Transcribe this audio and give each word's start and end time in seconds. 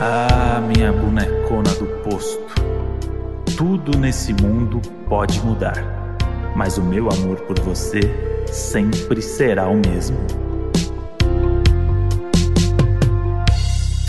Ah, 0.00 0.60
minha 0.60 0.92
bonecona 0.92 1.74
do 1.74 1.86
posto. 2.08 2.54
Tudo 3.56 3.98
nesse 3.98 4.32
mundo 4.32 4.80
pode 5.08 5.40
mudar, 5.44 6.16
mas 6.54 6.78
o 6.78 6.82
meu 6.84 7.08
amor 7.10 7.40
por 7.40 7.58
você 7.58 7.98
sempre 8.46 9.20
será 9.20 9.68
o 9.68 9.74
mesmo. 9.74 10.16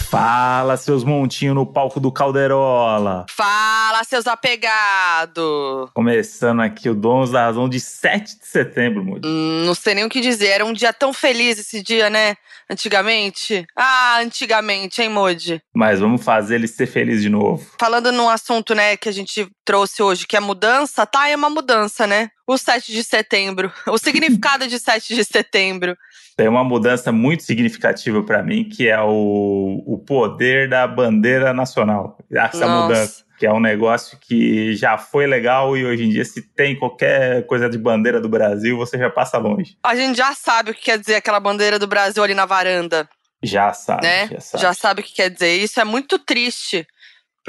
Fala, 0.09 0.75
seus 0.75 1.03
montinhos 1.03 1.53
no 1.53 1.67
palco 1.67 1.99
do 1.99 2.11
Calderola. 2.11 3.27
Fala, 3.29 4.03
seus 4.03 4.25
apegados. 4.25 5.87
Começando 5.93 6.61
aqui 6.61 6.89
o 6.89 6.95
Donos 6.95 7.29
da 7.29 7.45
Razão 7.45 7.69
de 7.69 7.79
7 7.79 8.39
de 8.39 8.47
setembro, 8.47 9.05
Moody. 9.05 9.27
Hum, 9.27 9.65
não 9.67 9.75
sei 9.75 9.93
nem 9.93 10.03
o 10.03 10.09
que 10.09 10.19
dizer. 10.19 10.47
Era 10.47 10.65
um 10.65 10.73
dia 10.73 10.91
tão 10.91 11.13
feliz 11.13 11.59
esse 11.59 11.83
dia, 11.83 12.09
né? 12.09 12.35
Antigamente. 12.67 13.67
Ah, 13.77 14.17
antigamente, 14.19 14.99
hein, 14.99 15.09
Moody? 15.09 15.61
Mas 15.75 15.99
vamos 15.99 16.23
fazer 16.23 16.55
ele 16.55 16.67
ser 16.67 16.87
feliz 16.87 17.21
de 17.21 17.29
novo. 17.29 17.63
Falando 17.79 18.11
num 18.11 18.29
assunto, 18.29 18.73
né, 18.73 18.97
que 18.97 19.09
a 19.09 19.13
gente 19.13 19.47
trouxe 19.63 20.01
hoje, 20.01 20.25
que 20.25 20.35
é 20.35 20.39
mudança, 20.39 21.05
tá? 21.05 21.29
É 21.29 21.35
uma 21.35 21.51
mudança, 21.51 22.07
né? 22.07 22.29
O 22.49 22.57
7 22.57 22.91
de 22.91 23.03
setembro. 23.03 23.71
O 23.85 23.99
significado 23.99 24.67
de 24.67 24.79
7 24.79 25.13
de 25.13 25.23
setembro. 25.23 25.95
Tem 26.35 26.47
uma 26.47 26.63
mudança 26.63 27.11
muito 27.11 27.43
significativa 27.43 28.23
para 28.23 28.41
mim, 28.41 28.67
que 28.67 28.89
é 28.89 28.99
o, 28.99 29.83
o 29.85 29.99
poder 29.99 30.67
da 30.67 30.87
bandeira 30.87 31.53
nacional. 31.53 32.17
Essa 32.31 32.65
Nossa. 32.65 32.81
mudança. 32.87 33.23
Que 33.37 33.45
é 33.45 33.53
um 33.53 33.59
negócio 33.59 34.17
que 34.19 34.75
já 34.75 34.97
foi 34.97 35.27
legal 35.27 35.77
e 35.77 35.85
hoje 35.85 36.05
em 36.05 36.09
dia, 36.09 36.25
se 36.25 36.41
tem 36.41 36.75
qualquer 36.75 37.45
coisa 37.45 37.69
de 37.69 37.77
bandeira 37.77 38.19
do 38.19 38.27
Brasil, 38.27 38.75
você 38.75 38.97
já 38.97 39.11
passa 39.11 39.37
longe. 39.37 39.77
A 39.83 39.95
gente 39.95 40.17
já 40.17 40.33
sabe 40.33 40.71
o 40.71 40.73
que 40.73 40.81
quer 40.81 40.97
dizer 40.97 41.15
aquela 41.15 41.39
bandeira 41.39 41.77
do 41.77 41.85
Brasil 41.85 42.23
ali 42.23 42.33
na 42.33 42.47
varanda, 42.47 43.07
Já 43.43 43.71
sabe. 43.73 44.01
né? 44.01 44.27
Já 44.27 44.39
sabe. 44.39 44.63
Já 44.63 44.73
sabe 44.73 45.01
o 45.01 45.03
que 45.03 45.13
quer 45.13 45.29
dizer. 45.29 45.55
Isso 45.55 45.79
é 45.79 45.85
muito 45.85 46.17
triste. 46.17 46.87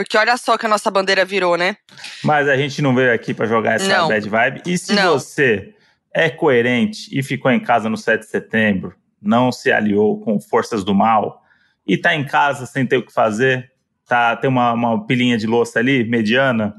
Porque 0.04 0.16
olha 0.16 0.36
só 0.36 0.56
que 0.56 0.66
a 0.66 0.68
nossa 0.68 0.90
bandeira 0.90 1.24
virou, 1.24 1.56
né? 1.56 1.76
Mas 2.24 2.48
a 2.48 2.56
gente 2.56 2.80
não 2.82 2.94
veio 2.94 3.12
aqui 3.12 3.34
para 3.34 3.46
jogar 3.46 3.74
essa 3.74 3.88
Não. 3.88 4.08
bad 4.08 4.28
vibe. 4.28 4.62
E 4.66 4.78
se 4.78 4.94
Não. 4.94 5.12
você 5.12 5.74
é 6.14 6.28
coerente 6.30 7.08
e 7.16 7.22
ficou 7.22 7.50
em 7.50 7.60
casa 7.60 7.88
no 7.88 7.96
7 7.96 8.20
de 8.20 8.26
setembro, 8.26 8.94
não 9.20 9.52
se 9.52 9.70
aliou 9.70 10.18
com 10.20 10.40
forças 10.40 10.82
do 10.82 10.94
mal 10.94 11.42
e 11.86 11.96
tá 11.96 12.14
em 12.14 12.24
casa 12.24 12.66
sem 12.66 12.86
ter 12.86 12.96
o 12.96 13.02
que 13.04 13.12
fazer, 13.12 13.70
tá, 14.08 14.34
tem 14.36 14.48
uma, 14.48 14.72
uma 14.72 15.06
pilinha 15.06 15.36
de 15.36 15.46
louça 15.46 15.78
ali, 15.78 16.02
mediana, 16.04 16.74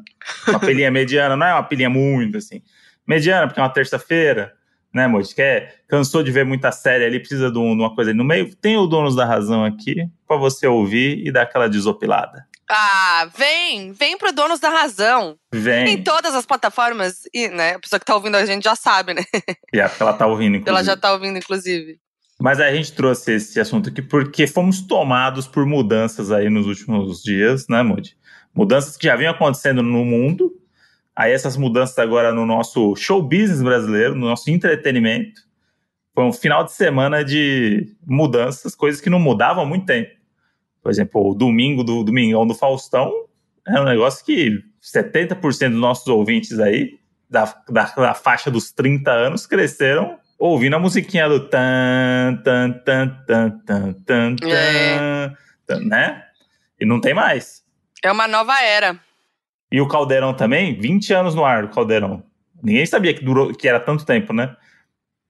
uma 0.48 0.60
pilinha 0.60 0.90
mediana, 0.92 1.36
não 1.36 1.46
é 1.46 1.54
uma 1.54 1.64
pilinha 1.64 1.90
muito 1.90 2.38
assim, 2.38 2.62
mediana, 3.08 3.48
porque 3.48 3.60
é 3.60 3.64
uma 3.64 3.70
terça-feira, 3.70 4.54
né, 4.94 5.08
Moji? 5.08 5.34
Quer, 5.34 5.76
cansou 5.88 6.24
de 6.24 6.32
ver 6.32 6.44
muita 6.46 6.72
série 6.72 7.06
ali, 7.06 7.20
precisa 7.20 7.50
de, 7.52 7.58
um- 7.58 7.76
de 7.76 7.82
uma 7.84 7.94
coisa 7.96 8.10
ali 8.12 8.18
no 8.18 8.24
meio, 8.26 8.54
tem 8.56 8.76
o 8.78 8.86
Donos 8.88 9.16
da 9.16 9.26
Razão 9.26 9.64
aqui 9.64 10.08
para 10.28 10.36
você 10.38 10.68
ouvir 10.68 11.26
e 11.26 11.32
dar 11.32 11.44
aquela 11.44 11.70
desopilada. 11.70 12.46
Ah, 12.74 13.30
vem! 13.38 13.92
Vem 13.92 14.18
pro 14.18 14.32
Donos 14.32 14.62
da 14.62 14.70
Razão. 14.70 15.36
Vem. 15.52 15.90
Em 15.90 16.02
todas 16.02 16.34
as 16.34 16.46
plataformas. 16.46 17.24
E, 17.34 17.50
né, 17.50 17.76
a 17.76 17.80
pessoa 17.80 18.00
que 18.00 18.06
tá 18.06 18.16
ouvindo 18.16 18.38
a 18.38 18.46
gente 18.46 18.64
já 18.64 18.78
sabe, 18.78 19.14
né? 19.14 19.24
E 19.74 19.80
é 19.80 19.90
porque 19.90 20.02
ela 20.02 20.14
tá 20.14 20.26
ouvindo, 20.26 20.56
inclusive. 20.56 20.70
Ela 20.72 20.84
já 20.84 20.96
tá 20.96 21.12
ouvindo, 21.12 21.38
inclusive. 21.38 22.00
Mas 22.40 22.62
a 22.62 22.74
gente 22.74 22.94
trouxe 22.94 23.34
esse 23.34 23.60
assunto 23.60 23.90
aqui 23.90 24.02
porque 24.02 24.48
fomos 24.48 24.82
tomados 24.82 25.48
por 25.48 25.66
mudanças 25.66 26.32
aí 26.32 26.50
nos 26.50 26.66
últimos 26.66 27.22
dias, 27.22 27.68
né, 27.68 27.84
Moody? 27.84 28.16
Mudanças 28.56 28.96
que 28.96 29.06
já 29.06 29.18
vinham 29.18 29.34
acontecendo 29.34 29.84
no 29.84 30.06
mundo. 30.06 30.54
Aí 31.14 31.34
essas 31.34 31.58
mudanças 31.58 32.00
agora 32.00 32.34
no 32.34 32.46
nosso 32.46 32.96
show 32.96 33.22
business 33.22 33.62
brasileiro, 33.62 34.16
no 34.16 34.28
nosso 34.28 34.50
entretenimento. 34.50 35.42
Foi 36.16 36.24
um 36.24 36.32
final 36.32 36.64
de 36.64 36.72
semana 36.72 37.22
de 37.24 37.94
mudanças, 38.08 38.74
coisas 38.76 39.02
que 39.02 39.10
não 39.10 39.20
mudavam 39.20 39.64
há 39.64 39.66
muito 39.66 39.86
tempo. 39.86 40.21
Por 40.82 40.92
exemplo, 40.92 41.30
o 41.30 41.34
domingo 41.34 41.84
do 41.84 42.04
Domingão 42.04 42.46
do 42.46 42.56
Faustão 42.56 43.12
é 43.68 43.80
um 43.80 43.84
negócio 43.86 44.26
que 44.26 44.60
70% 44.82 45.70
dos 45.70 45.80
nossos 45.80 46.08
ouvintes 46.08 46.60
aí, 46.60 47.00
da, 47.30 47.46
da, 47.70 47.86
da 47.96 48.14
faixa 48.14 48.50
dos 48.50 48.72
30 48.72 49.12
anos, 49.12 49.46
cresceram 49.46 50.18
ouvindo 50.40 50.76
a 50.76 50.80
musiquinha 50.80 51.30
do 51.30 51.48
tan, 51.48 52.42
tan, 52.44 52.72
tan, 52.84 53.08
tan, 53.28 53.50
tan, 53.66 53.94
tan, 54.06 54.36
tan, 54.36 54.50
É. 54.50 55.32
tan, 55.68 55.80
né? 55.82 56.24
E 56.80 56.86
não 56.86 57.00
tem 57.00 57.14
mais. 57.14 57.64
É 58.04 58.12
uma 58.12 58.28
nova 58.28 58.60
era. 58.60 59.00
E 59.72 59.80
o 59.80 59.88
Caldeirão 59.88 60.34
também, 60.34 60.78
20 60.80 61.14
anos 61.14 61.36
no 61.36 61.46
ar, 61.46 61.64
o 61.64 61.70
Caldeirão. 61.70 62.24
Ninguém 62.62 62.86
sabia 62.88 63.14
que, 63.14 63.24
durou, 63.24 63.54
que 63.54 63.68
era 63.68 63.80
tanto 63.80 64.04
tempo, 64.06 64.34
né? 64.34 64.56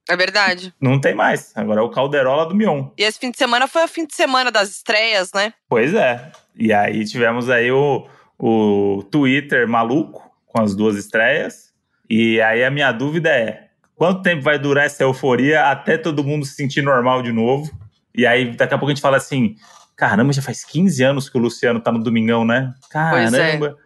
É 0.09 0.15
verdade. 0.15 0.73
Não 0.81 0.99
tem 0.99 1.13
mais. 1.15 1.51
Agora 1.55 1.79
é 1.81 1.83
o 1.83 1.89
Calderola 1.89 2.45
do 2.47 2.55
Mion. 2.55 2.89
E 2.97 3.03
esse 3.03 3.19
fim 3.19 3.31
de 3.31 3.37
semana 3.37 3.67
foi 3.67 3.83
o 3.83 3.87
fim 3.87 4.05
de 4.05 4.15
semana 4.15 4.51
das 4.51 4.69
estreias, 4.69 5.31
né? 5.33 5.53
Pois 5.69 5.93
é. 5.93 6.31
E 6.55 6.73
aí 6.73 7.05
tivemos 7.05 7.49
aí 7.49 7.71
o, 7.71 8.07
o 8.37 9.03
Twitter 9.11 9.67
maluco 9.67 10.29
com 10.47 10.61
as 10.61 10.75
duas 10.75 10.95
estreias. 10.97 11.71
E 12.09 12.41
aí 12.41 12.63
a 12.63 12.71
minha 12.71 12.91
dúvida 12.91 13.29
é: 13.29 13.67
quanto 13.95 14.21
tempo 14.21 14.41
vai 14.41 14.59
durar 14.59 14.85
essa 14.85 15.03
euforia 15.03 15.65
até 15.69 15.97
todo 15.97 16.23
mundo 16.23 16.45
se 16.45 16.55
sentir 16.55 16.81
normal 16.81 17.21
de 17.21 17.31
novo? 17.31 17.71
E 18.13 18.25
aí 18.27 18.51
daqui 18.55 18.73
a 18.73 18.77
pouco 18.77 18.91
a 18.91 18.93
gente 18.93 19.01
fala 19.01 19.17
assim: 19.17 19.55
caramba, 19.95 20.33
já 20.33 20.41
faz 20.41 20.65
15 20.65 21.03
anos 21.03 21.29
que 21.29 21.37
o 21.37 21.41
Luciano 21.41 21.79
tá 21.79 21.91
no 21.91 22.03
Domingão, 22.03 22.43
né? 22.43 22.73
Pois 22.91 23.33
é. 23.33 23.37
Caramba. 23.37 23.77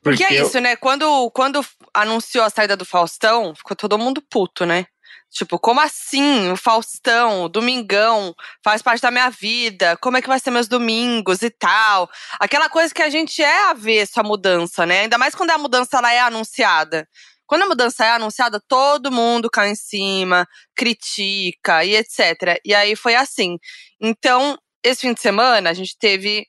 Porque, 0.00 0.22
é 0.22 0.40
eu- 0.40 0.46
isso, 0.46 0.60
né? 0.60 0.76
Quando, 0.76 1.30
quando 1.30 1.60
anunciou 1.92 2.44
a 2.44 2.50
saída 2.50 2.76
do 2.76 2.84
Faustão, 2.84 3.52
ficou 3.54 3.76
todo 3.76 3.98
mundo 3.98 4.22
puto, 4.22 4.64
né? 4.64 4.86
Tipo, 5.30 5.58
como 5.58 5.80
assim? 5.80 6.50
O 6.50 6.56
Faustão, 6.56 7.44
o 7.44 7.48
Domingão, 7.48 8.34
faz 8.62 8.82
parte 8.82 9.00
da 9.00 9.10
minha 9.10 9.30
vida. 9.30 9.96
Como 9.96 10.16
é 10.16 10.22
que 10.22 10.28
vai 10.28 10.38
ser 10.38 10.50
meus 10.50 10.68
domingos 10.68 11.40
e 11.42 11.50
tal? 11.50 12.10
Aquela 12.38 12.68
coisa 12.68 12.92
que 12.92 13.02
a 13.02 13.08
gente 13.08 13.42
é 13.42 13.70
avesso 13.70 14.20
à 14.20 14.22
mudança, 14.22 14.84
né? 14.84 15.00
Ainda 15.00 15.16
mais 15.16 15.34
quando 15.34 15.50
a 15.50 15.58
mudança 15.58 15.98
ela 15.98 16.12
é 16.12 16.20
anunciada. 16.20 17.08
Quando 17.46 17.62
a 17.62 17.66
mudança 17.66 18.04
é 18.04 18.10
anunciada, 18.12 18.60
todo 18.68 19.10
mundo 19.10 19.50
cai 19.50 19.70
em 19.70 19.74
cima, 19.74 20.46
critica 20.76 21.84
e 21.84 21.96
etc. 21.96 22.60
E 22.64 22.74
aí 22.74 22.94
foi 22.94 23.14
assim. 23.14 23.58
Então, 24.00 24.58
esse 24.82 25.02
fim 25.02 25.14
de 25.14 25.20
semana, 25.20 25.70
a 25.70 25.74
gente 25.74 25.96
teve 25.98 26.46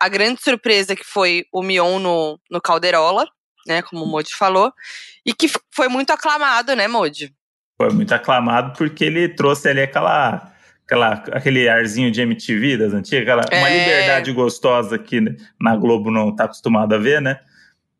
a 0.00 0.08
grande 0.08 0.42
surpresa 0.42 0.94
que 0.96 1.04
foi 1.04 1.44
o 1.52 1.62
Mion 1.62 1.98
no, 1.98 2.38
no 2.50 2.60
Calderola, 2.60 3.26
né? 3.66 3.82
Como 3.82 4.04
o 4.04 4.06
Modi 4.06 4.34
falou. 4.34 4.72
E 5.24 5.32
que 5.34 5.46
foi 5.70 5.88
muito 5.88 6.10
aclamado, 6.10 6.74
né, 6.76 6.88
Modi? 6.88 7.34
Foi 7.76 7.90
muito 7.90 8.14
aclamado 8.14 8.76
porque 8.76 9.04
ele 9.04 9.28
trouxe 9.28 9.68
ali 9.68 9.82
aquela, 9.82 10.52
aquela, 10.86 11.12
aquele 11.32 11.68
arzinho 11.68 12.10
de 12.10 12.20
MTV 12.22 12.76
das 12.76 12.92
antigas, 12.92 13.22
aquela, 13.22 13.60
uma 13.60 13.68
É. 13.68 13.78
liberdade 13.78 14.32
gostosa 14.32 14.98
que 14.98 15.20
na 15.60 15.76
Globo 15.76 16.10
não 16.10 16.28
está 16.30 16.44
acostumado 16.44 16.94
a 16.94 16.98
ver, 16.98 17.20
né? 17.20 17.38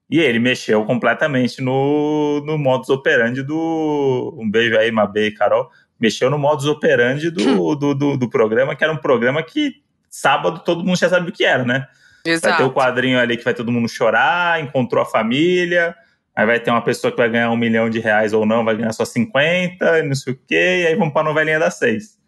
E 0.09 0.21
ele 0.21 0.39
mexeu 0.39 0.85
completamente 0.85 1.61
no, 1.63 2.43
no 2.47 2.57
modus 2.59 2.89
operandi 2.91 3.43
do. 3.43 4.37
Um 4.39 4.49
beijo 4.49 4.77
aí, 4.79 4.93
Mabê 4.93 5.29
e 5.29 5.33
Carol. 5.33 5.69
Mexeu 5.99 6.29
no 6.31 6.39
modus 6.39 6.67
operandi 6.67 7.31
do, 7.31 7.75
do, 7.75 7.95
do, 7.95 8.17
do 8.17 8.29
programa, 8.31 8.77
que 8.77 8.85
era 8.85 8.93
um 8.93 8.97
programa 8.99 9.43
que 9.43 9.83
sábado 10.11 10.63
todo 10.63 10.85
mundo 10.85 10.99
já 10.99 11.09
sabe 11.09 11.31
o 11.31 11.33
que 11.33 11.45
era, 11.45 11.65
né? 11.65 11.87
Vai 12.25 12.39
ter 12.41 12.49
o 12.49 12.67
Exato. 12.67 12.71
quadrinho 12.73 13.19
ali 13.19 13.37
que 13.37 13.45
vai 13.45 13.55
todo 13.55 13.73
mundo 13.73 13.89
chorar, 13.89 14.63
encontrou 14.63 15.03
a 15.03 15.07
família. 15.07 15.95
Aí 16.37 16.45
vai 16.45 16.59
ter 16.59 16.71
uma 16.71 16.83
pessoa 16.83 17.11
que 17.11 17.17
vai 17.17 17.31
ganhar 17.31 17.51
um 17.51 17.57
milhão 17.57 17.89
de 17.89 18.01
reais 18.01 18.33
ou 18.33 18.45
não, 18.45 18.65
vai 18.65 18.77
ganhar 18.77 18.93
só 18.93 19.05
50, 19.05 20.01
e 20.01 20.03
não 20.03 20.15
sei 20.15 20.33
o 20.33 20.39
quê, 20.49 20.83
e 20.83 20.87
aí 20.89 20.95
vamos 20.97 21.13
pra 21.13 21.23
novelinha 21.23 21.59
das 21.59 21.79
seis. 21.79 22.19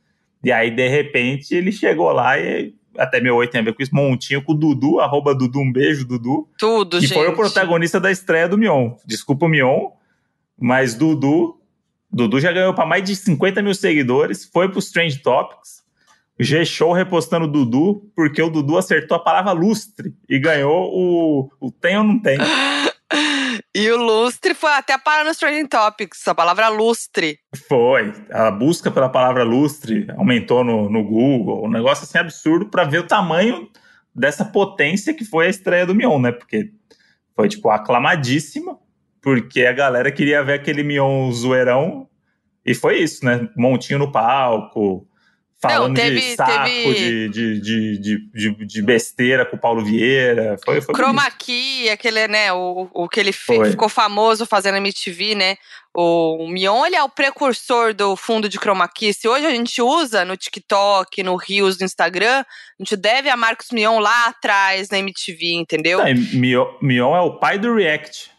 E 0.44 0.52
aí, 0.52 0.70
de 0.70 0.88
repente, 0.88 1.54
ele 1.54 1.72
chegou 1.72 2.12
lá 2.12 2.38
e 2.38 2.72
até 2.96 3.20
meu 3.20 3.36
oi 3.36 3.48
tem 3.48 3.60
a 3.60 3.64
ver 3.64 3.74
com 3.74 3.82
isso, 3.82 3.94
montinho 3.94 4.42
com 4.42 4.52
o 4.52 4.54
Dudu, 4.54 5.00
arroba 5.00 5.34
Dudu, 5.34 5.60
um 5.60 5.72
beijo, 5.72 6.06
Dudu. 6.06 6.48
Tudo, 6.58 6.98
que 6.98 7.06
gente. 7.06 7.14
foi 7.14 7.28
o 7.28 7.34
protagonista 7.34 8.00
da 8.00 8.10
estreia 8.10 8.48
do 8.48 8.56
Mion. 8.56 8.92
Desculpa 9.04 9.46
o 9.46 9.48
Mion, 9.48 9.90
mas 10.58 10.94
Dudu, 10.94 11.60
Dudu 12.10 12.40
já 12.40 12.52
ganhou 12.52 12.74
para 12.74 12.86
mais 12.86 13.04
de 13.04 13.14
50 13.14 13.60
mil 13.62 13.74
seguidores, 13.74 14.44
foi 14.44 14.68
pro 14.68 14.78
Strange 14.78 15.18
Topics, 15.18 15.84
G-Show 16.38 16.92
repostando 16.92 17.46
o 17.46 17.48
Dudu, 17.48 18.10
porque 18.14 18.40
o 18.40 18.50
Dudu 18.50 18.76
acertou 18.76 19.16
a 19.16 19.20
palavra 19.20 19.52
lustre 19.52 20.14
e 20.28 20.38
ganhou 20.38 20.90
o, 20.92 21.50
o 21.60 21.70
tem 21.70 21.96
ou 21.98 22.04
não 22.04 22.18
tem. 22.18 22.38
E 23.78 23.90
o 23.90 23.98
lustre 23.98 24.54
foi 24.54 24.72
até 24.72 24.96
parar 24.96 25.22
nos 25.22 25.36
Trending 25.36 25.66
Topics, 25.66 26.26
a 26.26 26.34
palavra 26.34 26.68
lustre. 26.68 27.38
Foi. 27.68 28.10
A 28.30 28.50
busca 28.50 28.90
pela 28.90 29.10
palavra 29.10 29.44
lustre 29.44 30.06
aumentou 30.16 30.64
no, 30.64 30.88
no 30.88 31.04
Google, 31.04 31.66
um 31.66 31.68
negócio 31.68 32.04
assim 32.04 32.16
absurdo 32.16 32.70
para 32.70 32.84
ver 32.84 33.00
o 33.00 33.06
tamanho 33.06 33.68
dessa 34.14 34.46
potência 34.46 35.12
que 35.12 35.26
foi 35.26 35.48
a 35.48 35.50
estreia 35.50 35.84
do 35.84 35.94
Mion, 35.94 36.18
né? 36.18 36.32
Porque 36.32 36.72
foi, 37.34 37.50
tipo, 37.50 37.68
aclamadíssima, 37.68 38.78
porque 39.20 39.66
a 39.66 39.74
galera 39.74 40.10
queria 40.10 40.42
ver 40.42 40.54
aquele 40.54 40.82
Mion 40.82 41.30
zoeirão, 41.30 42.08
e 42.64 42.74
foi 42.74 43.00
isso, 43.00 43.26
né? 43.26 43.46
Montinho 43.54 43.98
no 43.98 44.10
palco, 44.10 45.06
falando 45.60 45.88
Não, 45.88 45.94
teve, 45.94 46.20
de 46.20 46.36
saco, 46.36 46.64
teve... 46.64 47.28
de, 47.28 47.60
de, 47.60 47.98
de, 47.98 48.30
de, 48.32 48.66
de, 48.66 48.82
besteira 48.82 49.44
com 49.46 49.56
o 49.56 49.60
Paulo 49.60 49.84
Vieira. 49.84 50.56
Foi, 50.64 50.80
foi 50.80 50.94
Chroma 50.94 51.30
Key, 51.30 51.88
aquele, 51.88 52.28
né, 52.28 52.52
o, 52.52 52.88
o 52.92 53.08
que 53.08 53.20
ele 53.20 53.32
ficou 53.32 53.88
famoso 53.88 54.46
fazendo 54.46 54.76
MTV, 54.76 55.34
né? 55.34 55.56
O 55.98 56.46
Mion, 56.46 56.84
ele 56.84 56.94
é 56.94 57.02
o 57.02 57.08
precursor 57.08 57.94
do 57.94 58.16
fundo 58.16 58.50
de 58.50 58.58
chroma 58.58 58.86
key. 58.86 59.14
Se 59.14 59.26
hoje 59.26 59.46
a 59.46 59.50
gente 59.50 59.80
usa 59.80 60.26
no 60.26 60.36
TikTok, 60.36 61.22
no 61.22 61.36
Reels, 61.36 61.78
no 61.78 61.86
Instagram, 61.86 62.40
a 62.40 62.82
gente 62.82 62.94
deve 62.96 63.30
a 63.30 63.36
Marcos 63.36 63.68
Mion 63.72 63.98
lá 63.98 64.26
atrás 64.26 64.90
na 64.90 64.98
MTV, 64.98 65.54
entendeu? 65.54 66.02
É, 66.02 66.12
Mion, 66.12 66.66
Mion 66.82 67.16
é 67.16 67.20
o 67.20 67.38
pai 67.38 67.58
do 67.58 67.74
React. 67.74 68.30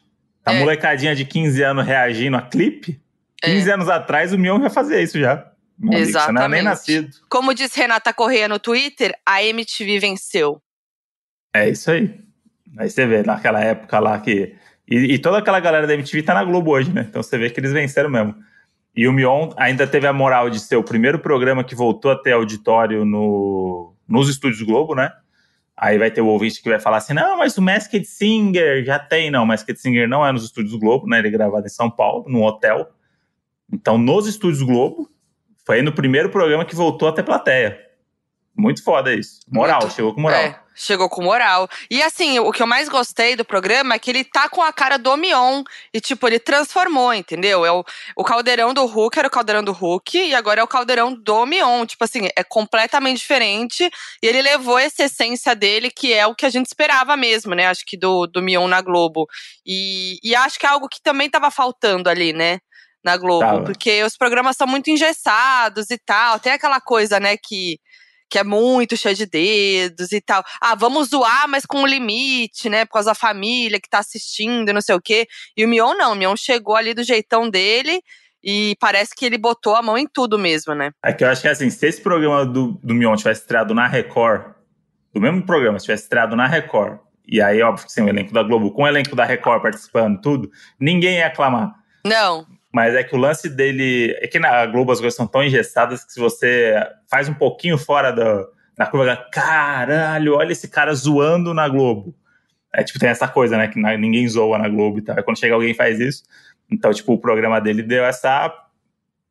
A 0.46 0.54
é. 0.54 0.60
molecadinha 0.60 1.16
de 1.16 1.26
15 1.26 1.64
anos 1.64 1.84
reagindo 1.84 2.38
a 2.38 2.44
clipe. 2.44 3.02
15 3.42 3.68
é. 3.68 3.74
anos 3.74 3.90
atrás 3.90 4.32
o 4.32 4.38
Mion 4.38 4.62
já 4.62 4.70
fazia 4.70 5.02
isso 5.02 5.20
já. 5.20 5.52
Meu 5.78 6.00
Exatamente. 6.00 6.16
Amigo, 6.18 6.26
você 6.26 6.32
não 6.32 6.42
era 6.42 6.50
nem 6.50 6.64
nascido. 6.64 7.10
Como 7.30 7.54
disse 7.54 7.80
Renata 7.80 8.14
Correia 8.14 8.48
no 8.48 8.60
Twitter, 8.60 9.14
a 9.26 9.44
MTV 9.44 10.00
venceu. 10.00 10.62
É 11.54 11.70
isso 11.70 11.92
aí. 11.92 12.20
Aí 12.78 12.90
você 12.90 13.06
vê, 13.06 13.24
naquela 13.24 13.60
época 13.60 14.00
lá 14.00 14.20
que 14.20 14.56
e, 14.90 15.16
e, 15.16 15.20
toda 15.20 15.40
aquela 15.40 15.60
galera 15.60 15.86
da 15.86 15.94
MTV 15.94 16.24
tá 16.24 16.34
na 16.34 16.46
Globo 16.46 16.72
hoje, 16.72 16.92
né? 16.92 17.06
Então 17.10 17.22
você 17.22 17.38
vê 17.38 17.50
que 17.50 17.60
eles 17.60 17.74
venceram 17.74 18.10
mesmo. 18.10 18.36
E 18.96 19.08
o 19.08 19.12
Mion 19.12 19.52
ainda 19.58 19.86
teve 19.86 20.08
a 20.08 20.14
moral 20.14 20.50
de 20.50 20.60
ser 20.60 20.78
o 20.78 20.84
primeiro 20.84 21.20
programa 21.20 21.64
que 21.64 21.76
voltou 21.76 22.10
a 22.10 22.16
ter 22.16 22.32
auditório 22.32 23.04
no, 23.04 23.94
nos 24.08 24.30
estúdios 24.30 24.62
Globo, 24.62 24.96
né? 24.96 25.12
Aí 25.76 25.98
vai 25.98 26.10
ter 26.10 26.22
o 26.22 26.28
ouvinte 26.28 26.64
que 26.64 26.70
vai 26.70 26.80
falar 26.80 26.98
assim: 26.98 27.14
não, 27.14 27.38
mas 27.38 27.58
o 27.58 27.62
Masked 27.62 28.06
Singer 28.06 28.84
já 28.86 28.98
tem. 28.98 29.30
Não, 29.30 29.44
o 29.44 29.46
Masked 29.46 29.78
Singer 29.78 30.08
não 30.08 30.26
é 30.26 30.32
nos 30.32 30.46
estúdios 30.46 30.74
Globo, 30.80 31.06
né? 31.06 31.20
Ele 31.20 31.28
é 31.28 31.32
gravado 31.32 31.68
em 31.68 31.70
São 31.70 31.92
Paulo, 31.92 32.26
num 32.28 32.44
hotel. 32.44 32.90
Então, 33.72 33.98
nos 33.98 34.26
estúdios 34.26 34.64
Globo, 34.64 35.10
foi 35.68 35.82
no 35.82 35.92
primeiro 35.92 36.30
programa 36.30 36.64
que 36.64 36.74
voltou 36.74 37.10
a 37.10 37.12
ter 37.12 37.24
plateia. 37.24 37.78
Muito 38.56 38.82
foda 38.82 39.14
isso. 39.14 39.42
Moral, 39.52 39.82
Muito, 39.82 39.94
chegou 39.94 40.14
com 40.16 40.22
moral. 40.22 40.40
É. 40.40 40.60
Chegou 40.74 41.10
com 41.10 41.22
moral. 41.22 41.68
E 41.92 42.02
assim, 42.02 42.40
o 42.40 42.52
que 42.52 42.64
eu 42.64 42.68
mais 42.68 42.88
gostei 42.88 43.36
do 43.36 43.44
programa 43.44 43.96
é 43.96 44.00
que 44.00 44.10
ele 44.10 44.24
tá 44.24 44.48
com 44.48 44.64
a 44.64 44.72
cara 44.72 44.98
do 44.98 45.16
Mion. 45.18 45.64
E, 45.94 46.00
tipo, 46.00 46.26
ele 46.26 46.40
transformou, 46.40 47.14
entendeu? 47.14 47.66
É 47.66 47.72
o, 47.72 47.84
o 48.16 48.24
caldeirão 48.24 48.74
do 48.74 48.86
Hulk 48.86 49.20
era 49.20 49.28
o 49.28 49.32
caldeirão 49.32 49.64
do 49.64 49.74
Hulk 49.74 50.18
e 50.18 50.34
agora 50.34 50.62
é 50.62 50.64
o 50.64 50.68
caldeirão 50.68 51.14
do 51.14 51.46
Mion. 51.46 51.86
Tipo 51.86 52.06
assim, 52.06 52.30
é 52.36 52.44
completamente 52.44 53.18
diferente. 53.18 53.90
E 54.24 54.26
ele 54.26 54.42
levou 54.42 54.80
essa 54.80 55.04
essência 55.04 55.54
dele, 55.54 55.92
que 55.92 56.14
é 56.14 56.26
o 56.26 56.34
que 56.34 56.46
a 56.46 56.50
gente 56.50 56.68
esperava 56.68 57.18
mesmo, 57.18 57.54
né? 57.54 57.68
Acho 57.68 57.86
que 57.86 57.98
do, 57.98 58.26
do 58.26 58.42
Mion 58.42 58.68
na 58.68 58.82
Globo. 58.82 59.28
E, 59.66 60.18
e 60.24 60.34
acho 60.34 60.58
que 60.58 60.66
é 60.66 60.70
algo 60.70 60.88
que 60.88 61.02
também 61.02 61.30
tava 61.30 61.52
faltando 61.52 62.10
ali, 62.10 62.32
né? 62.32 62.60
Na 63.04 63.18
Globo. 63.18 63.46
Tava. 63.46 63.64
Porque 63.64 64.04
os 64.04 64.18
programas 64.18 64.58
são 64.58 64.68
muito 64.68 64.90
engessados 64.90 65.90
e 65.92 65.98
tal. 65.98 66.40
Tem 66.40 66.54
aquela 66.54 66.82
coisa, 66.82 67.20
né, 67.20 67.38
que 67.38 67.80
que 68.30 68.38
é 68.38 68.44
muito 68.44 68.98
cheio 68.98 69.16
de 69.16 69.26
dedos 69.26 70.12
e 70.12 70.20
tal. 70.20 70.44
Ah, 70.62 70.76
vamos 70.76 71.10
zoar, 71.10 71.48
mas 71.48 71.66
com 71.66 71.82
um 71.82 71.88
limite, 71.88 72.70
né? 72.70 72.86
Por 72.86 72.94
causa 72.94 73.12
da 73.12 73.16
família 73.16 73.80
que 73.80 73.90
tá 73.90 74.00
assistindo, 74.00 74.74
não 74.74 74.82
sei 74.82 74.96
o 74.96 75.02
quê. 75.02 75.28
E 75.56 75.64
o 75.64 75.68
Mion 75.68 75.94
não, 75.94 76.12
o 76.12 76.16
Mion 76.16 76.36
chegou 76.36 76.76
ali 76.76 76.94
do 76.94 77.04
jeitão 77.04 77.50
dele 77.50 78.02
e 78.44 78.76
parece 78.80 79.16
que 79.16 79.26
ele 79.26 79.38
botou 79.38 79.76
a 79.76 79.82
mão 79.82 79.98
em 79.98 80.08
tudo 80.08 80.38
mesmo, 80.38 80.76
né? 80.76 80.92
É 81.04 81.14
que 81.14 81.24
eu 81.24 81.30
acho 81.30 81.42
que 81.42 81.48
assim, 81.48 81.70
se 81.70 81.88
esse 81.88 82.02
programa 82.02 82.46
do, 82.46 82.80
do 82.84 82.94
Mion 82.94 83.16
tivesse 83.16 83.42
estreado 83.42 83.74
na 83.74 83.88
Record, 83.88 84.54
do 85.14 85.22
mesmo 85.22 85.46
programa, 85.46 85.80
se 85.80 85.86
tivesse 85.86 86.04
estreado 86.04 86.36
na 86.36 86.48
Record, 86.48 87.00
e 87.28 87.42
aí, 87.42 87.62
óbvio 87.62 87.86
que 87.86 87.92
sim, 87.92 88.04
o 88.04 88.10
elenco 88.10 88.34
da 88.34 88.42
Globo, 88.42 88.72
com 88.72 88.84
o 88.84 88.88
elenco 88.88 89.16
da 89.16 89.26
Record 89.26 89.62
participando, 89.62 90.22
tudo, 90.22 90.50
ninguém 90.80 91.18
ia 91.18 91.28
aclamar. 91.28 91.74
Não. 92.06 92.46
Mas 92.74 92.96
é 92.96 93.04
que 93.04 93.16
o 93.16 93.20
lance 93.20 93.50
dele. 93.50 94.16
É 94.22 94.28
que 94.28 94.40
na 94.40 94.66
Globo 94.66 94.92
as 94.92 95.00
coisas 95.00 95.16
são 95.16 95.28
tão 95.28 95.44
engessadas 95.44 96.04
que 96.04 96.14
se 96.14 96.20
você 96.20 96.76
faz 97.10 97.30
um 97.30 97.34
pouquinho 97.34 97.78
fora 97.78 98.12
da, 98.12 98.46
da 98.78 98.86
curva, 98.86 99.16
caralho, 99.32 100.36
olha 100.36 100.52
esse 100.52 100.68
cara 100.68 100.94
zoando 100.94 101.54
na 101.54 101.68
Globo. 101.68 102.14
É 102.74 102.84
tipo, 102.84 103.00
tem 103.00 103.10
essa 103.10 103.28
coisa, 103.28 103.58
né? 103.58 103.68
Que 103.68 103.80
ninguém 103.80 104.28
zoa 104.28 104.58
na 104.58 104.68
Globo 104.68 105.00
e 105.00 105.02
tal. 105.02 105.22
quando 105.24 105.40
chega 105.40 105.56
alguém 105.56 105.74
faz 105.74 106.00
isso. 106.00 106.24
Então, 106.70 106.94
tipo, 106.94 107.14
o 107.14 107.18
programa 107.18 107.60
dele 107.62 107.82
deu 107.82 108.06
essa, 108.06 108.54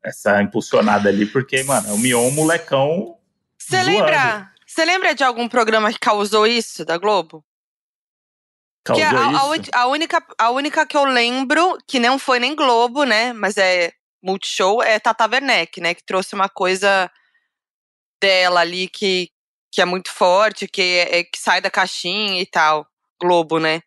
essa 0.02 0.42
impulsionada 0.42 1.08
ali, 1.08 1.26
porque, 1.26 1.62
mano, 1.62 1.88
é 1.88 1.92
o 1.92 1.98
Mion 1.98 2.30
molecão. 2.30 3.16
Você 3.58 3.82
lembra? 3.82 4.50
Você 4.66 4.84
lembra 4.84 5.14
de 5.14 5.22
algum 5.22 5.48
programa 5.48 5.92
que 5.92 5.98
causou 5.98 6.46
isso 6.46 6.84
da 6.84 6.98
Globo? 6.98 7.44
Causou 8.86 9.04
a, 9.04 9.56
isso? 9.58 9.70
A, 9.74 9.80
a, 9.80 9.86
única, 9.86 10.22
a 10.38 10.50
única 10.50 10.86
que 10.86 10.96
eu 10.96 11.04
lembro, 11.04 11.76
que 11.88 11.98
não 11.98 12.18
foi 12.18 12.38
nem 12.38 12.54
Globo, 12.54 13.02
né? 13.02 13.32
Mas 13.32 13.56
é 13.56 13.92
Multishow, 14.22 14.80
é 14.80 15.00
Tata 15.00 15.28
Werneck, 15.28 15.80
né? 15.80 15.92
Que 15.92 16.04
trouxe 16.04 16.36
uma 16.36 16.48
coisa 16.48 17.10
dela 18.20 18.60
ali 18.60 18.88
que, 18.88 19.28
que 19.72 19.82
é 19.82 19.84
muito 19.84 20.10
forte, 20.10 20.68
que, 20.68 20.80
é, 20.80 21.18
é 21.18 21.24
que 21.24 21.38
sai 21.38 21.60
da 21.60 21.68
caixinha 21.68 22.40
e 22.40 22.46
tal. 22.46 22.86
Globo, 23.20 23.58
né? 23.58 23.80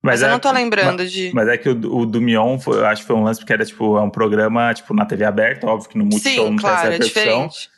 Mas, 0.00 0.20
mas 0.20 0.22
eu 0.22 0.28
é, 0.28 0.30
não 0.30 0.38
tô 0.38 0.52
lembrando 0.52 1.02
mas, 1.02 1.10
de. 1.10 1.32
Mas 1.34 1.48
é 1.48 1.58
que 1.58 1.68
o, 1.68 1.96
o 1.96 2.06
do 2.06 2.20
Mion, 2.20 2.58
foi, 2.60 2.78
eu 2.78 2.86
acho 2.86 3.02
que 3.02 3.06
foi 3.08 3.16
um 3.16 3.24
lance 3.24 3.40
porque 3.40 3.52
era 3.52 3.64
tipo, 3.64 3.98
é 3.98 4.02
um 4.02 4.10
programa 4.10 4.72
tipo, 4.72 4.94
na 4.94 5.04
TV 5.04 5.24
aberta, 5.24 5.66
óbvio 5.66 5.88
que 5.90 5.98
no 5.98 6.04
Multishow 6.04 6.44
Sim, 6.44 6.50
não 6.50 6.56
claro, 6.56 6.82
tem 6.82 6.94
essa 6.94 7.02
é 7.02 7.06
diferente 7.06 7.75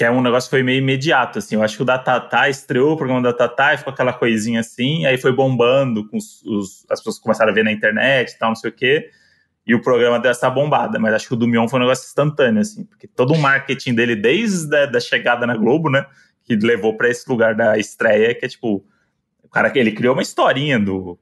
que 0.00 0.04
é 0.04 0.10
um 0.10 0.22
negócio 0.22 0.48
que 0.48 0.56
foi 0.56 0.62
meio 0.62 0.78
imediato, 0.78 1.40
assim. 1.40 1.56
Eu 1.56 1.62
acho 1.62 1.76
que 1.76 1.82
o 1.82 1.84
da 1.84 1.98
Tatá 1.98 2.48
estreou 2.48 2.94
o 2.94 2.96
programa 2.96 3.20
da 3.20 3.34
Tatá 3.34 3.74
e 3.74 3.76
ficou 3.76 3.92
aquela 3.92 4.14
coisinha 4.14 4.60
assim, 4.60 5.04
aí 5.04 5.18
foi 5.18 5.30
bombando, 5.30 6.08
com 6.08 6.16
os, 6.16 6.42
os, 6.46 6.86
as 6.88 7.00
pessoas 7.00 7.18
começaram 7.18 7.52
a 7.52 7.54
ver 7.54 7.64
na 7.64 7.70
internet 7.70 8.30
e 8.30 8.38
tal, 8.38 8.48
não 8.48 8.56
sei 8.56 8.70
o 8.70 8.72
quê, 8.72 9.10
e 9.66 9.74
o 9.74 9.82
programa 9.82 10.18
deu 10.18 10.30
essa 10.30 10.48
bombada. 10.48 10.98
Mas 10.98 11.12
acho 11.12 11.28
que 11.28 11.34
o 11.34 11.36
do 11.36 11.46
Mion 11.46 11.68
foi 11.68 11.78
um 11.80 11.82
negócio 11.82 12.06
instantâneo, 12.06 12.62
assim, 12.62 12.86
porque 12.86 13.06
todo 13.06 13.34
o 13.34 13.38
marketing 13.38 13.94
dele, 13.94 14.16
desde 14.16 14.74
a 14.74 14.86
da 14.86 15.00
chegada 15.00 15.46
na 15.46 15.54
Globo, 15.54 15.90
né, 15.90 16.06
que 16.44 16.56
levou 16.56 16.96
para 16.96 17.10
esse 17.10 17.28
lugar 17.28 17.54
da 17.54 17.76
estreia, 17.76 18.34
que 18.34 18.46
é 18.46 18.48
tipo, 18.48 18.82
o 19.42 19.48
cara 19.50 19.68
que 19.68 19.78
ele 19.78 19.92
criou 19.92 20.14
uma 20.14 20.22
historinha 20.22 20.78
do 20.78 21.18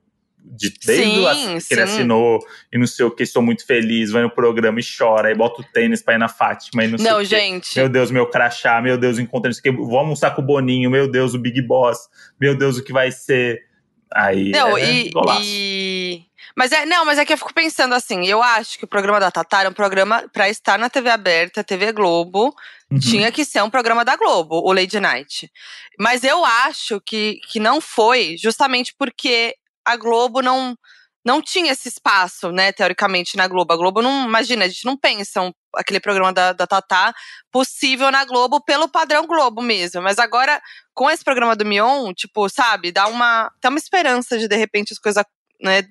de 0.51 0.71
desde 0.85 1.05
sim, 1.05 1.59
que 1.69 1.75
ele 1.75 1.83
assinou 1.83 2.39
e 2.73 2.79
não 2.79 2.87
sei 2.87 3.05
o 3.05 3.11
que, 3.11 3.25
sou 3.27 3.43
muito 3.43 3.67
feliz, 3.67 4.11
vai 4.11 4.23
no 4.23 4.31
programa 4.31 4.81
e 4.81 4.83
chora, 4.83 5.29
aí 5.29 5.35
bota 5.35 5.61
o 5.61 5.65
tênis 5.65 6.03
pra 6.03 6.15
ir 6.15 6.19
na 6.19 6.29
Fátima 6.29 6.85
e 6.85 6.89
não, 6.89 6.99
não 6.99 7.25
gente. 7.25 7.77
Meu 7.77 7.89
Deus, 7.89 8.11
meu 8.11 8.27
crachá, 8.27 8.81
meu 8.81 8.97
Deus, 8.97 9.19
encontrei 9.19 9.51
isso 9.51 9.61
aqui, 9.61 9.71
vou 9.71 9.99
almoçar 9.99 10.35
com 10.35 10.43
o 10.43 10.45
Boninho, 10.45 10.91
meu 10.91 11.11
Deus, 11.11 11.35
o 11.35 11.39
Big 11.39 11.61
Boss, 11.63 11.99
meu 12.41 12.57
Deus, 12.57 12.79
o 12.79 12.85
que 12.85 12.93
vai 12.93 13.11
ser. 13.11 13.67
Aí. 14.11 14.51
Não, 14.53 14.77
é, 14.79 14.91
e, 14.91 15.11
e, 15.43 16.23
Mas 16.57 16.73
é, 16.73 16.87
não, 16.87 17.05
mas 17.05 17.19
é 17.19 17.27
que 17.27 17.33
eu 17.35 17.37
fico 17.37 17.53
pensando 17.53 17.95
assim, 17.95 18.27
eu 18.27 18.43
acho 18.43 18.79
que 18.79 18.85
o 18.85 18.89
programa 18.89 19.21
da 19.21 19.31
Tatá 19.31 19.65
é 19.65 19.69
um 19.69 19.73
programa 19.73 20.25
para 20.33 20.49
estar 20.49 20.79
na 20.79 20.89
TV 20.89 21.11
aberta, 21.11 21.63
TV 21.63 21.93
Globo, 21.93 22.55
uhum. 22.91 22.99
tinha 22.99 23.31
que 23.31 23.45
ser 23.45 23.63
um 23.63 23.69
programa 23.69 24.07
da 24.07 24.17
Globo, 24.17 24.63
o 24.65 24.73
Lady 24.73 24.99
Night. 24.99 25.51
Mas 25.99 26.25
eu 26.25 26.43
acho 26.45 27.01
que, 27.03 27.39
que 27.51 27.61
não 27.61 27.83
foi, 27.83 28.37
justamente 28.39 28.95
porque 28.99 29.55
a 29.93 29.97
Globo 29.97 30.43
não 30.43 30.77
não 31.25 31.43
tinha 31.43 31.73
esse 31.73 31.89
espaço, 31.89 32.51
né, 32.51 32.73
teoricamente, 32.73 33.37
na 33.37 33.47
Globo. 33.47 33.73
A 33.75 33.77
Globo 33.77 34.01
não, 34.01 34.27
imagina, 34.27 34.65
a 34.65 34.69
gente 34.69 34.87
não 34.87 34.97
pensa 34.97 35.43
um, 35.43 35.53
aquele 35.75 36.01
programa 36.01 36.33
da, 36.33 36.55
da 36.55 36.67
Tatá 36.67 37.13
possível 37.53 38.11
na 38.11 38.25
Globo 38.25 38.65
pelo 38.65 38.89
padrão 38.89 39.27
Globo 39.27 39.61
mesmo. 39.61 40.01
Mas 40.01 40.19
agora, 40.19 40.59
com 40.95 41.11
esse 41.11 41.23
programa 41.23 41.55
do 41.55 41.67
Mion, 41.67 42.15
tipo, 42.15 42.49
sabe, 42.49 42.93
dá 42.93 43.07
uma, 43.09 43.51
dá 43.63 43.69
uma 43.69 43.79
esperança 43.79 44.39
de, 44.39 44.49
de 44.49 44.57
repente, 44.57 44.95
as 44.95 44.99
coisas, 44.99 45.23
né, 45.61 45.83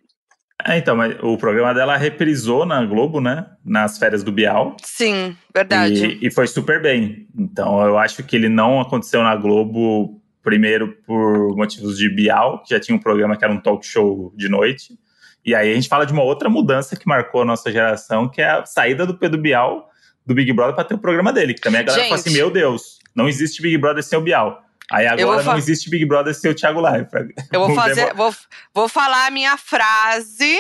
é, 0.66 0.78
então, 0.78 0.96
mas 0.96 1.16
o 1.22 1.38
programa 1.38 1.72
dela 1.72 1.96
reprisou 1.98 2.66
na 2.66 2.84
Globo, 2.84 3.22
né? 3.22 3.46
Nas 3.64 4.00
férias 4.00 4.24
do 4.24 4.32
Bial. 4.32 4.76
Sim, 4.82 5.38
verdade. 5.54 6.18
E, 6.20 6.28
e, 6.28 6.32
foi 6.32 6.48
super 6.48 6.82
bem. 6.82 7.28
Então, 7.38 7.80
eu 7.86 7.96
acho 7.96 8.24
que 8.24 8.36
ele 8.36 8.50
não 8.50 8.82
aconteceu 8.82 9.22
na 9.22 9.36
Globo 9.36 10.20
Primeiro 10.48 10.96
por 11.06 11.58
motivos 11.58 11.98
de 11.98 12.08
Bial, 12.08 12.64
que 12.64 12.74
já 12.74 12.80
tinha 12.80 12.96
um 12.96 13.00
programa 13.00 13.36
que 13.36 13.44
era 13.44 13.54
um 13.54 13.60
talk 13.60 13.86
show 13.86 14.34
de 14.34 14.48
noite. 14.48 14.98
E 15.46 15.54
aí 15.54 15.70
a 15.70 15.76
gente 15.76 15.90
fala 15.90 16.06
de 16.06 16.14
uma 16.14 16.24
outra 16.24 16.50
mudança 16.50 16.96
que 16.96 17.06
marcou 17.06 17.42
a 17.42 17.46
nossa 17.46 17.70
geração, 17.70 18.30
que 18.30 18.42
é 18.42 18.52
a 18.52 18.66
saída 18.66 19.06
do 19.06 19.18
Pedro 19.18 19.42
Bial 19.42 19.90
do 20.26 20.34
Big 20.34 20.54
Brother 20.54 20.74
para 20.74 20.86
ter 20.86 20.94
o 20.94 21.00
programa 21.00 21.34
dele. 21.34 21.54
Que 21.54 21.60
também 21.60 21.82
a 21.82 21.84
galera 21.84 22.02
gente, 22.02 22.12
fala 22.12 22.22
assim: 22.22 22.32
meu 22.32 22.50
Deus, 22.50 22.98
não 23.14 23.28
existe 23.28 23.62
Big 23.62 23.78
Brother 23.78 24.02
sem 24.02 24.18
o 24.18 24.22
Bial. 24.22 24.62
Aí 24.90 25.06
agora 25.06 25.44
não 25.44 25.58
existe 25.58 25.90
Big 25.90 26.06
Brother 26.06 26.34
sem 26.34 26.50
o 26.50 26.56
Thiago 26.56 26.80
Leifert. 26.80 27.28
Eu 27.52 27.66
vou 27.66 27.76
fazer, 27.76 28.14
vou, 28.14 28.34
vou 28.74 28.88
falar 28.88 29.28
a 29.28 29.32
minha 29.32 29.58
frase 29.58 30.58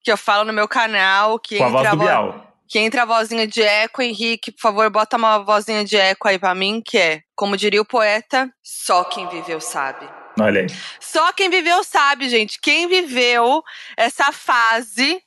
que 0.00 0.12
eu 0.12 0.16
falo 0.16 0.44
no 0.44 0.52
meu 0.52 0.68
canal. 0.68 1.40
Que 1.40 1.58
Com 1.58 1.64
a 1.64 1.68
voz 1.70 1.90
do 1.90 1.96
Bial. 1.96 2.53
Que 2.68 2.78
entra 2.78 3.02
a 3.02 3.06
vozinha 3.06 3.46
de 3.46 3.62
eco, 3.62 4.00
Henrique, 4.00 4.50
por 4.52 4.60
favor, 4.60 4.90
bota 4.90 5.16
uma 5.16 5.38
vozinha 5.38 5.84
de 5.84 5.96
eco 5.96 6.28
aí 6.28 6.38
pra 6.38 6.54
mim, 6.54 6.82
que 6.84 6.96
é, 6.96 7.20
como 7.36 7.56
diria 7.56 7.80
o 7.80 7.84
poeta, 7.84 8.50
só 8.62 9.04
quem 9.04 9.28
viveu 9.28 9.60
sabe. 9.60 10.08
Olha 10.40 10.62
aí. 10.62 10.66
Só 11.00 11.32
quem 11.32 11.48
viveu 11.48 11.84
sabe, 11.84 12.28
gente. 12.28 12.58
Quem 12.60 12.88
viveu 12.88 13.62
essa 13.96 14.32
fase 14.32 15.22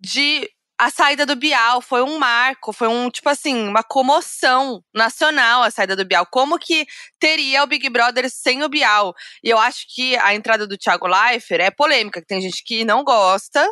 de 0.00 0.48
a 0.78 0.90
saída 0.90 1.24
do 1.24 1.36
Bial 1.36 1.80
foi 1.80 2.02
um 2.02 2.18
marco, 2.18 2.72
foi 2.72 2.88
um, 2.88 3.08
tipo 3.08 3.28
assim, 3.28 3.68
uma 3.68 3.84
comoção 3.84 4.82
nacional 4.92 5.62
a 5.62 5.70
saída 5.70 5.94
do 5.94 6.04
Bial. 6.04 6.26
Como 6.26 6.58
que 6.58 6.86
teria 7.20 7.62
o 7.62 7.66
Big 7.68 7.88
Brother 7.88 8.28
sem 8.28 8.64
o 8.64 8.68
Bial? 8.68 9.14
E 9.44 9.50
eu 9.50 9.58
acho 9.58 9.86
que 9.94 10.16
a 10.16 10.34
entrada 10.34 10.66
do 10.66 10.76
Thiago 10.76 11.06
Leifert 11.06 11.62
é 11.62 11.70
polêmica, 11.70 12.20
tem 12.26 12.40
gente 12.40 12.64
que 12.64 12.84
não 12.84 13.04
gosta, 13.04 13.64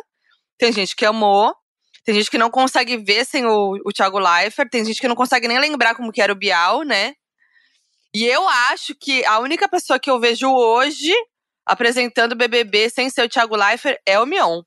tem 0.57 0.71
gente 0.71 0.95
que 0.95 1.05
amou, 1.05 1.53
tem 2.03 2.15
gente 2.15 2.31
que 2.31 2.37
não 2.37 2.49
consegue 2.49 2.97
ver 2.97 3.25
sem 3.25 3.45
o, 3.45 3.77
o 3.85 3.91
Thiago 3.91 4.19
Leifert, 4.19 4.69
tem 4.69 4.83
gente 4.83 4.99
que 4.99 5.07
não 5.07 5.15
consegue 5.15 5.47
nem 5.47 5.59
lembrar 5.59 5.95
como 5.95 6.11
que 6.11 6.21
era 6.21 6.33
o 6.33 6.35
Bial, 6.35 6.83
né? 6.83 7.13
E 8.13 8.25
eu 8.25 8.47
acho 8.71 8.93
que 8.99 9.23
a 9.25 9.39
única 9.39 9.69
pessoa 9.69 9.99
que 9.99 10.09
eu 10.09 10.19
vejo 10.19 10.49
hoje 10.49 11.13
apresentando 11.65 12.33
o 12.33 12.35
BBB 12.35 12.89
sem 12.89 13.09
ser 13.09 13.23
o 13.23 13.29
Thiago 13.29 13.55
Leifert 13.55 13.97
é 14.05 14.19
o 14.19 14.25
Mion. 14.25 14.61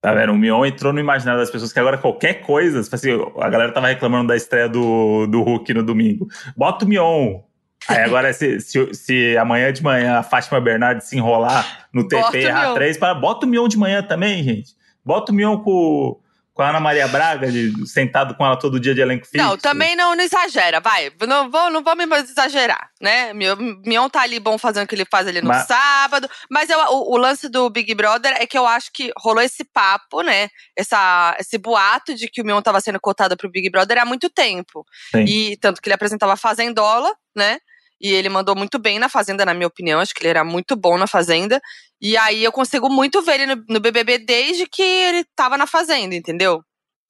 Tá 0.00 0.14
vendo? 0.14 0.32
O 0.32 0.36
Mion 0.36 0.64
entrou 0.64 0.92
no 0.92 1.00
imaginário 1.00 1.40
das 1.40 1.50
pessoas 1.50 1.72
que 1.72 1.80
agora 1.80 1.98
qualquer 1.98 2.34
coisa, 2.42 2.80
assim, 2.80 3.10
a 3.40 3.48
galera 3.48 3.72
tava 3.72 3.88
reclamando 3.88 4.28
da 4.28 4.36
estreia 4.36 4.68
do, 4.68 5.26
do 5.26 5.42
Hulk 5.42 5.74
no 5.74 5.82
domingo. 5.82 6.28
Bota 6.56 6.84
o 6.84 6.88
Mion. 6.88 7.40
Aí 7.88 8.02
agora, 8.02 8.32
se, 8.32 8.60
se, 8.60 8.94
se, 8.94 9.36
amanhã 9.36 9.72
de 9.72 9.82
manhã 9.82 10.18
a 10.18 10.22
Fátima 10.22 10.60
Bernardes 10.60 11.08
se 11.08 11.16
enrolar 11.16 11.88
no 11.92 12.06
TP 12.06 12.38
errar 12.38 12.74
três, 12.74 12.96
para, 12.98 13.14
bota 13.14 13.46
o 13.46 13.48
Mion 13.48 13.66
de 13.66 13.78
manhã 13.78 14.02
também, 14.02 14.42
gente. 14.42 14.74
Bota 15.04 15.32
o 15.32 15.34
Mion 15.34 15.58
com, 15.58 16.20
com 16.56 16.62
a 16.62 16.70
Ana 16.70 16.80
Maria 16.80 17.06
Braga, 17.06 17.52
de, 17.52 17.86
sentado 17.86 18.34
com 18.34 18.44
ela 18.44 18.58
todo 18.58 18.80
dia 18.80 18.94
de 18.94 19.02
elenco 19.02 19.26
fixo. 19.26 19.46
Não, 19.46 19.58
também 19.58 19.94
não, 19.94 20.16
não 20.16 20.24
exagera, 20.24 20.80
vai. 20.80 21.12
Não 21.28 21.50
vou, 21.50 21.70
não 21.70 21.84
vou 21.84 21.94
me 21.94 22.06
exagerar, 22.16 22.88
né? 22.98 23.34
Mion 23.34 24.08
tá 24.08 24.22
ali 24.22 24.40
bom 24.40 24.56
fazendo 24.56 24.84
o 24.84 24.86
que 24.86 24.94
ele 24.94 25.04
faz 25.04 25.28
ali 25.28 25.42
no 25.42 25.48
mas... 25.48 25.66
sábado. 25.66 26.26
Mas 26.50 26.70
eu, 26.70 26.78
o, 26.78 27.12
o, 27.12 27.16
lance 27.18 27.50
do 27.50 27.68
Big 27.68 27.94
Brother 27.94 28.34
é 28.40 28.46
que 28.46 28.56
eu 28.56 28.66
acho 28.66 28.90
que 28.90 29.12
rolou 29.18 29.42
esse 29.42 29.64
papo, 29.64 30.22
né? 30.22 30.48
Essa, 30.74 31.36
esse 31.38 31.58
boato 31.58 32.14
de 32.14 32.26
que 32.26 32.40
o 32.40 32.44
Mion 32.44 32.62
tava 32.62 32.80
sendo 32.80 32.98
cotado 32.98 33.36
pro 33.36 33.50
Big 33.50 33.68
Brother 33.68 33.98
há 33.98 34.06
muito 34.06 34.30
tempo. 34.30 34.86
Sim. 35.10 35.24
E 35.24 35.58
tanto 35.58 35.82
que 35.82 35.90
ele 35.90 35.94
apresentava 35.94 36.38
Fazendola, 36.38 37.12
né? 37.36 37.58
E 38.00 38.12
ele 38.12 38.28
mandou 38.28 38.54
muito 38.54 38.78
bem 38.78 38.98
na 38.98 39.08
Fazenda, 39.08 39.44
na 39.44 39.54
minha 39.54 39.66
opinião. 39.66 40.00
Acho 40.00 40.14
que 40.14 40.22
ele 40.22 40.30
era 40.30 40.44
muito 40.44 40.76
bom 40.76 40.98
na 40.98 41.06
Fazenda. 41.06 41.60
E 42.00 42.16
aí 42.16 42.44
eu 42.44 42.52
consigo 42.52 42.88
muito 42.88 43.22
ver 43.22 43.40
ele 43.40 43.54
no, 43.54 43.64
no 43.68 43.80
BBB 43.80 44.18
desde 44.18 44.66
que 44.66 44.82
ele 44.82 45.24
tava 45.34 45.56
na 45.56 45.66
Fazenda, 45.66 46.14
entendeu? 46.14 46.62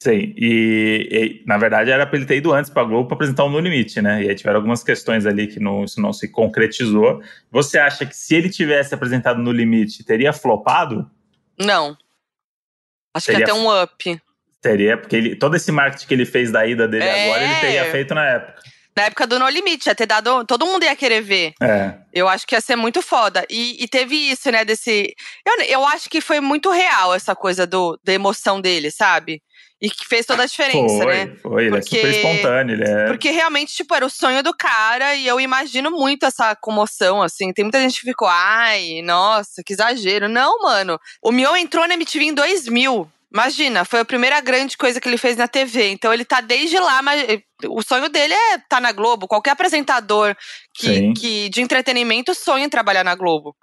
Sim, 0.03 0.35
e, 0.37 1.09
e, 1.11 1.45
na 1.47 1.57
verdade 1.57 1.91
era 1.91 2.07
pra 2.07 2.19
ele 2.19 2.27
ter 2.27 2.37
ido 2.37 2.53
antes 2.53 2.71
pra 2.71 2.85
Globo 2.85 3.09
pra 3.09 3.15
apresentar 3.15 3.45
o 3.45 3.47
um 3.49 3.51
No 3.51 3.59
Limite, 3.59 4.03
né? 4.03 4.23
E 4.23 4.29
aí 4.29 4.35
tiveram 4.35 4.59
algumas 4.59 4.85
questões 4.85 5.25
ali 5.25 5.47
que 5.47 5.59
não, 5.59 5.85
isso 5.85 6.01
não 6.01 6.13
se 6.13 6.29
concretizou. 6.29 7.23
Você 7.51 7.79
acha 7.79 8.05
que 8.05 8.15
se 8.15 8.35
ele 8.35 8.51
tivesse 8.51 8.95
apresentado 8.95 9.41
No 9.41 9.51
Limite, 9.51 10.05
teria 10.05 10.33
flopado? 10.35 11.11
Não. 11.59 11.97
Acho 13.15 13.27
teria, 13.27 13.47
que 13.47 13.53
ter 13.53 13.59
um 13.59 13.83
up. 13.83 14.21
Teria, 14.61 14.99
porque 14.99 15.17
ele, 15.17 15.37
todo 15.37 15.57
esse 15.57 15.73
marketing 15.73 16.07
que 16.07 16.15
ele 16.15 16.27
fez 16.27 16.53
da 16.53 16.67
ida 16.67 16.87
dele 16.87 17.05
é... 17.05 17.25
agora, 17.25 17.45
ele 17.45 17.61
teria 17.61 17.91
feito 17.91 18.15
na 18.15 18.27
época. 18.27 18.63
Na 18.97 19.05
época 19.05 19.27
do 19.27 19.39
No 19.39 19.47
Limite, 19.49 19.89
ia 19.89 19.95
ter 19.95 20.07
dado. 20.07 20.45
Todo 20.47 20.65
mundo 20.65 20.85
ia 20.85 20.97
querer 20.97 21.21
ver. 21.21 21.53
É. 21.63 21.95
Eu 22.15 22.27
acho 22.27 22.47
que 22.47 22.55
ia 22.55 22.61
ser 22.63 22.77
muito 22.77 23.03
foda. 23.03 23.45
E, 23.51 23.83
e 23.85 23.87
teve 23.87 24.17
isso, 24.17 24.51
né? 24.51 24.65
Desse. 24.65 25.15
Eu, 25.45 25.65
eu 25.65 25.85
acho 25.85 26.09
que 26.09 26.23
foi 26.23 26.41
muito 26.41 26.71
real 26.71 27.15
essa 27.15 27.37
coisa 27.37 27.67
do, 27.67 27.99
da 28.03 28.15
emoção 28.15 28.59
dele, 28.59 28.91
sabe? 28.91 29.43
E 29.83 29.91
que 29.91 30.07
fez 30.07 30.25
toda 30.25 30.43
a 30.43 30.47
diferença, 30.47 31.05
foi, 31.05 31.15
né? 31.15 31.37
Foi, 31.43 31.67
ele 31.67 31.77
é 31.77 31.83
super 31.83 32.09
espontâneo, 32.09 32.75
ele 32.75 32.85
é. 32.85 33.07
Porque 33.09 33.31
realmente, 33.31 33.75
tipo, 33.75 33.95
era 33.95 34.07
o 34.07 34.11
sonho 34.11 34.43
do 34.43 34.57
cara 34.57 35.15
e 35.15 35.27
eu 35.27 35.39
imagino 35.39 35.91
muito 35.91 36.25
essa 36.25 36.57
comoção, 36.57 37.21
assim. 37.21 37.53
Tem 37.53 37.63
muita 37.63 37.83
gente 37.83 38.01
que 38.01 38.07
ficou, 38.07 38.27
ai, 38.27 39.03
nossa, 39.03 39.63
que 39.63 39.75
exagero. 39.75 40.31
Não, 40.31 40.61
mano. 40.61 40.99
O 41.23 41.31
Mion 41.31 41.55
entrou 41.57 41.87
na 41.87 41.93
MTV 41.93 42.25
em 42.25 42.33
2000. 42.33 43.07
Imagina, 43.37 43.85
foi 43.85 44.01
a 44.01 44.05
primeira 44.05 44.41
grande 44.41 44.79
coisa 44.79 44.99
que 44.99 45.07
ele 45.07 45.19
fez 45.19 45.37
na 45.37 45.47
TV. 45.47 45.91
Então 45.91 46.11
ele 46.11 46.25
tá 46.25 46.41
desde 46.41 46.81
lá, 46.81 47.03
mas 47.03 47.23
o 47.69 47.83
sonho 47.83 48.09
dele 48.09 48.33
é 48.33 48.55
estar 48.55 48.67
tá 48.67 48.81
na 48.81 48.93
Globo. 48.93 49.29
Qualquer 49.29 49.51
apresentador 49.51 50.35
que, 50.73 51.13
que 51.13 51.51
de 51.51 51.61
entretenimento 51.61 52.35
sonha 52.35 52.65
em 52.65 52.71
trabalhar 52.71 53.05
na 53.05 53.15
Globo. 53.15 53.55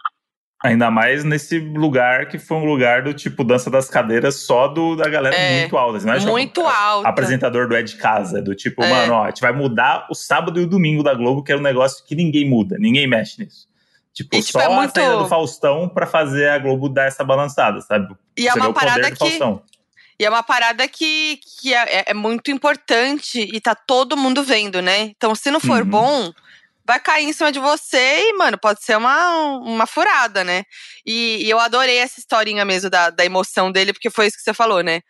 Ainda 0.63 0.92
mais 0.92 1.24
nesse 1.24 1.58
lugar 1.58 2.27
que 2.27 2.38
foi 2.38 2.58
um 2.58 2.65
lugar 2.65 3.01
do 3.01 3.15
tipo 3.15 3.44
dança 3.44 3.70
das 3.72 3.89
cadeiras 3.89 4.36
só 4.36 4.68
do, 4.68 4.96
da 4.96 5.10
galera 5.10 5.36
é, 5.36 5.62
muito 5.62 5.75
alta. 5.75 5.98
Assim, 5.98 6.06
não 6.06 6.13
é 6.13 6.20
muito 6.20 6.62
alta. 6.62 7.10
Apresentador 7.10 7.68
do 7.68 7.75
É 7.75 7.82
de 7.82 7.96
Casa, 7.98 8.44
do 8.44 8.53
tipo, 8.53 8.84
é. 8.84 8.89
mano, 8.89 9.13
ó, 9.13 9.24
a 9.24 9.30
gente 9.30 9.42
vai 9.42 9.51
mudar 9.51 10.06
o 10.10 10.13
sábado 10.13 10.62
e 10.62 10.63
o 10.63 10.68
domingo 10.68 11.01
da 11.01 11.15
Globo, 11.15 11.44
que 11.44 11.51
é 11.51 11.58
um 11.58 11.62
negócio 11.62 12.06
que 12.06 12.15
ninguém 12.15 12.48
muda, 12.48 12.77
ninguém 12.80 13.08
mexe 13.08 13.44
nisso. 13.44 13.68
Tipo, 14.13 14.36
e, 14.36 14.43
tipo, 14.43 14.60
só 14.60 14.62
é 14.62 14.70
muito... 14.70 14.98
a 14.98 15.01
saída 15.01 15.17
do 15.17 15.27
Faustão 15.27 15.89
pra 15.89 16.05
fazer 16.05 16.48
a 16.50 16.60
Globo 16.60 16.88
dar 16.88 17.05
essa 17.05 17.24
balançada, 17.24 17.82
sabe? 17.82 18.15
E 18.38 18.48
é 18.48 18.53
uma 18.53 18.72
parada 18.72 19.10
que. 19.12 19.17
Faustão. 19.17 19.63
E 20.20 20.25
é 20.25 20.29
uma 20.29 20.43
parada 20.43 20.88
que, 20.88 21.39
que 21.60 21.74
é, 21.74 22.00
é, 22.00 22.03
é, 22.08 22.13
muito 22.13 22.51
importante 22.51 23.39
e 23.39 23.60
tá 23.60 23.74
todo 23.74 24.15
mundo 24.15 24.43
vendo, 24.43 24.82
né? 24.82 25.01
Então, 25.01 25.34
se 25.34 25.50
não 25.50 25.60
for 25.60 25.82
uhum. 25.82 25.89
bom, 25.89 26.32
vai 26.86 27.00
cair 27.00 27.25
em 27.25 27.34
cima 27.34 27.51
de 27.51 27.58
você 27.58 28.29
e, 28.29 28.34
mano, 28.34 28.55
pode 28.55 28.84
ser 28.84 28.96
uma, 28.96 29.58
uma 29.58 29.88
furada, 29.88 30.43
né? 30.43 30.63
E, 31.03 31.43
e 31.43 31.50
eu 31.50 31.60
adorei 31.60 31.98
essa 31.98 32.20
historinha 32.20 32.63
mesmo 32.63 32.91
da, 32.91 33.10
da 33.10 33.25
emoção 33.25 33.72
dele, 33.72 33.91
porque 33.91 34.12
foi 34.12 34.27
isso 34.27 34.38
que 34.38 34.43
você 34.43 34.53
falou, 34.53 34.84
né? 34.84 35.01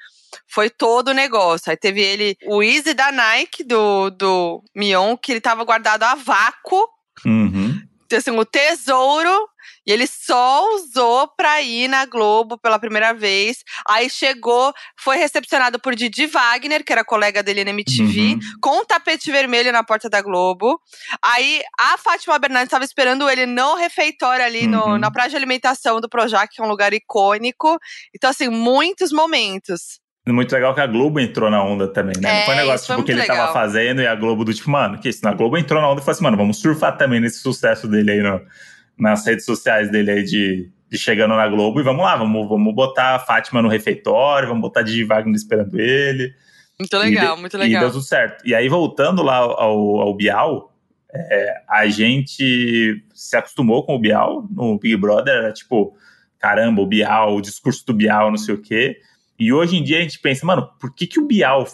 Foi 0.48 0.69
todo 0.69 1.10
o 1.10 1.13
negócio. 1.13 1.69
Aí 1.69 1.75
teve 1.75 2.01
ele, 2.01 2.38
o 2.45 2.63
Easy 2.63 2.93
da 2.93 3.12
Nike, 3.12 3.65
do, 3.65 4.10
do 4.10 4.63
Mion, 4.74 5.17
que 5.17 5.33
ele 5.33 5.41
tava 5.41 5.65
guardado 5.65 6.03
a 6.03 6.15
vácuo. 6.15 6.88
Uhum 7.25 7.72
assim, 8.17 8.32
o 8.32 8.46
tesouro 8.46 9.50
e 9.86 9.91
ele 9.91 10.08
só 10.08 10.75
usou 10.75 11.27
pra 11.36 11.62
ir 11.62 11.88
na 11.88 12.05
Globo 12.05 12.58
pela 12.58 12.79
primeira 12.79 13.13
vez. 13.13 13.63
Aí 13.88 14.10
chegou, 14.10 14.74
foi 14.98 15.17
recepcionado 15.17 15.79
por 15.79 15.96
Didi 15.96 16.25
Wagner, 16.25 16.84
que 16.84 16.91
era 16.91 17.03
colega 17.03 17.43
dele 17.43 17.63
na 17.63 17.72
MTV, 17.72 18.20
uhum. 18.34 18.39
com 18.62 18.82
um 18.82 18.86
tapete 18.86 19.32
vermelho 19.32 19.72
na 19.72 19.84
porta 19.84 20.10
da 20.10 20.22
Globo. 20.22 20.79
Aí 21.22 21.62
a 21.79 21.98
Fátima 21.98 22.39
Bernardes 22.39 22.67
estava 22.67 22.86
esperando 22.86 23.29
ele 23.29 23.46
no 23.46 23.75
refeitório 23.75 24.46
ali, 24.46 24.65
uhum. 24.65 24.91
no, 24.91 24.98
na 24.98 25.12
praia 25.12 25.29
de 25.29 25.36
alimentação 25.36 26.00
do 26.00 26.10
Projac, 26.10 26.53
que 26.53 26.62
é 26.62 26.65
um 26.65 26.70
lugar 26.70 26.93
icônico. 26.93 27.77
Então, 28.15 28.29
assim, 28.29 28.50
muitos 28.50 29.12
momentos. 29.12 30.02
Muito 30.25 30.53
legal 30.53 30.73
que 30.73 30.79
a 30.79 30.87
Globo 30.87 31.19
entrou 31.19 31.49
na 31.49 31.61
onda 31.61 31.85
também, 31.87 32.15
né? 32.21 32.29
É, 32.29 32.39
não 32.39 32.45
foi 32.45 32.53
um 32.53 32.57
negócio 32.57 32.87
tipo, 32.87 33.03
que 33.03 33.11
ele 33.11 33.21
legal. 33.21 33.37
tava 33.37 33.53
fazendo 33.53 34.01
e 34.01 34.07
a 34.07 34.15
Globo 34.15 34.45
do 34.45 34.53
tipo, 34.53 34.69
mano, 34.69 34.97
que 34.97 35.09
isso? 35.09 35.19
Na 35.23 35.33
Globo 35.33 35.57
entrou 35.57 35.81
na 35.81 35.89
onda 35.89 35.99
e 35.99 36.03
falou 36.03 36.13
assim, 36.13 36.23
mano, 36.23 36.37
vamos 36.37 36.61
surfar 36.61 36.97
também 36.97 37.19
nesse 37.19 37.39
sucesso 37.39 37.89
dele 37.89 38.11
aí 38.11 38.21
no, 38.21 38.41
nas 38.97 39.25
redes 39.25 39.43
sociais 39.43 39.91
dele 39.91 40.11
aí 40.11 40.23
de, 40.23 40.71
de 40.89 40.97
chegando 40.97 41.35
na 41.35 41.47
Globo 41.49 41.81
e 41.81 41.83
vamos 41.83 42.05
lá, 42.05 42.15
vamos, 42.15 42.47
vamos 42.47 42.73
botar 42.73 43.15
a 43.15 43.19
Fátima 43.19 43.61
no 43.61 43.67
refeitório, 43.67 44.47
vamos 44.47 44.61
botar 44.61 44.81
Didi 44.81 45.03
Wagner 45.03 45.35
esperando 45.35 45.77
ele. 45.77 46.33
Muito 46.79 46.97
legal, 46.97 47.35
de, 47.35 47.41
muito 47.41 47.57
legal. 47.57 47.81
E 47.81 47.85
deu 47.85 47.91
tudo 47.91 48.03
certo. 48.03 48.47
E 48.47 48.55
aí, 48.55 48.69
voltando 48.69 49.21
lá 49.21 49.37
ao, 49.37 49.99
ao 49.99 50.13
Bial, 50.15 50.73
é, 51.13 51.61
a 51.67 51.85
gente 51.87 53.03
se 53.13 53.35
acostumou 53.35 53.85
com 53.85 53.95
o 53.95 53.99
Bial 53.99 54.47
no 54.49 54.79
Big 54.79 54.95
Brother, 54.95 55.33
era 55.33 55.53
tipo, 55.53 55.95
caramba, 56.39 56.81
o 56.81 56.87
Bial, 56.87 57.35
o 57.35 57.41
discurso 57.41 57.85
do 57.85 57.93
Bial, 57.93 58.29
não 58.29 58.37
sei 58.37 58.55
o 58.55 58.61
quê. 58.61 58.97
E 59.39 59.51
hoje 59.51 59.77
em 59.77 59.83
dia 59.83 59.99
a 59.99 60.01
gente 60.01 60.19
pensa, 60.19 60.45
mano, 60.45 60.69
por 60.79 60.93
que, 60.93 61.07
que 61.07 61.19
o 61.19 61.25
Bial 61.25 61.67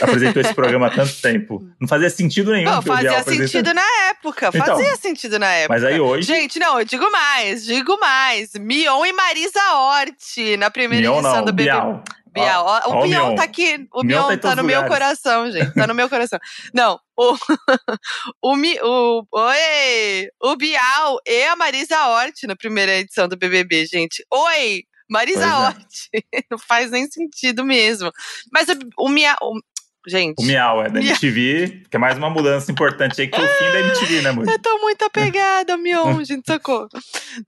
apresentou 0.00 0.42
esse 0.42 0.54
programa 0.54 0.86
há 0.86 0.90
tanto 0.90 1.14
tempo? 1.22 1.66
Não 1.80 1.88
fazia 1.88 2.10
sentido 2.10 2.52
nenhum. 2.52 2.70
Não, 2.70 2.82
fazia 2.82 3.22
sentido 3.22 3.72
na 3.72 4.08
época. 4.10 4.48
Então, 4.48 4.76
fazia 4.76 4.96
sentido 4.96 5.38
na 5.38 5.50
época. 5.52 5.74
Mas 5.74 5.84
aí 5.84 6.00
hoje. 6.00 6.26
Gente, 6.26 6.58
não, 6.58 6.78
eu 6.78 6.84
digo 6.84 7.10
mais, 7.10 7.64
digo 7.64 7.98
mais. 7.98 8.52
Mion 8.54 9.04
e 9.04 9.12
Marisa 9.12 9.60
Hort 9.74 10.56
na 10.58 10.70
primeira 10.70 11.08
Mion 11.08 11.20
edição 11.20 11.36
não, 11.36 11.44
do 11.44 11.52
BBB. 11.52 11.70
Bial. 11.70 12.04
Bial. 12.36 12.66
Ó, 12.66 12.98
o, 12.98 13.02
Bion 13.02 13.34
tá 13.34 13.44
aqui. 13.44 13.88
O 13.92 14.04
Bion 14.04 14.28
tá, 14.28 14.36
tá 14.36 14.56
no 14.56 14.62
lugares. 14.62 14.82
meu 14.82 14.90
coração, 14.90 15.50
gente. 15.50 15.72
Tá 15.72 15.86
no 15.86 15.94
meu 15.94 16.08
coração. 16.08 16.38
Não, 16.74 17.00
o. 17.16 17.34
o, 18.42 18.56
Mi, 18.56 18.78
o, 18.82 19.26
oi! 19.32 20.28
O 20.42 20.56
Bial 20.56 21.18
e 21.26 21.44
a 21.44 21.56
Marisa 21.56 22.08
Hort 22.08 22.42
na 22.44 22.54
primeira 22.54 22.96
edição 22.96 23.26
do 23.26 23.36
BBB, 23.36 23.86
gente. 23.86 24.24
Oi! 24.30 24.84
Marisa 25.08 25.44
é. 25.44 25.52
Hort. 25.52 25.86
Não 26.50 26.58
faz 26.58 26.90
nem 26.90 27.08
sentido 27.10 27.64
mesmo. 27.64 28.12
Mas 28.52 28.68
o, 28.68 28.72
o. 28.98 29.08
O, 29.08 29.60
gente. 30.06 30.42
O 30.42 30.44
Miau 30.44 30.82
é 30.82 30.88
da 30.88 31.00
Miau. 31.00 31.10
MTV, 31.10 31.84
que 31.90 31.96
é 31.96 31.98
mais 31.98 32.16
uma 32.16 32.30
mudança 32.30 32.70
importante 32.70 33.20
aí, 33.20 33.28
que 33.28 33.40
é 33.40 33.44
o 33.44 33.48
fim 33.48 33.72
da 33.72 33.80
MTV, 33.80 34.22
né, 34.22 34.30
amor? 34.30 34.48
Eu 34.48 34.58
tô 34.58 34.78
muito 34.78 35.04
apegada 35.04 35.72
ao 35.72 35.78
Mion, 35.78 36.22
gente, 36.24 36.46
socorro. 36.46 36.88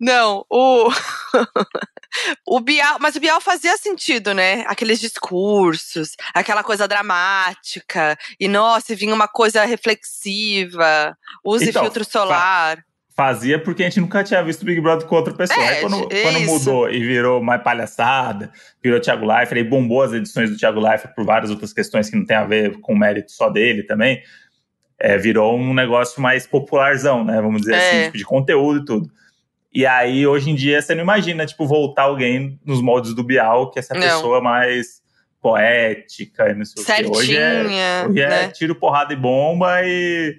Não, 0.00 0.44
o. 0.50 0.90
o 2.46 2.60
Bial, 2.60 2.98
mas 3.00 3.16
o 3.16 3.20
Bial 3.20 3.40
fazia 3.40 3.76
sentido, 3.76 4.34
né? 4.34 4.64
Aqueles 4.66 4.98
discursos, 4.98 6.16
aquela 6.34 6.64
coisa 6.64 6.88
dramática, 6.88 8.18
e 8.40 8.48
nossa, 8.48 8.94
vinha 8.94 9.14
uma 9.14 9.28
coisa 9.28 9.64
reflexiva, 9.64 11.16
use 11.44 11.68
então, 11.68 11.82
filtro 11.82 12.04
solar 12.04 12.84
fazia 13.18 13.58
porque 13.58 13.82
a 13.82 13.86
gente 13.86 13.98
nunca 13.98 14.22
tinha 14.22 14.40
visto 14.44 14.64
Big 14.64 14.80
Brother 14.80 15.04
com 15.04 15.16
outra 15.16 15.34
pessoa. 15.34 15.60
É, 15.60 15.68
aí 15.70 15.80
quando, 15.80 16.08
quando 16.08 16.40
mudou 16.42 16.88
e 16.88 17.00
virou 17.00 17.42
mais 17.42 17.60
palhaçada, 17.64 18.52
virou 18.80 19.00
Thiago 19.00 19.26
Leifert, 19.26 19.58
aí 19.58 19.64
bombou 19.64 20.02
as 20.02 20.12
edições 20.12 20.48
do 20.48 20.56
Thiago 20.56 20.78
Leifert 20.78 21.12
por 21.16 21.24
várias 21.24 21.50
outras 21.50 21.72
questões 21.72 22.08
que 22.08 22.14
não 22.14 22.24
tem 22.24 22.36
a 22.36 22.44
ver 22.44 22.78
com 22.78 22.92
o 22.92 22.96
mérito 22.96 23.32
só 23.32 23.50
dele 23.50 23.82
também, 23.82 24.22
é, 25.00 25.18
virou 25.18 25.58
um 25.58 25.74
negócio 25.74 26.22
mais 26.22 26.46
popularzão, 26.46 27.24
né? 27.24 27.42
Vamos 27.42 27.62
dizer 27.62 27.74
assim, 27.74 27.96
é. 27.96 28.04
tipo, 28.04 28.18
de 28.18 28.24
conteúdo 28.24 28.82
e 28.82 28.84
tudo. 28.84 29.10
E 29.74 29.84
aí, 29.84 30.24
hoje 30.24 30.50
em 30.50 30.54
dia, 30.54 30.80
você 30.80 30.94
não 30.94 31.02
imagina, 31.02 31.44
tipo, 31.44 31.66
voltar 31.66 32.04
alguém 32.04 32.56
nos 32.64 32.80
moldes 32.80 33.14
do 33.14 33.24
Bial, 33.24 33.72
que 33.72 33.80
é 33.80 33.80
essa 33.80 33.94
não. 33.94 34.00
pessoa 34.00 34.40
mais 34.40 35.02
poética 35.42 36.50
e 36.50 36.54
não 36.54 36.64
sei 36.64 36.84
Certinha, 36.84 37.08
o 37.08 37.12
que. 37.12 37.18
Hoje 37.18 37.36
é, 37.36 38.06
hoje 38.08 38.20
é 38.20 38.28
né? 38.28 38.48
tiro, 38.50 38.76
porrada 38.76 39.12
e 39.12 39.16
bomba 39.16 39.82
e 39.82 40.38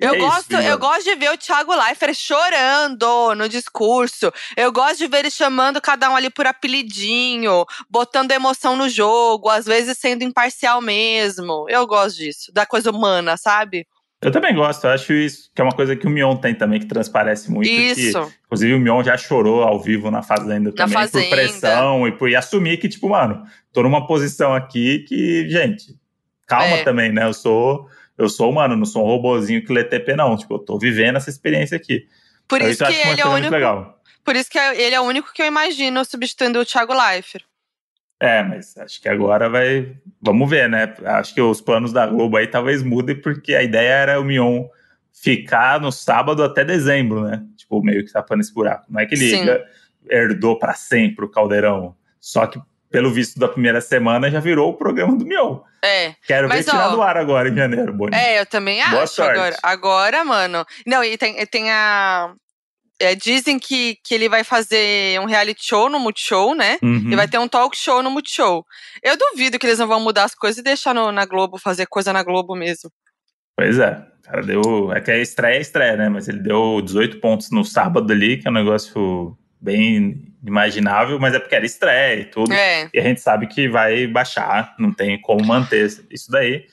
eu, 0.00 0.14
é 0.14 0.18
gosto, 0.18 0.52
isso, 0.52 0.62
eu 0.62 0.78
gosto 0.78 1.04
de 1.04 1.14
ver 1.14 1.32
o 1.32 1.38
Thiago 1.38 1.74
Leifert 1.74 2.14
chorando 2.14 3.34
no 3.34 3.48
discurso. 3.48 4.32
Eu 4.56 4.72
gosto 4.72 4.98
de 4.98 5.06
ver 5.06 5.18
ele 5.20 5.30
chamando 5.30 5.80
cada 5.80 6.10
um 6.10 6.16
ali 6.16 6.30
por 6.30 6.46
apelidinho, 6.46 7.64
botando 7.88 8.32
emoção 8.32 8.76
no 8.76 8.88
jogo, 8.88 9.48
às 9.48 9.64
vezes 9.66 9.98
sendo 9.98 10.22
imparcial 10.24 10.80
mesmo. 10.80 11.66
Eu 11.68 11.86
gosto 11.86 12.16
disso, 12.18 12.52
da 12.52 12.66
coisa 12.66 12.90
humana, 12.90 13.36
sabe? 13.36 13.86
Eu 14.22 14.30
também 14.30 14.54
gosto, 14.54 14.84
eu 14.84 14.90
acho 14.90 15.12
isso 15.12 15.50
que 15.54 15.60
é 15.60 15.64
uma 15.64 15.74
coisa 15.74 15.94
que 15.94 16.06
o 16.06 16.10
Mion 16.10 16.36
tem 16.36 16.54
também, 16.54 16.80
que 16.80 16.86
transparece 16.86 17.50
muito. 17.50 17.68
Isso. 17.68 18.18
Que, 18.18 18.34
inclusive, 18.46 18.74
o 18.74 18.78
Mion 18.80 19.04
já 19.04 19.16
chorou 19.16 19.62
ao 19.62 19.78
vivo 19.80 20.10
na 20.10 20.22
Fazenda 20.22 20.72
também, 20.72 20.94
Fazenda. 20.94 21.26
por 21.26 21.30
pressão 21.30 22.08
e 22.08 22.12
por 22.12 22.30
e 22.30 22.34
assumir 22.34 22.78
que, 22.78 22.88
tipo, 22.88 23.10
mano, 23.10 23.44
tô 23.72 23.82
numa 23.82 24.06
posição 24.06 24.54
aqui 24.54 25.00
que, 25.00 25.48
gente, 25.50 25.94
calma 26.46 26.76
É. 26.78 26.82
também, 26.82 27.12
né? 27.12 27.24
Eu 27.24 27.34
sou, 27.34 27.88
eu 28.18 28.28
sou 28.28 28.50
humano, 28.50 28.76
não 28.76 28.86
sou 28.86 29.02
um 29.04 29.06
robozinho 29.06 29.64
que 29.64 29.72
lê 29.72 29.84
TP, 29.84 30.14
não. 30.16 30.36
Tipo, 30.36 30.54
eu 30.54 30.58
tô 30.58 30.78
vivendo 30.78 31.16
essa 31.16 31.30
experiência 31.30 31.76
aqui. 31.76 32.06
Por 32.48 32.60
Então, 32.60 32.70
isso 32.70 32.84
que 32.86 33.08
ele 33.08 33.20
é 33.20 33.26
o 33.26 33.30
único. 33.30 33.52
legal. 33.52 34.00
Por 34.24 34.34
isso 34.36 34.50
que 34.50 34.58
ele 34.58 34.94
é 34.94 35.00
o 35.00 35.04
único 35.04 35.32
que 35.32 35.42
eu 35.42 35.46
imagino 35.46 36.04
substituindo 36.04 36.58
o 36.60 36.64
Thiago 36.64 36.92
Leifert. 36.94 37.44
É, 38.18 38.42
mas 38.42 38.76
acho 38.78 39.00
que 39.00 39.08
agora 39.08 39.48
vai. 39.48 39.94
Vamos 40.22 40.48
ver, 40.48 40.68
né? 40.68 40.94
Acho 41.04 41.34
que 41.34 41.40
os 41.40 41.60
planos 41.60 41.92
da 41.92 42.06
Globo 42.06 42.36
aí 42.36 42.46
talvez 42.46 42.82
mudem, 42.82 43.14
porque 43.20 43.54
a 43.54 43.62
ideia 43.62 43.90
era 43.92 44.20
o 44.20 44.24
Mion 44.24 44.64
ficar 45.12 45.80
no 45.80 45.92
sábado 45.92 46.42
até 46.42 46.64
dezembro, 46.64 47.22
né? 47.22 47.44
Tipo, 47.56 47.82
meio 47.82 48.04
que 48.04 48.12
tapando 48.12 48.40
esse 48.40 48.52
buraco. 48.54 48.86
Não 48.88 49.00
é 49.00 49.06
que 49.06 49.14
ele 49.14 49.30
Sim. 49.30 49.46
herdou 50.10 50.58
para 50.58 50.74
sempre 50.74 51.24
o 51.24 51.28
Caldeirão. 51.28 51.94
Só 52.18 52.46
que, 52.46 52.58
pelo 52.90 53.10
visto 53.10 53.38
da 53.38 53.48
primeira 53.48 53.80
semana, 53.80 54.30
já 54.30 54.40
virou 54.40 54.70
o 54.70 54.74
programa 54.74 55.14
do 55.16 55.26
Mion. 55.26 55.60
É. 55.86 56.14
Quero 56.26 56.48
Mas, 56.48 56.64
ver 56.64 56.70
tirar 56.72 56.88
ó, 56.88 56.90
do 56.96 57.02
ar 57.02 57.16
agora 57.16 57.48
em 57.48 57.54
janeiro. 57.56 57.96
É, 58.12 58.40
eu 58.40 58.46
também 58.46 58.82
Boa 58.90 59.02
acho. 59.04 59.14
sorte. 59.14 59.32
Agora, 59.38 59.56
agora, 59.62 60.24
mano. 60.24 60.64
Não, 60.86 61.02
e 61.04 61.16
tem, 61.16 61.44
tem 61.46 61.70
a. 61.70 62.32
é, 63.00 63.14
dizem 63.14 63.58
que, 63.58 63.96
que 64.04 64.14
ele 64.14 64.28
vai 64.28 64.42
fazer 64.44 65.20
um 65.20 65.24
reality 65.26 65.64
show 65.66 65.88
no 65.88 65.98
Multishow, 66.00 66.54
né? 66.54 66.78
Uhum. 66.82 67.10
E 67.12 67.16
vai 67.16 67.28
ter 67.28 67.38
um 67.38 67.48
talk 67.48 67.76
show 67.76 68.02
no 68.02 68.10
Multishow. 68.10 68.64
Eu 69.02 69.16
duvido 69.16 69.58
que 69.58 69.66
eles 69.66 69.78
não 69.78 69.86
vão 69.86 70.00
mudar 70.00 70.24
as 70.24 70.34
coisas 70.34 70.58
e 70.58 70.62
deixar 70.62 70.94
no- 70.94 71.12
na 71.12 71.24
Globo, 71.26 71.58
fazer 71.58 71.86
coisa 71.86 72.12
na 72.12 72.22
Globo 72.22 72.54
mesmo. 72.54 72.90
Pois 73.56 73.78
é. 73.78 73.92
O 74.18 74.22
cara 74.28 74.42
deu. 74.42 74.92
É 74.92 75.00
que 75.00 75.10
a 75.10 75.18
estreia 75.18 75.56
é 75.56 75.60
estreia, 75.60 75.96
né? 75.96 76.08
Mas 76.08 76.26
ele 76.28 76.40
deu 76.40 76.80
18 76.82 77.20
pontos 77.20 77.50
no 77.50 77.64
sábado 77.64 78.12
ali, 78.12 78.38
que 78.38 78.48
é 78.48 78.50
um 78.50 78.54
negócio 78.54 79.36
bem 79.60 80.34
imaginável, 80.46 81.18
mas 81.18 81.34
é 81.34 81.38
porque 81.38 81.54
era 81.54 81.66
estreia 81.66 82.20
e 82.20 82.24
tudo. 82.24 82.52
É, 82.52 82.88
E 82.94 82.98
a 82.98 83.02
gente 83.02 83.20
sabe 83.20 83.46
que 83.46 83.68
vai 83.68 84.06
baixar, 84.06 84.74
não 84.78 84.92
tem 84.92 85.20
como 85.20 85.44
manter 85.44 85.86
isso 86.10 86.30
daí. 86.30 86.66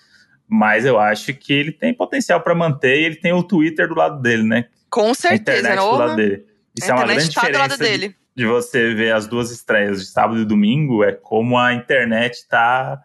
Mas 0.48 0.86
eu 0.86 1.00
acho 1.00 1.34
que 1.34 1.52
ele 1.54 1.72
tem 1.72 1.94
potencial 1.94 2.40
para 2.42 2.54
manter 2.54 3.00
e 3.02 3.06
ele 3.06 3.16
tem 3.16 3.34
o 3.34 3.44
Twitter 3.44 3.88
do 3.88 3.96
lado 3.96 4.22
dele, 4.22 4.44
né? 4.44 4.66
com 4.90 5.10
A 5.10 5.16
certeza, 5.16 5.60
internet 5.60 5.76
não? 5.76 5.92
do 5.92 5.98
lado 5.98 6.16
dele. 6.16 6.46
Isso 6.78 6.92
A 6.92 6.96
é 6.96 6.98
uma 6.98 7.06
grande 7.08 7.34
tá 7.34 7.42
diferença 7.42 7.78
de, 7.78 8.16
de 8.36 8.46
você 8.46 8.94
ver 8.94 9.12
as 9.14 9.26
duas 9.26 9.50
estreias 9.50 10.00
de 10.00 10.06
sábado 10.06 10.40
e 10.40 10.46
domingo, 10.46 11.04
é 11.04 11.12
como 11.12 11.58
a 11.58 11.74
internet 11.74 12.48
tá 12.48 13.02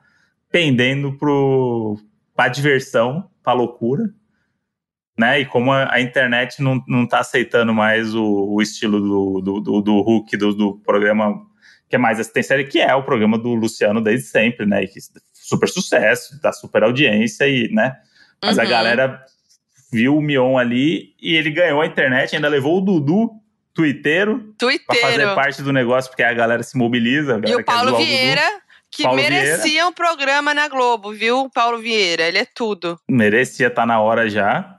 pendendo 0.51 1.17
pro, 1.17 1.99
pra 2.37 2.49
diversão, 2.49 3.31
pra 3.43 3.55
loucura. 3.55 4.11
Né? 5.19 5.41
E 5.41 5.45
como 5.47 5.73
a, 5.73 5.93
a 5.93 6.01
internet 6.01 6.63
não, 6.63 6.81
não 6.87 7.07
tá 7.07 7.19
aceitando 7.19 7.75
mais 7.75 8.15
o, 8.15 8.25
o 8.25 8.63
estilo 8.63 9.01
do, 9.01 9.41
do, 9.41 9.61
do, 9.61 9.81
do 9.83 10.01
Hulk, 10.01 10.37
do, 10.37 10.55
do 10.55 10.75
programa 10.79 11.35
que 11.89 11.97
é 11.97 11.99
mais 11.99 12.21
assistência, 12.21 12.63
que 12.65 12.79
é 12.81 12.95
o 12.95 13.03
programa 13.03 13.37
do 13.39 13.55
Luciano 13.55 14.01
desde 14.01 14.27
sempre, 14.29 14.65
né? 14.67 14.85
E 14.85 14.89
que 14.89 15.01
super 15.33 15.69
sucesso, 15.69 16.39
dá 16.41 16.53
super 16.53 16.83
audiência 16.85 17.49
e, 17.49 17.69
né? 17.73 17.97
Mas 18.43 18.59
a 18.59 18.63
Uhum. 18.63 18.69
galera 18.69 19.21
viu 19.91 20.17
o 20.17 20.21
Mion 20.23 20.57
ali 20.59 21.15
e 21.21 21.35
ele 21.35 21.51
ganhou 21.51 21.81
a 21.81 21.87
internet, 21.87 22.37
ainda 22.37 22.49
levou 22.49 22.79
o 22.79 22.81
Dudu, 22.81 23.31
twitteiro, 23.75 24.55
pra 24.87 24.97
fazer 24.97 25.35
parte 25.35 25.63
do 25.63 25.73
negócio, 25.73 26.11
porque 26.11 26.23
a 26.23 26.33
galera 26.35 26.63
se 26.63 26.77
mobiliza. 26.77 27.35
a 27.35 27.39
E 27.39 27.41
galera 27.41 27.61
o 27.63 27.65
Paulo 27.65 27.91
Dudu. 27.93 28.05
Vieira, 28.05 28.43
que 28.91 29.03
Paulo 29.03 29.17
merecia 29.21 29.87
um 29.87 29.93
programa 29.93 30.53
na 30.55 30.69
Globo, 30.69 31.13
viu? 31.13 31.49
Paulo 31.55 31.79
Vieira, 31.79 32.25
ele 32.25 32.39
é 32.39 32.45
tudo. 32.55 33.01
merecia 33.09 33.69
estar 33.69 33.87
na 33.87 33.99
hora 34.01 34.29
já. 34.29 34.77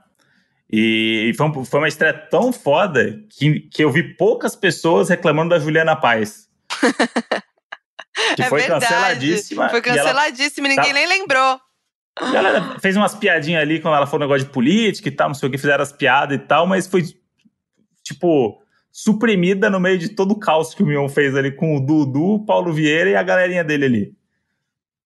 E, 0.72 1.30
e 1.30 1.36
foi, 1.36 1.46
um- 1.46 1.64
foi 1.64 1.80
uma 1.80 1.88
estreia 1.88 2.12
tão 2.14 2.52
foda 2.52 3.20
que, 3.30 3.60
que 3.60 3.82
eu 3.82 3.90
vi 3.90 4.14
poucas 4.14 4.54
pessoas 4.54 5.08
reclamando 5.08 5.50
da 5.50 5.58
Juliana 5.58 5.96
Paz. 5.96 6.48
que 8.36 8.42
é 8.42 8.48
foi 8.48 8.60
verdade. 8.60 8.84
canceladíssima. 8.86 9.68
Foi 9.68 9.80
e 9.80 9.88
ela- 9.88 9.96
canceladíssima, 9.98 10.68
ninguém 10.68 10.84
tá- 10.86 10.92
nem 10.92 11.06
lembrou. 11.06 11.60
A 12.20 12.30
galera 12.32 12.76
fez 12.80 12.96
umas 12.96 13.14
piadinhas 13.14 13.62
ali 13.62 13.80
quando 13.80 13.96
ela 13.96 14.06
falou 14.06 14.20
negócio 14.26 14.46
de 14.46 14.52
política 14.52 15.08
e 15.08 15.12
tal, 15.12 15.28
não 15.28 15.34
sei 15.34 15.48
o 15.48 15.52
que, 15.52 15.58
fizeram 15.58 15.82
as 15.82 15.92
piadas 15.92 16.36
e 16.36 16.40
tal, 16.40 16.66
mas 16.66 16.86
foi, 16.86 17.02
tipo, 18.02 18.60
suprimida 18.92 19.70
no 19.70 19.80
meio 19.80 19.96
de 19.98 20.10
todo 20.10 20.32
o 20.32 20.38
caos 20.38 20.74
que 20.74 20.82
o 20.82 20.86
Mion 20.86 21.08
fez 21.08 21.34
ali 21.34 21.50
com 21.52 21.76
o 21.76 21.80
Dudu, 21.80 22.34
o 22.34 22.44
Paulo 22.44 22.72
Vieira 22.72 23.10
e 23.10 23.16
a 23.16 23.22
galerinha 23.22 23.64
dele 23.64 23.84
ali. 23.86 24.12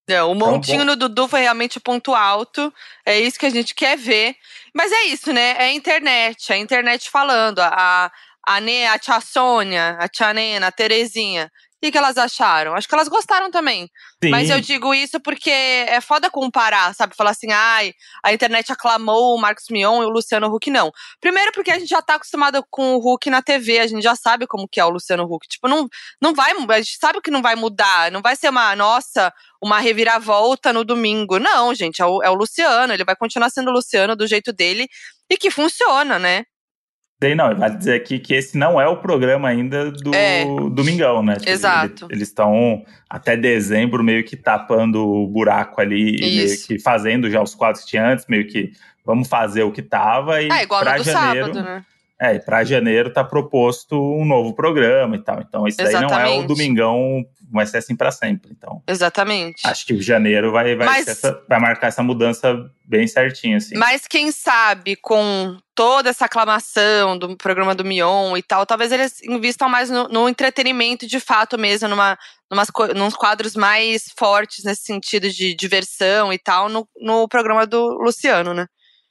Não, 0.08 0.32
o 0.32 0.34
montinho 0.34 0.80
bom. 0.80 0.84
no 0.86 0.96
Dudu 0.96 1.28
foi 1.28 1.40
realmente 1.40 1.78
o 1.78 1.80
ponto 1.80 2.14
alto. 2.14 2.72
É 3.06 3.18
isso 3.18 3.38
que 3.38 3.46
a 3.46 3.50
gente 3.50 3.74
quer 3.74 3.96
ver. 3.96 4.34
Mas 4.74 4.90
é 4.92 5.04
isso, 5.04 5.32
né? 5.32 5.52
É 5.52 5.64
a 5.66 5.72
internet. 5.72 6.52
A 6.52 6.56
internet 6.58 7.08
falando. 7.10 7.60
A, 7.60 8.10
a, 8.46 8.56
a 8.56 8.98
tia 8.98 9.20
Sônia, 9.20 9.96
a 10.00 10.08
tia 10.08 10.34
Nena, 10.34 10.66
a 10.68 10.72
Terezinha. 10.72 11.50
O 11.84 11.86
que, 11.86 11.92
que 11.92 11.98
elas 11.98 12.16
acharam? 12.16 12.74
Acho 12.74 12.88
que 12.88 12.94
elas 12.94 13.08
gostaram 13.08 13.50
também. 13.50 13.90
Sim, 14.22 14.30
Mas 14.30 14.48
eu 14.48 14.58
digo 14.58 14.94
isso 14.94 15.20
porque 15.20 15.50
é 15.50 16.00
foda 16.00 16.30
comparar, 16.30 16.94
sabe? 16.94 17.14
Falar 17.14 17.32
assim, 17.32 17.52
ai, 17.52 17.92
a 18.22 18.32
internet 18.32 18.72
aclamou 18.72 19.34
o 19.34 19.38
Marcos 19.38 19.66
Mion 19.68 20.02
e 20.02 20.06
o 20.06 20.08
Luciano 20.08 20.46
Huck, 20.46 20.70
não. 20.70 20.90
Primeiro 21.20 21.52
porque 21.52 21.70
a 21.70 21.78
gente 21.78 21.90
já 21.90 22.00
tá 22.00 22.14
acostumado 22.14 22.64
com 22.70 22.94
o 22.94 23.12
Huck 23.12 23.28
na 23.28 23.42
TV, 23.42 23.80
a 23.80 23.86
gente 23.86 24.02
já 24.02 24.16
sabe 24.16 24.46
como 24.46 24.66
que 24.66 24.80
é 24.80 24.84
o 24.86 24.88
Luciano 24.88 25.24
Huck. 25.24 25.46
Tipo, 25.46 25.68
não, 25.68 25.86
não 26.22 26.32
vai, 26.32 26.52
a 26.52 26.80
gente 26.80 26.96
sabe 26.98 27.20
que 27.20 27.30
não 27.30 27.42
vai 27.42 27.54
mudar, 27.54 28.10
não 28.10 28.22
vai 28.22 28.34
ser 28.34 28.48
uma, 28.48 28.74
nossa, 28.74 29.30
uma 29.62 29.78
reviravolta 29.78 30.72
no 30.72 30.86
domingo. 30.86 31.38
Não, 31.38 31.74
gente, 31.74 32.00
é 32.00 32.06
o, 32.06 32.22
é 32.22 32.30
o 32.30 32.34
Luciano, 32.34 32.94
ele 32.94 33.04
vai 33.04 33.14
continuar 33.14 33.50
sendo 33.50 33.68
o 33.68 33.74
Luciano 33.74 34.16
do 34.16 34.26
jeito 34.26 34.54
dele 34.54 34.88
e 35.28 35.36
que 35.36 35.50
funciona, 35.50 36.18
né? 36.18 36.46
Sei 37.22 37.34
não, 37.34 37.54
vale 37.56 37.76
dizer 37.78 37.94
aqui 37.94 38.18
que 38.18 38.34
esse 38.34 38.58
não 38.58 38.78
é 38.80 38.86
o 38.86 38.96
programa 38.98 39.48
ainda 39.48 39.90
do 39.90 40.14
É. 40.14 40.44
Domingão, 40.70 41.22
né? 41.22 41.36
Tipo, 41.36 41.50
Exato. 41.50 42.04
ele- 42.06 42.14
Eles 42.16 42.28
estão 42.28 42.84
até 43.08 43.36
dezembro 43.36 44.02
meio 44.04 44.22
que 44.24 44.36
tapando 44.36 45.06
o 45.06 45.26
buraco 45.26 45.80
ali, 45.80 46.16
e 46.16 46.20
meio 46.36 46.62
que 46.66 46.78
fazendo 46.78 47.30
já 47.30 47.40
os 47.40 47.54
quadros 47.54 47.84
que 47.84 47.90
tinha 47.90 48.06
antes, 48.12 48.26
meio 48.28 48.46
que 48.46 48.72
vamos 49.06 49.28
fazer 49.28 49.62
o 49.62 49.72
que 49.72 49.80
tava 49.80 50.42
e 50.42 50.50
É 50.50 50.62
igual 50.64 50.82
pra 50.82 50.92
no 50.92 50.98
do 50.98 51.04
janeiro. 51.04 51.46
sábado, 51.54 51.62
né? 51.64 51.84
É, 52.24 52.36
e 52.36 52.40
pra 52.40 52.64
janeiro 52.64 53.12
tá 53.12 53.22
proposto 53.22 53.96
um 54.00 54.24
novo 54.24 54.54
programa 54.54 55.16
e 55.16 55.18
tal. 55.18 55.40
Então, 55.40 55.66
isso 55.68 55.76
daí 55.76 55.92
não 55.92 56.08
é 56.18 56.38
o. 56.38 56.46
Domingão, 56.46 57.24
vai 57.52 57.66
ser 57.66 57.78
assim 57.78 57.94
pra 57.94 58.10
sempre. 58.10 58.50
Então, 58.50 58.82
Exatamente. 58.86 59.66
acho 59.66 59.84
que 59.86 59.92
o 59.92 60.02
janeiro 60.02 60.50
vai, 60.50 60.74
vai, 60.74 60.86
Mas- 60.86 61.08
essa- 61.08 61.42
vai 61.48 61.60
marcar 61.60 61.88
essa 61.88 62.02
mudança 62.02 62.56
bem 62.84 63.06
certinho, 63.06 63.56
assim. 63.56 63.76
Mas 63.76 64.06
quem 64.06 64.30
sabe 64.32 64.96
com 64.96 65.56
toda 65.74 66.08
essa 66.10 66.24
aclamação 66.26 67.18
do 67.18 67.36
programa 67.36 67.74
do 67.74 67.84
Mion 67.84 68.36
e 68.36 68.42
tal, 68.42 68.64
talvez 68.64 68.90
eles 68.92 69.22
invistam 69.22 69.68
mais 69.68 69.90
no, 69.90 70.08
no 70.08 70.28
entretenimento 70.28 71.06
de 71.06 71.20
fato 71.20 71.58
mesmo, 71.58 71.88
numa, 71.88 72.16
numas, 72.50 72.68
nos 72.94 73.14
quadros 73.14 73.54
mais 73.54 74.04
fortes 74.16 74.64
nesse 74.64 74.82
sentido 74.82 75.28
de 75.30 75.54
diversão 75.54 76.32
e 76.32 76.38
tal, 76.38 76.68
no, 76.68 76.88
no 77.00 77.28
programa 77.28 77.66
do 77.66 77.98
Luciano, 78.02 78.54
né? 78.54 78.66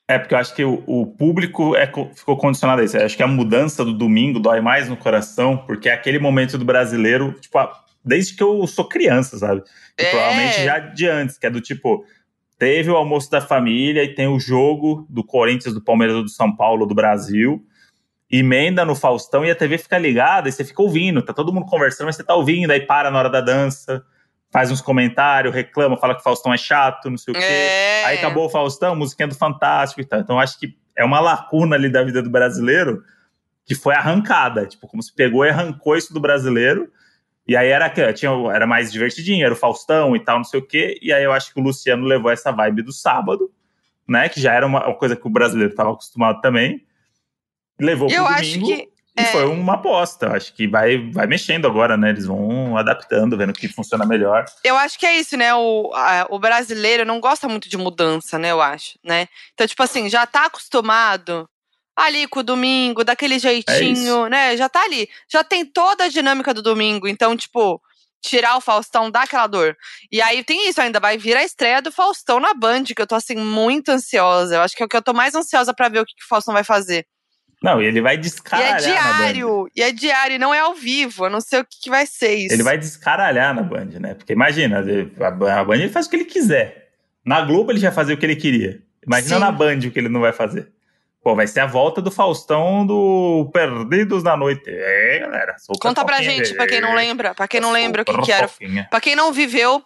É, 0.07 0.19
porque 0.19 0.33
eu 0.33 0.37
acho 0.37 0.53
que 0.53 0.63
o, 0.63 0.83
o 0.85 1.07
público 1.07 1.75
é, 1.75 1.87
co- 1.87 2.11
ficou 2.13 2.35
condicionado 2.35 2.81
a 2.81 2.85
isso. 2.85 2.97
Eu 2.97 3.05
acho 3.05 3.15
que 3.15 3.23
a 3.23 3.27
mudança 3.27 3.85
do 3.85 3.93
domingo 3.93 4.39
dói 4.39 4.59
mais 4.59 4.89
no 4.89 4.97
coração, 4.97 5.57
porque 5.57 5.87
é 5.87 5.93
aquele 5.93 6.19
momento 6.19 6.57
do 6.57 6.65
brasileiro, 6.65 7.33
tipo, 7.39 7.57
desde 8.03 8.35
que 8.35 8.43
eu 8.43 8.67
sou 8.67 8.87
criança, 8.87 9.37
sabe? 9.37 9.63
É. 9.97 10.09
Provavelmente 10.09 10.63
já 10.63 10.79
de 10.79 11.07
antes, 11.07 11.37
que 11.37 11.45
é 11.45 11.49
do 11.49 11.61
tipo, 11.61 12.05
teve 12.59 12.89
o 12.89 12.97
almoço 12.97 13.31
da 13.31 13.39
família 13.39 14.03
e 14.03 14.13
tem 14.13 14.27
o 14.27 14.39
jogo 14.39 15.07
do 15.09 15.23
Corinthians, 15.23 15.73
do 15.73 15.81
Palmeiras 15.81 16.17
ou 16.17 16.23
do 16.23 16.29
São 16.29 16.53
Paulo, 16.53 16.85
do 16.85 16.93
Brasil, 16.93 17.65
emenda 18.29 18.83
no 18.83 18.95
Faustão 18.95 19.45
e 19.45 19.51
a 19.51 19.55
TV 19.55 19.77
fica 19.77 19.97
ligada 19.97 20.49
e 20.49 20.51
você 20.51 20.65
fica 20.65 20.81
ouvindo, 20.81 21.21
tá 21.21 21.33
todo 21.33 21.53
mundo 21.53 21.65
conversando, 21.65 22.07
mas 22.07 22.15
você 22.17 22.23
tá 22.23 22.35
ouvindo, 22.35 22.71
aí 22.71 22.81
para 22.81 23.09
na 23.09 23.19
hora 23.19 23.29
da 23.29 23.39
dança, 23.39 24.03
faz 24.53 24.69
uns 24.71 24.79
comentários, 24.81 25.53
reclama, 25.53 25.97
fala 25.97 26.13
que 26.13 26.21
o 26.21 26.23
Faustão 26.23 26.53
é 26.53 26.57
chato, 26.57 27.09
não 27.09 27.17
sei 27.17 27.33
o 27.33 27.37
quê. 27.37 27.43
É. 27.43 28.05
Aí 28.05 28.17
acabou 28.19 28.45
o 28.45 28.49
Faustão, 28.49 28.95
musiquinha 28.95 29.27
do 29.27 29.33
Fantástico 29.35 29.99
e 29.99 30.05
tal. 30.05 30.19
Então 30.19 30.39
acho 30.39 30.57
que 30.59 30.77
é 30.95 31.03
uma 31.03 31.19
lacuna 31.19 31.75
ali 31.75 31.89
da 31.89 32.03
vida 32.03 32.21
do 32.21 32.29
brasileiro 32.29 33.03
que 33.65 33.73
foi 33.73 33.95
arrancada. 33.95 34.67
Tipo, 34.67 34.87
como 34.87 35.01
se 35.01 35.13
pegou 35.13 35.43
e 35.43 35.49
arrancou 35.49 35.97
isso 35.97 36.13
do 36.13 36.19
brasileiro. 36.19 36.87
E 37.47 37.57
aí 37.57 37.67
era, 37.69 37.89
que- 37.89 38.13
tinha, 38.13 38.31
era 38.53 38.67
mais 38.67 38.91
divertidinho, 38.91 39.43
era 39.43 39.53
o 39.53 39.57
Faustão 39.57 40.15
e 40.15 40.19
tal, 40.23 40.37
não 40.37 40.43
sei 40.45 40.59
o 40.59 40.65
quê. 40.65 40.97
E 41.01 41.11
aí 41.11 41.23
eu 41.23 41.33
acho 41.33 41.51
que 41.53 41.59
o 41.59 41.63
Luciano 41.63 42.05
levou 42.05 42.29
essa 42.31 42.51
vibe 42.51 42.83
do 42.83 42.91
sábado, 42.93 43.51
né? 44.07 44.29
Que 44.29 44.39
já 44.39 44.53
era 44.53 44.65
uma, 44.67 44.85
uma 44.85 44.95
coisa 44.95 45.15
que 45.15 45.25
o 45.27 45.29
brasileiro 45.31 45.71
estava 45.71 45.91
acostumado 45.91 46.39
também. 46.41 46.85
Levou 47.81 48.07
pro 48.07 48.15
Eu 48.15 48.25
acho 48.27 48.59
domingo. 48.59 48.67
que. 48.67 48.92
E 49.17 49.21
é. 49.21 49.25
foi 49.25 49.45
uma 49.45 49.75
aposta. 49.75 50.31
Acho 50.31 50.53
que 50.53 50.67
vai, 50.67 50.97
vai 51.11 51.27
mexendo 51.27 51.67
agora, 51.67 51.95
né? 51.95 52.09
Eles 52.09 52.25
vão 52.25 52.75
adaptando, 52.77 53.37
vendo 53.37 53.51
o 53.51 53.53
que 53.53 53.67
funciona 53.67 54.05
melhor. 54.05 54.43
Eu 54.63 54.75
acho 54.75 54.97
que 54.97 55.05
é 55.05 55.15
isso, 55.15 55.37
né? 55.37 55.53
O, 55.53 55.91
a- 55.93 56.25
o 56.29 56.39
brasileiro 56.39 57.05
não 57.05 57.19
gosta 57.19 57.47
muito 57.47 57.69
de 57.69 57.77
mudança, 57.77 58.39
né? 58.39 58.51
Eu 58.51 58.61
acho, 58.61 58.97
né? 59.03 59.27
Então, 59.53 59.67
tipo 59.67 59.83
assim, 59.83 60.09
já 60.09 60.25
tá 60.25 60.45
acostumado 60.45 61.47
ali 61.95 62.27
com 62.27 62.39
o 62.39 62.43
domingo, 62.43 63.03
daquele 63.03 63.37
jeitinho, 63.37 64.27
né? 64.27 64.57
Já 64.57 64.67
tá 64.67 64.81
ali. 64.83 65.07
Já 65.31 65.43
tem 65.43 65.63
toda 65.63 66.05
a 66.05 66.09
dinâmica 66.09 66.51
do 66.51 66.63
domingo. 66.63 67.07
Então, 67.07 67.37
tipo, 67.37 67.79
tirar 68.19 68.57
o 68.57 68.61
Faustão 68.61 69.11
daquela 69.11 69.45
dor. 69.45 69.77
E 70.11 70.19
aí 70.21 70.43
tem 70.43 70.67
isso 70.67 70.81
ainda, 70.81 70.99
vai 70.99 71.19
vir 71.19 71.37
a 71.37 71.43
estreia 71.43 71.83
do 71.83 71.91
Faustão 71.91 72.39
na 72.39 72.53
Band, 72.55 72.85
que 72.85 72.99
eu 73.01 73.05
tô 73.05 73.13
assim 73.13 73.35
muito 73.35 73.89
ansiosa. 73.89 74.55
Eu 74.55 74.61
acho 74.61 74.75
que 74.75 74.81
é 74.81 74.85
o 74.87 74.89
que 74.89 74.97
eu 74.97 75.01
tô 75.03 75.13
mais 75.13 75.35
ansiosa 75.35 75.71
para 75.71 75.87
ver 75.89 75.99
o 75.99 76.05
que, 76.05 76.15
que 76.15 76.23
o 76.23 76.27
Faustão 76.27 76.53
vai 76.53 76.63
fazer. 76.63 77.05
Não, 77.63 77.81
e 77.81 77.85
ele 77.85 78.01
vai 78.01 78.17
descaralhar. 78.17 78.81
E 78.81 78.83
é 78.83 78.91
diário, 78.91 79.71
e 79.73 79.81
é 79.81 79.91
diário, 79.93 80.35
e 80.35 80.37
não 80.37 80.53
é 80.53 80.59
ao 80.59 80.75
vivo. 80.75 81.25
Eu 81.25 81.29
não 81.29 81.39
sei 81.39 81.61
o 81.61 81.65
que, 81.65 81.79
que, 81.83 81.89
vai 81.89 82.05
ser 82.05 82.35
isso. 82.35 82.53
Ele 82.53 82.61
vai 82.61 82.77
descaralhar 82.77 83.55
na 83.55 83.63
Band, 83.63 83.99
né? 84.01 84.13
Porque 84.15 84.33
imagina, 84.33 84.83
a 85.25 85.63
Band 85.63 85.75
ele 85.75 85.89
faz 85.89 86.05
o 86.05 86.09
que 86.09 86.17
ele 86.17 86.25
quiser. 86.25 86.89
Na 87.25 87.39
Globo 87.41 87.71
ele 87.71 87.79
já 87.79 87.89
fazia 87.89 88.13
o 88.13 88.17
que 88.17 88.25
ele 88.25 88.35
queria. 88.35 88.81
Imagina 89.07 89.35
Sim. 89.35 89.41
na 89.41 89.51
Band 89.51 89.77
o 89.77 89.91
que 89.91 89.97
ele 89.97 90.09
não 90.09 90.19
vai 90.19 90.33
fazer. 90.33 90.67
Pô, 91.23 91.35
vai 91.35 91.47
ser 91.47 91.61
a 91.61 91.65
volta 91.65 92.01
do 92.01 92.11
Faustão 92.11 92.85
do 92.85 93.49
Perdidos 93.53 94.23
na 94.23 94.35
Noite. 94.35 94.65
É, 94.67 95.19
galera. 95.19 95.55
Conta 95.79 96.03
pra 96.03 96.21
gente, 96.21 96.53
pra 96.55 96.67
quem 96.67 96.81
não 96.81 96.93
lembra. 96.93 97.33
Pra 97.33 97.47
quem 97.47 97.61
não 97.61 97.71
lembra 97.71 98.01
o 98.01 98.05
que, 98.05 98.21
que 98.23 98.31
era. 98.31 98.49
Pra 98.89 98.99
quem 98.99 99.15
não 99.15 99.31
viveu. 99.31 99.81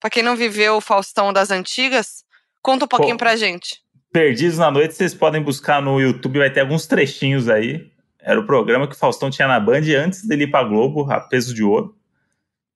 Pra 0.00 0.08
quem 0.08 0.22
não 0.22 0.34
viveu 0.34 0.76
o 0.76 0.80
Faustão 0.80 1.30
das 1.34 1.50
antigas, 1.50 2.24
conta 2.62 2.86
um 2.86 2.88
pouquinho 2.88 3.16
Pô, 3.16 3.18
pra 3.18 3.36
gente. 3.36 3.82
Perdidos 4.12 4.58
na 4.58 4.70
Noite, 4.70 4.94
vocês 4.94 5.14
podem 5.14 5.40
buscar 5.40 5.80
no 5.80 6.00
YouTube, 6.00 6.40
vai 6.40 6.50
ter 6.50 6.60
alguns 6.60 6.86
trechinhos 6.86 7.48
aí. 7.48 7.88
Era 8.20 8.40
o 8.40 8.44
programa 8.44 8.88
que 8.88 8.94
o 8.94 8.98
Faustão 8.98 9.30
tinha 9.30 9.46
na 9.46 9.60
Band 9.60 9.82
antes 9.96 10.26
dele 10.26 10.44
ir 10.44 10.50
pra 10.50 10.64
Globo, 10.64 11.10
a 11.10 11.20
peso 11.20 11.54
de 11.54 11.62
ouro. 11.62 11.94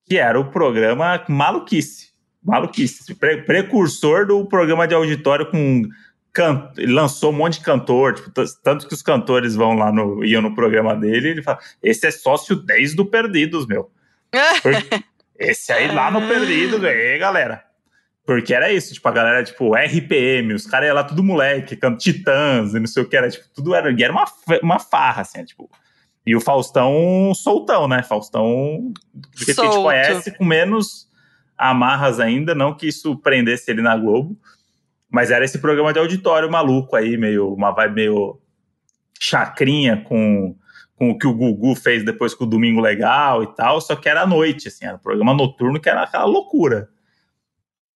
Que 0.07 0.17
era 0.17 0.39
o 0.39 0.51
programa 0.51 1.25
Maluquice. 1.29 2.13
Maluquice. 2.43 3.15
Pre 3.17 3.43
precursor 3.43 4.27
do 4.27 4.47
programa 4.47 4.87
de 4.87 4.95
auditório 4.95 5.51
com. 5.51 5.83
Can... 6.33 6.71
Ele 6.77 6.93
lançou 6.93 7.31
um 7.31 7.37
monte 7.37 7.59
de 7.59 7.65
cantor, 7.65 8.15
tipo, 8.15 8.31
tanto 8.63 8.87
que 8.87 8.95
os 8.95 9.03
cantores 9.03 9.55
vão 9.55 9.75
lá 9.75 9.93
no, 9.93 10.25
iam 10.25 10.43
no 10.43 10.55
programa 10.55 10.95
dele, 10.95 11.31
ele 11.31 11.43
fala: 11.43 11.59
esse 11.83 12.07
é 12.07 12.11
sócio 12.11 12.55
10 12.57 12.95
do 12.95 13.07
Perdidos, 13.07 13.67
meu. 13.67 13.91
esse 15.39 15.73
aí 15.73 15.93
lá 15.93 16.11
no 16.11 16.27
Perdidos, 16.29 16.83
aí, 16.85 17.19
galera. 17.19 17.65
Porque 18.27 18.55
era 18.55 18.73
isso, 18.73 18.95
tipo, 18.95 19.07
a 19.07 19.13
galera, 19.13 19.45
tipo, 19.45 19.75
RPM, 19.75 20.55
os 20.55 20.67
caras 20.67 20.89
iam 20.89 20.95
lá 20.95 21.05
tudo 21.05 21.23
moleque, 21.23 21.77
canto 21.77 21.99
Titãs 21.99 22.75
e 22.75 22.81
não 22.81 22.87
sei 22.87 23.03
o 23.03 23.09
que, 23.09 23.17
era, 23.17 23.29
tipo, 23.29 23.45
tudo 23.55 23.75
era, 23.75 23.95
era 24.03 24.13
uma, 24.13 24.25
uma 24.63 24.79
farra, 24.79 25.23
assim, 25.23 25.45
tipo. 25.45 25.71
E 26.27 26.35
o 26.35 26.41
Faustão 26.41 27.33
soltão, 27.35 27.87
né? 27.87 28.03
Faustão, 28.03 28.93
que 29.37 29.51
a 29.51 29.55
gente 29.55 29.77
conhece, 29.77 30.39
com 30.39 30.45
menos 30.45 31.07
amarras 31.57 32.19
ainda, 32.19 32.55
não 32.55 32.75
que 32.75 32.89
isso 32.89 33.15
prendesse 33.19 33.71
ele 33.71 33.83
na 33.83 33.95
Globo, 33.95 34.35
mas 35.11 35.31
era 35.31 35.45
esse 35.45 35.59
programa 35.59 35.93
de 35.93 35.99
auditório 35.99 36.51
maluco 36.51 36.97
aí, 36.97 37.19
meio, 37.19 37.53
uma 37.53 37.73
vibe 37.73 37.95
meio 37.95 38.41
chacrinha 39.21 39.99
com, 39.99 40.57
com 40.97 41.11
o 41.11 41.19
que 41.19 41.27
o 41.27 41.35
Gugu 41.35 41.75
fez 41.75 42.03
depois 42.03 42.35
com 42.35 42.45
o 42.45 42.49
Domingo 42.49 42.81
Legal 42.81 43.43
e 43.43 43.55
tal, 43.55 43.83
só 43.83 43.95
que 43.95 44.09
era 44.09 44.23
à 44.23 44.27
noite, 44.27 44.69
assim, 44.69 44.87
era 44.87 44.97
um 44.97 44.99
programa 44.99 45.35
noturno 45.35 45.79
que 45.79 45.91
era 45.91 46.03
aquela 46.03 46.25
loucura. 46.25 46.89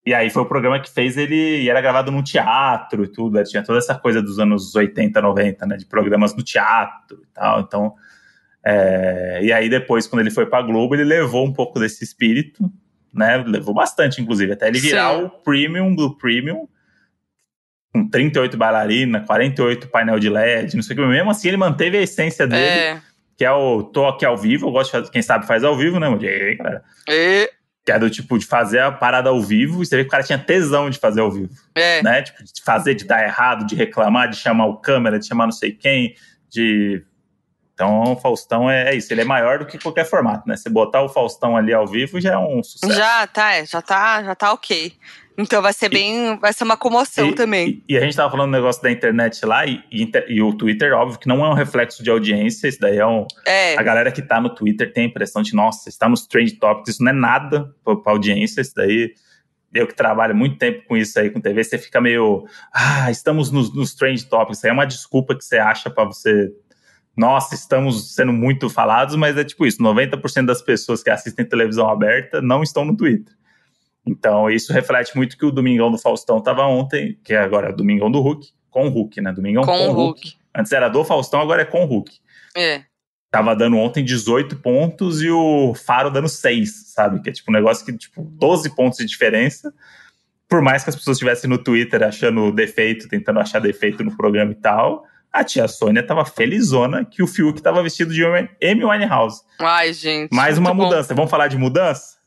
E 0.08 0.14
aí 0.14 0.30
foi 0.30 0.40
o 0.40 0.46
programa 0.46 0.80
que 0.80 0.90
fez 0.90 1.18
ele. 1.18 1.64
E 1.64 1.68
era 1.68 1.82
gravado 1.82 2.10
num 2.10 2.22
teatro 2.22 3.04
e 3.04 3.08
tudo. 3.08 3.44
Tinha 3.44 3.62
toda 3.62 3.76
essa 3.76 3.94
coisa 3.94 4.22
dos 4.22 4.38
anos 4.38 4.74
80, 4.74 5.20
90, 5.20 5.66
né? 5.66 5.76
De 5.76 5.84
programas 5.84 6.34
no 6.34 6.42
teatro 6.42 7.20
e 7.22 7.34
tal. 7.34 7.60
Então. 7.60 7.94
É, 8.64 9.40
e 9.42 9.52
aí 9.52 9.68
depois, 9.68 10.06
quando 10.06 10.20
ele 10.20 10.30
foi 10.30 10.46
pra 10.46 10.62
Globo, 10.62 10.94
ele 10.94 11.04
levou 11.04 11.44
um 11.46 11.52
pouco 11.52 11.78
desse 11.78 12.02
espírito, 12.02 12.72
né? 13.12 13.36
Levou 13.46 13.74
bastante, 13.74 14.18
inclusive, 14.22 14.50
até 14.50 14.68
ele 14.68 14.78
virar 14.78 15.14
Sim. 15.14 15.24
o 15.24 15.28
premium 15.28 15.94
do 15.94 16.16
premium. 16.16 16.66
Com 17.92 18.08
38 18.08 18.56
bailarinas, 18.56 19.26
48 19.26 19.88
painel 19.88 20.18
de 20.18 20.30
LED, 20.30 20.74
não 20.74 20.82
sei 20.82 20.96
o 20.96 20.98
que. 20.98 21.06
Mesmo 21.06 21.30
assim, 21.30 21.48
ele 21.48 21.58
manteve 21.58 21.98
a 21.98 22.02
essência 22.02 22.46
dele. 22.46 22.62
É. 22.62 23.02
Que 23.36 23.44
é 23.44 23.52
o 23.52 23.82
toque 23.82 24.24
ao 24.24 24.38
vivo. 24.38 24.68
Eu 24.68 24.72
gosto 24.72 24.86
de 24.86 24.92
fazer, 24.92 25.10
quem 25.10 25.20
sabe 25.20 25.46
faz 25.46 25.62
ao 25.64 25.76
vivo, 25.76 26.00
né? 26.00 26.08
E 26.18 26.26
aí, 26.26 26.54
galera? 26.56 26.82
E 27.06 27.57
que 27.88 27.92
é 27.92 27.98
do 27.98 28.10
tipo 28.10 28.38
de 28.38 28.44
fazer 28.44 28.80
a 28.80 28.92
parada 28.92 29.30
ao 29.30 29.40
vivo, 29.40 29.82
e 29.82 29.86
você 29.86 29.96
vê 29.96 30.02
que 30.02 30.08
o 30.08 30.10
cara 30.10 30.22
tinha 30.22 30.38
tesão 30.38 30.90
de 30.90 30.98
fazer 30.98 31.22
ao 31.22 31.30
vivo. 31.30 31.48
É. 31.74 32.02
Né? 32.02 32.20
Tipo, 32.20 32.44
de 32.44 32.62
fazer, 32.62 32.94
de 32.94 33.06
dar 33.06 33.24
errado, 33.24 33.64
de 33.64 33.74
reclamar, 33.74 34.28
de 34.28 34.36
chamar 34.36 34.66
o 34.66 34.76
câmera, 34.76 35.18
de 35.18 35.26
chamar 35.26 35.46
não 35.46 35.52
sei 35.52 35.72
quem, 35.72 36.14
de. 36.50 37.02
Então, 37.72 38.12
o 38.12 38.16
Faustão 38.16 38.68
é, 38.70 38.90
é 38.90 38.94
isso, 38.94 39.10
ele 39.10 39.22
é 39.22 39.24
maior 39.24 39.60
do 39.60 39.64
que 39.64 39.78
qualquer 39.78 40.04
formato, 40.04 40.46
né? 40.46 40.54
Você 40.54 40.68
botar 40.68 41.00
o 41.00 41.08
Faustão 41.08 41.56
ali 41.56 41.72
ao 41.72 41.86
vivo 41.86 42.20
já 42.20 42.34
é 42.34 42.36
um 42.36 42.62
sucesso. 42.62 42.92
Já 42.92 43.26
tá, 43.26 43.54
é, 43.54 43.64
já 43.64 43.80
tá, 43.80 44.22
já 44.22 44.34
tá 44.34 44.52
ok. 44.52 44.92
Então 45.38 45.62
vai 45.62 45.72
ser 45.72 45.88
bem. 45.88 46.32
E, 46.32 46.36
vai 46.36 46.52
ser 46.52 46.64
uma 46.64 46.76
comoção 46.76 47.28
e, 47.28 47.34
também. 47.34 47.82
E, 47.88 47.94
e, 47.94 47.96
a 47.96 48.00
gente 48.00 48.16
tava 48.16 48.28
falando 48.28 48.50
do 48.50 48.56
negócio 48.56 48.82
da 48.82 48.90
internet 48.90 49.46
lá, 49.46 49.64
e, 49.64 50.42
o 50.42 50.52
Twitter, 50.52 50.92
óbvio, 50.92 51.18
que 51.18 51.28
não 51.28 51.46
é 51.46 51.48
um 51.48 51.54
reflexo 51.54 52.02
de 52.02 52.10
audiência, 52.10 52.66
isso 52.66 52.80
daí 52.80 52.98
é 52.98 53.06
um. 53.06 53.24
É. 53.46 53.78
A 53.78 53.82
galera 53.82 54.10
que 54.10 54.20
tá 54.20 54.40
no 54.40 54.52
Twitter 54.52 54.92
tem 54.92 55.04
a 55.04 55.06
impressão 55.06 55.40
de, 55.40 55.54
nossa, 55.54 55.88
está 55.88 56.08
nos 56.08 56.26
trend 56.26 56.58
topics, 56.58 56.94
isso 56.94 57.04
não 57.04 57.12
é 57.12 57.14
nada 57.14 57.72
pra, 57.84 57.94
pra 57.94 58.12
audiência, 58.12 58.60
isso 58.60 58.74
daí. 58.74 59.14
Eu 59.72 59.86
que 59.86 59.94
trabalho 59.94 60.34
muito 60.34 60.56
tempo 60.56 60.82
com 60.88 60.96
isso 60.96 61.18
aí, 61.20 61.30
com 61.30 61.40
TV, 61.40 61.62
você 61.62 61.78
fica 61.78 62.00
meio. 62.00 62.46
Ah, 62.72 63.10
estamos 63.10 63.52
nos, 63.52 63.72
nos 63.72 63.94
trend 63.94 64.26
topics. 64.26 64.58
Isso 64.58 64.66
aí 64.66 64.70
é 64.70 64.72
uma 64.72 64.86
desculpa 64.86 65.36
que 65.36 65.44
você 65.44 65.58
acha 65.58 65.88
para 65.90 66.04
você 66.04 66.50
nossa, 67.18 67.56
estamos 67.56 68.14
sendo 68.14 68.32
muito 68.32 68.70
falados, 68.70 69.16
mas 69.16 69.36
é 69.36 69.42
tipo 69.42 69.66
isso: 69.66 69.82
90% 69.82 70.46
das 70.46 70.62
pessoas 70.62 71.02
que 71.02 71.10
assistem 71.10 71.44
televisão 71.44 71.90
aberta 71.90 72.40
não 72.40 72.62
estão 72.62 72.84
no 72.84 72.96
Twitter. 72.96 73.34
Então, 74.08 74.48
isso 74.48 74.72
reflete 74.72 75.14
muito 75.14 75.36
que 75.36 75.44
o 75.44 75.50
Domingão 75.50 75.90
do 75.90 75.98
Faustão 75.98 76.38
estava 76.38 76.64
ontem, 76.66 77.18
que 77.22 77.34
agora 77.34 77.68
é 77.68 77.72
o 77.72 77.76
Domingão 77.76 78.10
do 78.10 78.20
Hulk, 78.20 78.48
com 78.70 78.86
o 78.86 78.90
Hulk, 78.90 79.20
né? 79.20 79.32
Domingão 79.32 79.62
com, 79.62 79.70
com 79.70 79.88
o 79.88 79.92
Hulk. 79.92 80.20
Hulk. 80.22 80.38
Antes 80.56 80.72
era 80.72 80.88
do 80.88 81.04
Faustão, 81.04 81.40
agora 81.40 81.62
é 81.62 81.64
com 81.66 81.84
o 81.84 81.86
Hulk. 81.86 82.10
É. 82.56 82.82
Tava 83.30 83.54
dando 83.54 83.76
ontem 83.76 84.02
18 84.02 84.56
pontos 84.56 85.20
e 85.20 85.30
o 85.30 85.74
Faro 85.74 86.10
dando 86.10 86.28
6, 86.28 86.92
sabe? 86.94 87.20
Que 87.20 87.28
é 87.28 87.32
tipo 87.32 87.50
um 87.50 87.54
negócio 87.54 87.84
que, 87.84 87.92
tipo, 87.92 88.22
12 88.22 88.74
pontos 88.74 88.98
de 88.98 89.04
diferença. 89.04 89.72
Por 90.48 90.62
mais 90.62 90.82
que 90.82 90.88
as 90.88 90.96
pessoas 90.96 91.16
estivessem 91.16 91.50
no 91.50 91.58
Twitter 91.58 92.02
achando 92.02 92.50
defeito, 92.50 93.06
tentando 93.06 93.38
achar 93.38 93.60
defeito 93.60 94.02
no 94.02 94.16
programa 94.16 94.52
e 94.52 94.54
tal, 94.54 95.04
a 95.30 95.44
tia 95.44 95.68
Sônia 95.68 96.02
tava 96.02 96.24
felizona 96.24 97.04
que 97.04 97.22
o 97.22 97.26
Fiuk 97.26 97.60
tava 97.60 97.82
vestido 97.82 98.14
de 98.14 98.24
Amy 98.24 98.84
Winehouse. 98.84 99.42
Ai, 99.58 99.92
gente. 99.92 100.34
Mais 100.34 100.56
uma 100.56 100.72
mudança. 100.72 101.10
Bom. 101.10 101.16
Vamos 101.16 101.30
falar 101.30 101.48
de 101.48 101.58
mudança? 101.58 102.17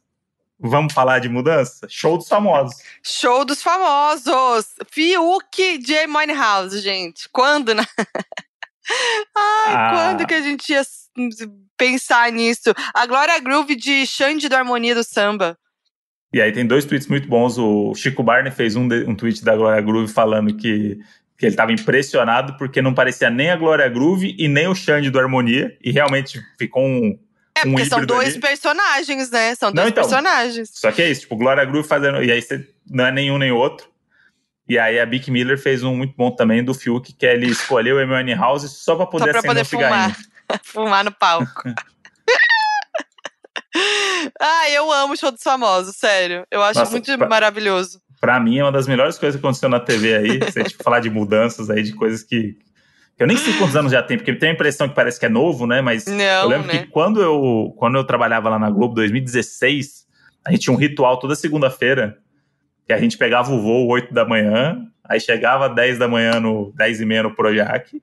Vamos 0.63 0.93
falar 0.93 1.19
de 1.19 1.27
mudança? 1.27 1.87
Show 1.89 2.17
dos 2.17 2.27
famosos. 2.27 2.75
Show 3.03 3.43
dos 3.43 3.63
famosos! 3.63 4.67
Fiuk 4.91 5.79
de 5.79 5.97
Amy 5.97 6.33
House, 6.33 6.81
gente. 6.81 7.27
Quando, 7.31 7.73
né? 7.73 7.83
Ai, 9.35 9.73
ah. 9.73 9.91
quando 9.93 10.27
que 10.27 10.33
a 10.33 10.41
gente 10.41 10.71
ia 10.71 10.83
pensar 11.77 12.31
nisso? 12.31 12.73
A 12.93 13.07
Glória 13.07 13.39
Groove 13.39 13.75
de 13.75 14.05
Xande 14.05 14.47
do 14.47 14.55
Harmonia 14.55 14.93
do 14.93 15.03
Samba. 15.03 15.57
E 16.33 16.39
aí 16.39 16.51
tem 16.51 16.65
dois 16.65 16.85
tweets 16.85 17.07
muito 17.07 17.27
bons. 17.27 17.57
O 17.57 17.95
Chico 17.95 18.21
Barney 18.21 18.51
fez 18.51 18.75
um, 18.75 18.87
de, 18.87 19.03
um 19.05 19.15
tweet 19.15 19.43
da 19.43 19.55
Glória 19.55 19.81
Groove 19.81 20.13
falando 20.13 20.55
que, 20.55 20.99
que 21.37 21.45
ele 21.45 21.53
estava 21.53 21.71
impressionado 21.71 22.55
porque 22.57 22.81
não 22.81 22.93
parecia 22.93 23.31
nem 23.31 23.49
a 23.49 23.55
Glória 23.55 23.89
Groove 23.89 24.35
e 24.37 24.47
nem 24.47 24.67
o 24.67 24.75
Xande 24.75 25.09
do 25.09 25.19
Harmonia. 25.19 25.75
E 25.83 25.91
realmente 25.91 26.39
ficou 26.57 26.83
um, 26.83 27.17
é, 27.61 27.63
porque 27.63 27.81
um 27.81 27.85
são 27.85 28.05
dois 28.05 28.29
ali. 28.29 28.39
personagens, 28.39 29.31
né? 29.31 29.55
São 29.55 29.71
dois 29.71 29.85
não, 29.85 29.89
então, 29.89 30.03
personagens. 30.03 30.69
Só 30.73 30.91
que 30.91 31.01
é 31.01 31.09
isso, 31.09 31.21
tipo, 31.21 31.35
Glória 31.35 31.65
Groove 31.65 31.87
fazendo. 31.87 32.23
E 32.23 32.31
aí 32.31 32.41
você 32.41 32.67
não 32.89 33.05
é 33.05 33.11
nenhum 33.11 33.37
nem 33.37 33.51
outro. 33.51 33.89
E 34.67 34.79
aí 34.79 34.99
a 34.99 35.05
Bic 35.05 35.29
Miller 35.29 35.57
fez 35.57 35.83
um 35.83 35.95
muito 35.95 36.15
bom 36.15 36.31
tambane 36.31 36.61
do 36.61 36.73
Fiuk, 36.73 37.11
que 37.11 37.25
ele 37.25 37.47
escolheu 37.47 37.97
o 37.97 37.99
Amy 37.99 38.33
House 38.33 38.71
só 38.71 38.95
pra 38.95 39.05
poder 39.05 39.25
só 39.25 39.31
pra 39.33 39.41
poder 39.41 39.61
um 39.61 39.65
fumar. 39.65 40.17
fumar 40.63 41.03
no 41.03 41.11
palco. 41.11 41.63
ah, 44.39 44.69
eu 44.69 44.91
amo 44.91 45.13
o 45.13 45.17
show 45.17 45.31
dos 45.31 45.43
famosos, 45.43 45.95
sério. 45.97 46.45
Eu 46.49 46.63
acho 46.63 46.79
Nossa, 46.79 46.91
muito 46.91 47.17
pra, 47.17 47.27
maravilhoso. 47.27 48.01
Pra 48.19 48.39
mim 48.39 48.59
é 48.59 48.63
uma 48.63 48.71
das 48.71 48.87
melhores 48.87 49.17
coisas 49.17 49.39
que 49.39 49.45
aconteceu 49.45 49.67
na 49.67 49.79
TV 49.79 50.15
aí. 50.15 50.39
Você 50.39 50.63
tipo, 50.63 50.83
falar 50.83 50.99
de 50.99 51.09
mudanças 51.09 51.69
aí, 51.69 51.83
de 51.83 51.93
coisas 51.93 52.23
que, 52.23 52.57
eu 53.19 53.27
nem 53.27 53.37
sei 53.37 53.53
quantos 53.57 53.75
anos 53.75 53.91
já 53.91 54.01
tem, 54.01 54.17
porque 54.17 54.33
tem 54.33 54.49
a 54.49 54.53
impressão 54.53 54.89
que 54.89 54.95
parece 54.95 55.19
que 55.19 55.25
é 55.25 55.29
novo, 55.29 55.67
né? 55.67 55.81
Mas 55.81 56.05
Não, 56.05 56.23
eu 56.43 56.47
lembro 56.47 56.67
né? 56.67 56.79
que 56.79 56.87
quando 56.87 57.21
eu, 57.21 57.73
quando 57.77 57.95
eu 57.95 58.03
trabalhava 58.03 58.49
lá 58.49 58.57
na 58.57 58.69
Globo, 58.69 58.95
2016, 58.95 60.07
a 60.43 60.51
gente 60.51 60.61
tinha 60.61 60.73
um 60.73 60.77
ritual 60.77 61.19
toda 61.19 61.35
segunda-feira, 61.35 62.17
que 62.85 62.93
a 62.93 62.97
gente 62.97 63.17
pegava 63.17 63.51
o 63.51 63.61
voo 63.61 63.87
8 63.87 64.13
da 64.13 64.25
manhã, 64.25 64.87
aí 65.03 65.19
chegava 65.19 65.69
10 65.69 65.99
da 65.99 66.07
manhã, 66.07 66.39
no 66.39 66.73
10 66.75 67.01
e 67.01 67.05
meia 67.05 67.23
no 67.23 67.35
Projac, 67.35 68.01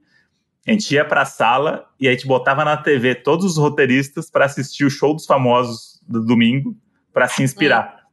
a 0.67 0.71
gente 0.71 0.95
ia 0.95 1.05
pra 1.05 1.25
sala 1.25 1.87
e 1.99 2.07
a 2.07 2.11
gente 2.11 2.27
botava 2.27 2.65
na 2.65 2.77
TV 2.77 3.15
todos 3.15 3.45
os 3.47 3.57
roteiristas 3.57 4.31
para 4.31 4.45
assistir 4.45 4.85
o 4.85 4.91
show 4.91 5.15
dos 5.15 5.25
famosos 5.25 6.01
do 6.07 6.25
domingo, 6.25 6.77
para 7.13 7.27
se 7.27 7.43
inspirar. 7.43 8.05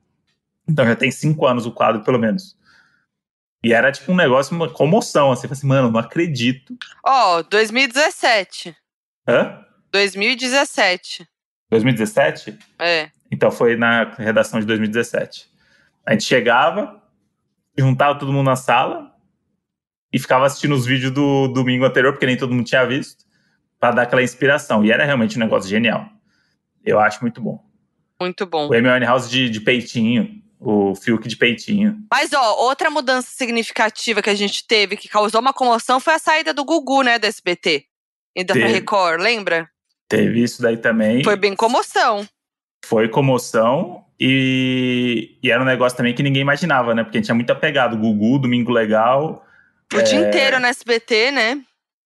Hum. 0.68 0.72
Então 0.72 0.86
já 0.86 0.96
tem 0.96 1.12
cinco 1.12 1.46
anos 1.46 1.66
o 1.66 1.72
quadro, 1.72 2.02
pelo 2.02 2.18
menos. 2.18 2.58
E 3.66 3.74
era 3.74 3.92
tipo 3.92 4.12
um 4.12 4.16
negócio, 4.16 4.56
uma 4.56 4.70
comoção, 4.70 5.32
assim, 5.32 5.48
assim, 5.50 5.66
mano, 5.66 5.90
não 5.90 6.00
acredito. 6.00 6.78
Ó, 7.04 7.40
oh, 7.40 7.44
2017. 7.44 8.78
Hã? 9.28 9.66
2017. 9.92 11.28
2017? 11.72 12.60
É. 12.78 13.10
Então 13.32 13.50
foi 13.50 13.76
na 13.76 14.14
redação 14.20 14.60
de 14.60 14.68
2017. 14.68 15.50
A 16.06 16.12
gente 16.12 16.26
chegava, 16.26 17.02
juntava 17.76 18.20
todo 18.20 18.32
mundo 18.32 18.46
na 18.46 18.56
sala 18.56 19.12
e 20.14 20.20
ficava 20.20 20.46
assistindo 20.46 20.76
os 20.76 20.86
vídeos 20.86 21.12
do 21.12 21.48
domingo 21.48 21.86
anterior, 21.86 22.14
porque 22.14 22.28
nem 22.28 22.38
todo 22.38 22.54
mundo 22.54 22.68
tinha 22.68 22.86
visto, 22.86 23.26
para 23.80 23.96
dar 23.96 24.02
aquela 24.04 24.22
inspiração. 24.22 24.86
E 24.86 24.92
era 24.92 25.06
realmente 25.06 25.38
um 25.38 25.40
negócio 25.40 25.68
genial. 25.68 26.08
Eu 26.86 27.00
acho 27.00 27.20
muito 27.20 27.42
bom. 27.42 27.66
Muito 28.22 28.46
bom. 28.46 28.70
O 28.70 28.74
Amy 28.76 29.06
House 29.08 29.28
de, 29.28 29.50
de 29.50 29.60
peitinho. 29.60 30.40
O 30.60 30.96
Fiuk 30.96 31.28
de 31.28 31.36
peitinho. 31.36 31.98
Mas, 32.12 32.32
ó, 32.34 32.56
outra 32.64 32.90
mudança 32.90 33.30
significativa 33.32 34.22
que 34.22 34.30
a 34.30 34.36
gente 34.36 34.66
teve, 34.66 34.98
que 34.98 35.10
causou 35.10 35.42
uma 35.42 35.54
comoção, 35.54 36.00
foi 36.00 36.14
a 36.14 36.20
saída 36.20 36.54
do 36.54 36.64
Gugu, 36.64 37.04
né, 37.04 37.20
do 37.20 37.26
SBT. 37.26 37.86
E 38.36 38.44
da 38.44 38.54
Teve. 38.54 38.68
Record, 38.68 39.22
lembra? 39.22 39.70
Teve 40.10 40.44
isso 40.44 40.62
daí 40.62 40.78
também. 40.78 41.24
Foi 41.24 41.36
bem 41.36 41.56
comoção. 41.56 42.28
Foi 42.86 43.08
comoção. 43.08 44.04
E, 44.20 45.38
e 45.42 45.52
era 45.52 45.62
um 45.62 45.66
negócio 45.66 45.98
também 45.98 46.14
que 46.14 46.24
ninguém 46.24 46.42
imaginava, 46.42 46.94
né? 46.94 47.04
Porque 47.04 47.18
a 47.18 47.20
gente 47.20 47.26
tinha 47.26 47.36
muito 47.36 47.52
apegado. 47.52 47.98
Gugu, 47.98 48.40
Domingo 48.40 48.72
Legal. 48.72 49.46
O 49.94 50.02
dia 50.02 50.28
inteiro 50.28 50.60
no 50.60 50.68
SBT, 50.68 51.32
né? 51.32 51.62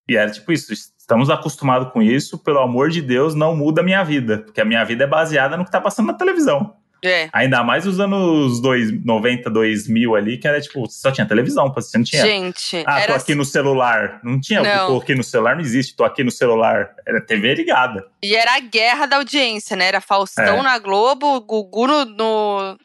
E 0.07 0.15
era 0.15 0.29
tipo 0.29 0.51
isso. 0.51 0.71
Estamos 0.73 1.29
acostumados 1.29 1.91
com 1.91 2.01
isso. 2.01 2.38
Pelo 2.38 2.59
amor 2.59 2.89
de 2.89 3.01
Deus, 3.01 3.35
não 3.35 3.55
muda 3.55 3.81
a 3.81 3.83
minha 3.83 4.03
vida. 4.03 4.39
Porque 4.39 4.62
a 4.62 4.65
minha 4.65 4.83
vida 4.83 5.03
é 5.03 5.07
baseada 5.07 5.57
no 5.57 5.65
que 5.65 5.71
tá 5.71 5.81
passando 5.81 6.07
na 6.07 6.13
televisão. 6.13 6.75
É. 7.03 7.29
Ainda 7.31 7.63
mais 7.63 7.85
os 7.85 7.99
anos 7.99 8.62
dois, 8.62 8.91
90, 9.05 9.49
2000 9.49 10.15
ali, 10.15 10.38
que 10.38 10.47
era 10.47 10.59
tipo, 10.59 10.85
só 10.89 11.12
tinha 11.12 11.27
televisão, 11.27 11.71
você 11.73 11.97
não 11.97 12.03
tinha. 12.05 12.21
Gente, 12.21 12.83
ah, 12.85 13.05
tô 13.07 13.13
aqui 13.13 13.35
no 13.35 13.45
celular. 13.45 14.19
Não 14.23 14.39
tinha, 14.39 14.62
Não. 14.62 14.88
tô 14.88 14.97
aqui 14.97 15.15
no 15.15 15.23
celular, 15.23 15.55
não 15.55 15.62
existe, 15.62 15.95
tô 15.95 16.03
aqui 16.03 16.23
no 16.23 16.31
celular. 16.31 16.93
Era 17.07 17.21
TV 17.21 17.55
ligada. 17.55 18.05
E 18.21 18.35
era 18.35 18.55
a 18.55 18.59
guerra 18.59 19.05
da 19.05 19.17
audiência, 19.17 19.75
né? 19.75 19.85
Era 19.88 20.01
Faustão 20.01 20.59
É. 20.59 20.62
na 20.62 20.77
Globo, 20.77 21.39
Gugu 21.41 21.88
no, 21.88 22.05
no, 22.05 22.77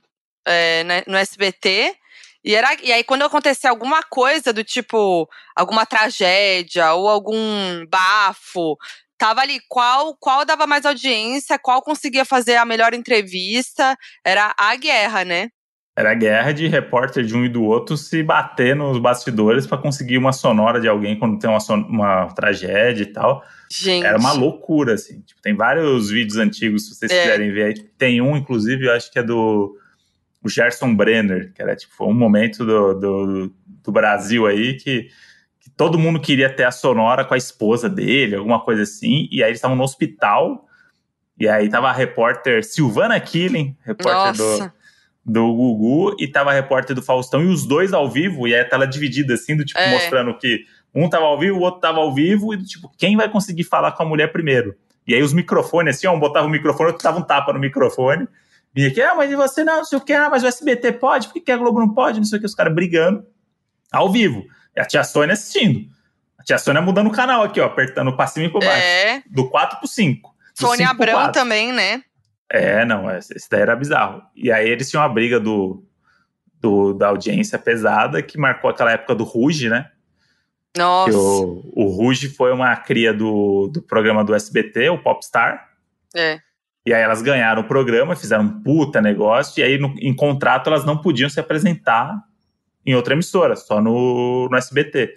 é, 0.46 0.85
né, 0.85 1.03
no 1.07 1.16
SBT. 1.16 1.94
E, 2.44 2.55
era, 2.55 2.77
e 2.83 2.92
aí, 2.92 3.03
quando 3.03 3.22
acontecia 3.22 3.70
alguma 3.70 4.03
coisa 4.03 4.53
do 4.53 4.62
tipo, 4.62 5.27
alguma 5.57 5.87
tragédia 5.87 6.92
ou 6.92 7.09
algum 7.09 7.87
bafo, 7.88 8.77
tava 9.18 9.40
ali 9.40 9.59
qual, 9.68 10.16
qual 10.18 10.44
dava 10.44 10.66
mais 10.66 10.85
audiência, 10.85 11.59
qual 11.59 11.83
conseguia 11.83 12.24
fazer 12.24 12.57
a 12.57 12.64
melhor 12.64 12.94
entrevista. 12.94 13.96
Era 14.24 14.55
a 14.59 14.77
guerra, 14.77 15.24
né? 15.24 15.48
Era 15.96 16.11
a 16.11 16.14
guerra 16.14 16.50
de 16.53 16.66
repórter 16.66 17.24
de 17.24 17.37
um 17.37 17.44
e 17.44 17.48
do 17.48 17.62
outro 17.62 17.96
se 17.96 18.20
bater 18.20 18.74
nos 18.74 18.98
bastidores 18.98 19.64
pra 19.64 19.79
conseguir 19.79 20.18
uma 20.18 20.33
sonora 20.33 20.81
de 20.81 20.88
alguém 20.88 21.16
quando 21.16 21.38
tem 21.38 21.48
uma, 21.48 21.59
uma 21.88 22.27
tragédia 22.35 23.05
e 23.05 23.12
tal. 23.12 23.44
Gente. 23.70 24.05
Era 24.05 24.18
uma 24.18 24.33
loucura, 24.33 24.94
assim. 24.94 25.20
Tipo, 25.20 25.40
tem 25.40 25.55
vários 25.55 26.11
vídeos 26.11 26.37
antigos, 26.37 26.88
se 26.88 26.94
vocês 26.96 27.12
É. 27.12 27.22
quiserem 27.22 27.53
ver 27.53 27.64
aí. 27.66 27.74
Tem 27.96 28.20
um, 28.20 28.37
inclusive, 28.37 28.87
eu 28.87 28.92
acho 28.92 29.11
que 29.11 29.20
é 29.20 29.22
do 29.22 29.79
o 30.42 30.48
Gerson 30.48 30.94
Brenner, 30.94 31.53
que 31.55 31.62
era 31.62 31.74
tipo 31.74 31.94
foi 31.94 32.07
um 32.07 32.12
momento 32.12 32.66
do, 32.66 32.94
do, 32.94 33.55
do 33.83 33.92
Brasil 33.92 34.46
aí 34.46 34.74
que 34.74 35.09
todo 35.77 35.99
mundo 35.99 36.21
queria 36.21 36.49
ter 36.49 36.65
a 36.65 36.71
sonora 36.71 37.25
com 37.25 37.35
a 37.35 37.37
esposa 37.37 37.89
dele, 37.89 38.37
alguma 38.37 38.61
coisa 38.61 38.83
assim. 38.83 39.29
E 39.31 39.43
aí 39.43 39.51
eles 39.51 39.59
estavam 39.59 39.77
no 39.77 39.83
hospital. 39.83 40.67
E 41.39 41.49
aí 41.49 41.69
tava 41.69 41.89
a 41.89 41.93
repórter 41.93 42.65
Silvana 42.65 43.19
Killing, 43.19 43.77
repórter 43.85 44.37
do, 44.37 44.45
Nossa. 44.45 44.75
do 45.25 45.53
Gugu 45.53 46.17
e 46.21 46.29
tava 46.29 46.51
a 46.51 46.55
repórter 46.55 46.95
do 46.95 47.03
Faustão 47.03 47.43
e 47.43 47.49
os 47.49 47.67
dois 47.67 47.93
ao 47.93 48.09
vivo, 48.09 48.47
e 48.47 48.55
aí 48.55 48.61
a 48.61 48.69
tela 48.69 48.87
dividida 48.87 49.35
assim, 49.35 49.57
do 49.57 49.65
tipo, 49.65 49.81
É. 49.81 49.91
mostrando 49.91 50.39
que 50.39 50.65
um 50.95 51.09
tava 51.09 51.25
ao 51.25 51.37
vivo, 51.37 51.59
o 51.59 51.63
outro 51.63 51.81
tava 51.81 51.99
ao 51.99 52.15
vivo, 52.15 52.55
e 52.55 52.57
do 52.57 52.65
tipo, 52.65 52.89
quem 52.97 53.17
vai 53.17 53.29
conseguir 53.29 53.65
falar 53.65 53.91
com 53.93 54.05
a 54.05 54.07
mulher 54.07 54.31
primeiro? 54.31 54.77
E 55.07 55.13
aí 55.13 55.23
os 55.23 55.33
microfones, 55.33 55.97
assim, 55.97 56.07
ó, 56.07 56.15
um 56.15 56.21
botava 56.21 56.47
o 56.47 56.51
microfone, 56.51 56.91
outro 56.91 57.03
dava 57.03 57.19
um 57.19 57.23
tapa 57.23 57.53
no 57.53 57.59
microfone. 57.59 58.29
Vinha 58.73 58.89
aqui, 58.89 59.03
ah, 59.03 59.15
mas 59.17 59.31
e 59.31 59.35
você 59.35 59.65
não, 59.65 59.79
não 59.79 59.85
sei 59.85 59.99
o 59.99 60.01
que, 60.01 60.13
ah, 60.13 60.31
mas 60.31 60.45
o 60.45 60.47
SBT 60.47 60.93
pode, 60.93 61.29
por 61.29 61.43
que 61.43 61.51
a 61.51 61.57
Globo 61.57 61.81
não 61.81 61.93
pode? 61.93 62.19
Não 62.19 62.25
sei 62.25 62.39
o 62.39 62.41
que, 62.41 62.47
os 62.47 62.55
caras 62.55 62.73
brigando 62.73 63.27
ao 63.93 64.11
vivo. 64.11 64.45
E 64.77 64.81
a 64.81 64.85
tia 64.85 65.05
Sônia 65.05 65.33
assistindo. 65.35 65.89
A 66.39 66.43
tia 66.43 66.59
Sônia 66.59 66.83
mudando 66.83 67.07
o 67.09 67.13
canal 67.13 67.43
aqui, 67.43 67.61
ó, 67.61 67.67
apertando 67.67 68.15
pra 68.17 68.27
cima 68.27 68.47
e 68.47 68.51
pra 68.51 68.61
baixo. 68.61 68.83
É. 68.83 69.23
Do 69.31 69.49
4 69.49 69.79
pro 69.79 69.89
5. 69.89 70.35
Do 70.55 70.61
Sônia 70.67 70.89
5 70.89 70.97
pro 70.97 71.05
Abrão 71.11 71.19
4. 71.25 71.33
também, 71.33 71.73
né? 71.73 72.03
É, 72.51 72.85
não, 72.85 73.11
esse 73.17 73.33
esse 73.37 73.49
daí 73.51 73.63
era 73.63 73.75
bizarro. 73.77 74.23
E 74.37 74.51
aí 74.53 74.69
eles 74.69 74.91
tinham 74.91 75.03
uma 75.03 75.09
briga 75.09 75.41
do, 75.41 75.83
do- 76.61 76.93
da 76.93 77.09
audiência 77.09 77.59
pesada 77.59 78.23
que 78.23 78.39
marcou 78.39 78.71
aquela 78.71 78.93
época 78.93 79.15
do 79.15 79.25
Ruge, 79.25 79.69
né? 79.69 79.91
Que 80.75 80.81
Nossa. 80.81 81.17
o, 81.17 81.73
o 81.75 81.87
Ruge 81.89 82.29
foi 82.29 82.53
uma 82.53 82.75
cria 82.77 83.15
do, 83.15 83.69
do 83.73 83.81
programa 83.81 84.25
do 84.25 84.35
SBT, 84.35 84.89
o 84.91 84.99
Popstar. 85.03 85.69
É. 86.15 86.41
E 86.87 86.93
aí 86.93 87.01
elas 87.01 87.23
ganharam 87.23 87.63
o 87.63 87.67
programa, 87.69 88.15
fizeram 88.15 88.45
um 88.45 88.63
puta 88.63 89.01
negócio, 89.01 89.61
e 89.61 89.65
aí 89.65 89.79
no- 89.79 89.95
em 89.99 90.15
contrato 90.15 90.67
elas 90.69 90.85
não 90.85 90.99
podiam 91.01 91.31
se 91.31 91.41
apresentar 91.41 92.23
em 92.87 92.94
outra 92.94 93.14
emissora, 93.14 93.57
só 93.57 93.81
no, 93.81 94.49
no 94.51 94.57
SBT. 94.57 95.14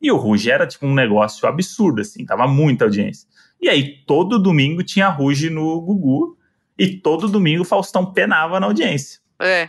E 0.00 0.10
o 0.10 0.16
Ruge 0.16 0.50
era 0.50 0.66
tipo 0.66 0.86
um 0.86 0.94
negócio 0.94 1.46
absurdo, 1.46 2.00
assim, 2.00 2.24
tava 2.24 2.46
muita 2.48 2.84
audiência. 2.86 3.28
E 3.60 3.68
aí 3.68 3.98
todo 4.06 4.38
domingo 4.38 4.82
tinha 4.82 5.08
Ruge 5.08 5.50
no 5.50 5.80
Gugu, 5.80 6.38
e 6.78 6.96
todo 6.96 7.28
domingo 7.28 7.62
o 7.62 7.66
Faustão 7.66 8.06
penava 8.10 8.58
na 8.58 8.66
audiência. 8.66 9.20
É. 9.38 9.68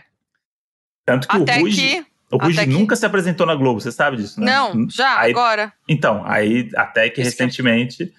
Tanto 1.04 1.28
que 1.28 1.36
Até 1.36 1.58
o 1.58 1.60
Ruge, 1.62 1.80
que. 1.88 2.06
o 2.30 2.36
Ruge 2.38 2.58
até 2.58 2.66
que- 2.66 2.72
nunca 2.72 2.96
se 2.96 3.04
apresentou 3.04 3.46
na 3.46 3.54
Globo, 3.54 3.80
você 3.80 3.92
sabe 3.92 4.16
disso, 4.16 4.40
né? 4.40 4.46
Não, 4.46 4.88
já, 4.88 5.18
Aí- 5.18 5.32
agora. 5.32 5.72
Então, 5.88 6.22
aí 6.24 6.70
até 6.76 7.10
que 7.10 7.20
Isso 7.20 7.36
que- 7.36 7.42
recentemente, 7.42 8.12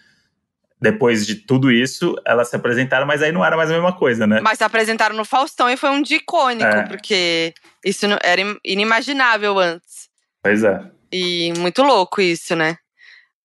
depois 0.84 1.26
de 1.26 1.36
tudo 1.36 1.72
isso, 1.72 2.14
elas 2.26 2.50
se 2.50 2.56
apresentaram, 2.58 3.08
mas 3.08 3.22
aí 3.24 3.32
não 3.32 3.44
era 3.44 3.56
mais 3.56 3.72
a 3.72 3.74
mesma 3.74 3.94
coisa, 3.98 4.28
né? 4.28 4.42
Mas 4.42 4.58
se 4.58 4.64
apresentaram 4.66 5.16
no 5.16 5.24
Faustão 5.24 5.70
e 5.70 5.78
foi 5.78 5.90
um 5.90 6.02
dia 6.02 6.18
icônico, 6.18 6.66
É. 6.70 6.84
porque 6.84 7.54
isso 7.86 8.06
era 8.22 8.42
im- 8.42 8.60
inimaginável 8.66 9.58
antes. 9.58 10.10
Pois 10.44 10.62
é. 10.64 10.82
E 11.12 11.54
muito 11.58 11.82
louco 11.82 12.20
isso, 12.22 12.54
né? 12.56 12.76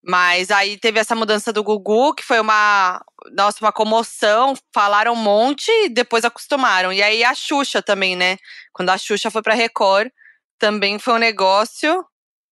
Mas 0.03 0.51
aí 0.51 0.77
teve 0.79 0.99
essa 0.99 1.15
mudança 1.15 1.53
do 1.53 1.63
Gugu, 1.63 2.15
que 2.15 2.25
foi 2.25 2.41
uma, 2.41 3.01
nossa, 3.33 3.59
uma 3.65 3.73
comoção. 3.73 4.55
Falaram 4.75 5.13
um 5.13 5.17
monte 5.17 5.71
e 5.71 5.89
depois 5.89 6.25
acostumaram. 6.25 6.93
E 6.93 7.03
aí 7.03 7.23
a 7.23 7.35
Xuxa 7.35 7.81
também, 7.83 8.17
né? 8.17 8.37
Quando 8.73 8.91
a 8.91 8.99
Xuxa 8.99 9.31
foi 9.31 9.43
pra 9.43 9.55
Record, 9.55 10.09
também 10.59 10.99
foi 10.99 11.15
um 11.15 11.19
negócio. 11.19 12.05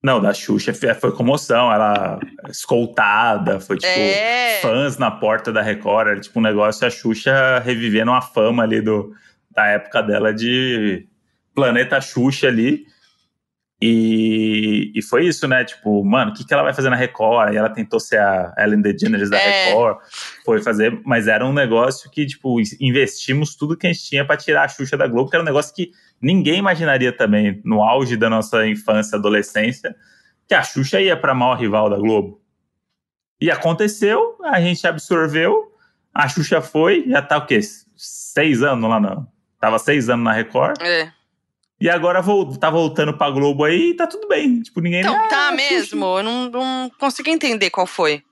Não, 0.06 0.20
da 0.20 0.32
Xuxa 0.32 0.72
foi 0.72 1.10
comoção, 1.10 1.72
ela 1.72 2.20
escoltada, 2.48 3.58
foi 3.58 3.76
tipo 3.76 3.90
é. 3.90 4.60
fãs 4.62 4.96
na 4.98 5.10
porta 5.10 5.52
da 5.52 5.60
Record, 5.60 6.06
era 6.06 6.20
tipo 6.20 6.38
um 6.38 6.42
negócio 6.42 6.86
a 6.86 6.90
Xuxa 6.90 7.58
revivendo 7.58 8.12
a 8.12 8.20
fama 8.20 8.62
ali 8.62 8.80
do, 8.80 9.12
da 9.50 9.66
época 9.66 10.00
dela 10.04 10.32
de 10.32 11.08
Planeta 11.52 12.00
Xuxa 12.00 12.46
ali. 12.46 12.86
E, 13.80 14.90
e 14.94 15.02
foi 15.02 15.26
isso, 15.26 15.46
né? 15.46 15.62
Tipo, 15.64 16.02
mano, 16.02 16.30
o 16.30 16.34
que, 16.34 16.46
que 16.46 16.54
ela 16.54 16.62
vai 16.62 16.72
fazer 16.72 16.88
na 16.88 16.96
Record? 16.96 17.52
E 17.52 17.56
ela 17.58 17.68
tentou 17.68 18.00
ser 18.00 18.18
a 18.18 18.54
Ellen 18.58 18.80
DeGeneres 18.80 19.28
da 19.28 19.36
É. 19.38 19.68
Record, 19.68 19.98
foi 20.44 20.62
fazer, 20.62 20.98
mas 21.04 21.28
era 21.28 21.44
um 21.44 21.52
negócio 21.52 22.10
que, 22.10 22.24
tipo, 22.24 22.58
investimos 22.80 23.54
tudo 23.54 23.76
que 23.76 23.86
a 23.86 23.92
gente 23.92 24.04
tinha 24.04 24.24
pra 24.24 24.36
tirar 24.36 24.64
a 24.64 24.68
Xuxa 24.68 24.96
da 24.96 25.06
Globo, 25.06 25.28
que 25.28 25.36
era 25.36 25.42
um 25.42 25.46
negócio 25.46 25.74
que 25.74 25.90
ninguém 26.20 26.58
imaginaria 26.58 27.12
também, 27.12 27.60
no 27.64 27.82
auge 27.82 28.16
da 28.16 28.30
nossa 28.30 28.66
infância, 28.66 29.18
adolescência, 29.18 29.94
que 30.48 30.54
a 30.54 30.62
Xuxa 30.62 31.00
ia 31.00 31.16
pra 31.16 31.34
maior 31.34 31.58
rival 31.58 31.90
da 31.90 31.96
Globo. 31.98 32.40
E 33.38 33.50
aconteceu, 33.50 34.38
a 34.42 34.58
gente 34.58 34.86
absorveu, 34.86 35.70
a 36.14 36.26
Xuxa 36.26 36.62
foi, 36.62 37.04
já 37.06 37.20
tá 37.20 37.36
o 37.36 37.44
quê? 37.44 37.60
Seis 37.94 38.62
anos 38.62 38.88
lá 38.88 38.98
não. 38.98 39.26
Tava 39.60 39.78
seis 39.78 40.08
anos 40.08 40.24
na 40.24 40.32
Record, 40.32 40.80
É. 40.80 41.12
e 41.80 41.88
agora 41.90 42.22
vol- 42.22 42.56
tá 42.56 42.70
voltando 42.70 43.16
pra 43.16 43.30
Globo 43.30 43.64
aí 43.64 43.90
e 43.90 43.94
tá 43.94 44.06
tudo 44.06 44.26
bem. 44.28 44.62
Tipo, 44.62 44.80
ninguém 44.80 45.00
Então, 45.00 45.14
"Ah, 45.14 45.28
tá 45.28 45.48
a 45.48 45.50
Xuxa." 45.50 45.56
mesmo. 45.56 46.04
Eu 46.18 46.22
não, 46.22 46.50
não 46.50 46.90
consegui 46.98 47.30
entender 47.30 47.70
qual 47.70 47.86
foi. 47.86 48.22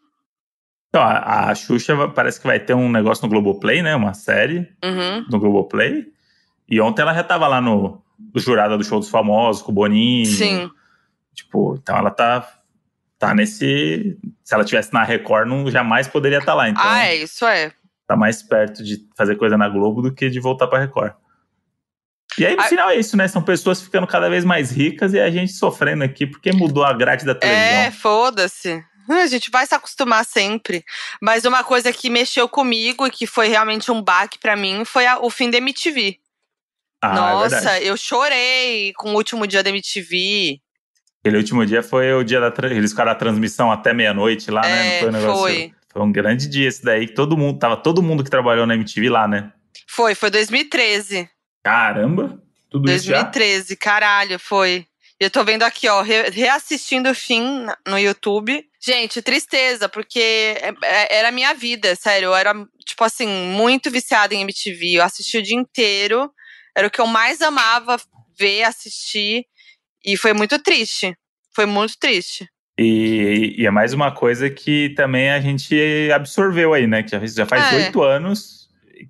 Então, 0.88 1.02
a, 1.02 1.50
a 1.50 1.54
Xuxa 1.54 2.09
parece 2.09 2.40
que 2.40 2.46
vai 2.46 2.61
ter 2.61 2.74
um 2.74 2.90
negócio 2.90 3.22
no 3.24 3.28
Globoplay, 3.28 3.83
né? 3.83 3.96
Uma 3.96 4.14
série 4.14 4.68
Uhum. 4.85 5.26
no 5.30 5.38
Globoplay. 5.40 6.07
E 6.68 6.80
ontem 6.80 7.02
ela 7.02 7.12
já 7.12 7.24
tava 7.24 7.48
lá 7.48 7.61
no, 7.61 8.00
no 8.33 8.40
jurada 8.40 8.78
do 8.78 8.85
show 8.85 8.98
dos 9.00 9.09
famosos, 9.11 9.61
com 9.62 9.72
o 9.72 9.74
Boninho. 9.74 10.24
Sim. 10.26 10.70
Tipo, 11.35 11.76
então 11.83 11.96
ela 11.98 12.11
tá, 12.12 12.48
tá 13.18 13.35
nesse. 13.35 14.16
Se 14.44 14.54
ela 14.54 14.64
tivesse 14.64 14.92
na 14.94 15.02
Record, 15.02 15.48
não 15.48 15.68
jamais 15.70 16.07
poderia 16.07 16.38
estar 16.38 16.54
lá. 16.54 16.68
Então, 16.68 16.83
Ah, 16.85 17.07
é, 17.07 17.16
isso 17.16 17.44
é. 17.44 17.72
tá 18.07 18.16
mais 18.16 18.40
perto 18.42 18.85
de 18.85 19.04
fazer 19.16 19.35
coisa 19.37 19.59
na 19.59 19.68
Globo 19.68 20.00
do 20.00 20.12
que 20.14 20.30
de 20.30 20.38
voltar 20.38 20.68
pra 20.68 20.78
Record. 20.78 21.12
E 22.38 22.44
aí, 22.46 22.56
no 22.56 22.62
final, 22.64 22.90
é 22.90 22.96
isso, 22.96 23.16
né? 23.16 23.28
São 23.28 23.42
pessoas 23.42 23.80
ficando 23.80 24.06
cada 24.06 24.28
vez 24.28 24.44
mais 24.44 24.70
ricas 24.70 25.12
e 25.12 25.20
a 25.20 25.30
gente 25.30 25.52
sofrendo 25.52 26.02
aqui 26.04 26.26
porque 26.26 26.52
mudou 26.52 26.84
a 26.84 26.92
grade 26.92 27.24
da 27.24 27.34
televisão. 27.34 27.78
É, 27.80 27.90
foda-se. 27.90 28.82
A 29.08 29.26
gente 29.26 29.50
vai 29.50 29.66
se 29.66 29.74
acostumar 29.74 30.24
sempre. 30.24 30.82
Mas 31.20 31.44
uma 31.44 31.62
coisa 31.62 31.92
que 31.92 32.08
mexeu 32.08 32.48
comigo 32.48 33.06
e 33.06 33.10
que 33.10 33.26
foi 33.26 33.48
realmente 33.48 33.90
um 33.90 34.02
baque 34.02 34.38
pra 34.38 34.56
mim 34.56 34.84
foi 34.84 35.06
a- 35.06 35.18
o 35.20 35.28
fim 35.30 35.50
da 35.50 35.58
MTV. 35.58 36.18
Ah, 37.02 37.10
é 37.10 37.14
Nossa, 37.14 37.48
verdade. 37.60 37.86
eu 37.86 37.96
chorei 37.98 38.92
com 38.96 39.10
o 39.10 39.14
último 39.16 39.46
dia 39.46 39.62
da 39.62 39.68
MTV. 39.70 40.58
Aquele 41.20 41.36
último 41.36 41.64
dia 41.66 41.82
foi 41.82 42.12
o 42.14 42.24
dia 42.24 42.40
da. 42.40 42.52
Eles 42.70 42.92
ficaram 42.92 43.12
a 43.12 43.14
transmissão 43.14 43.70
até 43.70 43.92
meia-noite 43.92 44.50
lá, 44.50 44.62
né? 44.62 44.96
É, 44.96 45.00
foi 45.00 45.08
um 45.08 45.12
negócio. 45.12 45.38
foi. 45.42 45.72
Foi 45.92 46.02
um 46.02 46.10
grande 46.10 46.48
dia 46.48 46.66
esse 46.68 46.82
daí, 46.82 47.06
que 47.06 47.14
todo 47.14 47.36
mundo. 47.36 47.58
Tava 47.58 47.76
todo 47.76 48.02
mundo 48.02 48.24
que 48.24 48.30
trabalhou 48.30 48.66
na 48.66 48.74
MTV 48.74 49.08
lá, 49.10 49.28
né? 49.28 49.52
Foi, 49.86 50.14
foi 50.14 50.30
2013. 50.30 51.28
Caramba! 51.64 52.40
Tudo 52.70 52.90
isso 52.90 53.07
já. 53.07 53.22
2013, 53.22 53.77
caralho, 53.77 54.38
foi. 54.38 54.87
E 55.20 55.24
eu 55.24 55.31
tô 55.31 55.42
vendo 55.44 55.62
aqui, 55.62 55.88
ó, 55.88 56.03
re- 56.03 56.29
reassistindo 56.31 57.09
o 57.11 57.14
fim 57.14 57.66
no 57.87 57.98
YouTube. 57.98 58.64
Gente, 58.85 59.22
tristeza, 59.22 59.88
porque 59.88 60.18
é- 60.20 60.74
é- 60.83 61.18
era 61.18 61.29
a 61.29 61.33
minha 61.33 61.55
vida, 61.55 61.94
sério. 61.96 62.27
Eu 62.27 62.35
era, 62.35 62.53
tipo 62.85 63.03
assim, 63.05 63.27
muito 63.29 63.90
viciada 63.90 64.35
em 64.35 64.42
MTV. 64.42 64.94
Eu 64.98 65.05
assisti 65.05 65.38
o 65.38 65.42
dia 65.42 65.57
inteiro. 65.57 66.31
Era 66.77 66.88
o 66.88 66.90
que 66.90 67.00
eu 67.00 67.07
mais 67.07 67.40
amava 67.40 67.96
ver, 68.38 68.64
assistir. 68.64 69.44
E 70.05 70.16
foi 70.16 70.33
muito 70.33 70.59
triste. 70.59 71.16
Foi 71.55 71.64
muito 71.64 71.94
triste. 71.98 72.46
E, 72.79 73.55
e 73.57 73.64
é 73.66 73.70
mais 73.70 73.92
uma 73.92 74.12
coisa 74.12 74.50
que 74.50 74.90
também 74.96 75.31
a 75.31 75.40
gente 75.40 76.11
absorveu 76.12 76.74
aí, 76.74 76.88
né? 76.88 77.05
Que 77.05 77.11
já, 77.11 77.24
já 77.24 77.46
faz 77.46 77.72
É. 77.72 77.77
oito 77.87 78.03
anos. 78.03 78.63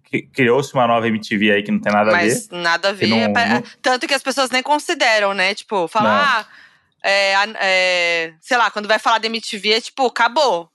Que 0.05 0.23
Criou-se 0.23 0.73
uma 0.75 0.87
nova 0.87 1.07
MTV 1.09 1.51
aí 1.53 1.63
que 1.63 1.71
não 1.73 1.81
tem 1.81 1.93
nada 1.93 2.11
a 2.11 2.19
ver. 2.19 2.25
Mas 2.27 2.49
nada 2.51 2.89
a 2.89 2.93
ver. 2.93 3.07
não- 3.07 3.19
É, 3.19 3.29
não- 3.49 3.63
Tanto 3.83 4.07
que 4.07 4.15
as 4.15 4.23
pessoas 4.23 4.51
nem 4.51 4.63
consideram, 4.63 5.35
né? 5.35 5.55
Tipo, 5.55 5.87
falar. 5.89 6.47
Ah, 6.49 7.09
é, 7.09 7.35
é, 7.61 8.33
sei 8.41 8.57
lá, 8.57 8.71
quando 8.71 8.89
vai 8.89 8.99
falar 8.99 9.19
da 9.19 9.27
MTV, 9.27 9.73
é 9.75 9.81
tipo, 9.81 10.07
acabou. 10.07 10.71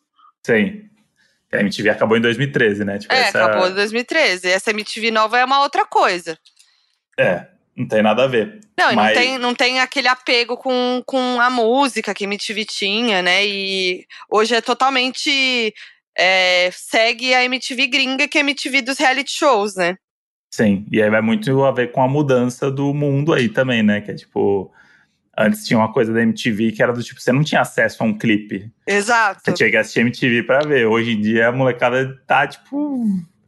Sim. 0.46 0.84
A 1.52 1.58
MTV 1.62 1.90
acabou 1.90 2.16
em 2.18 2.22
2013, 2.22 2.86
né? 2.86 3.00
Tipo, 3.00 3.14
É, 3.14 3.22
essa- 3.22 3.44
acabou 3.46 3.68
em 3.68 3.74
2013. 3.74 4.48
Essa 4.50 4.70
MTV 4.70 5.10
nova 5.10 5.40
é 5.40 5.44
uma 5.46 5.62
outra 5.62 5.84
coisa. 5.86 6.38
É, 7.20 7.48
não 7.76 7.88
tem 7.88 8.04
nada 8.04 8.24
a 8.26 8.28
ver. 8.28 8.60
Não, 8.78 8.92
e 8.92 8.96
Mas- 8.96 9.16
não, 9.16 9.22
tem, 9.24 9.38
não 9.40 9.56
tem 9.56 9.80
aquele 9.80 10.08
apego 10.08 10.56
com, 10.56 11.02
com 11.06 11.42
a 11.42 11.50
música 11.50 12.14
que 12.14 12.24
a 12.24 12.28
MTV 12.28 12.66
tinha, 12.66 13.22
né? 13.24 13.46
E 13.46 14.06
hoje 14.30 14.54
é 14.56 14.62
totalmente. 14.62 15.74
É, 16.20 16.70
segue 16.74 17.34
a 17.34 17.46
MTV 17.46 17.88
gringa, 17.88 18.28
que 18.28 18.38
é 18.38 18.42
a 18.42 18.44
MTV 18.44 18.82
dos 18.82 18.98
reality 18.98 19.32
shows, 19.32 19.76
né? 19.76 19.96
Sim, 20.54 20.86
e 20.92 21.02
aí 21.02 21.10
vai 21.10 21.22
muito 21.22 21.64
a 21.64 21.72
ver 21.72 21.92
com 21.94 22.04
a 22.04 22.08
mudança 22.08 22.70
do 22.70 22.94
mundo 22.94 23.34
aí 23.34 23.48
também, 23.48 23.82
né? 23.82 24.02
Que 24.02 24.12
é 24.12 24.16
tipo. 24.16 24.72
Antes 25.38 25.66
tinha 25.66 25.80
uma 25.80 25.94
coisa 25.94 26.12
da 26.12 26.22
MTV 26.22 26.74
que 26.74 26.84
era 26.84 26.92
do 26.92 27.02
tipo, 27.02 27.22
você 27.22 27.32
não 27.32 27.46
tinha 27.46 27.62
acesso 27.62 28.04
a 28.04 28.06
um 28.06 28.18
clipe. 28.18 28.70
Exato. 28.86 29.40
Você 29.42 29.54
tinha 29.54 29.70
que 29.70 29.78
assistir 29.78 30.02
MTV 30.02 30.44
pra 30.44 30.60
ver. 30.60 30.86
Hoje 30.86 31.12
em 31.12 31.22
dia 31.22 31.48
a 31.48 31.52
molecada 31.54 32.20
tá, 32.28 32.46
tipo. 32.46 33.06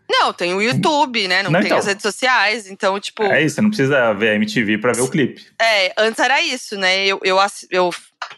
Não, 0.09 0.31
tem 0.31 0.53
o 0.53 0.61
YouTube, 0.61 1.27
né? 1.27 1.43
Não, 1.43 1.51
Não, 1.51 1.59
tem 1.59 1.67
então. 1.67 1.77
as 1.77 1.87
redes 1.87 2.03
sociais. 2.03 2.69
Então, 2.69 2.97
tipo. 2.99 3.23
É 3.23 3.43
isso, 3.43 3.55
você 3.55 3.61
não 3.61 3.69
precisa 3.69 4.13
ver 4.13 4.29
a 4.29 4.35
MTV 4.35 4.77
pra 4.77 4.93
ver 4.93 5.01
o 5.01 5.09
clipe. 5.09 5.45
É, 5.59 5.91
antes 5.97 6.19
era 6.19 6.39
isso, 6.41 6.77
né? 6.77 7.05
Eu, 7.05 7.19
eu, 7.23 7.37
eu 7.69 7.89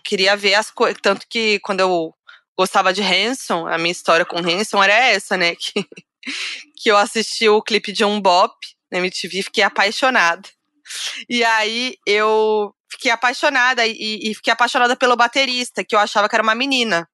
queria 0.04 0.36
ver 0.36 0.56
as 0.56 0.72
coisas. 0.72 0.98
Tanto 1.00 1.28
que 1.30 1.60
quando 1.60 1.82
eu 1.82 2.14
gostava 2.58 2.94
de 2.94 3.02
Hanson, 3.02 3.68
a 3.68 3.78
minha 3.78 3.92
história 3.92 4.26
com 4.26 4.38
Hanson 4.38 4.84
era 4.84 4.94
essa, 4.94 5.38
né? 5.38 5.56
Que, 6.26 6.32
que 6.78 6.90
eu 6.90 6.96
assisti 6.96 7.50
o 7.50 7.62
clipe 7.62 7.92
de 7.92 8.06
um 8.06 8.22
Bop 8.22 8.56
na 8.90 9.00
MTV 9.00 9.40
e 9.40 9.44
fiquei 9.44 9.62
apaixonada. 9.62 10.48
E 11.30 11.44
aí 11.44 11.98
eu 12.08 12.74
fiquei 12.90 13.12
apaixonada 13.12 13.86
e, 13.86 14.32
e 14.32 14.34
fiquei 14.34 14.54
apaixonada 14.54 14.96
pelo 14.96 15.18
baterista, 15.18 15.84
que 15.84 15.94
eu 15.94 16.00
achava 16.00 16.30
que 16.30 16.36
era 16.36 16.44
uma 16.44 16.56
menina. 16.56 17.08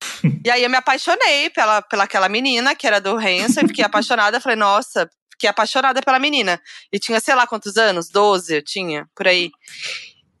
E 0.44 0.50
aí 0.50 0.64
eu 0.64 0.70
me 0.70 0.76
apaixonei 0.76 1.50
pela, 1.50 1.82
pela 1.82 2.04
aquela 2.04 2.28
menina, 2.28 2.74
que 2.74 2.86
era 2.86 3.00
do 3.00 3.16
Hanson, 3.16 3.60
e 3.60 3.68
fiquei 3.68 3.84
apaixonada. 3.84 4.40
Falei, 4.40 4.56
nossa, 4.56 5.08
fiquei 5.30 5.48
apaixonada 5.48 6.00
pela 6.02 6.18
menina. 6.18 6.60
E 6.90 6.98
tinha, 6.98 7.20
sei 7.20 7.34
lá 7.34 7.46
quantos 7.46 7.76
anos, 7.76 8.08
12 8.08 8.56
eu 8.56 8.62
tinha, 8.62 9.06
por 9.14 9.28
aí. 9.28 9.50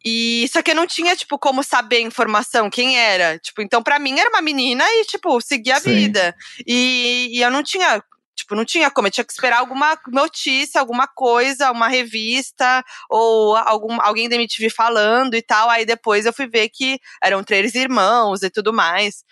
E 0.04 0.48
só 0.52 0.62
que 0.62 0.70
eu 0.70 0.74
não 0.74 0.86
tinha, 0.86 1.14
tipo, 1.14 1.38
como 1.38 1.62
saber 1.62 1.96
a 1.96 2.00
informação, 2.00 2.70
quem 2.70 2.98
era. 2.98 3.38
Tipo, 3.38 3.60
então 3.62 3.82
pra 3.82 3.98
mim 3.98 4.18
era 4.18 4.30
uma 4.30 4.40
menina 4.40 4.84
e, 4.88 5.04
tipo, 5.04 5.40
seguia 5.40 5.76
a 5.76 5.80
Sim. 5.80 5.94
vida. 5.94 6.34
E, 6.66 7.28
e 7.32 7.42
eu 7.42 7.50
não 7.50 7.62
tinha, 7.62 8.02
tipo, 8.34 8.54
não 8.54 8.64
tinha 8.64 8.90
como. 8.90 9.08
Eu 9.08 9.12
tinha 9.12 9.24
que 9.24 9.32
esperar 9.32 9.58
alguma 9.58 9.98
notícia, 10.08 10.80
alguma 10.80 11.06
coisa, 11.06 11.70
uma 11.70 11.86
revista, 11.88 12.82
ou 13.10 13.54
algum, 13.56 14.00
alguém 14.00 14.26
da 14.28 14.36
MTV 14.36 14.70
falando 14.70 15.34
e 15.34 15.42
tal. 15.42 15.68
Aí 15.68 15.84
depois 15.84 16.24
eu 16.24 16.32
fui 16.32 16.46
ver 16.48 16.70
que 16.70 16.98
eram 17.22 17.44
três 17.44 17.74
irmãos 17.74 18.42
e 18.42 18.48
tudo 18.48 18.72
mais. 18.72 19.22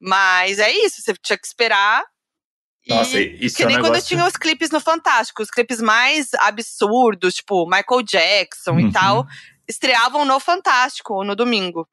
Mas 0.00 0.58
é 0.60 0.70
isso, 0.70 1.02
você 1.02 1.14
tinha 1.20 1.36
que 1.38 1.46
esperar. 1.46 2.04
E- 2.84 2.92
Nossa, 2.92 3.20
isso 3.20 3.56
que 3.56 3.62
é 3.62 3.66
um 3.66 3.68
nem 3.68 3.76
quando 3.78 3.92
negócio... 3.92 4.08
tinha 4.08 4.26
os 4.26 4.36
clipes 4.36 4.70
no 4.70 4.80
Fantástico, 4.80 5.40
os 5.42 5.50
clipes 5.50 5.80
mais 5.80 6.34
absurdos, 6.34 7.34
tipo 7.34 7.64
Michael 7.66 8.02
Jackson 8.02 8.72
Uhum. 8.72 8.80
e 8.80 8.92
tal, 8.92 9.24
estreavam 9.68 10.24
no 10.24 10.38
Fantástico, 10.40 11.22
no 11.24 11.34
domingo. 11.36 11.86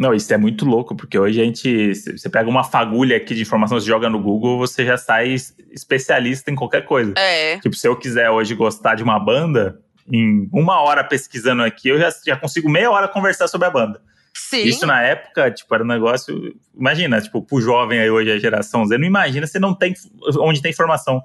Não, 0.00 0.14
isso 0.14 0.32
é 0.32 0.36
muito 0.36 0.64
louco, 0.64 0.94
porque 0.96 1.18
hoje 1.18 1.40
a 1.40 1.44
gente. 1.44 1.92
Você 1.94 2.28
pega 2.30 2.48
uma 2.48 2.62
fagulha 2.62 3.16
aqui 3.16 3.34
de 3.34 3.42
informação, 3.42 3.80
você 3.80 3.86
joga 3.86 4.08
no 4.08 4.20
Google, 4.22 4.56
você 4.58 4.84
já 4.86 4.96
sai 4.96 5.30
es- 5.30 5.56
especialista 5.72 6.50
em 6.50 6.54
qualquer 6.54 6.84
coisa. 6.84 7.14
É. 7.16 7.58
Tipo, 7.58 7.74
se 7.74 7.88
eu 7.88 7.96
quiser 7.96 8.30
hoje 8.30 8.54
gostar 8.54 8.94
de 8.94 9.02
uma 9.02 9.18
banda, 9.18 9.80
em 10.10 10.48
uma 10.52 10.80
hora 10.80 11.02
pesquisando 11.02 11.64
aqui, 11.64 11.88
eu 11.88 11.98
já, 11.98 12.10
já 12.24 12.36
consigo 12.36 12.68
meia 12.70 12.90
hora 12.90 13.08
conversar 13.08 13.48
sobre 13.48 13.66
a 13.66 13.70
banda. 13.70 14.00
Sim. 14.32 14.62
Isso 14.62 14.86
na 14.86 15.02
época, 15.02 15.50
tipo, 15.50 15.74
era 15.74 15.82
um 15.82 15.86
negócio. 15.88 16.54
Imagina, 16.72 17.20
tipo, 17.20 17.42
pro 17.42 17.60
jovem 17.60 17.98
aí 17.98 18.08
hoje, 18.08 18.30
a 18.30 18.38
geração 18.38 18.86
Z, 18.86 18.96
não 18.98 19.04
imagina 19.06 19.48
se 19.48 19.58
não 19.58 19.74
tem 19.74 19.94
onde 20.38 20.62
tem 20.62 20.70
informação. 20.70 21.20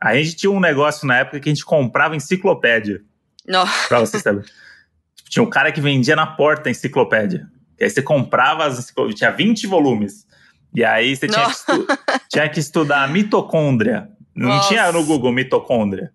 A 0.00 0.14
gente 0.14 0.36
tinha 0.36 0.50
um 0.52 0.60
negócio 0.60 1.08
na 1.08 1.18
época 1.18 1.40
que 1.40 1.48
a 1.48 1.52
gente 1.52 1.64
comprava 1.64 2.14
enciclopédia, 2.14 3.00
Não. 3.48 3.64
pra 3.88 3.98
você 3.98 4.20
saber. 4.20 4.44
Tinha 5.28 5.42
um 5.42 5.50
cara 5.50 5.72
que 5.72 5.80
vendia 5.80 6.14
na 6.16 6.26
porta 6.26 6.68
a 6.68 6.72
enciclopédia. 6.72 7.46
E 7.78 7.84
aí 7.84 7.90
você 7.90 8.00
comprava 8.02 8.64
as 8.64 8.78
enciclopédias, 8.78 9.18
tinha 9.18 9.30
20 9.30 9.66
volumes. 9.66 10.26
E 10.74 10.84
aí 10.84 11.14
você 11.16 11.26
tinha 11.28 11.46
que, 11.46 11.98
tinha 12.30 12.48
que 12.48 12.60
estudar 12.60 13.08
mitocôndria. 13.10 14.08
Não 14.34 14.48
Nossa. 14.50 14.68
tinha 14.68 14.90
no 14.92 15.04
Google 15.04 15.32
mitocôndria. 15.32 16.10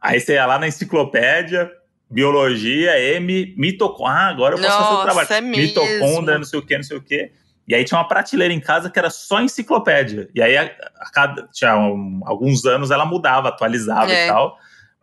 Aí 0.00 0.20
você 0.20 0.34
ia 0.34 0.46
lá 0.46 0.58
na 0.58 0.68
enciclopédia, 0.68 1.70
biologia, 2.08 2.98
M, 3.16 3.54
mitocôndria. 3.56 4.16
Ah, 4.16 4.28
agora 4.28 4.54
eu 4.54 4.58
posso 4.60 4.70
fazer 4.72 4.88
o 4.88 4.92
Nossa, 4.92 5.04
trabalho. 5.04 5.28
é 5.32 5.40
mesmo. 5.40 5.62
mitocôndria, 5.62 6.38
não 6.38 6.44
sei 6.44 6.58
o 6.58 6.62
que, 6.62 6.76
não 6.76 6.84
sei 6.84 6.96
o 6.96 7.02
que. 7.02 7.30
E 7.68 7.74
aí 7.74 7.84
tinha 7.84 7.98
uma 7.98 8.06
prateleira 8.06 8.54
em 8.54 8.60
casa 8.60 8.88
que 8.88 8.98
era 8.98 9.10
só 9.10 9.40
enciclopédia. 9.40 10.28
E 10.34 10.40
aí, 10.40 10.56
a, 10.56 10.62
a 11.00 11.10
cada, 11.12 11.48
tinha 11.52 11.76
um- 11.76 12.20
alguns 12.24 12.64
anos, 12.64 12.90
ela 12.92 13.04
mudava, 13.04 13.48
atualizava 13.48 14.12
É. 14.12 14.24
e 14.26 14.28
tal. 14.28 14.56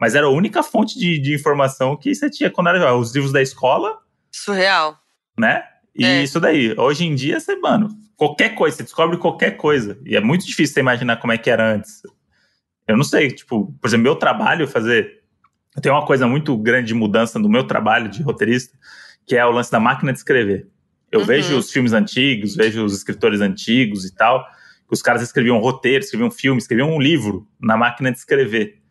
Mas 0.04 0.16
era 0.16 0.26
a 0.26 0.30
única 0.30 0.62
fonte 0.62 1.00
de, 1.00 1.18
de 1.18 1.34
informação 1.34 1.96
que 1.96 2.14
você 2.14 2.30
tinha 2.30 2.52
quando 2.52 2.68
era 2.68 2.78
jovem. 2.78 3.00
Os 3.00 3.16
livros 3.16 3.32
da 3.32 3.42
escola, 3.42 3.98
Surreal. 4.30 4.98
né? 5.40 5.64
E 5.96 6.04
É. 6.04 6.22
isso 6.22 6.42
daí. 6.42 6.76
Hoje 6.78 7.06
em 7.06 7.16
dia, 7.16 7.40
você, 7.40 7.56
mano, 7.56 7.88
qualquer 8.18 8.50
coisa, 8.54 8.76
você 8.76 8.84
descobre 8.84 9.16
qualquer 9.16 9.52
coisa. 9.56 9.98
E 10.06 10.14
é 10.18 10.20
muito 10.20 10.46
difícil 10.46 10.74
você 10.74 10.82
imaginar 10.82 11.16
como 11.22 11.32
é 11.32 11.38
que 11.38 11.50
era 11.50 11.74
antes. 11.76 12.02
Eu 12.86 12.98
não 12.98 13.04
sei, 13.06 13.30
tipo, 13.32 13.74
por 13.80 13.88
exemplo, 13.88 14.04
meu 14.04 14.18
trabalho 14.18 14.68
fazer. 14.68 15.22
Eu 15.74 15.82
tenho 15.82 15.96
uma 15.96 16.06
coisa 16.06 16.28
muito 16.28 16.58
grande 16.58 16.88
de 16.90 16.94
mudança 16.94 17.40
no 17.40 17.48
meu 17.48 17.66
trabalho 17.66 18.10
de 18.10 18.22
roteirista, 18.22 18.78
que 19.26 19.38
é 19.38 19.46
o 19.46 19.52
lance 19.52 19.72
da 19.72 19.80
máquina 19.80 20.12
de 20.12 20.18
escrever. 20.20 20.68
Eu 21.10 21.22
Uhum. 21.22 21.26
vejo 21.26 21.58
os 21.58 21.72
filmes 21.72 21.94
antigos, 21.94 22.58
vejo 22.58 22.84
os 22.84 22.94
escritores 22.94 23.40
antigos 23.40 24.04
e 24.04 24.14
tal, 24.14 24.44
que 24.86 24.94
os 24.94 25.02
caras 25.02 25.22
escreviam 25.22 25.58
roteiro, 25.60 26.04
escreviam 26.04 26.30
filme, 26.30 26.60
escreviam 26.60 26.94
um 26.94 27.00
livro 27.00 27.48
na 27.58 27.78
máquina 27.78 28.12
de 28.12 28.18
escrever. 28.18 28.83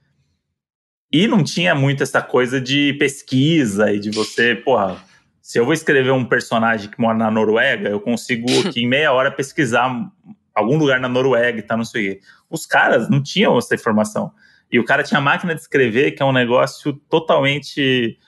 E 1.12 1.28
não 1.28 1.44
tinha 1.44 1.74
muito 1.74 2.02
essa 2.02 2.22
coisa 2.22 2.60
de 2.60 2.94
pesquisa 2.94 3.92
e 3.92 4.00
de 4.00 4.10
você, 4.10 4.54
porra, 4.54 5.02
se 5.40 5.58
eu 5.58 5.64
vou 5.64 5.74
escrever 5.74 6.10
um 6.12 6.24
personagem 6.24 6.90
que 6.90 7.00
mora 7.00 7.18
na 7.18 7.30
Noruega, 7.30 7.90
eu 7.90 8.00
consigo 8.00 8.46
aqui 8.66 8.82
em 8.82 8.88
meia 8.88 9.12
hora 9.12 9.30
pesquisar 9.30 10.10
algum 10.54 10.78
lugar 10.78 10.98
na 11.00 11.08
Noruega 11.08 11.58
e 11.58 11.62
tal, 11.62 11.76
não 11.76 11.84
sei 11.84 12.02
o 12.02 12.14
quê. 12.14 12.20
Os 12.48 12.64
caras 12.64 13.10
não 13.10 13.22
tinham 13.22 13.58
essa 13.58 13.74
informação. 13.74 14.32
E 14.70 14.78
o 14.78 14.84
cara 14.84 15.02
tinha 15.02 15.20
máquina 15.20 15.54
de 15.54 15.60
escrever, 15.60 16.12
que 16.12 16.22
é 16.22 16.26
um 16.26 16.32
negócio 16.32 16.94
totalmente 17.08 18.18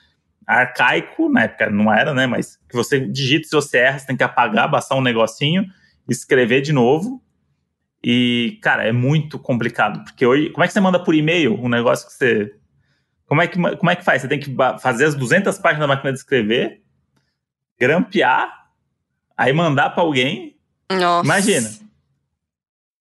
arcaico, 0.45 1.27
na 1.27 1.43
época 1.43 1.69
não 1.71 1.91
era, 1.91 2.13
né? 2.13 2.27
Mas 2.27 2.59
que 2.69 2.75
você 2.75 2.99
digita, 2.99 3.47
se 3.47 3.55
você 3.55 3.79
erra, 3.79 3.97
você 3.97 4.05
tem 4.05 4.15
que 4.15 4.23
apagar, 4.23 4.69
baixar 4.69 4.95
um 4.95 5.01
negocinho, 5.01 5.65
escrever 6.07 6.61
de 6.61 6.71
novo. 6.71 7.19
E, 8.03 8.59
cara, 8.61 8.83
é 8.83 8.91
muito 8.91 9.39
complicado. 9.39 10.03
Porque 10.03 10.23
hoje, 10.23 10.51
como 10.51 10.63
é 10.63 10.67
que 10.67 10.73
você 10.73 10.79
manda 10.79 11.03
por 11.03 11.15
e-mail 11.15 11.55
um 11.55 11.67
negócio 11.67 12.05
que 12.07 12.13
você. 12.13 12.53
Como 13.27 13.41
é 13.41 13.47
que, 13.47 13.57
como 13.77 13.89
é 13.89 13.95
que 13.95 14.03
faz? 14.03 14.21
Você 14.21 14.27
tem 14.27 14.39
que 14.39 14.55
fazer 14.79 15.05
as 15.05 15.15
200 15.15 15.57
páginas 15.57 15.87
da 15.87 15.93
máquina 15.95 16.11
de 16.13 16.19
escrever, 16.19 16.81
grampear, 17.79 18.67
aí 19.35 19.51
mandar 19.53 19.89
para 19.91 20.03
alguém. 20.03 20.57
Nossa. 20.91 21.25
Imagina. 21.25 21.69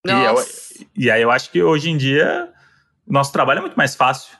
E, 0.07 0.11
eu- 0.11 0.17
Nossa. 0.35 0.75
e 0.97 1.11
aí 1.11 1.23
eu 1.23 1.31
acho 1.31 1.51
que 1.51 1.63
hoje 1.63 1.91
em 1.91 1.97
dia 1.97 2.51
o 3.07 3.13
nosso 3.13 3.33
trabalho 3.33 3.59
é 3.59 3.61
muito 3.63 3.77
mais 3.77 3.95
fácil. 3.95 4.37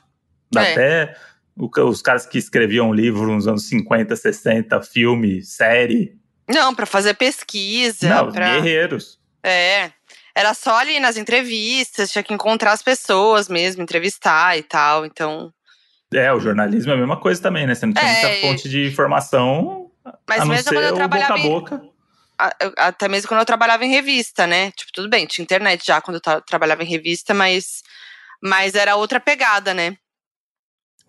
Dá 0.51 0.63
É. 0.63 0.71
Até 0.71 1.17
o 1.57 1.69
os 1.87 2.01
caras 2.01 2.25
que 2.25 2.37
escreviam 2.37 2.93
livro 2.93 3.27
nos 3.33 3.47
anos 3.47 3.67
50, 3.69 4.15
60, 4.15 4.81
filme, 4.81 5.41
série. 5.43 6.17
Não, 6.47 6.75
pra 6.75 6.85
fazer 6.85 7.13
pesquisa. 7.15 8.07
não, 8.09 8.31
pra... 8.31 8.55
guerreiros. 8.55 9.19
É. 9.43 9.91
Era 10.35 10.53
só 10.53 10.77
ali 10.79 10.99
nas 10.99 11.15
entrevistas, 11.17 12.11
tinha 12.11 12.23
que 12.23 12.33
encontrar 12.33 12.73
as 12.73 12.81
pessoas 12.81 13.47
mesmo, 13.47 13.81
entrevistar 13.81 14.57
e 14.57 14.63
tal. 14.63 15.05
Então. 15.05 15.51
É, 16.13 16.31
o 16.31 16.39
jornalismo 16.39 16.91
é 16.91 16.95
a 16.95 16.97
mesma 16.97 17.17
coisa 17.19 17.41
também, 17.41 17.65
né? 17.67 17.75
Você 17.75 17.85
não 17.85 17.93
tinha 17.93 18.05
É, 18.09 18.21
muita 18.21 18.47
fonte 18.47 18.69
de 18.69 18.85
informação 18.87 19.89
Mas 20.27 20.41
a 20.41 20.45
não 20.45 20.51
mesmo 20.53 20.69
ser 20.69 20.75
quando 20.75 20.85
eu 20.85 20.89
o 20.89 20.91
boca 20.93 20.97
trabalhava 20.97 21.33
a 21.33 21.37
em, 21.37 21.41
boca. 21.49 21.81
eu- 22.61 22.73
até 22.77 23.07
mesmo 23.07 23.27
quando 23.27 23.39
eu 23.39 23.45
trabalhava 23.45 23.83
em 23.85 23.89
revista, 23.89 24.45
né? 24.45 24.71
Tipo, 24.71 24.91
tudo 24.93 25.09
bem, 25.09 25.25
tinha 25.25 25.43
internet 25.43 25.85
já 25.85 25.99
quando 26.01 26.15
eu 26.15 26.21
tra- 26.21 26.41
trabalhava 26.41 26.83
em 26.83 26.87
revista, 26.87 27.33
mas, 27.33 27.81
mas 28.41 28.75
era 28.75 28.95
outra 28.95 29.19
pegada, 29.19 29.73
né? 29.73 29.97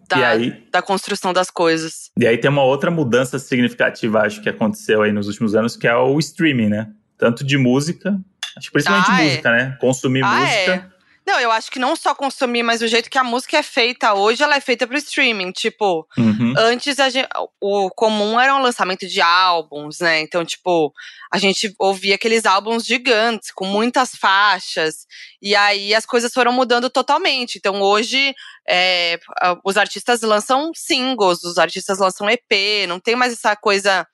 Da, 0.09 0.18
E 0.18 0.25
aí, 0.25 0.68
da 0.70 0.81
construção 0.83 1.33
das 1.33 1.51
coisas. 1.51 2.11
e 2.18 2.27
aí 2.27 2.39
tem 2.39 2.49
uma 2.51 2.62
outra 2.62 2.91
mudança 2.91 3.39
significativa, 3.39 4.20
acho 4.23 4.41
que 4.41 4.49
aconteceu 4.49 5.03
aí 5.03 5.11
nos 5.12 5.27
últimos 5.27 5.55
anos, 5.55 5.77
que 5.77 5.87
é 5.89 5.95
o 5.97 6.18
streaming, 6.20 6.68
né? 6.68 6.93
Tanto 7.18 7.43
de 7.45 7.59
música, 7.59 8.16
acho 8.57 8.68
que 8.68 8.73
principalmente 8.73 9.11
Ah, 9.11 9.20
é. 9.20 9.25
música, 9.25 9.51
né? 9.51 9.77
Consumir 9.81 10.23
Ah, 10.25 10.39
música. 10.41 10.91
é. 10.93 10.95
Não, 11.27 11.41
eu 11.41 11.51
acho 11.51 11.70
que 11.72 11.79
não 11.81 11.97
só 11.97 12.14
consumir, 12.14 12.62
mas 12.62 12.83
o 12.83 12.87
jeito 12.87 13.11
que 13.11 13.18
a 13.18 13.24
música 13.24 13.59
é 13.59 13.62
feita 13.62 14.14
hoje, 14.14 14.45
ela 14.45 14.55
é 14.55 14.61
feita 14.61 14.87
pro 14.87 14.97
streaming. 14.97 15.51
Tipo, 15.51 16.07
Uhum. 16.16 16.55
antes 16.57 17.01
a 17.01 17.09
gente, 17.09 17.29
o 17.61 17.91
comum 17.91 18.39
era 18.39 18.55
um 18.55 18.62
lançamento 18.62 19.07
de 19.09 19.20
álbuns, 19.20 19.99
né? 19.99 20.20
Então, 20.20 20.45
tipo, 20.45 20.93
a 21.33 21.39
gente 21.39 21.74
ouvia 21.81 22.14
aqueles 22.14 22.47
álbuns 22.47 22.85
gigantes, 22.85 23.51
com 23.51 23.66
muitas 23.66 24.11
faixas. 24.14 25.05
E 25.43 25.57
aí 25.57 25.93
as 25.95 26.07
coisas 26.07 26.33
foram 26.33 26.53
mudando 26.53 26.89
totalmente. 26.89 27.57
Então, 27.59 27.81
hoje, 27.83 28.33
é, 28.68 29.18
os 29.64 29.77
artistas 29.77 30.20
lançam 30.20 30.70
singles, 30.77 31.43
os 31.43 31.59
artistas 31.59 31.99
lançam 31.99 32.31
EP, 32.31 32.87
não 32.87 33.01
tem 33.01 33.16
mais 33.16 33.33
essa 33.33 33.57
coisa 33.57 34.07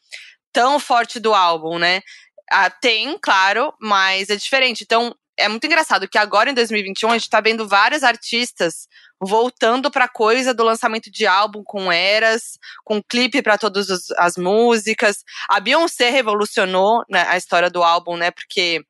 tão 0.50 0.80
forte 0.80 1.20
do 1.20 1.34
álbum, 1.34 1.78
né? 1.78 2.00
Ah, 2.50 2.68
tem, 2.70 3.18
claro, 3.20 3.72
mas 3.80 4.28
é 4.30 4.36
diferente. 4.36 4.82
Então, 4.84 5.14
é 5.38 5.48
muito 5.48 5.66
engraçado 5.66 6.08
que 6.08 6.18
agora 6.18 6.50
em 6.50 6.54
2021 6.54 7.10
a 7.10 7.18
gente 7.18 7.30
tá 7.30 7.40
vendo 7.40 7.66
vários 7.66 8.02
artistas 8.02 8.86
voltando 9.20 9.90
pra 9.90 10.08
coisa 10.08 10.52
do 10.52 10.64
lançamento 10.64 11.10
de 11.10 11.26
álbum 11.26 11.62
com 11.64 11.92
eras, 11.92 12.58
com 12.84 13.02
clipe 13.02 13.40
pra 13.40 13.56
todas 13.56 14.10
as 14.18 14.36
músicas. 14.36 15.18
A 15.48 15.60
Beyoncé 15.60 16.10
revolucionou 16.10 17.04
né, 17.08 17.24
a 17.28 17.36
história 17.36 17.70
do 17.70 17.82
álbum, 17.82 18.16
né? 18.16 18.30
Porque 18.30 18.84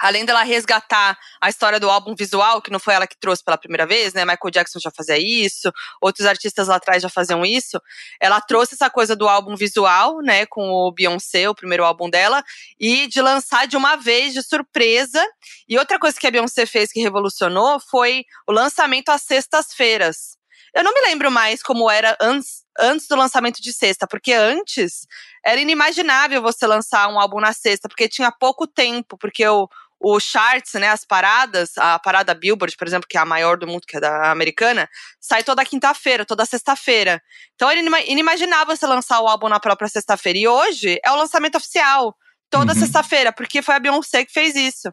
além 0.00 0.24
dela 0.24 0.42
resgatar 0.42 1.18
a 1.40 1.48
história 1.48 1.80
do 1.80 1.90
álbum 1.90 2.14
visual, 2.14 2.62
que 2.62 2.70
não 2.70 2.78
foi 2.78 2.94
ela 2.94 3.06
que 3.06 3.18
trouxe 3.18 3.42
pela 3.42 3.58
primeira 3.58 3.86
vez, 3.86 4.12
né? 4.14 4.24
Michael 4.24 4.50
Jackson 4.50 4.78
já 4.78 4.90
fazia 4.90 5.18
isso, 5.18 5.72
outros 6.00 6.26
artistas 6.26 6.68
lá 6.68 6.76
atrás 6.76 7.02
já 7.02 7.08
faziam 7.08 7.44
isso. 7.44 7.80
Ela 8.20 8.40
trouxe 8.40 8.74
essa 8.74 8.88
coisa 8.88 9.16
do 9.16 9.28
álbum 9.28 9.56
visual, 9.56 10.20
né? 10.22 10.46
Com 10.46 10.70
o 10.70 10.92
Beyoncé, 10.92 11.48
o 11.48 11.54
primeiro 11.54 11.84
álbum 11.84 12.08
dela, 12.08 12.42
e 12.78 13.06
de 13.08 13.20
lançar 13.20 13.66
de 13.66 13.76
uma 13.76 13.96
vez, 13.96 14.32
de 14.32 14.42
surpresa. 14.42 15.24
E 15.68 15.78
outra 15.78 15.98
coisa 15.98 16.18
que 16.18 16.26
a 16.26 16.30
Beyoncé 16.30 16.66
fez 16.66 16.92
que 16.92 17.00
revolucionou 17.00 17.80
foi 17.80 18.24
o 18.46 18.52
lançamento 18.52 19.08
às 19.10 19.22
sextas-feiras. 19.22 20.38
Eu 20.74 20.84
não 20.84 20.92
me 20.92 21.00
lembro 21.00 21.30
mais 21.30 21.62
como 21.62 21.90
era 21.90 22.16
antes, 22.20 22.62
antes 22.78 23.06
do 23.08 23.16
lançamento 23.16 23.60
de 23.60 23.72
sexta, 23.72 24.06
porque 24.06 24.32
antes 24.32 25.06
era 25.44 25.60
inimaginável 25.60 26.42
você 26.42 26.66
lançar 26.66 27.08
um 27.08 27.18
álbum 27.18 27.40
na 27.40 27.52
sexta, 27.52 27.88
porque 27.88 28.08
tinha 28.08 28.30
pouco 28.30 28.66
tempo, 28.66 29.16
porque 29.16 29.46
o, 29.46 29.68
o 30.00 30.20
charts, 30.20 30.74
né, 30.74 30.88
as 30.88 31.04
paradas, 31.04 31.76
a 31.76 31.98
parada 31.98 32.32
Billboard, 32.34 32.76
por 32.76 32.86
exemplo, 32.86 33.08
que 33.08 33.16
é 33.18 33.20
a 33.20 33.24
maior 33.24 33.56
do 33.58 33.66
mundo, 33.66 33.82
que 33.86 33.96
é 33.96 34.00
da 34.00 34.30
americana, 34.30 34.88
sai 35.20 35.42
toda 35.42 35.64
quinta-feira, 35.64 36.24
toda 36.24 36.46
sexta-feira. 36.46 37.20
Então 37.54 37.68
era 37.70 37.80
inima- 37.80 38.00
inimaginável 38.02 38.76
você 38.76 38.86
lançar 38.86 39.20
o 39.20 39.26
álbum 39.28 39.48
na 39.48 39.58
própria 39.58 39.88
sexta-feira. 39.88 40.38
E 40.38 40.46
hoje 40.48 41.00
é 41.04 41.10
o 41.10 41.16
lançamento 41.16 41.56
oficial, 41.56 42.14
toda 42.48 42.72
Uhum. 42.72 42.78
sexta-feira, 42.78 43.32
porque 43.32 43.60
foi 43.60 43.74
a 43.74 43.80
Beyoncé 43.80 44.24
que 44.24 44.32
fez 44.32 44.54
isso. 44.54 44.88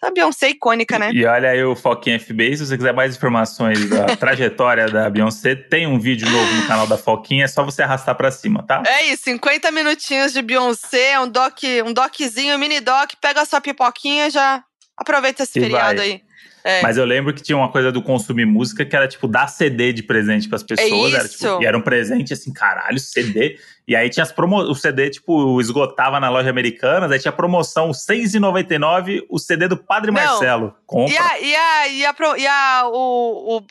Então 0.00 0.08
a 0.08 0.12
Beyoncé 0.14 0.46
é 0.46 0.50
icônica, 0.50 0.98
né? 0.98 1.10
E 1.12 1.26
olha 1.26 1.50
aí 1.50 1.62
o 1.62 1.76
Foquinha 1.76 2.18
FB. 2.18 2.56
Se 2.56 2.66
você 2.66 2.76
quiser 2.76 2.94
mais 2.94 3.14
informações 3.14 3.86
da 3.90 4.06
trajetória 4.16 4.88
da 4.88 5.10
Beyoncé, 5.10 5.54
tem 5.54 5.86
um 5.86 5.98
vídeo 5.98 6.26
novo 6.30 6.54
no 6.54 6.66
canal 6.66 6.86
da 6.86 6.96
Foquinha. 6.96 7.44
É 7.44 7.48
só 7.48 7.62
você 7.62 7.82
arrastar 7.82 8.14
pra 8.14 8.30
cima, 8.30 8.62
tá? 8.66 8.82
É 8.86 9.08
isso, 9.08 9.24
50 9.24 9.70
minutinhos 9.70 10.32
de 10.32 10.40
Beyoncé, 10.40 11.20
um 11.20 11.28
doc, 11.28 11.58
um 11.86 11.92
doczinho, 11.92 12.54
um 12.54 12.58
mini 12.58 12.80
doc, 12.80 13.10
pega 13.20 13.42
a 13.42 13.44
sua 13.44 13.60
pipoquinha 13.60 14.28
e 14.28 14.30
já 14.30 14.64
aproveita 14.96 15.42
esse 15.42 15.58
E 15.58 15.60
feriado 15.62 15.98
vai. 15.98 16.06
aí. 16.12 16.22
É. 16.62 16.82
Mas 16.82 16.96
eu 16.96 17.04
lembro 17.04 17.32
que 17.32 17.42
tinha 17.42 17.56
uma 17.56 17.70
coisa 17.70 17.90
do 17.90 18.02
consumir 18.02 18.44
música 18.44 18.84
que 18.84 18.94
era 18.94 19.08
tipo 19.08 19.26
dar 19.26 19.48
CD 19.48 19.92
de 19.92 20.02
presente 20.02 20.48
pras 20.48 20.62
pessoas. 20.62 21.14
Era, 21.14 21.28
tipo, 21.28 21.44
É 21.44 21.48
isso. 21.48 21.62
e 21.62 21.66
era 21.66 21.76
um 21.78 21.80
presente 21.80 22.32
assim, 22.32 22.52
caralho, 22.52 22.98
CD. 22.98 23.58
E 23.88 23.96
aí 23.96 24.08
tinha 24.10 24.22
as 24.22 24.30
promo... 24.30 24.58
o 24.58 24.74
CD, 24.74 25.10
tipo, 25.10 25.60
esgotava 25.60 26.20
na 26.20 26.28
loja 26.28 26.50
americana, 26.50 27.08
daí 27.08 27.18
tinha 27.18 27.32
promoção 27.32 27.86
R$ 27.88 27.92
6,99, 27.92 29.24
o 29.28 29.38
CD 29.38 29.66
do 29.68 29.76
Padre 29.76 30.10
Não. 30.12 30.22
Marcelo. 30.22 30.74
Compra. 30.86 31.14
E 31.14 31.18
a, 31.18 31.40
e 31.40 31.56
a, 31.56 31.88
e 31.88 32.04
a, 32.06 32.14
pro- 32.14 32.36
e 32.36 32.46
a 32.46 32.82
o, 32.86 33.58
o. 33.58 33.66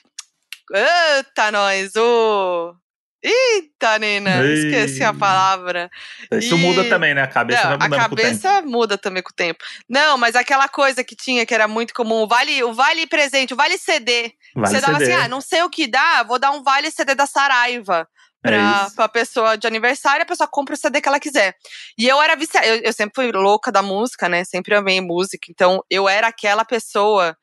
Eita, 0.74 1.52
nós! 1.52 1.96
O. 1.96 2.74
Eita, 3.22 4.00
Nina! 4.00 4.44
Ei. 4.44 4.54
Esqueci 4.54 5.04
a 5.04 5.14
palavra. 5.14 5.90
Isso 6.32 6.56
e- 6.56 6.58
muda 6.58 6.86
também, 6.88 7.14
né? 7.14 7.22
A 7.24 7.28
cabeça 7.28 7.70
Não, 7.70 7.78
vai 7.78 7.88
a 7.88 7.90
mudando 7.90 8.08
com 8.10 8.14
o 8.14 8.18
tempo. 8.18 8.30
cabeça 8.42 8.62
muda 8.62 8.98
também 8.98 9.22
com 9.24 9.32
o 9.32 9.36
tempo. 9.36 9.64
Não, 9.90 10.18
mas 10.18 10.36
aquela 10.36 10.68
coisa 10.70 11.04
que 11.04 11.16
tinha, 11.16 11.46
que 11.46 11.54
era 11.54 11.68
muito 11.68 11.94
comum, 11.94 12.24
o 12.24 12.28
vale, 12.28 12.64
o 12.64 12.74
vale 12.74 13.06
presente, 13.08 13.54
o 13.54 13.58
vale 13.58 13.78
CD. 13.78 14.32
Vale 14.56 14.68
você 14.76 14.82
dava 14.82 15.00
CD. 15.00 15.12
assim, 15.14 15.24
ah, 15.24 15.28
não 15.28 15.42
sei 15.42 15.62
o 15.64 15.70
que 15.70 15.86
dá, 15.88 16.24
vou 16.24 16.40
dar 16.40 16.52
um 16.52 16.64
vale 16.64 16.90
CD 16.92 17.14
da 17.16 17.26
Saraiva. 17.26 18.08
É 18.42 18.48
pra, 18.52 18.84
isso. 18.86 18.96
pra 18.96 19.10
pessoa 19.10 19.58
de 19.58 19.68
aniversário, 19.68 20.24
a 20.24 20.26
pessoa 20.26 20.48
compra 20.50 20.74
o 20.74 20.78
CD 20.78 21.02
que 21.02 21.10
ela 21.10 21.20
quiser. 21.20 21.54
E 21.98 22.08
eu 22.08 22.22
era 22.22 22.38
viciada, 22.38 22.66
eu, 22.68 22.78
eu 22.84 22.94
sempre 22.94 23.12
fui 23.14 23.30
louca 23.34 23.70
da 23.70 23.82
música, 23.82 24.30
né? 24.30 24.46
Sempre 24.46 24.74
amei 24.76 25.02
música. 25.02 25.48
Então, 25.50 25.84
eu 25.90 26.08
era 26.08 26.28
aquela 26.30 26.64
pessoa 26.64 27.36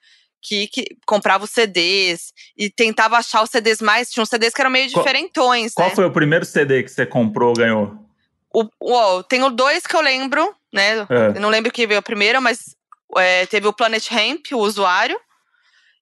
que, 0.47 0.68
que 0.68 0.97
comprava 1.05 1.44
os 1.44 1.51
CDs 1.51 2.32
e 2.57 2.70
tentava 2.70 3.16
achar 3.16 3.42
os 3.42 3.51
CDs 3.51 3.80
mais. 3.80 4.11
Tinha 4.11 4.22
uns 4.22 4.28
CDs 4.28 4.55
que 4.55 4.61
eram 4.61 4.70
meio 4.70 4.90
Qual- 4.90 5.05
diferentões, 5.05 5.74
Qual 5.74 5.88
né? 5.88 5.94
foi 5.94 6.05
o 6.05 6.12
primeiro 6.12 6.44
CD 6.44 6.82
que 6.84 6.88
você 6.90 7.05
comprou 7.05 7.49
ou 7.49 7.55
ganhou? 7.55 7.99
O, 8.55 8.64
o, 8.80 9.22
tenho 9.24 9.51
dois 9.51 9.86
que 9.86 9.97
eu 9.97 10.01
lembro, 10.01 10.55
né? 10.72 11.01
É. 11.11 11.36
Eu 11.36 11.40
não 11.40 11.49
lembro 11.49 11.72
que 11.72 11.86
veio 11.86 12.01
primeiro, 12.01 12.40
mas 12.40 12.76
é, 13.16 13.44
teve 13.47 13.66
o 13.66 13.72
Planet 13.72 14.09
Hemp, 14.11 14.47
o 14.53 14.59
usuário. 14.59 15.18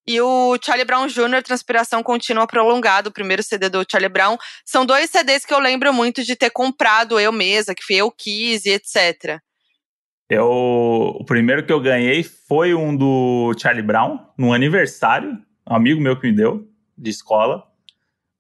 E 0.07 0.21
o 0.21 0.59
Charlie 0.63 0.85
Brown 0.85 1.07
Jr., 1.07 1.43
Transpiração 1.43 2.03
Contínua 2.03 2.47
Prolongada, 2.47 3.09
o 3.09 3.13
primeiro 3.13 3.43
CD 3.43 3.71
do 3.71 3.83
Charlie 3.91 4.11
Brown. 4.11 4.37
São 4.63 4.85
dois 4.85 5.09
CDs 5.09 5.47
que 5.47 5.55
eu 5.55 5.59
lembro 5.59 5.95
muito 5.95 6.23
de 6.23 6.37
ter 6.37 6.51
comprado 6.51 7.19
eu 7.19 7.33
mesma, 7.33 7.75
que 7.75 7.83
fui 7.83 7.97
eu 7.97 8.11
quis 8.11 8.67
e 8.67 8.71
etc. 8.73 9.41
Eu, 10.29 10.49
o 10.49 11.25
primeiro 11.25 11.65
que 11.65 11.73
eu 11.73 11.81
ganhei 11.81 12.23
foi 12.23 12.75
um 12.75 12.97
do 12.97 13.55
Charlie 13.59 13.83
Brown, 13.83 14.19
num 14.39 14.53
aniversário. 14.53 15.39
Um 15.69 15.75
amigo 15.75 16.01
meu 16.01 16.19
que 16.19 16.27
me 16.27 16.33
deu, 16.33 16.69
de 16.97 17.11
escola. 17.11 17.65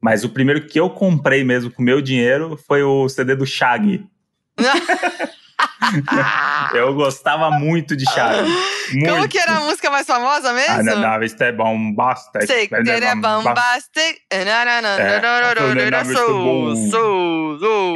Mas 0.00 0.24
o 0.24 0.28
primeiro 0.28 0.66
que 0.66 0.78
eu 0.78 0.90
comprei 0.90 1.44
mesmo 1.44 1.70
com 1.70 1.82
meu 1.82 2.00
dinheiro 2.00 2.56
foi 2.56 2.82
o 2.82 3.08
CD 3.08 3.34
do 3.34 3.46
Shaggy. 3.46 4.06
Eu 6.74 6.94
gostava 6.94 7.50
muito 7.50 7.96
de 7.96 8.04
Shaggy. 8.04 8.50
Muito. 8.92 9.08
Como 9.08 9.28
que 9.28 9.38
era 9.38 9.56
a 9.56 9.60
música 9.60 9.90
mais 9.90 10.06
famosa 10.06 10.52
mesmo? 10.52 10.72
Ah, 10.72 10.82
não, 10.82 10.98
não, 10.98 11.22
isso 11.22 11.42
é 11.42 11.52
bom, 11.52 11.92
basta. 11.92 12.46
Sei 12.46 12.68
que 12.68 12.74
era 12.74 13.14
bombastic. 13.14 14.18
É. 14.30 14.44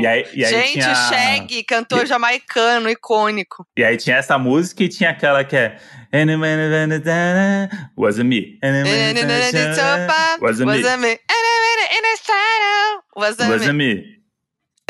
E 0.01 0.07
aí, 0.07 0.27
e 0.35 0.45
aí 0.45 0.51
Gente, 0.51 0.73
tinha... 0.73 0.93
o 0.93 0.95
Shaggy, 0.95 1.63
cantor 1.65 2.07
jamaicano, 2.07 2.89
icônico. 2.89 3.67
E 3.77 3.85
aí 3.85 3.97
tinha 3.97 4.17
essa 4.17 4.39
música 4.39 4.85
e 4.85 4.89
tinha 4.89 5.11
aquela 5.11 5.45
que 5.45 5.57
é. 5.57 5.77
Wasn't 7.97 8.25
me. 8.25 8.59
Wasn't 10.41 10.65
me. 10.65 10.81
Wasn't 13.51 13.73
me. 13.75 14.05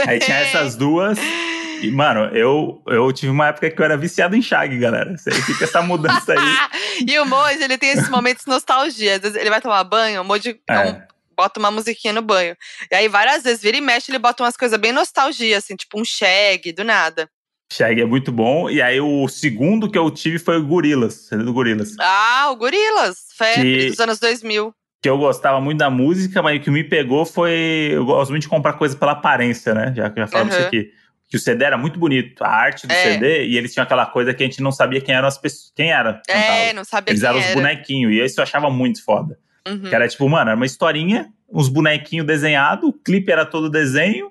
Aí 0.06 0.20
tinha 0.20 0.38
essas 0.38 0.76
duas. 0.76 1.18
E, 1.82 1.90
mano, 1.90 2.34
eu, 2.36 2.82
eu 2.86 3.12
tive 3.12 3.30
uma 3.30 3.48
época 3.48 3.70
que 3.70 3.80
eu 3.80 3.84
era 3.84 3.96
viciado 3.96 4.34
em 4.36 4.42
Shag, 4.42 4.76
galera. 4.78 5.16
Você 5.16 5.30
fica 5.30 5.64
essa 5.64 5.80
mudança 5.82 6.32
aí. 6.32 6.56
e 7.06 7.18
o 7.18 7.24
Moji, 7.26 7.62
ele 7.62 7.78
tem 7.78 7.90
esses 7.90 8.08
momentos 8.08 8.44
de 8.44 8.50
nostalgia. 8.50 9.16
Às 9.16 9.20
vezes 9.22 9.36
ele 9.36 9.50
vai 9.50 9.60
tomar 9.60 9.84
banho, 9.84 10.20
o 10.20 10.24
Moji 10.24 10.60
é 10.68 10.78
um- 10.90 11.00
bota 11.36 11.60
uma 11.60 11.70
musiquinha 11.70 12.12
no 12.12 12.20
banho. 12.22 12.56
E 12.90 12.94
aí, 12.96 13.06
várias 13.08 13.44
vezes, 13.44 13.62
vira 13.62 13.76
e 13.76 13.80
mexe, 13.80 14.10
ele 14.10 14.18
bota 14.18 14.42
umas 14.42 14.56
coisas 14.56 14.78
bem 14.78 14.90
nostalgia, 14.92 15.56
assim, 15.58 15.76
tipo 15.76 16.00
um 16.00 16.04
shag, 16.04 16.72
do 16.72 16.82
nada. 16.82 17.28
Shag 17.72 18.00
é 18.00 18.04
muito 18.04 18.32
bom. 18.32 18.68
E 18.68 18.80
aí 18.82 19.00
o 19.00 19.28
segundo 19.28 19.90
que 19.90 19.96
eu 19.98 20.10
tive 20.10 20.38
foi 20.38 20.56
o 20.56 20.66
Gorilas, 20.66 21.28
do 21.30 21.52
Gorilas. 21.52 21.94
Ah, 22.00 22.48
o 22.50 22.56
Gorilas, 22.56 23.18
febre 23.36 23.80
Que- 23.82 23.90
dos 23.90 24.00
anos 24.00 24.18
2000. 24.18 24.74
Que 25.00 25.08
eu 25.08 25.16
gostava 25.16 25.60
muito 25.60 25.78
da 25.78 25.88
música, 25.88 26.42
mas 26.42 26.58
o 26.58 26.60
que 26.60 26.70
me 26.72 26.82
pegou 26.82 27.24
foi. 27.24 27.90
Eu 27.92 28.04
gosto 28.04 28.30
muito 28.30 28.42
de 28.42 28.48
comprar 28.48 28.72
coisa 28.72 28.96
pela 28.96 29.12
aparência, 29.12 29.72
né? 29.72 29.92
Já 29.96 30.10
que 30.10 30.18
eu 30.18 30.24
já 30.24 30.26
falamos 30.26 30.52
Aham. 30.54 30.58
isso 30.60 30.66
aqui. 30.68 30.90
Que 31.28 31.36
o 31.36 31.40
CD 31.40 31.64
era 31.64 31.76
muito 31.76 31.98
bonito, 31.98 32.42
a 32.42 32.48
arte 32.48 32.86
do 32.86 32.92
É. 32.92 33.02
CD, 33.02 33.46
e 33.48 33.58
eles 33.58 33.72
tinham 33.72 33.84
aquela 33.84 34.06
coisa 34.06 34.32
que 34.32 34.42
a 34.42 34.46
gente 34.46 34.62
não 34.62 34.72
sabia 34.72 35.00
quem 35.00 35.14
eram 35.14 35.28
as 35.28 35.36
pessoas. 35.36 35.72
Quem 35.76 35.92
era? 35.92 36.22
É, 36.26 36.72
não 36.72 36.84
sabia 36.84 37.12
Eles 37.12 37.22
eram 37.22 37.38
os 37.38 37.52
bonequinhos, 37.54 38.12
e 38.12 38.24
isso 38.24 38.40
eu 38.40 38.42
achava 38.42 38.70
muito 38.70 39.04
foda. 39.04 39.38
Uhum. 39.66 39.82
Que 39.82 39.94
era 39.94 40.08
tipo, 40.08 40.26
mano, 40.28 40.50
era 40.50 40.56
uma 40.56 40.64
historinha, 40.64 41.30
uns 41.52 41.68
bonequinhos 41.68 42.26
desenhados, 42.26 42.88
o 42.88 42.92
clipe 42.92 43.30
era 43.30 43.44
todo 43.44 43.68
desenho, 43.68 44.30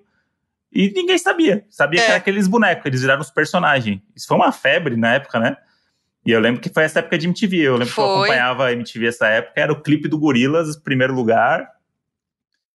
e 0.74 0.92
ninguém 0.92 1.18
sabia. 1.20 1.64
Sabia 1.70 2.02
É. 2.02 2.04
que 2.04 2.10
era 2.10 2.18
aqueles 2.18 2.48
bonecos, 2.48 2.86
eles 2.88 3.02
viraram 3.02 3.22
os 3.22 3.30
personagens. 3.30 4.02
Isso 4.16 4.28
foi 4.28 4.36
uma 4.38 4.52
febre 4.52 4.96
na 4.98 5.14
época, 5.14 5.40
né? 5.40 5.56
E 6.26 6.32
eu 6.32 6.40
lembro 6.40 6.60
que 6.60 6.70
foi 6.70 6.84
essa 6.84 7.00
época 7.00 7.18
de 7.18 7.26
MTV. 7.28 7.58
Eu 7.58 7.78
lembro 7.78 7.94
que 7.94 8.00
eu 8.00 8.04
Foi. 8.06 8.16
acompanhava 8.16 8.66
a 8.68 8.72
MTV 8.74 9.08
essa 9.08 9.28
época, 9.28 9.54
era 9.62 9.72
o 9.72 9.82
clipe 9.82 10.10
do 10.10 10.18
Gorilas, 10.20 10.76
primeiro 10.76 11.14
lugar. 11.14 11.70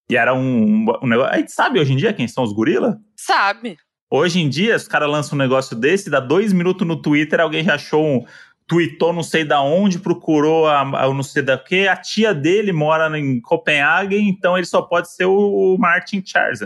E 0.09 0.15
era 0.17 0.33
um, 0.33 0.85
um 1.01 1.07
negócio. 1.07 1.31
A 1.33 1.37
gente 1.37 1.51
sabe 1.51 1.79
hoje 1.79 1.93
em 1.93 1.97
dia 1.97 2.11
quem 2.13 2.27
são 2.27 2.43
os 2.43 2.51
gorilas? 2.51 2.95
Sabe? 3.15 3.77
Hoje 4.15 4.39
em 4.39 4.47
dia, 4.47 4.75
os 4.75 4.87
caras 4.87 5.09
lançam 5.09 5.35
um 5.35 5.41
negócio 5.41 5.75
desse, 5.75 6.07
dá 6.07 6.19
dois 6.19 6.53
minutos 6.53 6.85
no 6.85 7.01
Twitter, 7.01 7.39
alguém 7.39 7.63
já 7.63 7.73
achou 7.73 8.05
um. 8.05 8.25
Tweetou 8.67 9.11
não 9.11 9.23
sei 9.23 9.43
da 9.43 9.59
onde, 9.59 9.97
procurou 9.97 10.67
a, 10.67 10.81
a 10.81 11.11
não 11.11 11.23
sei 11.23 11.41
da 11.41 11.57
que. 11.57 11.87
A 11.87 11.95
tia 11.97 12.31
dele 12.31 12.71
mora 12.71 13.17
em 13.17 13.41
Copenhague, 13.41 14.15
então 14.17 14.55
ele 14.55 14.67
só 14.67 14.83
pode 14.83 15.11
ser 15.11 15.25
o, 15.25 15.33
o 15.73 15.77
Martin 15.79 16.21
Charles. 16.23 16.59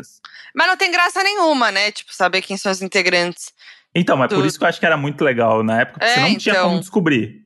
Mas 0.53 0.67
não 0.67 0.75
tem 0.75 0.91
graça 0.91 1.23
nenhuma, 1.23 1.71
né? 1.71 1.89
Tipo, 1.89 2.13
saber 2.13 2.41
quem 2.41 2.57
são 2.57 2.69
os 2.69 2.81
integrantes. 2.81 3.53
Então, 3.95 4.17
mas 4.17 4.27
por 4.27 4.35
Tudo. 4.35 4.47
isso 4.47 4.57
que 4.59 4.65
eu 4.65 4.67
acho 4.67 4.79
que 4.81 4.85
era 4.85 4.97
muito 4.97 5.23
legal 5.23 5.63
na 5.63 5.79
época, 5.81 5.99
porque 5.99 6.11
É, 6.11 6.15
você 6.15 6.29
não 6.29 6.37
tinha 6.37 6.53
então. 6.53 6.67
como 6.67 6.79
descobrir. 6.81 7.45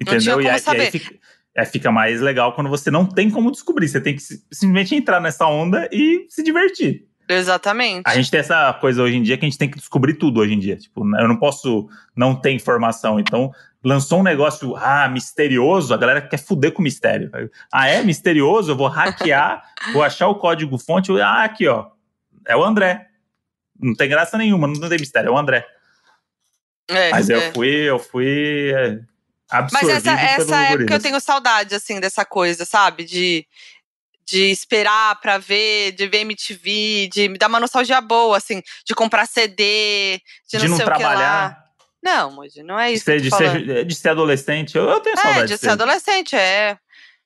Não 0.00 0.06
tinha 0.06 0.16
Entendeu? 0.16 0.36
como 0.36 0.46
e, 0.46 0.50
aí, 0.50 0.56
e, 0.56 0.60
saber. 0.60 0.80
aí 0.82 0.90
fica- 0.92 1.14
É, 1.56 1.64
fica 1.64 1.90
mais 1.90 2.20
legal 2.20 2.54
quando 2.54 2.70
você 2.70 2.88
não 2.88 3.04
tem 3.04 3.28
como 3.28 3.50
descobrir. 3.50 3.88
Você 3.88 4.00
tem 4.00 4.14
que 4.14 4.22
simplesmente 4.22 4.94
entrar 4.94 5.20
nessa 5.20 5.44
onda 5.46 5.88
e 5.92 6.24
se 6.28 6.40
divertir. 6.44 7.09
Exatamente. 7.32 8.02
A 8.06 8.14
gente 8.14 8.30
tem 8.30 8.40
essa 8.40 8.72
coisa 8.74 9.02
hoje 9.02 9.16
em 9.16 9.22
dia 9.22 9.38
que 9.38 9.44
a 9.44 9.48
gente 9.48 9.58
tem 9.58 9.70
que 9.70 9.78
descobrir 9.78 10.14
tudo 10.14 10.40
hoje 10.40 10.54
em 10.54 10.58
dia. 10.58 10.76
Tipo, 10.76 11.02
eu 11.16 11.28
não 11.28 11.36
posso 11.36 11.88
não 12.14 12.34
ter 12.34 12.50
informação. 12.50 13.20
Então, 13.20 13.52
lançou 13.84 14.18
um 14.18 14.24
negócio, 14.24 14.74
ah, 14.76 15.08
misterioso, 15.08 15.94
a 15.94 15.96
galera 15.96 16.20
quer 16.20 16.38
fuder 16.38 16.72
com 16.72 16.82
mistério. 16.82 17.30
Ah, 17.72 17.88
é 17.88 18.02
misterioso? 18.02 18.72
Eu 18.72 18.76
vou 18.76 18.88
hackear, 18.88 19.62
vou 19.92 20.02
achar 20.02 20.26
o 20.26 20.34
código 20.34 20.76
fonte. 20.76 21.12
Ah, 21.20 21.44
aqui, 21.44 21.68
ó. 21.68 21.86
É 22.46 22.56
o 22.56 22.64
André. 22.64 23.06
Não 23.78 23.94
tem 23.94 24.08
graça 24.08 24.36
nenhuma, 24.36 24.66
não 24.66 24.88
tem 24.88 24.98
mistério, 24.98 25.28
é 25.28 25.30
o 25.30 25.38
André. 25.38 25.64
É, 26.88 27.10
Mas 27.10 27.30
é. 27.30 27.36
eu 27.36 27.52
fui, 27.52 27.68
eu 27.68 27.98
fui 28.00 28.72
é, 28.74 28.98
Mas 29.72 29.88
essa, 29.88 30.10
essa 30.10 30.62
época 30.62 30.94
eu 30.94 31.00
tenho 31.00 31.20
saudade, 31.20 31.74
assim, 31.76 32.00
dessa 32.00 32.24
coisa, 32.24 32.64
sabe? 32.64 33.04
De, 33.04 33.46
de 34.30 34.50
esperar 34.50 35.20
pra 35.20 35.38
ver, 35.38 35.92
de 35.92 36.06
ver 36.06 36.20
MTV, 36.20 37.08
de 37.12 37.28
me 37.28 37.36
dar 37.36 37.48
uma 37.48 37.58
nostalgia 37.58 38.00
boa, 38.00 38.36
assim, 38.36 38.62
de 38.86 38.94
comprar 38.94 39.26
CD, 39.26 40.20
de, 40.50 40.58
de 40.58 40.68
não, 40.68 40.78
não 40.78 40.84
trabalhar. 40.84 41.58
Não, 42.02 42.30
Moji, 42.30 42.62
não 42.62 42.78
é 42.78 42.92
isso. 42.92 43.04
De 43.04 43.04
ser, 43.04 43.20
de 43.20 43.30
ser, 43.30 43.84
de 43.84 43.94
ser 43.94 44.08
adolescente, 44.10 44.76
eu, 44.76 44.88
eu 44.88 45.00
tenho 45.00 45.14
é, 45.14 45.20
saudade. 45.20 45.46
De, 45.48 45.54
de 45.54 45.58
ser 45.58 45.70
adolescente, 45.70 46.36
é. 46.36 46.78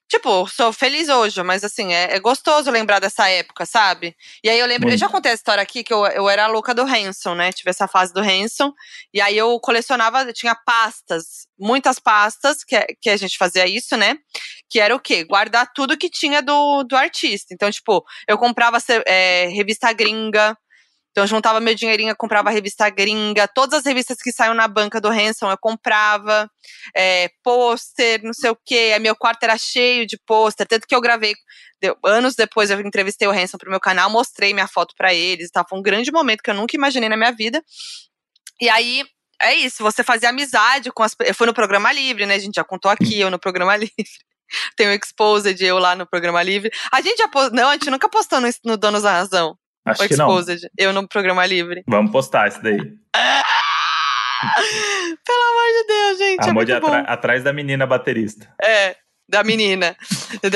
Tipo, 0.07 0.47
sou 0.47 0.71
feliz 0.71 1.09
hoje, 1.09 1.41
mas 1.41 1.63
assim, 1.63 1.91
é, 1.91 2.15
é, 2.15 2.19
gostoso 2.19 2.69
lembrar 2.69 2.99
dessa 2.99 3.27
época, 3.27 3.65
sabe? 3.65 4.15
E 4.43 4.49
aí 4.49 4.59
eu 4.59 4.67
lembro, 4.67 4.87
Muito. 4.87 4.93
eu 4.93 4.99
já 4.99 5.09
contei 5.09 5.31
a 5.31 5.35
história 5.35 5.63
aqui 5.63 5.83
que 5.83 5.91
eu, 5.91 6.05
eu 6.05 6.29
era 6.29 6.45
a 6.45 6.47
louca 6.47 6.75
do 6.75 6.83
Hanson, 6.83 7.33
né? 7.33 7.51
Tive 7.51 7.71
essa 7.71 7.87
fase 7.87 8.13
do 8.13 8.21
Hanson. 8.21 8.71
E 9.11 9.19
aí 9.19 9.35
eu 9.35 9.59
colecionava, 9.59 10.31
tinha 10.31 10.53
pastas, 10.53 11.47
muitas 11.59 11.97
pastas, 11.97 12.63
que, 12.63 12.79
que 13.01 13.09
a 13.09 13.17
gente 13.17 13.35
fazia 13.35 13.65
isso, 13.65 13.97
né? 13.97 14.15
Que 14.69 14.79
era 14.79 14.95
o 14.95 14.99
quê? 14.99 15.23
Guardar 15.23 15.71
tudo 15.73 15.97
que 15.97 16.09
tinha 16.09 16.39
do, 16.39 16.83
do 16.83 16.95
artista. 16.95 17.53
Então, 17.53 17.71
tipo, 17.71 18.03
eu 18.27 18.37
comprava 18.37 18.77
é, 19.07 19.47
revista 19.47 19.91
gringa, 19.91 20.55
então 21.15 21.23
eu 21.23 21.27
juntava 21.29 21.61
meu 21.61 21.73
dinheirinho, 21.73 22.13
comprava 22.13 22.49
revista 22.49 22.89
gringa, 22.89 23.47
todas 23.47 23.79
as 23.79 23.85
revistas 23.85 24.17
que 24.21 24.33
saíam 24.33 24.53
na 24.53 24.67
banca 24.67 24.99
do 24.99 25.07
Hanson 25.07 25.49
eu 25.49 25.57
comprava, 25.57 26.51
é, 26.93 27.29
pôster, 27.41 28.21
não 28.21 28.33
sei 28.33 28.49
o 28.49 28.57
quê. 28.65 28.91
Aí 28.93 28.99
meu 28.99 29.15
quarto 29.15 29.41
era 29.43 29.57
cheio 29.57 30.05
de 30.05 30.19
pôster, 30.27 30.67
tanto 30.67 30.85
que 30.85 30.93
eu 30.93 30.99
gravei. 30.99 31.33
Deu, 31.79 31.97
anos 32.03 32.35
depois 32.35 32.69
eu 32.69 32.81
entrevistei 32.81 33.25
o 33.29 33.31
Hanson 33.31 33.57
pro 33.57 33.69
meu 33.69 33.79
canal, 33.79 34.09
mostrei 34.09 34.53
minha 34.53 34.67
foto 34.67 34.93
para 34.97 35.13
eles. 35.13 35.49
Tá? 35.51 35.63
Foi 35.65 35.79
um 35.79 35.81
grande 35.81 36.11
momento 36.11 36.41
que 36.43 36.49
eu 36.49 36.53
nunca 36.53 36.75
imaginei 36.75 37.07
na 37.07 37.15
minha 37.15 37.31
vida. 37.31 37.63
E 38.59 38.67
aí, 38.67 39.05
é 39.41 39.55
isso, 39.55 39.83
você 39.83 40.03
fazia 40.03 40.27
amizade 40.27 40.91
com 40.91 41.01
as. 41.01 41.15
Eu 41.21 41.33
fui 41.33 41.47
no 41.47 41.53
programa 41.53 41.93
livre, 41.93 42.25
né? 42.25 42.35
A 42.35 42.39
gente 42.39 42.55
já 42.55 42.63
contou 42.65 42.91
aqui, 42.91 43.21
eu 43.21 43.31
no 43.31 43.39
programa 43.39 43.73
livre. 43.79 43.95
Tem 44.75 44.87
o 44.87 44.91
Exposed, 44.91 45.63
eu 45.63 45.79
lá 45.79 45.95
no 45.95 46.05
programa 46.05 46.43
livre. 46.43 46.69
A 46.91 46.99
gente 46.99 47.19
já 47.19 47.29
postou. 47.29 47.55
Não, 47.55 47.69
a 47.69 47.73
gente 47.73 47.89
nunca 47.89 48.09
postou 48.09 48.41
no, 48.41 48.49
no 48.65 48.75
Donos 48.75 49.03
da 49.03 49.13
Razão. 49.13 49.57
Acho 49.85 50.03
o 50.03 50.07
que 50.07 50.13
Exposed. 50.13 50.63
não. 50.63 50.69
Eu 50.77 50.93
no 50.93 51.07
programa 51.07 51.45
livre. 51.45 51.83
Vamos 51.87 52.11
postar 52.11 52.47
isso 52.47 52.61
daí. 52.61 52.77
Pelo 52.77 52.95
amor 55.51 55.67
de 55.71 55.87
Deus, 55.87 56.17
gente. 56.17 56.49
Amor 56.49 56.63
é 56.63 56.65
de 56.65 56.73
atra 56.73 56.99
atrás 57.01 57.43
da 57.43 57.53
menina 57.53 57.85
baterista. 57.85 58.51
É, 58.63 58.95
da 59.27 59.43
menina. 59.43 59.95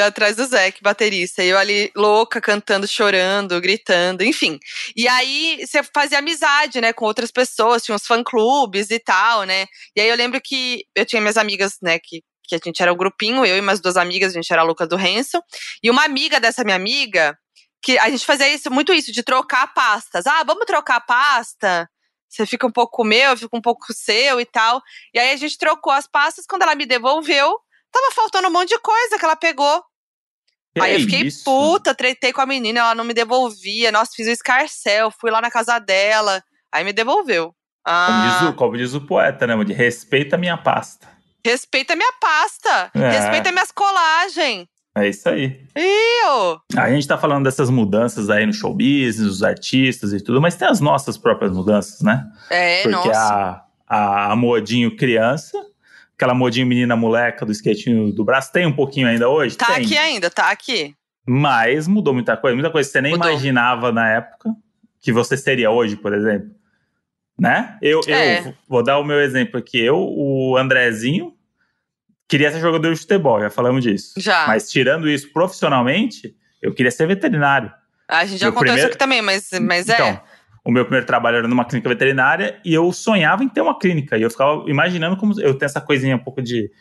atrás 0.05 0.35
do 0.35 0.45
Zeke, 0.45 0.81
baterista. 0.81 1.43
E 1.43 1.49
eu 1.49 1.57
ali 1.57 1.91
louca, 1.95 2.41
cantando, 2.41 2.87
chorando, 2.87 3.59
gritando, 3.61 4.23
enfim. 4.23 4.59
E 4.95 5.07
aí 5.07 5.65
você 5.65 5.81
fazia 5.83 6.19
amizade, 6.19 6.81
né, 6.81 6.93
com 6.93 7.05
outras 7.05 7.31
pessoas, 7.31 7.83
tinha 7.83 7.95
uns 7.95 8.05
fã-clubes 8.05 8.91
e 8.91 8.99
tal, 8.99 9.43
né? 9.43 9.65
E 9.95 10.01
aí 10.01 10.09
eu 10.09 10.15
lembro 10.15 10.39
que 10.43 10.85
eu 10.95 11.05
tinha 11.05 11.21
minhas 11.21 11.37
amigas, 11.37 11.77
né, 11.81 11.99
que 11.99 12.23
que 12.49 12.55
a 12.55 12.59
gente 12.63 12.81
era 12.81 12.91
um 12.91 12.97
grupinho, 12.97 13.45
eu 13.45 13.55
e 13.55 13.59
umas 13.59 13.79
duas 13.79 13.95
amigas, 13.95 14.31
a 14.31 14.33
gente 14.33 14.51
era 14.51 14.63
a 14.63 14.65
louca 14.65 14.87
do 14.87 14.95
Hanson. 14.95 15.39
E 15.83 15.91
uma 15.91 16.03
amiga 16.03 16.39
dessa 16.39 16.63
minha 16.63 16.75
amiga, 16.75 17.37
que 17.81 17.97
a 17.97 18.09
gente 18.09 18.25
fazia 18.25 18.49
isso, 18.49 18.71
muito 18.71 18.93
isso, 18.93 19.11
de 19.11 19.23
trocar 19.23 19.73
pastas. 19.73 20.27
Ah, 20.27 20.43
vamos 20.43 20.65
trocar 20.65 20.99
pasta? 21.01 21.89
Você 22.27 22.45
fica 22.45 22.67
um 22.67 22.71
pouco 22.71 23.03
meu, 23.03 23.31
eu 23.31 23.37
fico 23.37 23.57
um 23.57 23.61
pouco 23.61 23.91
seu 23.91 24.39
e 24.39 24.45
tal. 24.45 24.81
E 25.13 25.19
aí 25.19 25.31
a 25.31 25.37
gente 25.37 25.57
trocou 25.57 25.91
as 25.91 26.07
pastas, 26.07 26.45
quando 26.45 26.61
ela 26.61 26.75
me 26.75 26.85
devolveu, 26.85 27.57
tava 27.91 28.11
faltando 28.13 28.47
um 28.47 28.51
monte 28.51 28.69
de 28.69 28.79
coisa 28.79 29.17
que 29.17 29.25
ela 29.25 29.35
pegou. 29.35 29.83
Que 30.75 30.81
aí 30.81 30.93
eu 30.93 30.99
fiquei 30.99 31.21
isso? 31.21 31.43
puta, 31.43 31.95
tretei 31.95 32.31
com 32.31 32.41
a 32.41 32.45
menina, 32.45 32.79
ela 32.81 32.95
não 32.95 33.03
me 33.03 33.13
devolvia. 33.13 33.91
Nossa, 33.91 34.11
fiz 34.15 34.27
o 34.27 34.31
escarcel, 34.31 35.11
fui 35.11 35.31
lá 35.31 35.41
na 35.41 35.49
casa 35.49 35.79
dela, 35.79 36.43
aí 36.71 36.83
me 36.83 36.93
devolveu. 36.93 37.55
Ah. 37.83 38.05
Como, 38.07 38.29
diz 38.29 38.41
o, 38.41 38.53
como 38.53 38.77
diz 38.77 38.93
o 38.93 39.01
poeta, 39.01 39.47
né? 39.47 39.63
De 39.63 39.73
respeita 39.73 40.35
a 40.35 40.39
minha 40.39 40.57
pasta. 40.57 41.09
Respeita 41.43 41.93
a 41.93 41.95
minha 41.95 42.13
pasta. 42.21 42.91
É. 42.93 43.09
Respeita 43.09 43.51
minhas 43.51 43.71
colagens. 43.71 44.67
É 44.95 45.07
isso 45.07 45.29
aí. 45.29 45.61
Eu! 45.75 46.59
A 46.75 46.89
gente 46.89 47.07
tá 47.07 47.17
falando 47.17 47.43
dessas 47.43 47.69
mudanças 47.69 48.29
aí 48.29 48.45
no 48.45 48.53
show 48.53 48.73
business, 48.73 49.19
os 49.19 49.43
artistas 49.43 50.13
e 50.13 50.21
tudo, 50.21 50.41
mas 50.41 50.55
tem 50.55 50.67
as 50.67 50.79
nossas 50.79 51.17
próprias 51.17 51.51
mudanças, 51.51 52.01
né? 52.01 52.25
É, 52.49 52.83
Porque 52.83 53.07
nossa. 53.07 53.63
A, 53.87 54.31
a, 54.31 54.35
modinho 54.35 54.95
criança, 54.95 55.57
aquela 56.15 56.33
modinho 56.33 56.67
menina 56.67 56.95
moleca 56.95 57.45
do 57.45 57.51
skatinho 57.51 58.11
do 58.11 58.23
braço, 58.23 58.51
tem 58.51 58.65
um 58.65 58.71
pouquinho 58.71 59.07
ainda 59.07 59.29
hoje? 59.29 59.55
Tá 59.55 59.67
tem. 59.67 59.85
aqui 59.85 59.97
ainda, 59.97 60.29
tá 60.29 60.51
aqui. 60.51 60.95
Mas 61.25 61.87
mudou 61.87 62.13
muita 62.13 62.35
coisa, 62.35 62.55
muita 62.55 62.71
coisa 62.71 62.87
que 62.87 62.91
você 62.91 63.01
nem 63.01 63.13
mudou. 63.13 63.29
imaginava 63.29 63.91
na 63.91 64.09
época 64.09 64.55
que 64.99 65.11
você 65.11 65.37
seria 65.37 65.71
hoje, 65.71 65.95
por 65.95 66.13
exemplo. 66.13 66.49
Né? 67.39 67.77
Eu, 67.81 68.01
é. 68.07 68.39
eu 68.39 68.53
vou 68.67 68.83
dar 68.83 68.99
o 68.99 69.03
meu 69.03 69.21
exemplo 69.21 69.57
aqui. 69.57 69.79
Eu, 69.79 69.97
o 69.97 70.57
Andrezinho, 70.57 71.33
queria 72.29 72.51
ser 72.51 72.61
jogador 72.61 72.93
de 72.93 72.99
futebol, 72.99 73.41
já 73.41 73.49
falamos 73.49 73.83
disso. 73.83 74.13
Já. 74.17 74.47
Mas 74.47 74.71
tirando 74.71 75.09
isso 75.09 75.33
profissionalmente, 75.33 76.33
eu 76.61 76.73
queria 76.73 76.91
ser 76.91 77.05
veterinário. 77.07 77.71
A 78.07 78.25
gente 78.25 78.39
já 78.39 78.45
meu 78.45 78.53
contou 78.53 78.67
primeiro... 78.67 78.79
isso 78.79 78.87
aqui 78.87 78.97
também, 78.97 79.21
mas, 79.21 79.49
mas 79.61 79.89
é. 79.89 79.93
então, 79.95 80.21
O 80.63 80.71
meu 80.71 80.85
primeiro 80.85 81.05
trabalho 81.05 81.37
era 81.37 81.47
numa 81.47 81.65
clínica 81.65 81.89
veterinária 81.89 82.59
e 82.63 82.73
eu 82.73 82.91
sonhava 82.93 83.43
em 83.43 83.49
ter 83.49 83.59
uma 83.59 83.77
clínica. 83.77 84.17
E 84.17 84.21
eu 84.21 84.29
ficava 84.29 84.63
imaginando 84.69 85.17
como 85.17 85.33
eu 85.41 85.55
tenho 85.55 85.67
essa 85.67 85.81
coisinha 85.81 86.15
um 86.15 86.19
pouco 86.19 86.41
de, 86.41 86.71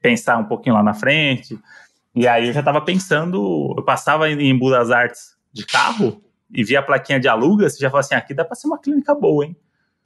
pensar 0.00 0.38
um 0.38 0.44
pouquinho 0.44 0.74
lá 0.74 0.82
na 0.82 0.94
frente. 0.94 1.58
E 2.14 2.26
aí 2.26 2.48
eu 2.48 2.52
já 2.52 2.60
estava 2.60 2.80
pensando, 2.80 3.74
eu 3.76 3.84
passava 3.84 4.30
em 4.30 4.56
Budas 4.56 4.90
Artes 4.90 5.36
de 5.52 5.64
carro 5.64 6.22
e 6.52 6.64
via 6.64 6.80
a 6.80 6.82
plaquinha 6.82 7.20
de 7.20 7.28
alugas 7.28 7.76
e 7.76 7.80
já 7.80 7.90
falava 7.90 8.06
assim: 8.06 8.14
aqui 8.14 8.34
dá 8.34 8.44
para 8.44 8.54
ser 8.54 8.66
uma 8.66 8.78
clínica 8.78 9.14
boa, 9.14 9.44
hein? 9.44 9.56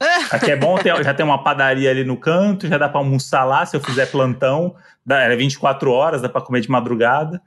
Aqui 0.31 0.51
é 0.51 0.55
bom, 0.55 0.77
ter, 0.77 1.03
já 1.03 1.13
tem 1.13 1.25
uma 1.25 1.43
padaria 1.43 1.89
ali 1.89 2.03
no 2.03 2.17
canto, 2.17 2.67
já 2.67 2.77
dá 2.77 2.89
para 2.89 2.99
almoçar 2.99 3.43
lá 3.43 3.65
se 3.65 3.75
eu 3.75 3.81
fizer 3.81 4.07
plantão. 4.07 4.75
Dá, 5.05 5.19
era 5.19 5.35
24 5.35 5.91
horas, 5.91 6.21
dá 6.21 6.29
para 6.29 6.41
comer 6.41 6.61
de 6.61 6.69
madrugada. 6.69 7.41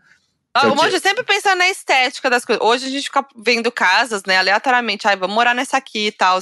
Ah, 0.54 0.62
sempre 1.00 1.22
pensa 1.22 1.54
na 1.54 1.68
estética 1.68 2.30
das 2.30 2.44
coisas. 2.44 2.64
Hoje 2.64 2.86
a 2.86 2.88
gente 2.88 3.04
fica 3.04 3.26
vendo 3.36 3.70
casas, 3.70 4.22
né, 4.26 4.38
aleatoriamente. 4.38 5.06
Ai, 5.06 5.16
vamos 5.16 5.34
morar 5.34 5.54
nessa 5.54 5.76
aqui 5.76 6.06
e 6.06 6.12
tal. 6.12 6.38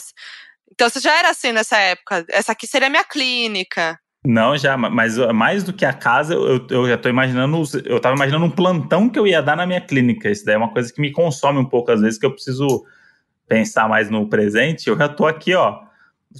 Então 0.71 0.89
você 0.89 1.01
já 1.01 1.19
era 1.19 1.31
assim 1.31 1.51
nessa 1.51 1.77
época. 1.79 2.25
Essa 2.29 2.53
aqui 2.53 2.67
seria 2.67 2.87
a 2.87 2.91
minha 2.91 3.05
clínica. 3.05 3.99
Não, 4.25 4.57
já, 4.57 4.77
mas 4.77 5.19
mais 5.35 5.65
do 5.65 5.73
que 5.73 5.85
a 5.85 5.93
casa, 5.93 6.33
eu, 6.33 6.67
eu 6.71 6.89
já 6.89 6.97
tô 6.97 7.09
imaginando. 7.09 7.61
Eu 7.85 8.01
tava 8.01 8.15
imaginando 8.15 8.45
um 8.45 8.51
plantão 8.51 9.09
que 9.11 9.19
eu 9.19 9.27
ia 9.27 9.43
dar 9.43 9.57
na 9.57 9.67
minha 9.67 9.81
clínica. 9.81 10.31
Isso 10.31 10.45
daí 10.45 10.55
é 10.55 10.59
uma 10.59 10.73
coisa 10.73 10.93
que 10.93 11.01
me 11.01 11.11
consome 11.11 11.59
um 11.59 11.65
pouco, 11.65 11.91
às 11.91 12.01
vezes, 12.01 12.19
que 12.19 12.25
eu 12.25 12.33
preciso 12.33 12.85
pensar 13.49 13.89
mais 13.89 14.09
no 14.09 14.29
presente. 14.29 14.89
Eu 14.89 14.97
já 14.97 15.09
tô 15.09 15.27
aqui, 15.27 15.55
ó 15.55 15.84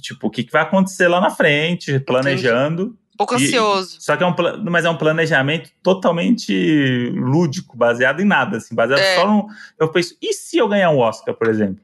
Tipo, 0.01 0.27
o 0.27 0.29
que, 0.29 0.43
que 0.43 0.51
vai 0.51 0.61
acontecer 0.61 1.07
lá 1.07 1.21
na 1.21 1.29
frente, 1.29 1.99
planejando. 1.99 2.83
Entendi. 2.83 2.99
Um 3.13 3.17
pouco 3.17 3.33
e, 3.35 3.45
ansioso. 3.45 3.97
Só 4.01 4.17
que 4.17 4.23
é 4.23 4.27
um, 4.27 4.35
mas 4.69 4.83
é 4.83 4.89
um 4.89 4.97
planejamento 4.97 5.71
totalmente 5.81 7.11
lúdico, 7.15 7.77
baseado 7.77 8.21
em 8.21 8.25
nada, 8.25 8.57
assim, 8.57 8.75
baseado 8.75 8.99
é. 8.99 9.15
só 9.15 9.25
no. 9.25 9.47
Eu 9.79 9.87
penso, 9.89 10.17
e 10.21 10.33
se 10.33 10.57
eu 10.57 10.67
ganhar 10.67 10.89
um 10.89 10.99
Oscar, 10.99 11.33
por 11.33 11.47
exemplo? 11.47 11.81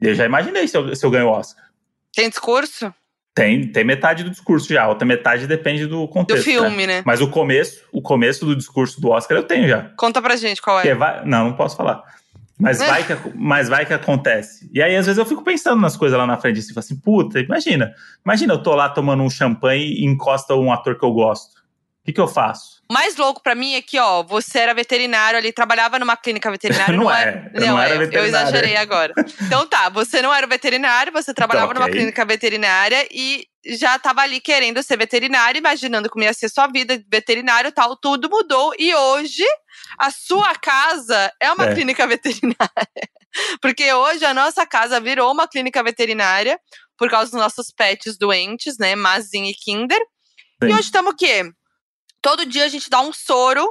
Eu 0.00 0.14
já 0.14 0.26
imaginei 0.26 0.68
se 0.68 0.76
eu, 0.76 0.94
se 0.94 1.06
eu 1.06 1.10
ganho 1.10 1.26
o 1.26 1.30
Oscar. 1.30 1.64
Tem 2.12 2.28
discurso? 2.28 2.92
Tem, 3.34 3.66
tem 3.66 3.82
metade 3.82 4.24
do 4.24 4.30
discurso 4.30 4.70
já, 4.70 4.82
a 4.82 4.88
outra 4.88 5.06
metade 5.06 5.46
depende 5.46 5.86
do 5.86 6.06
contexto. 6.06 6.44
Do 6.44 6.44
filme, 6.44 6.86
né? 6.86 6.96
né? 6.98 7.02
Mas 7.06 7.22
o 7.22 7.28
começo, 7.30 7.82
o 7.90 8.02
começo 8.02 8.44
do 8.44 8.54
discurso 8.54 9.00
do 9.00 9.08
Oscar 9.08 9.38
eu 9.38 9.44
tenho 9.44 9.66
já. 9.66 9.90
Conta 9.96 10.20
pra 10.20 10.36
gente 10.36 10.60
qual 10.60 10.78
é. 10.80 10.94
Vai, 10.94 11.24
não, 11.24 11.46
não 11.46 11.52
posso 11.54 11.76
falar. 11.76 12.04
Mas 12.58 12.80
é. 12.80 12.86
vai, 12.86 13.04
que, 13.04 13.16
mas 13.34 13.68
vai 13.68 13.86
que 13.86 13.92
acontece. 13.92 14.70
E 14.72 14.82
aí, 14.82 14.96
às 14.96 15.06
vezes, 15.06 15.18
eu 15.18 15.26
fico 15.26 15.42
pensando 15.42 15.80
nas 15.80 15.96
coisas 15.96 16.16
lá 16.16 16.26
na 16.26 16.36
frente, 16.36 16.60
assim, 16.60 16.72
assim, 16.76 16.96
puta, 16.96 17.40
imagina. 17.40 17.92
Imagina 18.24 18.54
eu 18.54 18.62
tô 18.62 18.74
lá 18.74 18.88
tomando 18.88 19.22
um 19.22 19.30
champanhe 19.30 20.00
e 20.00 20.04
encosta 20.04 20.54
um 20.54 20.72
ator 20.72 20.98
que 20.98 21.04
eu 21.04 21.12
gosto. 21.12 21.61
O 22.02 22.04
que, 22.04 22.12
que 22.12 22.20
eu 22.20 22.28
faço? 22.28 22.82
mais 22.92 23.16
louco 23.16 23.42
para 23.42 23.54
mim 23.54 23.74
é 23.74 23.80
que, 23.80 23.98
ó, 23.98 24.22
você 24.22 24.58
era 24.58 24.74
veterinário 24.74 25.38
ali, 25.38 25.50
trabalhava 25.50 25.98
numa 25.98 26.14
clínica 26.14 26.50
veterinária. 26.50 26.92
não, 26.94 27.04
não 27.04 27.10
é. 27.10 27.50
Não, 27.54 27.66
não 27.68 27.80
era 27.80 28.04
é. 28.04 28.08
Eu 28.12 28.26
exagerei 28.26 28.76
agora. 28.76 29.14
Então 29.40 29.66
tá, 29.66 29.88
você 29.88 30.20
não 30.20 30.32
era 30.32 30.46
veterinário, 30.46 31.10
você 31.10 31.32
trabalhava 31.32 31.72
então, 31.72 31.82
okay. 31.82 31.94
numa 31.94 31.98
clínica 31.98 32.24
veterinária 32.26 33.08
e 33.10 33.46
já 33.64 33.96
estava 33.96 34.20
ali 34.20 34.40
querendo 34.40 34.82
ser 34.82 34.98
veterinário, 34.98 35.58
imaginando 35.58 36.10
como 36.10 36.22
ia 36.22 36.34
ser 36.34 36.50
sua 36.50 36.66
vida 36.66 36.98
de 36.98 37.06
veterinário 37.10 37.68
e 37.68 37.72
tal. 37.72 37.96
Tudo 37.96 38.28
mudou 38.28 38.74
e 38.78 38.94
hoje 38.94 39.44
a 39.98 40.10
sua 40.10 40.54
casa 40.54 41.32
é 41.40 41.50
uma 41.50 41.64
é. 41.64 41.74
clínica 41.74 42.04
veterinária. 42.06 42.68
Porque 43.62 43.90
hoje 43.90 44.24
a 44.26 44.34
nossa 44.34 44.66
casa 44.66 45.00
virou 45.00 45.32
uma 45.32 45.48
clínica 45.48 45.82
veterinária 45.82 46.60
por 46.98 47.08
causa 47.08 47.30
dos 47.30 47.40
nossos 47.40 47.72
pets 47.74 48.18
doentes, 48.18 48.76
né? 48.78 48.94
Mazin 48.94 49.44
e 49.46 49.54
Kinder. 49.54 50.00
Sim. 50.62 50.68
E 50.68 50.72
hoje 50.74 50.82
estamos 50.82 51.14
o 51.14 51.16
quê? 51.16 51.50
Todo 52.22 52.46
dia 52.46 52.64
a 52.64 52.68
gente 52.68 52.88
dá 52.88 53.00
um 53.00 53.12
soro 53.12 53.68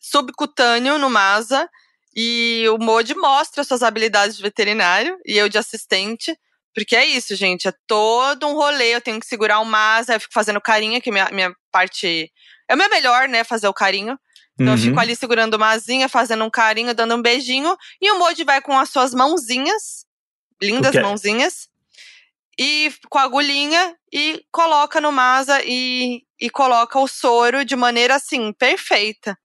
subcutâneo 0.00 0.98
no 0.98 1.08
Masa 1.08 1.68
e 2.14 2.64
o 2.70 2.78
Modi 2.78 3.14
mostra 3.14 3.62
suas 3.62 3.82
habilidades 3.82 4.36
de 4.36 4.42
veterinário 4.42 5.16
e 5.24 5.38
eu 5.38 5.48
de 5.48 5.56
assistente. 5.56 6.36
Porque 6.74 6.96
é 6.96 7.06
isso, 7.06 7.34
gente. 7.34 7.68
É 7.68 7.72
todo 7.86 8.46
um 8.46 8.54
rolê. 8.54 8.94
Eu 8.94 9.00
tenho 9.00 9.20
que 9.20 9.26
segurar 9.26 9.60
o 9.60 9.64
Masa, 9.64 10.14
eu 10.14 10.20
fico 10.20 10.32
fazendo 10.32 10.60
carinho, 10.60 11.00
que 11.00 11.10
minha, 11.10 11.28
minha 11.32 11.52
parte. 11.70 12.30
É 12.68 12.74
o 12.74 12.78
meu 12.78 12.90
melhor, 12.90 13.28
né? 13.28 13.44
Fazer 13.44 13.68
o 13.68 13.74
carinho. 13.74 14.18
Então 14.54 14.74
uhum. 14.74 14.78
eu 14.78 14.78
fico 14.78 14.98
ali 14.98 15.14
segurando 15.14 15.54
uma 15.54 15.70
asinha, 15.70 16.08
fazendo 16.08 16.44
um 16.44 16.50
carinho, 16.50 16.94
dando 16.94 17.14
um 17.14 17.22
beijinho. 17.22 17.76
E 18.00 18.10
o 18.10 18.18
Modi 18.18 18.42
vai 18.42 18.60
com 18.60 18.76
as 18.76 18.90
suas 18.90 19.14
mãozinhas, 19.14 20.04
lindas 20.60 20.94
mãozinhas, 20.96 21.68
e 22.58 22.92
com 23.08 23.18
a 23.18 23.22
agulhinha, 23.22 23.96
e 24.12 24.44
coloca 24.50 25.00
no 25.00 25.12
Masa 25.12 25.62
e, 25.64 26.22
e 26.40 26.48
coloca 26.48 26.98
o 26.98 27.08
soro 27.08 27.64
de 27.64 27.76
maneira 27.76 28.16
assim, 28.16 28.52
perfeita. 28.52 29.36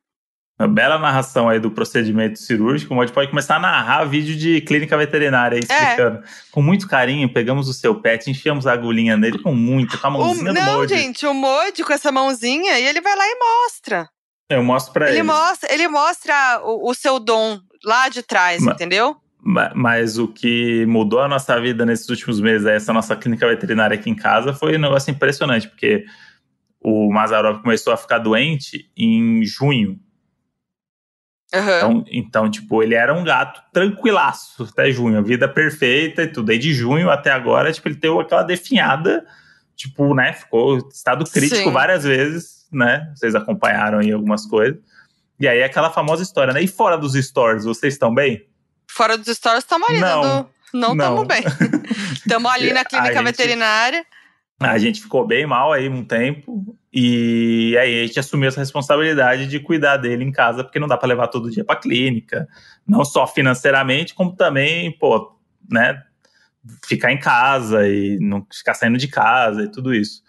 Uma 0.59 0.67
bela 0.67 0.99
narração 0.99 1.49
aí 1.49 1.59
do 1.59 1.71
procedimento 1.71 2.37
cirúrgico. 2.37 2.93
O 2.93 2.95
Modi 2.95 3.11
pode 3.11 3.29
começar 3.29 3.55
a 3.55 3.59
narrar 3.59 4.05
vídeo 4.05 4.35
de 4.35 4.61
clínica 4.61 4.95
veterinária 4.95 5.57
aí, 5.57 5.63
é. 5.67 5.81
explicando. 5.81 6.19
É. 6.19 6.23
Com 6.51 6.61
muito 6.61 6.87
carinho, 6.87 7.31
pegamos 7.33 7.67
o 7.67 7.73
seu 7.73 7.95
pet, 7.95 8.29
enfiamos 8.29 8.67
a 8.67 8.73
agulhinha 8.73 9.17
nele 9.17 9.39
com 9.39 9.53
muito, 9.53 9.97
com 9.99 10.07
a 10.07 10.09
mãozinha 10.11 10.51
o, 10.51 10.53
do 10.53 10.59
Não, 10.59 10.87
gente, 10.87 11.25
o 11.25 11.33
Modi 11.33 11.83
com 11.83 11.91
essa 11.91 12.11
mãozinha, 12.11 12.79
e 12.79 12.85
ele 12.85 13.01
vai 13.01 13.15
lá 13.15 13.25
e 13.25 13.35
mostra. 13.39 14.09
Eu 14.49 14.63
mostro 14.63 14.93
pra 14.93 15.07
ele. 15.07 15.17
Ele 15.17 15.23
mostra, 15.23 15.73
ele 15.73 15.87
mostra 15.87 16.61
o, 16.63 16.89
o 16.89 16.93
seu 16.93 17.19
dom 17.19 17.59
lá 17.83 18.07
de 18.09 18.21
trás, 18.21 18.61
mas, 18.61 18.75
entendeu? 18.75 19.17
Mas 19.43 20.17
o 20.17 20.27
que 20.27 20.85
mudou 20.85 21.19
a 21.19 21.27
nossa 21.27 21.59
vida 21.59 21.85
nesses 21.85 22.07
últimos 22.09 22.39
meses, 22.39 22.65
essa 22.65 22.93
nossa 22.93 23.15
clínica 23.15 23.47
veterinária 23.47 23.95
aqui 23.95 24.09
em 24.09 24.15
casa, 24.15 24.53
foi 24.53 24.77
um 24.77 24.79
negócio 24.79 25.11
impressionante, 25.11 25.67
porque 25.67 26.05
o 26.83 27.11
Mazarov 27.11 27.61
começou 27.61 27.93
a 27.93 27.97
ficar 27.97 28.19
doente 28.19 28.91
em 28.95 29.45
junho. 29.45 29.99
Uhum. 31.53 31.61
Então, 31.61 32.05
então, 32.11 32.51
tipo, 32.51 32.81
ele 32.81 32.95
era 32.95 33.13
um 33.13 33.23
gato 33.23 33.61
tranquilaço 33.71 34.63
até 34.63 34.91
junho, 34.91 35.19
a 35.19 35.21
vida 35.21 35.47
perfeita 35.47 36.23
e 36.23 36.27
tudo. 36.27 36.51
Aí 36.51 36.57
de 36.57 36.73
junho 36.73 37.09
até 37.09 37.31
agora, 37.31 37.71
tipo, 37.71 37.87
ele 37.87 37.95
teve 37.95 38.19
aquela 38.19 38.43
definhada, 38.43 39.25
tipo, 39.75 40.15
né? 40.15 40.33
Ficou 40.33 40.77
estado 40.89 41.23
crítico 41.25 41.63
Sim. 41.63 41.71
várias 41.71 42.03
vezes 42.03 42.63
né? 42.73 43.11
Vocês 43.15 43.35
acompanharam 43.35 43.99
aí 43.99 44.11
algumas 44.11 44.45
coisas. 44.45 44.79
E 45.39 45.47
aí 45.47 45.63
aquela 45.63 45.89
famosa 45.89 46.23
história, 46.23 46.53
né? 46.53 46.61
E 46.61 46.67
fora 46.67 46.97
dos 46.97 47.13
stores, 47.13 47.63
vocês 47.63 47.93
estão 47.93 48.13
bem? 48.13 48.47
Fora 48.89 49.17
dos 49.17 49.27
stores, 49.27 49.59
estamos 49.59 49.89
ali 49.89 49.99
não. 49.99 50.49
Não 50.73 50.93
estamos 50.93 51.27
bem. 51.27 51.43
Estamos 52.13 52.51
ali 52.51 52.73
na 52.73 52.83
clínica 52.83 53.19
a 53.19 53.21
veterinária. 53.21 54.03
A 54.71 54.77
gente 54.77 55.01
ficou 55.01 55.25
bem 55.25 55.45
mal 55.45 55.71
aí 55.71 55.89
um 55.89 56.03
tempo. 56.03 56.77
E 56.91 57.75
aí 57.77 58.03
a 58.03 58.07
gente 58.07 58.19
assumiu 58.19 58.47
essa 58.47 58.59
responsabilidade 58.59 59.47
de 59.47 59.59
cuidar 59.59 59.97
dele 59.97 60.23
em 60.23 60.31
casa, 60.31 60.63
porque 60.63 60.79
não 60.79 60.87
dá 60.87 60.95
para 60.95 61.07
levar 61.07 61.27
todo 61.27 61.49
dia 61.49 61.65
para 61.65 61.79
clínica. 61.79 62.47
Não 62.87 63.03
só 63.03 63.25
financeiramente, 63.25 64.13
como 64.13 64.35
também, 64.35 64.91
pô, 64.97 65.35
né? 65.69 66.01
Ficar 66.85 67.11
em 67.11 67.19
casa 67.19 67.87
e 67.87 68.17
não 68.19 68.45
ficar 68.51 68.73
saindo 68.73 68.97
de 68.97 69.07
casa 69.07 69.63
e 69.63 69.71
tudo 69.71 69.93
isso. 69.93 70.21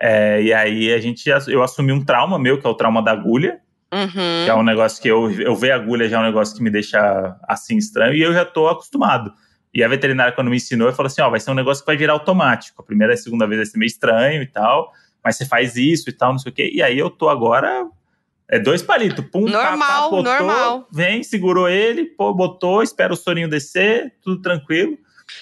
É, 0.00 0.42
e 0.42 0.52
aí 0.52 0.92
a 0.92 0.98
gente, 0.98 1.24
eu 1.48 1.62
assumi 1.62 1.92
um 1.92 2.04
trauma 2.04 2.38
meu, 2.38 2.60
que 2.60 2.66
é 2.66 2.70
o 2.70 2.74
trauma 2.74 3.02
da 3.02 3.12
agulha. 3.12 3.60
Uhum. 3.92 4.44
Que 4.44 4.50
é 4.50 4.54
um 4.54 4.64
negócio 4.64 5.00
que 5.00 5.08
eu, 5.08 5.30
eu 5.40 5.54
ver 5.54 5.70
agulha 5.70 6.08
já 6.08 6.16
é 6.16 6.20
um 6.20 6.24
negócio 6.24 6.56
que 6.56 6.62
me 6.62 6.70
deixa 6.70 7.36
assim 7.46 7.76
estranho, 7.76 8.14
e 8.14 8.20
eu 8.20 8.32
já 8.32 8.44
tô 8.44 8.66
acostumado. 8.66 9.32
E 9.74 9.82
a 9.82 9.88
veterinária, 9.88 10.32
quando 10.32 10.50
me 10.50 10.56
ensinou, 10.56 10.92
falou 10.92 11.08
assim: 11.08 11.20
ó, 11.20 11.28
vai 11.28 11.40
ser 11.40 11.50
um 11.50 11.54
negócio 11.54 11.82
que 11.82 11.86
vai 11.86 11.96
virar 11.96 12.12
automático. 12.12 12.80
A 12.80 12.84
primeira 12.84 13.12
e 13.12 13.14
a 13.14 13.16
segunda 13.16 13.46
vez 13.46 13.58
vai 13.58 13.66
ser 13.66 13.78
meio 13.78 13.88
estranho 13.88 14.42
e 14.42 14.46
tal, 14.46 14.92
mas 15.22 15.36
você 15.36 15.44
faz 15.44 15.76
isso 15.76 16.08
e 16.08 16.12
tal, 16.12 16.32
não 16.32 16.38
sei 16.38 16.52
o 16.52 16.54
quê. 16.54 16.70
E 16.72 16.82
aí 16.82 16.98
eu 16.98 17.10
tô 17.10 17.28
agora. 17.28 17.86
É 18.46 18.58
dois 18.58 18.82
palitos. 18.82 19.24
Pum, 19.32 19.48
normal, 19.48 19.78
pá, 19.78 19.86
pá, 19.86 20.00
botou, 20.02 20.22
normal. 20.22 20.88
Vem, 20.92 21.22
segurou 21.22 21.66
ele, 21.66 22.04
pô, 22.04 22.32
botou, 22.34 22.82
espera 22.82 23.12
o 23.12 23.16
soninho 23.16 23.48
descer, 23.48 24.14
tudo 24.22 24.42
tranquilo. 24.42 24.98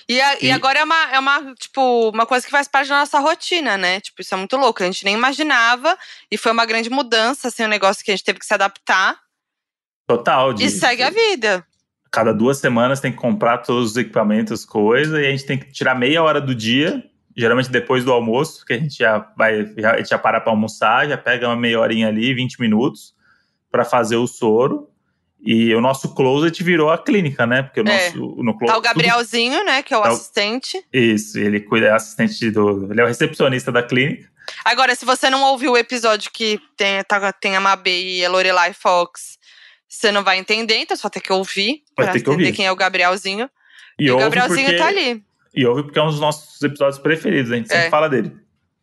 E, 0.09 0.21
a, 0.21 0.35
e, 0.37 0.47
e, 0.47 0.51
agora 0.53 0.79
é 0.79 0.85
uma, 0.85 1.13
é 1.13 1.19
uma, 1.19 1.55
tipo, 1.57 2.11
uma 2.11 2.25
coisa 2.25 2.47
que 2.47 2.51
faz 2.51 2.69
parte 2.69 2.89
da 2.89 3.01
nossa 3.01 3.19
rotina, 3.19 3.77
né? 3.77 4.01
Tipo, 4.01 4.23
isso 4.23 4.33
é 4.33 4.37
muito 4.37 4.57
louco. 4.57 4.83
A 4.83 4.87
gente 4.87 5.05
nem 5.05 5.15
imaginava. 5.15 5.99
E 6.31 6.39
foi 6.39 6.53
uma 6.53 6.65
grande 6.65 6.89
mudança, 6.89 7.49
assim, 7.49 7.65
um 7.65 7.69
negócio 7.69 8.05
que 8.05 8.13
a 8.13 8.15
gente 8.15 8.25
teve 8.25 8.39
que 8.39 8.47
se 8.47 8.55
adaptar. 8.55 9.19
Total. 10.07 10.53
De, 10.53 10.65
e 10.65 10.71
segue 10.71 11.03
a 11.03 11.11
vida. 11.11 11.67
Cada 12.13 12.33
duas 12.33 12.59
semanas 12.59 13.01
tem 13.01 13.11
que 13.11 13.17
comprar 13.17 13.59
todos 13.59 13.93
os 13.93 13.97
equipamentos, 13.97 14.65
coisa, 14.65 15.21
e 15.21 15.27
a 15.27 15.31
gente 15.31 15.47
tem 15.47 15.59
que 15.59 15.73
tirar 15.73 15.95
meia 15.95 16.23
hora 16.23 16.41
do 16.41 16.55
dia, 16.55 17.03
geralmente 17.35 17.71
depois 17.71 18.05
do 18.05 18.13
almoço, 18.13 18.65
que 18.67 18.75
a 18.75 18.79
gente 18.79 18.99
já 18.99 19.27
vai, 19.37 19.73
já, 19.79 19.95
a 19.95 19.97
gente 19.97 20.11
já 20.11 20.19
para 20.19 20.41
para 20.41 20.53
almoçar, 20.53 21.09
já 21.09 21.17
pega 21.17 21.49
uma 21.49 21.57
meia 21.57 21.81
horinha 21.81 22.09
ali, 22.09 22.35
20 22.35 22.61
minutos, 22.61 23.15
para 23.71 23.85
fazer 23.85 24.17
o 24.17 24.27
soro. 24.27 24.89
E 25.45 25.75
o 25.75 25.81
nosso 25.81 26.15
closet 26.15 26.63
virou 26.63 26.89
a 26.89 26.97
clínica, 26.97 27.45
né? 27.45 27.65
Porque 27.65 27.81
o 27.81 27.89
é. 27.89 28.11
nosso. 28.11 28.37
No 28.43 28.57
closet, 28.57 28.75
tá 28.75 28.79
o 28.79 28.81
Gabrielzinho, 28.81 29.59
tudo... 29.59 29.67
né? 29.67 29.83
Que 29.83 29.93
é 29.93 29.99
o 29.99 30.03
tá 30.03 30.11
assistente. 30.11 30.85
Isso, 30.93 31.37
ele 31.37 31.59
cuida, 31.59 31.87
é 31.87 31.91
assistente 31.91 32.49
do. 32.53 32.89
Ele 32.93 33.01
é 33.01 33.05
o 33.05 33.09
recepcionista 33.09 33.73
da 33.73 33.83
clínica. 33.83 34.31
Agora, 34.65 34.95
se 34.95 35.05
você 35.05 35.29
não 35.29 35.43
ouviu 35.43 35.73
o 35.73 35.77
episódio 35.77 36.31
que 36.33 36.61
tem, 36.77 37.03
tá, 37.03 37.33
tem 37.33 37.57
a 37.57 37.61
Mabê 37.61 38.19
e 38.19 38.25
a 38.25 38.31
Lorelai 38.31 38.73
Fox, 38.73 39.39
você 39.93 40.11
não 40.11 40.25
vai 40.25 40.39
entender, 40.39 40.77
então 40.79 40.97
só 40.97 41.11
tem 41.11 41.21
que 41.21 41.33
ouvir 41.33 41.83
vai 41.95 42.07
pra 42.07 42.13
ter 42.15 42.21
que 42.21 42.31
entender 42.31 42.45
ouvir. 42.45 42.57
quem 42.57 42.67
é 42.67 42.73
o 42.73 42.77
Gabrielzinho. 42.77 43.49
E, 43.99 44.07
e 44.07 44.11
o 44.11 44.17
Gabrielzinho 44.17 44.65
porque, 44.65 44.79
tá 44.79 44.87
ali. 44.87 45.23
E 45.55 45.67
ouve 45.67 45.83
porque 45.83 45.99
é 45.99 46.03
um 46.03 46.07
dos 46.07 46.19
nossos 46.19 46.61
episódios 46.63 46.99
preferidos, 46.99 47.53
a 47.53 47.57
gente 47.57 47.69
sempre 47.69 47.87
é. 47.87 47.91
fala 47.91 48.09
dele. 48.09 48.35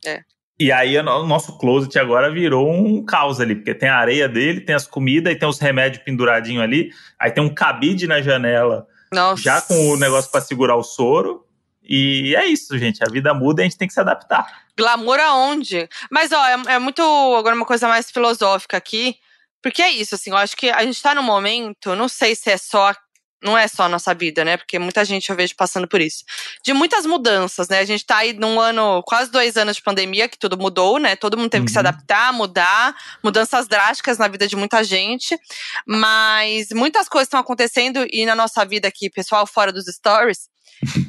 É. 0.06 0.22
E 0.60 0.72
aí 0.72 0.98
o 1.00 1.04
nosso 1.04 1.58
closet 1.58 1.98
agora 1.98 2.30
virou 2.30 2.70
um 2.70 3.04
caos 3.04 3.40
ali, 3.40 3.56
porque 3.56 3.74
tem 3.74 3.90
a 3.90 3.98
areia 3.98 4.30
dele, 4.30 4.62
tem 4.62 4.76
as 4.76 4.86
comidas 4.86 5.34
e 5.34 5.36
tem 5.36 5.50
os 5.50 5.58
remédios 5.58 6.04
penduradinho 6.04 6.62
ali. 6.62 6.92
Aí 7.18 7.32
tem 7.32 7.44
um 7.44 7.54
cabide 7.54 8.06
na 8.06 8.22
janela, 8.22 8.86
Nossa. 9.12 9.42
já 9.42 9.62
com 9.62 9.90
o 9.90 9.98
negócio 9.98 10.30
para 10.30 10.42
segurar 10.42 10.76
o 10.76 10.84
soro. 10.84 11.44
E 11.82 12.36
é 12.36 12.46
isso, 12.46 12.78
gente. 12.78 13.04
A 13.04 13.10
vida 13.10 13.34
muda 13.34 13.62
e 13.62 13.64
a 13.64 13.66
gente 13.68 13.78
tem 13.78 13.88
que 13.88 13.94
se 13.94 14.00
adaptar. 14.00 14.64
Glamour 14.78 15.20
aonde? 15.20 15.90
Mas, 16.12 16.32
ó, 16.32 16.46
é, 16.46 16.76
é 16.76 16.80
muito. 16.80 17.02
Agora, 17.36 17.56
uma 17.56 17.66
coisa 17.66 17.88
mais 17.88 18.12
filosófica 18.12 18.78
aqui. 18.78 19.16
Porque 19.62 19.82
é 19.82 19.92
isso, 19.92 20.16
assim, 20.16 20.30
eu 20.30 20.38
acho 20.38 20.56
que 20.56 20.70
a 20.70 20.84
gente 20.84 21.02
tá 21.02 21.14
num 21.14 21.24
momento, 21.24 21.96
não 21.96 22.08
sei 22.08 22.36
se 22.36 22.50
é 22.50 22.58
só 22.58 22.94
não 23.42 23.58
é 23.58 23.68
só 23.68 23.84
a 23.84 23.90
nossa 23.90 24.14
vida, 24.14 24.44
né? 24.44 24.58
Porque 24.58 24.78
muita 24.78 25.06
gente 25.06 25.30
eu 25.30 25.36
vejo 25.36 25.56
passando 25.56 25.88
por 25.88 26.02
isso. 26.02 26.24
De 26.64 26.74
muitas 26.74 27.06
mudanças, 27.06 27.70
né? 27.70 27.80
A 27.80 27.86
gente 27.86 28.06
tá 28.06 28.18
aí 28.18 28.34
num 28.34 28.60
ano, 28.60 29.02
quase 29.04 29.32
dois 29.32 29.56
anos 29.56 29.78
de 29.78 29.82
pandemia, 29.82 30.28
que 30.28 30.38
tudo 30.38 30.58
mudou, 30.58 31.00
né? 31.00 31.16
Todo 31.16 31.38
mundo 31.38 31.50
teve 31.50 31.62
uhum. 31.62 31.66
que 31.66 31.72
se 31.72 31.78
uhum. 31.78 31.88
adaptar, 31.88 32.34
mudar, 32.34 32.96
mudanças 33.24 33.68
drásticas 33.68 34.18
na 34.18 34.28
vida 34.28 34.48
de 34.48 34.56
muita 34.56 34.84
gente. 34.84 35.40
Mas 35.88 36.70
muitas 36.72 37.08
coisas 37.08 37.28
estão 37.28 37.40
acontecendo 37.40 38.06
e 38.12 38.26
na 38.26 38.36
nossa 38.36 38.66
vida 38.66 38.88
aqui, 38.88 39.10
pessoal, 39.10 39.48
fora 39.48 39.72
dos 39.72 39.86
stories, 39.86 40.50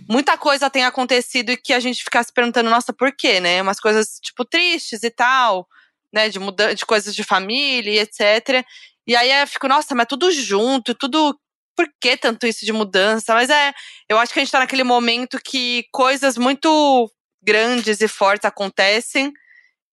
muita 0.08 0.38
coisa 0.38 0.70
tem 0.70 0.84
acontecido 0.84 1.50
e 1.50 1.56
que 1.56 1.72
a 1.72 1.80
gente 1.80 2.02
fica 2.02 2.22
se 2.22 2.32
perguntando, 2.32 2.70
nossa, 2.70 2.92
por 2.92 3.12
quê, 3.12 3.40
né? 3.40 3.60
Umas 3.60 3.80
coisas, 3.80 4.18
tipo, 4.22 4.44
tristes 4.44 5.02
e 5.02 5.10
tal, 5.10 5.66
né? 6.12 6.28
De, 6.28 6.38
muda 6.38 6.74
de 6.74 6.84
coisas 6.84 7.14
de 7.14 7.24
família 7.24 7.92
e 7.92 7.98
etc. 7.98 8.64
E 9.06 9.16
aí 9.16 9.30
eu 9.42 9.46
fico, 9.46 9.68
nossa, 9.68 9.94
mas 9.94 10.06
tudo 10.08 10.30
junto, 10.30 10.94
tudo 10.94 11.38
por 11.76 11.88
que 12.00 12.16
tanto 12.16 12.46
isso 12.46 12.64
de 12.64 12.72
mudança? 12.72 13.34
Mas 13.34 13.48
é, 13.48 13.72
eu 14.08 14.18
acho 14.18 14.32
que 14.32 14.38
a 14.38 14.42
gente 14.44 14.52
tá 14.52 14.58
naquele 14.58 14.84
momento 14.84 15.40
que 15.42 15.84
coisas 15.92 16.36
muito 16.36 17.10
grandes 17.42 18.00
e 18.00 18.08
fortes 18.08 18.44
acontecem 18.44 19.32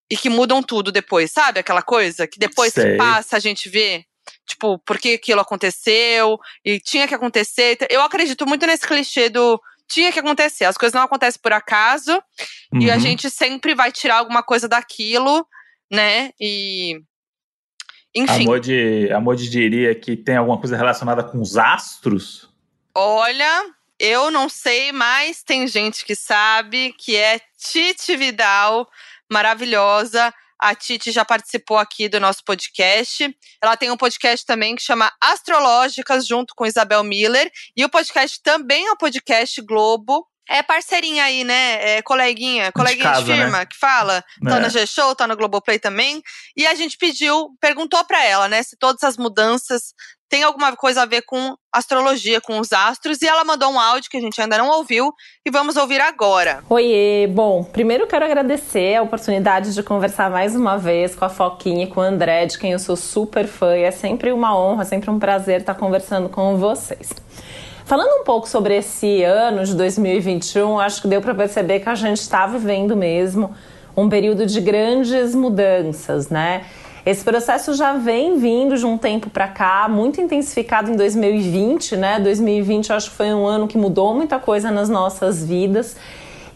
e 0.10 0.18
que 0.18 0.30
mudam 0.30 0.62
tudo 0.62 0.92
depois, 0.92 1.32
sabe? 1.32 1.60
Aquela 1.60 1.82
coisa 1.82 2.28
que 2.28 2.40
depois 2.40 2.74
Sei. 2.74 2.92
que 2.92 2.98
passa 2.98 3.38
a 3.38 3.40
gente 3.40 3.70
vê, 3.70 4.06
tipo, 4.48 4.80
por 4.80 4.98
que 4.98 5.14
aquilo 5.14 5.42
aconteceu 5.42 6.38
e 6.64 6.80
tinha 6.80 7.08
que 7.08 7.16
acontecer. 7.16 7.78
Eu 7.90 8.02
acredito 8.02 8.46
muito 8.46 8.66
nesse 8.66 8.88
clichê 8.88 9.30
do 9.30 9.60
tinha 9.88 10.12
que 10.12 10.20
acontecer. 10.20 10.66
As 10.66 10.78
coisas 10.78 10.94
não 10.94 11.04
acontecem 11.04 11.42
por 11.42 11.54
acaso 11.54 12.12
uhum. 12.74 12.82
e 12.82 12.92
a 12.92 12.96
uhum. 12.96 13.00
gente 13.00 13.30
sempre 13.30 13.74
vai 13.74 13.92
tirar 13.92 14.18
alguma 14.18 14.44
coisa 14.44 14.68
daquilo, 14.68 15.48
né? 15.92 16.32
E 16.40 17.02
enfim. 18.16 18.44
A 18.44 18.46
Modi, 18.46 19.12
a 19.12 19.20
Modi 19.20 19.50
diria 19.50 19.94
que 19.94 20.16
tem 20.16 20.38
alguma 20.38 20.60
coisa 20.60 20.76
relacionada 20.76 21.24
com 21.24 21.40
os 21.40 21.58
astros? 21.58 22.50
Olha, 22.96 23.64
eu 24.00 24.32
não 24.32 24.50
sei, 24.50 24.92
mas 24.92 25.44
tem 25.44 25.68
gente 25.68 26.04
que 26.04 26.16
sabe 26.16 26.94
que 26.98 27.16
é 27.16 27.40
Titi 27.58 28.16
Vidal, 28.16 28.88
maravilhosa. 29.32 30.34
A 30.60 30.74
Titi 30.74 31.12
já 31.12 31.24
participou 31.24 31.78
aqui 31.78 32.10
do 32.10 32.20
nosso 32.20 32.44
podcast. 32.44 33.36
Ela 33.62 33.78
tem 33.78 33.92
um 33.92 33.98
podcast 33.98 34.44
também 34.44 34.76
que 34.76 34.82
chama 34.82 35.12
Astrológicas, 35.22 36.26
junto 36.26 36.56
com 36.56 36.66
Isabel 36.66 37.04
Miller. 37.04 37.52
E 37.76 37.86
o 37.86 37.90
podcast 37.90 38.42
também 38.42 38.88
é 38.88 38.92
um 38.92 38.98
podcast 38.98 39.62
Globo, 39.62 40.26
É 40.50 40.64
parceirinha 40.64 41.24
aí, 41.24 41.44
né? 41.44 41.98
É 41.98 42.02
coleguinha, 42.02 42.72
coleguinha 42.72 43.06
de, 43.06 43.12
casa, 43.12 43.24
de 43.24 43.34
firma 43.34 43.60
né? 43.60 43.66
que 43.66 43.78
fala. 43.78 44.24
Tá 44.44 44.58
é. 44.58 44.60
no 44.60 44.70
G-Show, 44.70 45.16
tá 45.16 45.28
no 45.28 45.36
Globoplay 45.36 45.80
também. 45.80 46.22
E 46.56 46.66
a 46.66 46.76
gente 46.76 46.98
pediu, 46.98 47.50
perguntou 47.60 48.04
para 48.06 48.24
ela, 48.24 48.48
né, 48.48 48.64
se 48.64 48.78
todas 48.78 49.04
as 49.04 49.18
mudanças 49.18 49.94
tem 50.30 50.44
alguma 50.44 50.76
coisa 50.76 51.04
a 51.04 51.06
ver 51.06 51.22
com 51.22 51.56
astrologia, 51.72 52.42
com 52.42 52.60
os 52.60 52.74
astros, 52.74 53.22
e 53.22 53.28
ela 53.28 53.44
mandou 53.44 53.72
um 53.72 53.80
áudio 53.80 54.10
que 54.10 54.18
a 54.18 54.22
gente 54.22 54.42
ainda 54.42 54.58
não 54.58 54.70
ouviu 54.70 55.14
e 55.46 55.50
vamos 55.50 55.78
ouvir 55.78 56.02
agora. 56.02 56.64
Oiê, 56.70 57.28
bom, 57.28 57.64
primeiro 57.64 58.08
quero 58.08 58.26
agradecer 58.26 58.96
a 58.96 59.04
oportunidade 59.04 59.74
de 59.74 59.84
conversar 59.84 60.30
mais 60.30 60.56
uma 60.56 60.78
vez 60.78 61.16
com 61.16 61.26
a 61.26 61.30
Foquinha 61.30 61.86
e 61.86 61.88
com 61.88 62.02
o 62.02 62.04
André, 62.04 62.46
de 62.46 62.58
quem 62.58 62.74
eu 62.74 62.80
sou 62.80 62.96
super 62.96 63.48
fã, 63.48 63.78
e 63.78 63.84
é 63.84 63.92
sempre 63.92 64.32
uma 64.32 64.58
honra, 64.58 64.84
sempre 64.86 65.10
um 65.10 65.20
prazer 65.20 65.62
estar 65.62 65.76
conversando 65.76 66.30
com 66.30 66.58
vocês. 66.58 67.10
Falando 67.88 68.20
um 68.20 68.24
pouco 68.26 68.50
sobre 68.50 68.76
esse 68.76 69.24
ano 69.24 69.64
de 69.64 69.74
2021, 69.74 70.78
acho 70.78 71.02
que 71.02 71.08
deu 71.08 71.22
para 71.22 71.34
perceber 71.34 71.80
que 71.80 71.88
a 71.88 71.96
gente 71.96 72.20
está 72.20 72.46
vivendo 72.46 72.98
mesmo 72.98 73.52
um 73.96 74.10
período 74.10 74.46
de 74.46 74.60
grandes 74.60 75.34
mudanças, 75.34 76.28
né? 76.28 76.66
Esse 77.06 77.24
processo 77.24 77.74
já 77.76 77.94
vem 77.94 78.38
vindo 78.40 78.76
de 78.76 78.86
um 78.86 78.98
tempo 78.98 79.30
para 79.30 79.48
cá, 79.48 79.88
muito 79.88 80.20
intensificado 80.20 80.92
em 80.92 80.98
2020, 80.98 81.96
né? 81.96 82.20
2020 82.20 82.92
acho 82.92 83.10
que 83.10 83.16
foi 83.16 83.34
um 83.34 83.48
ano 83.48 83.70
que 83.70 83.78
mudou 83.78 84.14
muita 84.14 84.38
coisa 84.38 84.70
nas 84.70 84.90
nossas 84.90 85.46
vidas. 85.46 85.96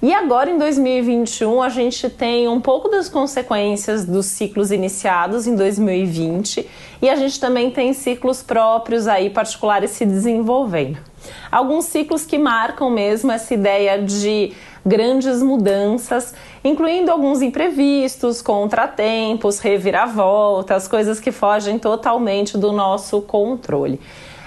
E 0.02 0.14
agora 0.14 0.50
em 0.50 0.58
2021 0.58 1.62
a 1.62 1.70
gente 1.70 2.10
tem 2.10 2.50
um 2.50 2.60
pouco 2.60 2.90
das 2.90 3.08
consequências 3.08 4.04
dos 4.04 4.26
ciclos 4.26 4.70
iniciados 4.70 5.48
em 5.48 5.56
2020 5.56 6.68
e 7.02 7.10
a 7.10 7.16
gente 7.16 7.40
também 7.40 7.72
tem 7.72 7.94
ciclos 7.94 8.44
próprios 8.44 9.08
aí 9.08 9.30
particulares 9.30 9.92
se 9.92 10.06
desenvolvendo. 10.06 11.11
Alguns 11.52 11.86
ciclos 11.86 12.26
que 12.26 12.38
marcam 12.38 12.90
mesmo 12.90 13.32
essa 13.32 13.54
ideia 13.54 14.02
de 14.02 14.54
grandes 14.86 15.42
mudanças, 15.42 16.34
incluindo 16.64 17.12
alguns 17.12 17.42
imprevistos, 17.42 18.42
contratempos, 18.42 19.60
reviravoltas, 19.60 20.88
coisas 20.88 21.20
que 21.20 21.32
fogem 21.32 21.78
totalmente 21.78 22.58
do 22.58 22.72
nosso 22.72 23.22
controle. 23.22 24.00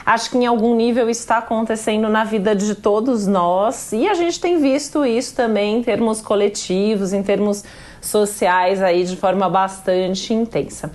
Acho 0.05 0.31
que 0.31 0.37
em 0.37 0.45
algum 0.45 0.75
nível 0.75 1.09
está 1.09 1.39
acontecendo 1.39 2.11
na 2.11 2.25
vida 2.25 2.55
de 2.55 2.75
todos 2.75 3.27
nós 3.27 3.91
e 3.93 4.07
a 4.07 4.13
gente 4.13 4.39
tem 4.39 4.59
visto 4.61 5.05
isso 5.07 5.35
também 5.35 5.79
em 5.79 5.83
termos 5.83 6.21
coletivos, 6.21 7.15
em 7.15 7.23
termos 7.23 7.65
sociais 8.03 8.83
aí 8.83 9.05
de 9.05 9.17
forma 9.17 9.49
bastante 9.49 10.35
intensa. 10.35 10.93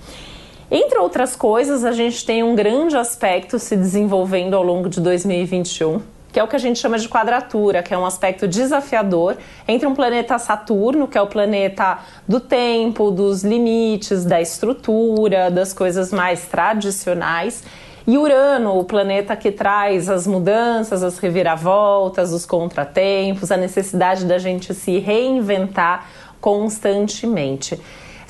Entre 0.71 0.99
outras 0.99 1.35
coisas, 1.35 1.83
a 1.83 1.91
gente 1.91 2.23
tem 2.23 2.43
um 2.43 2.55
grande 2.55 2.95
aspecto 2.95 3.57
se 3.57 3.75
desenvolvendo 3.75 4.55
ao 4.55 4.63
longo 4.63 4.87
de 4.87 5.01
2021 5.01 6.01
que 6.31 6.39
é 6.39 6.43
o 6.43 6.47
que 6.47 6.55
a 6.55 6.59
gente 6.59 6.77
chama 6.77 6.99
de 6.99 7.09
quadratura, 7.09 7.81
que 7.81 7.91
é 7.91 7.97
um 7.97 8.05
aspecto 8.05 8.47
desafiador 8.47 9.35
entre 9.67 9.87
um 9.87 9.95
planeta 9.95 10.37
Saturno, 10.37 11.07
que 11.07 11.17
é 11.17 11.21
o 11.21 11.27
planeta 11.27 11.99
do 12.27 12.39
tempo, 12.39 13.09
dos 13.09 13.43
limites, 13.43 14.25
da 14.25 14.39
estrutura, 14.39 15.49
das 15.49 15.73
coisas 15.73 16.13
mais 16.13 16.45
tradicionais, 16.45 17.63
e 18.05 18.17
Urano, 18.17 18.79
o 18.79 18.83
planeta 18.83 19.35
que 19.35 19.51
traz 19.51 20.09
as 20.09 20.25
mudanças, 20.25 21.03
as 21.03 21.19
reviravoltas, 21.19 22.31
os 22.31 22.45
contratempos, 22.45 23.51
a 23.51 23.57
necessidade 23.57 24.25
da 24.25 24.37
gente 24.37 24.73
se 24.73 24.97
reinventar 24.97 26.07
constantemente. 26.41 27.79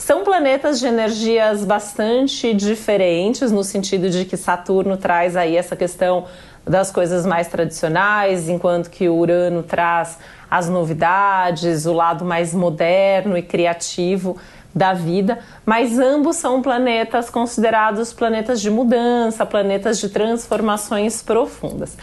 São 0.09 0.23
planetas 0.23 0.79
de 0.79 0.87
energias 0.87 1.63
bastante 1.63 2.51
diferentes, 2.51 3.51
no 3.51 3.63
sentido 3.63 4.09
de 4.09 4.25
que 4.25 4.35
Saturno 4.35 4.97
traz 4.97 5.35
aí 5.35 5.55
essa 5.55 5.75
questão 5.75 6.25
das 6.65 6.89
coisas 6.89 7.27
mais 7.27 7.47
tradicionais, 7.47 8.49
enquanto 8.49 8.89
que 8.89 9.07
Urano 9.07 9.61
traz 9.61 10.17
as 10.49 10.67
novidades, 10.67 11.85
o 11.85 11.93
lado 11.93 12.25
mais 12.25 12.55
moderno 12.55 13.37
e 13.37 13.43
criativo 13.43 14.35
da 14.73 14.93
vida, 14.93 15.37
mas 15.63 15.99
ambos 15.99 16.37
são 16.37 16.59
planetas 16.59 17.29
considerados 17.29 18.11
planetas 18.11 18.59
de 18.59 18.71
mudança, 18.71 19.45
planetas 19.45 19.99
de 19.99 20.09
transformações 20.09 21.21
profundas. 21.21 21.95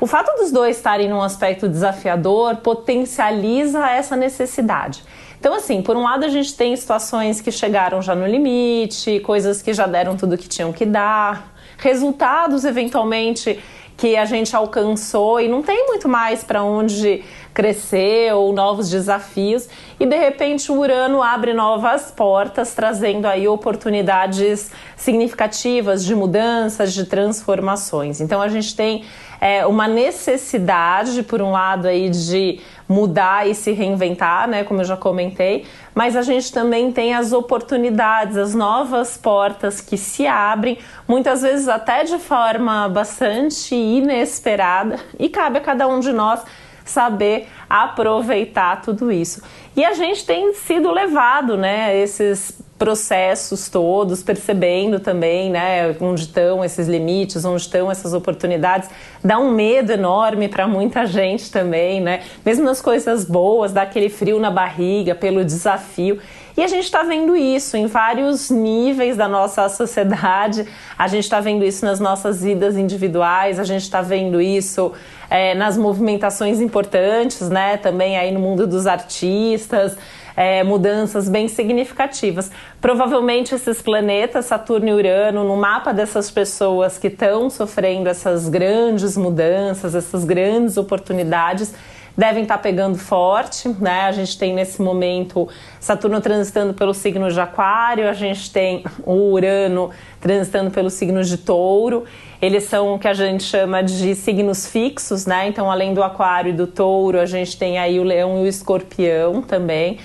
O 0.00 0.06
fato 0.06 0.34
dos 0.38 0.50
dois 0.50 0.78
estarem 0.78 1.10
num 1.10 1.20
aspecto 1.20 1.68
desafiador 1.68 2.56
potencializa 2.56 3.90
essa 3.90 4.16
necessidade. 4.16 5.04
Então, 5.42 5.54
assim, 5.54 5.82
por 5.82 5.96
um 5.96 6.04
lado 6.04 6.24
a 6.24 6.28
gente 6.28 6.54
tem 6.54 6.76
situações 6.76 7.40
que 7.40 7.50
chegaram 7.50 8.00
já 8.00 8.14
no 8.14 8.24
limite, 8.24 9.18
coisas 9.18 9.60
que 9.60 9.74
já 9.74 9.88
deram 9.88 10.16
tudo 10.16 10.38
que 10.38 10.48
tinham 10.48 10.72
que 10.72 10.86
dar, 10.86 11.52
resultados 11.78 12.64
eventualmente 12.64 13.58
que 13.96 14.16
a 14.16 14.24
gente 14.24 14.54
alcançou 14.54 15.40
e 15.40 15.48
não 15.48 15.60
tem 15.60 15.84
muito 15.88 16.08
mais 16.08 16.44
para 16.44 16.62
onde 16.62 17.24
crescer 17.52 18.32
ou 18.34 18.52
novos 18.52 18.88
desafios 18.88 19.68
e 20.00 20.06
de 20.06 20.16
repente 20.16 20.72
o 20.72 20.78
Urano 20.78 21.22
abre 21.22 21.52
novas 21.52 22.10
portas 22.10 22.74
trazendo 22.74 23.26
aí 23.26 23.46
oportunidades 23.46 24.70
significativas 24.96 26.04
de 26.04 26.14
mudanças, 26.14 26.92
de 26.92 27.04
transformações. 27.04 28.20
Então 28.20 28.40
a 28.40 28.48
gente 28.48 28.74
tem 28.74 29.04
é, 29.42 29.66
uma 29.66 29.88
necessidade, 29.88 31.22
por 31.24 31.42
um 31.42 31.50
lado, 31.50 31.88
aí 31.88 32.08
de 32.08 32.60
mudar 32.88 33.48
e 33.48 33.54
se 33.54 33.72
reinventar, 33.72 34.48
né, 34.48 34.62
como 34.62 34.82
eu 34.82 34.84
já 34.84 34.96
comentei, 34.96 35.64
mas 35.94 36.14
a 36.14 36.22
gente 36.22 36.52
também 36.52 36.92
tem 36.92 37.12
as 37.14 37.32
oportunidades, 37.32 38.36
as 38.36 38.54
novas 38.54 39.16
portas 39.16 39.80
que 39.80 39.96
se 39.96 40.26
abrem, 40.26 40.78
muitas 41.08 41.42
vezes 41.42 41.68
até 41.68 42.04
de 42.04 42.18
forma 42.18 42.88
bastante 42.88 43.74
inesperada, 43.74 45.00
e 45.18 45.28
cabe 45.28 45.58
a 45.58 45.60
cada 45.60 45.88
um 45.88 45.98
de 45.98 46.12
nós 46.12 46.44
saber 46.84 47.48
aproveitar 47.68 48.82
tudo 48.82 49.10
isso. 49.10 49.42
E 49.76 49.84
a 49.84 49.94
gente 49.94 50.26
tem 50.26 50.52
sido 50.54 50.90
levado, 50.90 51.56
né, 51.56 51.96
esses 51.98 52.60
processos 52.82 53.68
todos, 53.68 54.24
percebendo 54.24 54.98
também, 54.98 55.48
né, 55.48 55.96
onde 56.00 56.22
estão 56.22 56.64
esses 56.64 56.88
limites, 56.88 57.44
onde 57.44 57.62
estão 57.62 57.88
essas 57.90 58.12
oportunidades, 58.12 58.90
dá 59.22 59.38
um 59.38 59.52
medo 59.52 59.92
enorme 59.92 60.48
para 60.48 60.66
muita 60.66 61.06
gente 61.06 61.48
também, 61.50 62.00
né? 62.00 62.22
Mesmo 62.44 62.64
nas 62.64 62.80
coisas 62.80 63.24
boas, 63.24 63.72
dá 63.72 63.82
aquele 63.82 64.08
frio 64.08 64.40
na 64.40 64.50
barriga 64.50 65.14
pelo 65.14 65.44
desafio. 65.44 66.18
E 66.56 66.62
a 66.62 66.66
gente 66.66 66.84
está 66.84 67.02
vendo 67.02 67.34
isso 67.36 67.76
em 67.76 67.86
vários 67.86 68.50
níveis 68.50 69.16
da 69.16 69.26
nossa 69.26 69.68
sociedade, 69.68 70.66
a 70.98 71.08
gente 71.08 71.24
está 71.24 71.40
vendo 71.40 71.64
isso 71.64 71.84
nas 71.84 71.98
nossas 71.98 72.42
vidas 72.42 72.76
individuais, 72.76 73.58
a 73.58 73.64
gente 73.64 73.82
está 73.82 74.02
vendo 74.02 74.40
isso 74.40 74.92
é, 75.32 75.54
nas 75.54 75.78
movimentações 75.78 76.60
importantes, 76.60 77.48
né? 77.48 77.78
Também 77.78 78.18
aí 78.18 78.30
no 78.30 78.38
mundo 78.38 78.66
dos 78.66 78.86
artistas 78.86 79.96
é, 80.36 80.62
mudanças 80.62 81.26
bem 81.28 81.48
significativas. 81.48 82.50
Provavelmente 82.80 83.54
esses 83.54 83.80
planetas, 83.80 84.44
Saturno 84.46 84.88
e 84.88 84.92
Urano, 84.92 85.42
no 85.42 85.56
mapa 85.56 85.92
dessas 85.92 86.30
pessoas 86.30 86.98
que 86.98 87.06
estão 87.06 87.48
sofrendo 87.48 88.10
essas 88.10 88.48
grandes 88.48 89.16
mudanças, 89.16 89.94
essas 89.94 90.22
grandes 90.24 90.76
oportunidades, 90.76 91.74
devem 92.16 92.42
estar 92.42 92.56
tá 92.56 92.62
pegando 92.62 92.96
forte, 92.98 93.68
né? 93.80 94.02
A 94.02 94.12
gente 94.12 94.38
tem 94.38 94.54
nesse 94.54 94.80
momento 94.80 95.48
Saturno 95.80 96.20
transitando 96.20 96.74
pelo 96.74 96.92
signo 96.94 97.30
de 97.30 97.40
Aquário, 97.40 98.08
a 98.08 98.12
gente 98.12 98.50
tem 98.50 98.84
o 99.04 99.32
Urano 99.32 99.90
transitando 100.20 100.70
pelo 100.70 100.90
signo 100.90 101.22
de 101.22 101.36
Touro. 101.36 102.04
Eles 102.40 102.64
são 102.64 102.94
o 102.94 102.98
que 102.98 103.08
a 103.08 103.14
gente 103.14 103.44
chama 103.44 103.82
de 103.82 104.14
signos 104.14 104.66
fixos, 104.66 105.26
né? 105.26 105.46
Então, 105.46 105.70
além 105.70 105.94
do 105.94 106.02
Aquário 106.02 106.50
e 106.50 106.52
do 106.52 106.66
Touro, 106.66 107.20
a 107.20 107.26
gente 107.26 107.56
tem 107.56 107.78
aí 107.78 108.00
o 108.00 108.02
Leão 108.02 108.38
e 108.38 108.42
o 108.42 108.46
Escorpião 108.46 109.40
também. 109.42 109.98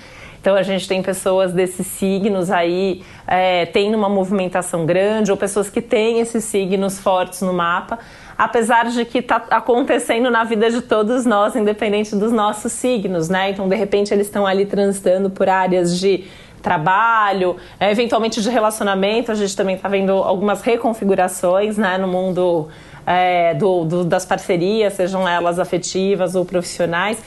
Então 0.47 0.55
a 0.55 0.63
gente 0.63 0.87
tem 0.87 1.01
pessoas 1.01 1.51
desses 1.51 1.85
signos 1.85 2.49
aí 2.49 3.03
é, 3.27 3.65
tendo 3.65 3.97
uma 3.97 4.07
movimentação 4.07 4.85
grande, 4.85 5.29
ou 5.29 5.35
pessoas 5.35 5.69
que 5.69 5.81
têm 5.81 6.21
esses 6.21 6.45
signos 6.45 6.99
fortes 6.99 7.41
no 7.41 7.51
mapa, 7.51 7.99
apesar 8.37 8.85
de 8.89 9.03
que 9.03 9.19
está 9.19 9.43
acontecendo 9.49 10.29
na 10.29 10.43
vida 10.43 10.69
de 10.69 10.81
todos 10.81 11.25
nós, 11.25 11.55
independente 11.55 12.15
dos 12.15 12.31
nossos 12.31 12.71
signos, 12.71 13.29
né? 13.29 13.49
Então 13.49 13.67
de 13.67 13.75
repente 13.75 14.13
eles 14.13 14.27
estão 14.27 14.45
ali 14.45 14.65
transitando 14.65 15.29
por 15.29 15.49
áreas 15.49 15.99
de 15.99 16.25
trabalho, 16.61 17.55
né? 17.79 17.91
eventualmente 17.91 18.41
de 18.41 18.49
relacionamento, 18.49 19.31
a 19.31 19.35
gente 19.35 19.55
também 19.55 19.75
está 19.75 19.87
vendo 19.87 20.11
algumas 20.11 20.61
reconfigurações 20.61 21.77
né, 21.77 21.97
no 21.97 22.07
mundo 22.07 22.67
é, 23.05 23.53
do, 23.53 23.85
do, 23.85 24.03
das 24.03 24.25
parcerias, 24.25 24.93
sejam 24.93 25.27
elas 25.27 25.59
afetivas 25.59 26.35
ou 26.35 26.43
profissionais. 26.43 27.23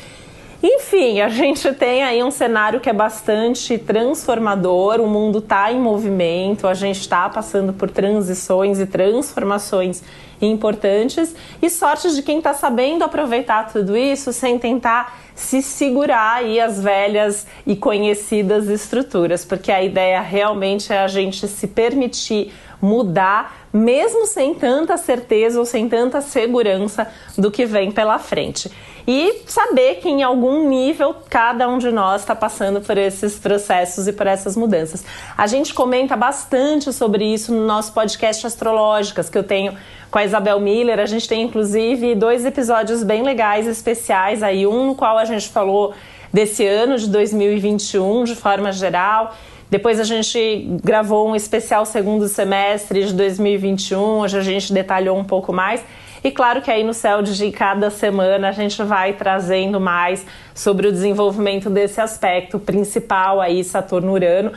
Enfim, 0.62 1.22
a 1.22 1.30
gente 1.30 1.72
tem 1.72 2.02
aí 2.02 2.22
um 2.22 2.30
cenário 2.30 2.80
que 2.80 2.90
é 2.90 2.92
bastante 2.92 3.78
transformador, 3.78 5.00
o 5.00 5.06
mundo 5.06 5.38
está 5.38 5.72
em 5.72 5.80
movimento, 5.80 6.68
a 6.68 6.74
gente 6.74 7.00
está 7.00 7.26
passando 7.30 7.72
por 7.72 7.90
transições 7.90 8.78
e 8.78 8.84
transformações 8.84 10.02
importantes 10.40 11.34
e 11.60 11.68
sorte 11.68 12.14
de 12.14 12.22
quem 12.22 12.38
está 12.38 12.54
sabendo 12.54 13.04
aproveitar 13.04 13.72
tudo 13.72 13.96
isso 13.96 14.32
sem 14.32 14.58
tentar 14.58 15.20
se 15.34 15.62
segurar 15.62 16.36
aí 16.36 16.60
as 16.60 16.82
velhas 16.82 17.46
e 17.66 17.74
conhecidas 17.74 18.68
estruturas, 18.68 19.44
porque 19.44 19.72
a 19.72 19.82
ideia 19.82 20.20
realmente 20.20 20.92
é 20.92 20.98
a 20.98 21.08
gente 21.08 21.48
se 21.48 21.66
permitir 21.66 22.52
mudar, 22.80 23.66
mesmo 23.72 24.26
sem 24.26 24.54
tanta 24.54 24.96
certeza 24.96 25.58
ou 25.58 25.64
sem 25.64 25.88
tanta 25.88 26.20
segurança 26.20 27.06
do 27.36 27.50
que 27.50 27.64
vem 27.66 27.90
pela 27.90 28.18
frente. 28.18 28.70
E 29.06 29.42
saber 29.46 29.96
que 29.96 30.08
em 30.08 30.22
algum 30.22 30.68
nível 30.68 31.14
cada 31.28 31.68
um 31.68 31.78
de 31.78 31.90
nós 31.90 32.22
está 32.22 32.34
passando 32.34 32.80
por 32.80 32.96
esses 32.96 33.38
processos 33.38 34.06
e 34.06 34.12
por 34.12 34.26
essas 34.26 34.56
mudanças. 34.56 35.04
A 35.36 35.46
gente 35.46 35.74
comenta 35.74 36.16
bastante 36.16 36.92
sobre 36.92 37.24
isso 37.24 37.52
no 37.52 37.66
nosso 37.66 37.92
podcast 37.92 38.46
Astrológicas, 38.46 39.28
que 39.28 39.38
eu 39.38 39.44
tenho 39.44 39.74
com 40.10 40.18
a 40.18 40.24
Isabel 40.24 40.60
Miller. 40.60 40.98
A 40.98 41.06
gente 41.06 41.28
tem 41.28 41.42
inclusive 41.42 42.14
dois 42.14 42.44
episódios 42.44 43.02
bem 43.02 43.22
legais, 43.22 43.66
especiais 43.66 44.42
aí, 44.42 44.66
um 44.66 44.86
no 44.86 44.94
qual 44.94 45.18
a 45.18 45.24
gente 45.24 45.48
falou 45.48 45.94
desse 46.32 46.66
ano 46.66 46.98
de 46.98 47.08
2021 47.08 48.24
de 48.24 48.34
forma 48.34 48.72
geral. 48.72 49.34
Depois 49.70 50.00
a 50.00 50.04
gente 50.04 50.68
gravou 50.82 51.28
um 51.28 51.36
especial 51.36 51.86
segundo 51.86 52.26
semestre 52.26 53.06
de 53.06 53.14
2021, 53.14 53.98
onde 54.00 54.36
a 54.36 54.42
gente 54.42 54.72
detalhou 54.72 55.16
um 55.16 55.24
pouco 55.24 55.52
mais. 55.52 55.80
E 56.22 56.30
claro 56.30 56.60
que 56.60 56.70
aí 56.70 56.84
no 56.84 56.92
Céu 56.94 57.22
de 57.22 57.50
cada 57.50 57.90
semana 57.90 58.48
a 58.48 58.52
gente 58.52 58.82
vai 58.82 59.12
trazendo 59.14 59.80
mais 59.80 60.26
sobre 60.54 60.86
o 60.86 60.92
desenvolvimento 60.92 61.70
desse 61.70 62.00
aspecto 62.00 62.58
principal 62.58 63.40
aí, 63.40 63.64
Saturno-Urano, 63.64 64.52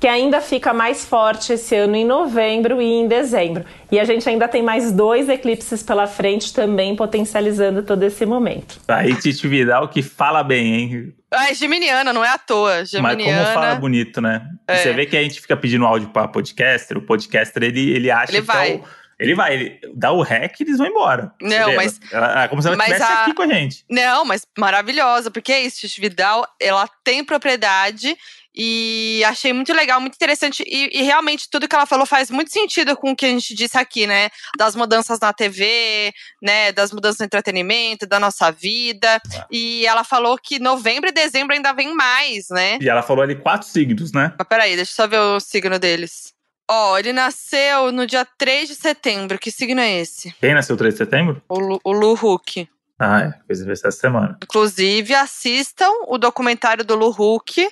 que 0.00 0.06
ainda 0.06 0.40
fica 0.40 0.72
mais 0.72 1.04
forte 1.04 1.52
esse 1.52 1.74
ano 1.74 1.96
em 1.96 2.04
novembro 2.04 2.80
e 2.80 2.86
em 2.86 3.08
dezembro. 3.08 3.64
E 3.90 3.98
a 3.98 4.04
gente 4.04 4.28
ainda 4.28 4.46
tem 4.46 4.62
mais 4.62 4.92
dois 4.92 5.28
eclipses 5.28 5.82
pela 5.82 6.06
frente 6.06 6.54
também 6.54 6.94
potencializando 6.94 7.82
todo 7.82 8.02
esse 8.04 8.24
momento. 8.24 8.80
Aí 8.86 9.14
Titi 9.16 9.48
Vidal 9.48 9.88
que 9.88 10.02
fala 10.02 10.42
bem, 10.44 10.74
hein? 10.74 11.14
Ah, 11.30 11.50
é 11.50 11.54
geminiana, 11.54 12.12
não 12.12 12.24
é 12.24 12.30
à 12.30 12.38
toa. 12.38 12.84
Geminiana. 12.84 13.42
Mas 13.42 13.48
como 13.48 13.64
fala 13.64 13.74
bonito, 13.74 14.20
né? 14.20 14.48
É. 14.66 14.76
Você 14.76 14.92
vê 14.92 15.04
que 15.04 15.16
a 15.16 15.22
gente 15.22 15.40
fica 15.40 15.56
pedindo 15.56 15.84
áudio 15.84 16.08
para 16.08 16.28
podcaster, 16.28 16.96
o 16.96 17.02
podcaster 17.02 17.62
ele, 17.64 17.90
ele 17.90 18.10
acha 18.10 18.32
ele 18.32 18.40
que 18.40 18.46
vai. 18.46 18.72
é 18.72 18.76
o 18.76 18.84
ele 19.18 19.34
vai, 19.34 19.54
ele 19.54 19.80
dá 19.94 20.12
o 20.12 20.22
rec 20.22 20.60
e 20.60 20.62
eles 20.62 20.78
vão 20.78 20.86
embora. 20.86 21.32
Não, 21.40 21.74
mas. 21.74 22.00
Ela, 22.12 22.44
é 22.44 22.48
como 22.48 22.62
se 22.62 22.68
ela 22.68 22.76
estivesse 22.76 23.02
a... 23.02 23.22
aqui 23.22 23.34
com 23.34 23.42
a 23.42 23.48
gente. 23.48 23.84
Não, 23.90 24.24
mas 24.24 24.42
maravilhosa, 24.56 25.30
porque 25.30 25.52
é 25.52 25.62
isso, 25.62 25.80
Titi 25.80 26.00
Vidal, 26.00 26.46
ela 26.60 26.88
tem 27.02 27.24
propriedade 27.24 28.16
e 28.54 29.22
achei 29.24 29.52
muito 29.52 29.72
legal, 29.72 30.00
muito 30.00 30.14
interessante. 30.14 30.64
E, 30.66 31.00
e, 31.00 31.02
realmente 31.02 31.48
tudo 31.48 31.68
que 31.68 31.74
ela 31.74 31.86
falou 31.86 32.04
faz 32.04 32.30
muito 32.30 32.52
sentido 32.52 32.96
com 32.96 33.12
o 33.12 33.16
que 33.16 33.26
a 33.26 33.28
gente 33.28 33.54
disse 33.54 33.78
aqui, 33.78 34.06
né? 34.06 34.30
Das 34.56 34.74
mudanças 34.74 35.20
na 35.20 35.32
TV, 35.32 36.12
né? 36.42 36.72
Das 36.72 36.92
mudanças 36.92 37.20
no 37.20 37.26
entretenimento, 37.26 38.06
da 38.06 38.18
nossa 38.18 38.50
vida. 38.50 39.20
Ah. 39.34 39.46
E 39.50 39.86
ela 39.86 40.02
falou 40.02 40.36
que 40.36 40.58
novembro 40.58 41.08
e 41.08 41.12
dezembro 41.12 41.54
ainda 41.54 41.72
vem 41.72 41.94
mais, 41.94 42.46
né? 42.50 42.78
E 42.80 42.88
ela 42.88 43.02
falou 43.02 43.22
ali 43.22 43.36
quatro 43.36 43.68
signos, 43.68 44.12
né? 44.12 44.34
Mas 44.36 44.48
peraí, 44.48 44.74
deixa 44.74 44.90
eu 44.90 44.96
só 44.96 45.06
ver 45.06 45.20
o 45.20 45.38
signo 45.38 45.78
deles. 45.78 46.37
Ó, 46.70 46.92
oh, 46.92 46.98
ele 46.98 47.14
nasceu 47.14 47.90
no 47.90 48.06
dia 48.06 48.26
3 48.36 48.68
de 48.68 48.74
setembro. 48.74 49.38
Que 49.38 49.50
signo 49.50 49.80
é 49.80 50.00
esse? 50.00 50.34
Quem 50.38 50.52
nasceu 50.52 50.76
3 50.76 50.92
de 50.92 50.98
setembro? 50.98 51.42
O 51.48 51.58
Lu, 51.58 51.80
o 51.82 51.92
Lu 51.92 52.12
Huck. 52.12 52.68
Ah, 52.98 53.22
é. 53.22 53.34
Fez 53.46 53.60
aniversário 53.60 53.88
essa 53.88 54.00
semana. 54.00 54.38
Inclusive, 54.42 55.14
assistam 55.14 55.90
o 56.08 56.18
documentário 56.18 56.84
do 56.84 56.94
Lu 56.94 57.08
Huck 57.08 57.66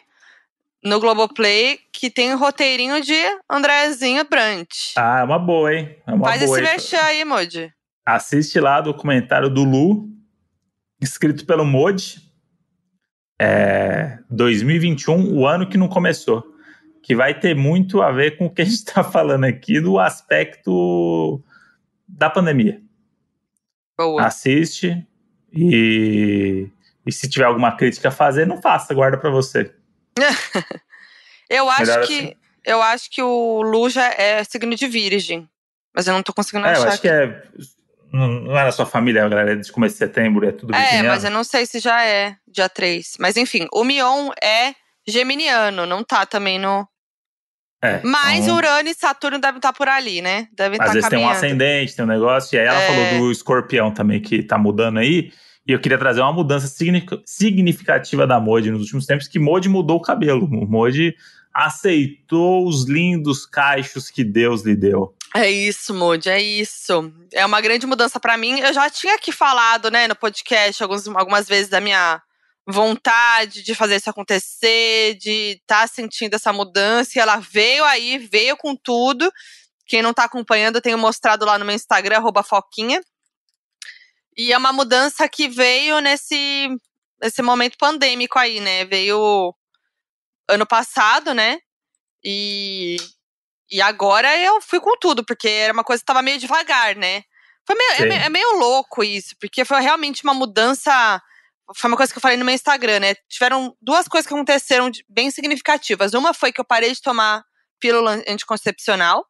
no 0.83 0.99
Globoplay, 0.99 1.79
que 1.93 2.09
tem 2.09 2.33
o 2.33 2.39
roteirinho 2.39 3.03
de 3.03 3.21
Andrézinho 3.51 4.25
Brant. 4.25 4.95
Ah, 4.97 5.21
é 5.21 5.25
uma 5.25 5.39
boa, 5.39 5.75
hein? 5.75 5.97
É 6.07 6.15
uma 6.15 6.29
Faz 6.29 6.43
boa, 6.43 6.59
esse 6.59 6.73
mexer 6.73 6.97
aí, 6.97 7.25
Modi. 7.25 7.75
Assiste 8.05 8.59
lá 8.61 8.79
o 8.79 8.85
documentário 8.85 9.51
do 9.51 9.65
Lu, 9.65 10.09
escrito 11.01 11.45
pelo 11.45 11.67
Modi. 11.67 12.23
É 13.39 14.21
2021, 14.31 15.37
o 15.37 15.47
ano 15.47 15.69
que 15.69 15.77
não 15.77 15.89
começou 15.89 16.56
que 17.07 17.15
vai 17.15 17.39
ter 17.39 17.55
muito 17.55 18.03
a 18.03 18.11
ver 18.11 18.37
com 18.37 18.47
o 18.47 18.51
que 18.51 18.63
a 18.63 18.65
gente 18.65 18.75
está 18.79 19.05
falando 19.05 19.45
aqui 19.45 19.81
do 19.81 19.97
aspecto 19.97 21.41
da 22.07 22.29
pandemia. 22.29 22.83
Boa. 23.97 24.27
Assiste 24.27 25.07
e, 25.53 26.67
e 27.07 27.13
se 27.13 27.29
tiver 27.29 27.45
alguma 27.45 27.77
crítica 27.77 28.09
a 28.09 28.11
fazer, 28.11 28.45
não 28.45 28.61
faça, 28.61 28.93
guarda 28.93 29.17
para 29.17 29.31
você. 29.31 29.73
eu 31.49 31.71
acho 31.71 31.83
Melhor 31.83 32.07
que 32.09 32.19
assim. 32.19 32.35
eu 32.65 32.83
acho 32.83 33.09
que 33.09 33.23
o 33.23 33.63
Lu 33.63 33.89
já 33.89 34.13
é 34.13 34.43
signo 34.43 34.75
de 34.75 34.89
virgem, 34.89 35.49
mas 35.95 36.09
eu 36.09 36.13
não 36.13 36.25
tô 36.25 36.35
conseguindo 36.35 36.67
é, 36.67 36.73
achar. 36.73 36.87
Eu 36.87 36.89
acho 36.89 37.01
que, 37.01 37.09
que 37.09 37.15
é 37.15 37.43
não 38.13 38.59
é 38.59 38.65
na 38.65 38.73
sua 38.73 38.87
família, 38.87 39.25
a 39.25 39.29
galera, 39.29 39.57
de 39.57 39.71
começo 39.71 39.95
de 39.95 39.99
setembro, 39.99 40.45
é 40.45 40.51
tudo 40.51 40.75
É, 40.75 41.05
mas 41.05 41.23
eu 41.23 41.31
não 41.31 41.45
sei 41.45 41.67
se 41.67 41.79
já 41.79 42.05
é 42.05 42.37
dia 42.49 42.69
3. 42.69 43.17
Mas 43.21 43.37
enfim, 43.37 43.69
o 43.73 43.85
Mion 43.85 44.31
é 44.43 44.75
geminiano, 45.07 45.87
não 45.87 46.03
tá 46.03 46.27
também 46.27 46.59
no, 46.59 46.89
é, 47.83 48.01
Mas 48.05 48.45
então, 48.45 48.57
Urano 48.57 48.89
e 48.89 48.95
Saturno 48.95 49.39
devem 49.39 49.59
estar 49.59 49.73
por 49.73 49.89
ali, 49.89 50.21
né? 50.23 50.49
Devem 50.53 50.79
às 50.81 50.87
estar 50.87 50.93
vezes 50.95 51.09
caminhando. 51.09 51.11
tem 51.11 51.27
um 51.27 51.31
ascendente, 51.49 51.95
tem 51.97 52.05
um 52.05 52.09
negócio. 52.09 52.57
E 52.57 52.59
aí 52.59 52.67
ela 52.67 52.81
É. 52.81 52.87
falou 52.87 53.21
do 53.21 53.33
escorpião 53.33 53.93
também, 53.93 54.21
que 54.21 54.43
tá 54.43 54.57
mudando 54.59 54.99
aí. 54.99 55.31
E 55.69 55.73
eu 55.73 55.81
queria 55.81 55.99
trazer 55.99 56.21
uma 56.21 56.33
mudança 56.33 56.67
signific- 56.69 57.21
significativa 57.27 58.27
da 58.27 58.39
Modi 58.41 58.71
nos 58.71 58.83
últimos 58.83 59.05
tempos, 59.05 59.27
que 59.29 59.39
Modi 59.39 59.69
mudou 59.69 59.97
o 59.97 60.03
cabelo. 60.03 60.45
O 60.47 60.67
Modi 60.67 61.15
aceitou 61.53 62.67
os 62.67 62.85
lindos 62.89 63.45
cachos 63.47 64.11
que 64.11 64.23
Deus 64.23 64.63
lhe 64.65 64.77
deu. 64.77 65.15
É 65.35 65.51
isso, 65.51 65.93
Moody, 65.93 66.29
é 66.29 66.41
isso. 66.41 67.13
É 67.33 67.45
uma 67.45 67.61
grande 67.61 67.87
mudança 67.87 68.19
pra 68.21 68.37
mim. 68.37 68.61
Eu 68.61 68.73
já 68.73 68.89
tinha 68.89 69.15
aqui 69.17 69.33
falado, 69.33 69.91
né, 69.91 70.07
no 70.07 70.15
podcast, 70.15 70.83
alguns, 70.83 71.07
algumas 71.09 71.47
vezes 71.49 71.69
da 71.69 71.81
minha 71.81 72.21
vontade 72.67 73.63
de 73.63 73.75
fazer 73.75 73.97
isso 73.97 74.11
acontecer, 74.11 75.15
de 75.15 75.59
estar 75.61 75.83
tá 75.83 75.87
sentindo 75.87 76.35
essa 76.35 76.53
mudança. 76.53 77.13
E 77.15 77.21
ela 77.21 77.37
veio 77.37 77.85
aí, 77.85 78.19
veio 78.19 78.57
com 78.57 78.75
tudo. 78.75 79.31
Quem 79.87 80.03
não 80.03 80.13
tá 80.13 80.25
acompanhando, 80.25 80.77
eu 80.77 80.83
tenho 80.83 80.99
mostrado 80.99 81.45
lá 81.45 81.59
no 81.59 81.65
meu 81.65 81.75
Instagram, 81.75 82.17
arroba 82.17 82.43
Foquinha. 82.43 83.01
E 84.37 84.53
é 84.53 84.59
uma 84.59 84.73
mudança 84.73 85.29
que 85.29 85.49
veio 85.49 86.01
nesse, 86.01 86.69
nesse 87.23 87.41
momento 87.41 87.79
pandêmico 87.79 88.39
aí, 88.39 88.61
né? 88.61 88.85
Veio 88.85 89.55
ano 90.49 90.67
passado, 90.67 91.33
né? 91.33 91.59
E, 92.23 92.97
e 93.71 93.81
agora 93.81 94.37
eu 94.39 94.61
fui 94.61 94.81
com 94.81 94.97
tudo, 94.99 95.25
porque 95.25 95.49
era 95.49 95.73
uma 95.73 95.85
coisa 95.85 96.03
que 96.03 96.07
tava 96.07 96.23
meio 96.23 96.39
devagar, 96.39 96.97
né? 96.97 97.23
Foi 97.65 97.77
meio, 97.77 98.13
é, 98.13 98.27
é 98.27 98.29
meio 98.29 98.59
louco 98.59 99.03
isso, 99.03 99.35
porque 99.41 99.65
foi 99.65 99.81
realmente 99.81 100.23
uma 100.23 100.35
mudança. 100.35 101.23
Foi 101.75 101.89
uma 101.89 101.97
coisa 101.97 102.13
que 102.13 102.19
eu 102.19 102.23
falei 102.23 102.37
no 102.37 102.45
meu 102.45 102.55
Instagram, 102.55 103.01
né? 103.01 103.15
Tiveram 103.29 103.77
duas 103.81 104.07
coisas 104.07 104.27
que 104.27 104.35
aconteceram 104.35 104.91
bem 105.09 105.31
significativas. 105.31 106.15
Uma 106.15 106.33
foi 106.33 106.53
que 106.53 106.61
eu 106.61 106.65
parei 106.65 106.93
de 106.93 107.01
tomar 107.01 107.45
pílula 107.81 108.23
anticoncepcional, 108.29 109.27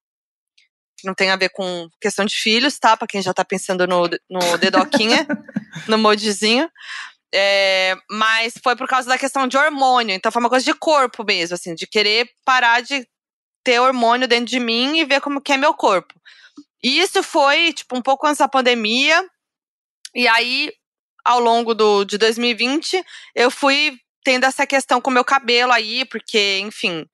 que 0.98 1.06
não 1.06 1.14
tem 1.14 1.30
a 1.30 1.36
ver 1.36 1.50
com 1.50 1.88
questão 2.00 2.24
de 2.24 2.36
filhos, 2.36 2.78
tá? 2.78 2.96
Pra 2.96 3.06
quem 3.06 3.22
já 3.22 3.32
tá 3.32 3.44
pensando 3.44 3.86
no, 3.86 4.08
no 4.28 4.58
dedoquinha, 4.58 5.26
no 5.88 5.98
modizinho. 5.98 6.70
É, 7.34 7.94
mas 8.10 8.54
foi 8.62 8.76
por 8.76 8.86
causa 8.86 9.08
da 9.08 9.18
questão 9.18 9.46
de 9.46 9.56
hormônio. 9.56 10.14
Então 10.14 10.30
foi 10.30 10.40
uma 10.40 10.48
coisa 10.48 10.64
de 10.64 10.74
corpo 10.74 11.24
mesmo, 11.24 11.54
assim, 11.54 11.74
de 11.74 11.86
querer 11.86 12.28
parar 12.44 12.82
de 12.82 13.06
ter 13.64 13.80
hormônio 13.80 14.28
dentro 14.28 14.46
de 14.46 14.60
mim 14.60 14.98
e 14.98 15.04
ver 15.04 15.20
como 15.20 15.40
que 15.40 15.52
é 15.52 15.56
meu 15.56 15.74
corpo. 15.74 16.14
E 16.82 17.00
isso 17.00 17.22
foi, 17.22 17.72
tipo, 17.72 17.96
um 17.96 18.02
pouco 18.02 18.26
antes 18.26 18.38
da 18.38 18.48
pandemia. 18.48 19.22
E 20.14 20.28
aí, 20.28 20.72
ao 21.26 21.40
longo 21.40 21.74
do, 21.74 22.04
de 22.04 22.16
2020, 22.16 23.04
eu 23.34 23.50
fui 23.50 23.98
tendo 24.24 24.44
essa 24.44 24.64
questão 24.66 25.00
com 25.00 25.10
o 25.10 25.12
meu 25.12 25.24
cabelo 25.24 25.72
aí, 25.72 26.04
porque, 26.04 26.60
enfim. 26.60 27.04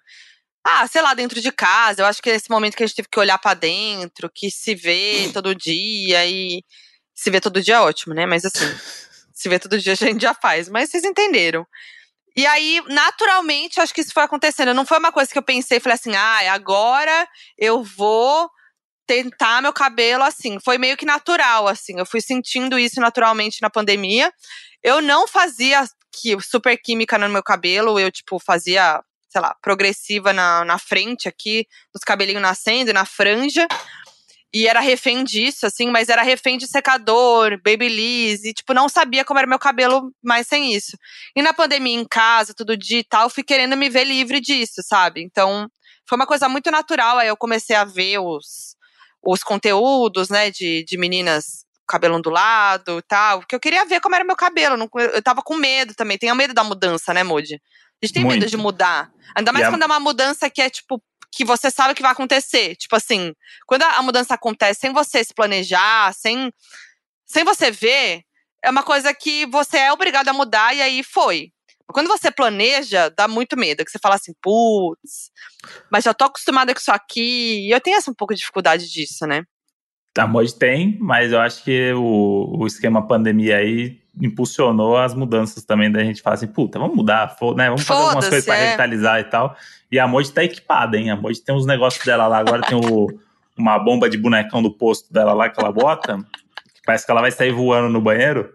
Ah, 0.64 0.86
sei 0.86 1.02
lá, 1.02 1.14
dentro 1.14 1.40
de 1.40 1.50
casa. 1.50 2.02
Eu 2.02 2.06
acho 2.06 2.22
que 2.22 2.30
é 2.30 2.34
esse 2.34 2.50
momento 2.50 2.76
que 2.76 2.82
a 2.82 2.86
gente 2.86 2.96
teve 2.96 3.08
que 3.10 3.18
olhar 3.18 3.38
pra 3.38 3.54
dentro, 3.54 4.30
que 4.32 4.50
se 4.50 4.74
vê 4.74 5.30
todo 5.32 5.54
dia 5.54 6.24
e. 6.26 6.62
Se 7.14 7.30
vê 7.30 7.40
todo 7.40 7.60
dia 7.62 7.76
é 7.76 7.80
ótimo, 7.80 8.14
né? 8.14 8.26
Mas 8.26 8.44
assim, 8.44 8.64
se 9.34 9.48
vê 9.48 9.58
todo 9.58 9.78
dia 9.78 9.94
a 9.94 9.96
gente 9.96 10.20
já 10.20 10.34
faz. 10.34 10.68
Mas 10.68 10.90
vocês 10.90 11.04
entenderam. 11.04 11.66
E 12.36 12.46
aí, 12.46 12.82
naturalmente, 12.88 13.80
acho 13.80 13.94
que 13.94 14.00
isso 14.00 14.12
foi 14.12 14.22
acontecendo. 14.22 14.74
Não 14.74 14.86
foi 14.86 14.98
uma 14.98 15.12
coisa 15.12 15.30
que 15.30 15.38
eu 15.38 15.42
pensei 15.42 15.78
e 15.78 15.80
falei 15.80 15.94
assim, 15.94 16.14
ah, 16.14 16.52
agora 16.52 17.28
eu 17.58 17.82
vou 17.82 18.50
tentar 19.12 19.60
meu 19.60 19.74
cabelo 19.74 20.24
assim. 20.24 20.58
Foi 20.58 20.78
meio 20.78 20.96
que 20.96 21.04
natural, 21.04 21.68
assim. 21.68 21.98
Eu 21.98 22.06
fui 22.06 22.22
sentindo 22.22 22.78
isso 22.78 22.98
naturalmente 22.98 23.60
na 23.60 23.68
pandemia. 23.68 24.32
Eu 24.82 25.02
não 25.02 25.28
fazia 25.28 25.84
que, 26.10 26.40
super 26.40 26.78
química 26.78 27.18
no 27.18 27.28
meu 27.28 27.42
cabelo, 27.42 28.00
eu, 28.00 28.10
tipo, 28.10 28.38
fazia, 28.38 29.02
sei 29.28 29.40
lá, 29.40 29.54
progressiva 29.60 30.32
na, 30.32 30.64
na 30.64 30.78
frente 30.78 31.28
aqui, 31.28 31.66
os 31.94 32.02
cabelinhos 32.02 32.40
nascendo, 32.40 32.92
na 32.94 33.04
franja. 33.04 33.68
E 34.54 34.66
era 34.66 34.80
refém 34.80 35.24
disso, 35.24 35.66
assim, 35.66 35.90
mas 35.90 36.08
era 36.08 36.22
refém 36.22 36.56
de 36.56 36.66
secador, 36.66 37.60
babyliss, 37.62 38.44
e, 38.44 38.54
tipo, 38.54 38.72
não 38.72 38.88
sabia 38.88 39.24
como 39.24 39.38
era 39.38 39.48
meu 39.48 39.58
cabelo 39.58 40.10
mais 40.22 40.46
sem 40.46 40.74
isso. 40.74 40.96
E 41.36 41.42
na 41.42 41.52
pandemia, 41.52 41.98
em 41.98 42.06
casa, 42.06 42.54
tudo 42.54 42.76
dia 42.76 42.98
e 42.98 43.04
tal, 43.04 43.28
fui 43.28 43.42
querendo 43.42 43.76
me 43.76 43.90
ver 43.90 44.04
livre 44.04 44.40
disso, 44.40 44.82
sabe? 44.82 45.22
Então, 45.22 45.68
foi 46.08 46.16
uma 46.16 46.26
coisa 46.26 46.48
muito 46.48 46.70
natural. 46.70 47.18
Aí 47.18 47.28
eu 47.28 47.36
comecei 47.36 47.76
a 47.76 47.84
ver 47.84 48.18
os, 48.18 48.76
os 49.24 49.42
conteúdos, 49.42 50.28
né, 50.28 50.50
de, 50.50 50.84
de 50.84 50.96
meninas 50.98 51.64
cabelo 51.86 52.16
ondulado 52.16 52.98
e 52.98 53.02
tal, 53.02 53.40
porque 53.40 53.54
eu 53.54 53.60
queria 53.60 53.84
ver 53.84 54.00
como 54.00 54.14
era 54.14 54.24
meu 54.24 54.36
cabelo. 54.36 54.76
não- 54.76 54.88
Eu 54.94 55.22
tava 55.22 55.42
com 55.42 55.54
medo 55.56 55.94
também. 55.94 56.16
Tenho 56.16 56.34
medo 56.34 56.54
da 56.54 56.64
mudança, 56.64 57.12
né, 57.12 57.22
Moody? 57.22 57.54
A 57.54 58.06
gente 58.06 58.14
tem 58.14 58.22
medo 58.24 58.38
Muito. 58.38 58.50
de 58.50 58.56
mudar. 58.56 59.10
Ainda 59.36 59.52
mais 59.52 59.66
a- 59.66 59.70
quando 59.70 59.82
é 59.82 59.86
uma 59.86 60.00
mudança 60.00 60.48
que 60.48 60.62
é, 60.62 60.70
tipo, 60.70 61.02
que 61.30 61.44
você 61.44 61.70
sabe 61.70 61.94
que 61.94 62.02
vai 62.02 62.12
acontecer. 62.12 62.76
Tipo 62.76 62.96
assim, 62.96 63.34
quando 63.66 63.82
a 63.82 63.96
a 63.98 64.02
mudança 64.02 64.34
acontece 64.34 64.80
sem 64.80 64.92
você 64.92 65.22
se 65.24 65.34
planejar, 65.34 66.12
sem, 66.14 66.50
sem 67.26 67.44
você 67.44 67.70
ver, 67.70 68.22
é 68.62 68.70
uma 68.70 68.82
coisa 68.82 69.12
que 69.14 69.44
você 69.46 69.78
é 69.78 69.92
obrigado 69.92 70.28
a 70.28 70.32
mudar 70.32 70.74
e 70.74 70.80
aí 70.82 71.02
foi. 71.02 71.50
Quando 71.92 72.08
você 72.08 72.30
planeja, 72.30 73.10
dá 73.10 73.28
muito 73.28 73.56
medo. 73.56 73.84
Que 73.84 73.90
você 73.90 73.98
fala 73.98 74.14
assim, 74.14 74.32
putz, 74.40 75.30
mas 75.90 76.04
já 76.04 76.14
tô 76.14 76.24
acostumada 76.24 76.72
com 76.72 76.80
isso 76.80 76.90
aqui. 76.90 77.66
E 77.66 77.70
eu 77.70 77.80
tenho 77.80 77.96
essa 77.96 78.10
um 78.10 78.14
pouco 78.14 78.34
de 78.34 78.40
dificuldade 78.40 78.90
disso, 78.90 79.26
né? 79.26 79.44
A 80.18 80.26
Mod 80.26 80.54
tem, 80.56 80.98
mas 81.00 81.32
eu 81.32 81.40
acho 81.40 81.64
que 81.64 81.92
o, 81.94 82.58
o 82.58 82.66
esquema 82.66 83.06
pandemia 83.06 83.56
aí 83.56 84.02
impulsionou 84.20 84.96
as 84.98 85.14
mudanças 85.14 85.64
também 85.64 85.90
da 85.90 86.04
gente 86.04 86.20
falar 86.20 86.34
assim, 86.34 86.46
puta, 86.46 86.78
vamos 86.78 86.94
mudar, 86.94 87.34
né? 87.56 87.68
Vamos 87.68 87.84
fazer 87.84 88.02
algumas 88.02 88.28
coisas 88.28 88.44
para 88.44 88.56
é. 88.56 88.64
revitalizar 88.64 89.20
e 89.20 89.24
tal. 89.24 89.56
E 89.90 89.98
a 89.98 90.06
Mod 90.06 90.30
tá 90.30 90.44
equipada, 90.44 90.98
hein? 90.98 91.10
A 91.10 91.16
Mod 91.16 91.40
tem 91.40 91.54
uns 91.54 91.66
negócios 91.66 92.04
dela 92.04 92.26
lá. 92.26 92.38
Agora 92.38 92.62
tem 92.62 92.76
o, 92.76 93.08
uma 93.56 93.78
bomba 93.78 94.10
de 94.10 94.18
bonecão 94.18 94.62
do 94.62 94.70
posto 94.70 95.10
dela 95.12 95.32
lá 95.32 95.48
que 95.48 95.58
ela 95.58 95.72
bota. 95.72 96.18
Que 96.74 96.82
parece 96.84 97.06
que 97.06 97.10
ela 97.10 97.22
vai 97.22 97.30
sair 97.30 97.52
voando 97.52 97.88
no 97.88 98.00
banheiro. 98.00 98.52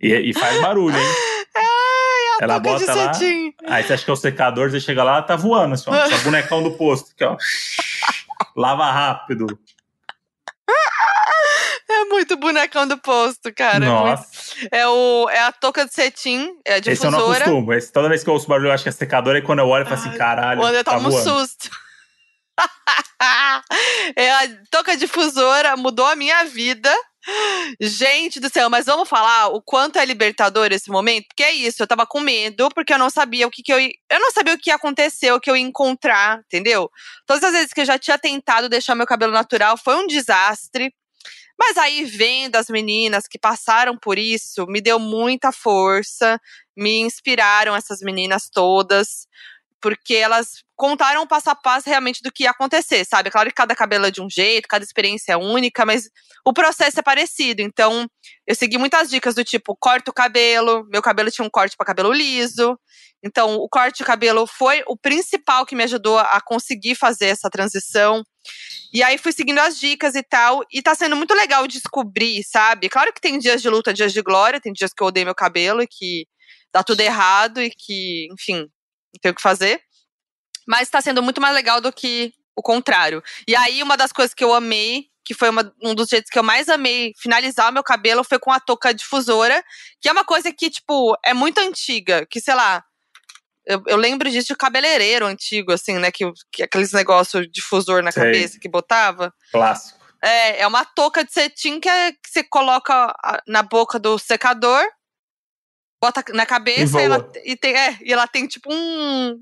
E, 0.00 0.12
e 0.12 0.32
faz 0.34 0.60
barulho, 0.60 0.96
hein? 0.96 1.35
Ai, 2.40 2.44
ela 2.44 2.58
bota 2.58 2.94
lá. 2.94 3.12
Aí 3.68 3.82
você 3.82 3.92
acha 3.92 4.04
que 4.04 4.10
é 4.10 4.12
o 4.12 4.16
secador, 4.16 4.70
você 4.70 4.80
chega 4.80 5.02
lá, 5.02 5.22
tá 5.22 5.36
voando, 5.36 5.74
assim, 5.74 5.84
ó. 5.88 5.92
Só 6.08 6.18
bonecão 6.24 6.62
do 6.62 6.72
posto, 6.72 7.12
aqui, 7.12 7.24
ó. 7.24 7.36
Lava 8.56 8.90
rápido. 8.90 9.46
É 11.88 12.04
muito 12.06 12.36
bonecão 12.36 12.86
do 12.86 12.98
posto, 12.98 13.52
cara. 13.54 13.86
Nossa. 13.86 14.26
É, 14.72 14.86
o, 14.86 15.28
é 15.30 15.40
a 15.40 15.52
touca 15.52 15.86
de 15.86 15.94
cetim, 15.94 16.50
é 16.64 16.74
a 16.74 16.78
difusora. 16.80 16.92
Esse 16.92 17.06
eu 17.06 17.10
não 17.10 17.34
costumo. 17.34 17.72
Esse, 17.72 17.92
toda 17.92 18.08
vez 18.08 18.24
que 18.24 18.28
eu 18.28 18.34
ouço 18.34 18.48
barulho, 18.48 18.68
eu 18.68 18.72
acho 18.72 18.82
que 18.82 18.88
é 18.88 18.92
secadora. 18.92 19.38
E 19.38 19.42
quando 19.42 19.60
eu 19.60 19.68
olho, 19.68 19.82
eu 19.82 19.86
falo 19.86 20.00
assim, 20.00 20.18
caralho, 20.18 20.60
Quando 20.60 20.74
eu 20.74 20.84
tá 20.84 20.94
tomo 20.94 21.08
um 21.08 21.12
susto. 21.12 21.70
é 24.16 24.30
a 24.30 24.48
touca 24.70 24.96
difusora 24.96 25.76
mudou 25.76 26.06
a 26.06 26.16
minha 26.16 26.44
vida. 26.44 26.92
Gente 27.80 28.38
do 28.38 28.48
céu, 28.48 28.70
mas 28.70 28.86
vamos 28.86 29.08
falar 29.08 29.48
o 29.48 29.60
quanto 29.60 29.98
é 29.98 30.04
libertador 30.04 30.68
esse 30.70 30.90
momento? 30.90 31.26
Porque 31.28 31.42
é 31.42 31.52
isso, 31.52 31.82
eu 31.82 31.86
tava 31.86 32.06
com 32.06 32.20
medo, 32.20 32.68
porque 32.74 32.92
eu 32.92 32.98
não 32.98 33.10
sabia 33.10 33.46
o 33.46 33.50
que, 33.50 33.62
que 33.62 33.72
eu. 33.72 33.78
Eu 33.78 34.20
não 34.20 34.30
sabia 34.30 34.54
o 34.54 34.58
que 34.58 34.70
ia 34.70 34.76
acontecer, 34.76 35.32
o 35.32 35.40
que 35.40 35.50
eu 35.50 35.56
ia 35.56 35.62
encontrar, 35.62 36.40
entendeu? 36.46 36.90
Todas 37.26 37.42
as 37.42 37.52
vezes 37.52 37.72
que 37.72 37.80
eu 37.80 37.84
já 37.84 37.98
tinha 37.98 38.18
tentado 38.18 38.68
deixar 38.68 38.94
meu 38.94 39.06
cabelo 39.06 39.32
natural, 39.32 39.76
foi 39.76 39.96
um 39.96 40.06
desastre. 40.06 40.92
Mas 41.58 41.76
aí, 41.78 42.04
vendo 42.04 42.56
as 42.56 42.68
meninas 42.68 43.26
que 43.26 43.38
passaram 43.38 43.96
por 43.96 44.18
isso, 44.18 44.66
me 44.66 44.80
deu 44.80 44.98
muita 44.98 45.50
força, 45.50 46.38
me 46.76 46.98
inspiraram 46.98 47.74
essas 47.74 48.00
meninas 48.00 48.48
todas, 48.52 49.26
porque 49.80 50.14
elas 50.14 50.64
contaram 50.74 51.26
passo 51.26 51.50
a 51.50 51.54
passo 51.54 51.88
realmente 51.88 52.22
do 52.22 52.30
que 52.30 52.44
ia 52.44 52.50
acontecer, 52.50 53.04
sabe? 53.04 53.30
Claro 53.30 53.48
que 53.48 53.54
cada 53.54 53.74
cabelo 53.74 54.06
é 54.06 54.10
de 54.10 54.20
um 54.20 54.28
jeito, 54.28 54.68
cada 54.68 54.84
experiência 54.84 55.32
é 55.32 55.36
única, 55.36 55.86
mas 55.86 56.08
o 56.44 56.52
processo 56.52 57.00
é 57.00 57.02
parecido. 57.02 57.62
Então, 57.62 58.06
eu 58.46 58.54
segui 58.54 58.78
muitas 58.78 59.08
dicas 59.08 59.34
do 59.34 59.44
tipo, 59.44 59.76
corta 59.76 60.10
o 60.10 60.14
cabelo, 60.14 60.86
meu 60.90 61.00
cabelo 61.02 61.30
tinha 61.30 61.46
um 61.46 61.50
corte 61.50 61.76
para 61.76 61.86
cabelo 61.86 62.12
liso. 62.12 62.78
Então, 63.22 63.56
o 63.56 63.68
corte 63.68 63.98
de 63.98 64.04
cabelo 64.04 64.46
foi 64.46 64.82
o 64.86 64.96
principal 64.96 65.64
que 65.64 65.74
me 65.74 65.84
ajudou 65.84 66.18
a 66.18 66.40
conseguir 66.40 66.94
fazer 66.94 67.26
essa 67.26 67.50
transição. 67.50 68.22
E 68.92 69.02
aí 69.02 69.18
fui 69.18 69.32
seguindo 69.32 69.58
as 69.58 69.78
dicas 69.78 70.14
e 70.14 70.22
tal. 70.22 70.62
E 70.72 70.82
tá 70.82 70.94
sendo 70.94 71.16
muito 71.16 71.34
legal 71.34 71.66
descobrir, 71.66 72.42
sabe? 72.44 72.88
Claro 72.88 73.12
que 73.12 73.20
tem 73.20 73.38
dias 73.38 73.62
de 73.62 73.68
luta, 73.68 73.92
dias 73.92 74.12
de 74.12 74.22
glória, 74.22 74.60
tem 74.60 74.72
dias 74.72 74.92
que 74.94 75.02
eu 75.02 75.08
odeio 75.08 75.26
meu 75.26 75.34
cabelo 75.34 75.82
e 75.82 75.86
que 75.86 76.26
dá 76.72 76.84
tudo 76.84 77.00
errado 77.00 77.60
e 77.62 77.70
que, 77.70 78.28
enfim, 78.32 78.68
não 79.24 79.32
o 79.32 79.34
que 79.34 79.42
fazer. 79.42 79.80
Mas 80.66 80.90
tá 80.90 81.00
sendo 81.00 81.22
muito 81.22 81.40
mais 81.40 81.54
legal 81.54 81.80
do 81.80 81.92
que 81.92 82.32
o 82.56 82.62
contrário. 82.62 83.22
E 83.46 83.54
aí, 83.54 83.82
uma 83.82 83.96
das 83.96 84.12
coisas 84.12 84.34
que 84.34 84.42
eu 84.42 84.54
amei, 84.54 85.06
que 85.24 85.34
foi 85.34 85.50
uma, 85.50 85.72
um 85.82 85.94
dos 85.94 86.08
jeitos 86.08 86.30
que 86.30 86.38
eu 86.38 86.42
mais 86.42 86.68
amei 86.68 87.12
finalizar 87.18 87.70
o 87.70 87.72
meu 87.72 87.82
cabelo, 87.82 88.24
foi 88.24 88.38
com 88.38 88.50
a 88.50 88.58
touca 88.58 88.94
difusora, 88.94 89.62
que 90.00 90.08
é 90.08 90.12
uma 90.12 90.24
coisa 90.24 90.52
que, 90.52 90.70
tipo, 90.70 91.16
é 91.24 91.34
muito 91.34 91.58
antiga, 91.58 92.26
que, 92.26 92.40
sei 92.40 92.54
lá, 92.54 92.82
eu, 93.66 93.82
eu, 93.88 93.96
lembro 93.96 94.30
disso 94.30 94.48
de 94.48 94.56
cabeleireiro 94.56 95.26
antigo, 95.26 95.72
assim, 95.72 95.98
né? 95.98 96.12
Que, 96.12 96.24
que 96.52 96.62
aqueles 96.62 96.92
negócios 96.92 97.48
difusor 97.50 98.00
na 98.02 98.12
Sei. 98.12 98.22
cabeça 98.22 98.60
que 98.60 98.68
botava. 98.68 99.34
Clássico. 99.50 99.98
É, 100.22 100.62
é 100.62 100.66
uma 100.66 100.84
touca 100.84 101.24
de 101.24 101.32
cetim 101.32 101.80
que, 101.80 101.88
é, 101.88 102.12
que 102.12 102.30
você 102.30 102.44
coloca 102.44 103.12
na 103.46 103.62
boca 103.62 103.98
do 103.98 104.18
secador, 104.18 104.84
bota 106.00 106.24
na 106.32 106.46
cabeça 106.46 106.98
e, 106.98 107.02
e, 107.02 107.04
ela, 107.04 107.32
e, 107.44 107.56
tem, 107.56 107.76
é, 107.76 107.98
e 108.02 108.12
ela 108.12 108.26
tem 108.26 108.46
tipo 108.46 108.72
um. 108.72 109.40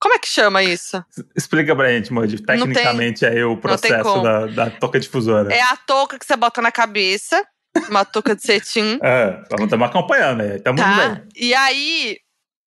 Como 0.00 0.14
é 0.14 0.18
que 0.18 0.28
chama 0.28 0.62
isso? 0.62 1.04
Explica 1.36 1.74
pra 1.74 1.90
gente, 1.90 2.12
Moody. 2.12 2.40
Tecnicamente 2.40 3.20
tem, 3.20 3.38
é 3.38 3.44
o 3.44 3.56
processo 3.56 4.22
da, 4.22 4.46
da 4.46 4.70
touca 4.70 5.00
difusora. 5.00 5.52
É 5.52 5.60
a 5.60 5.76
touca 5.76 6.18
que 6.18 6.24
você 6.24 6.36
bota 6.36 6.62
na 6.62 6.70
cabeça, 6.70 7.44
uma 7.88 8.04
touca 8.04 8.36
de 8.36 8.42
cetim. 8.42 8.98
É, 9.02 9.42
estamos 9.42 9.88
acompanhando 9.88 10.42
aí. 10.42 10.60
Tamo 10.60 10.78
tá? 10.78 11.08
bem. 11.08 11.28
E 11.34 11.52
aí, 11.52 12.18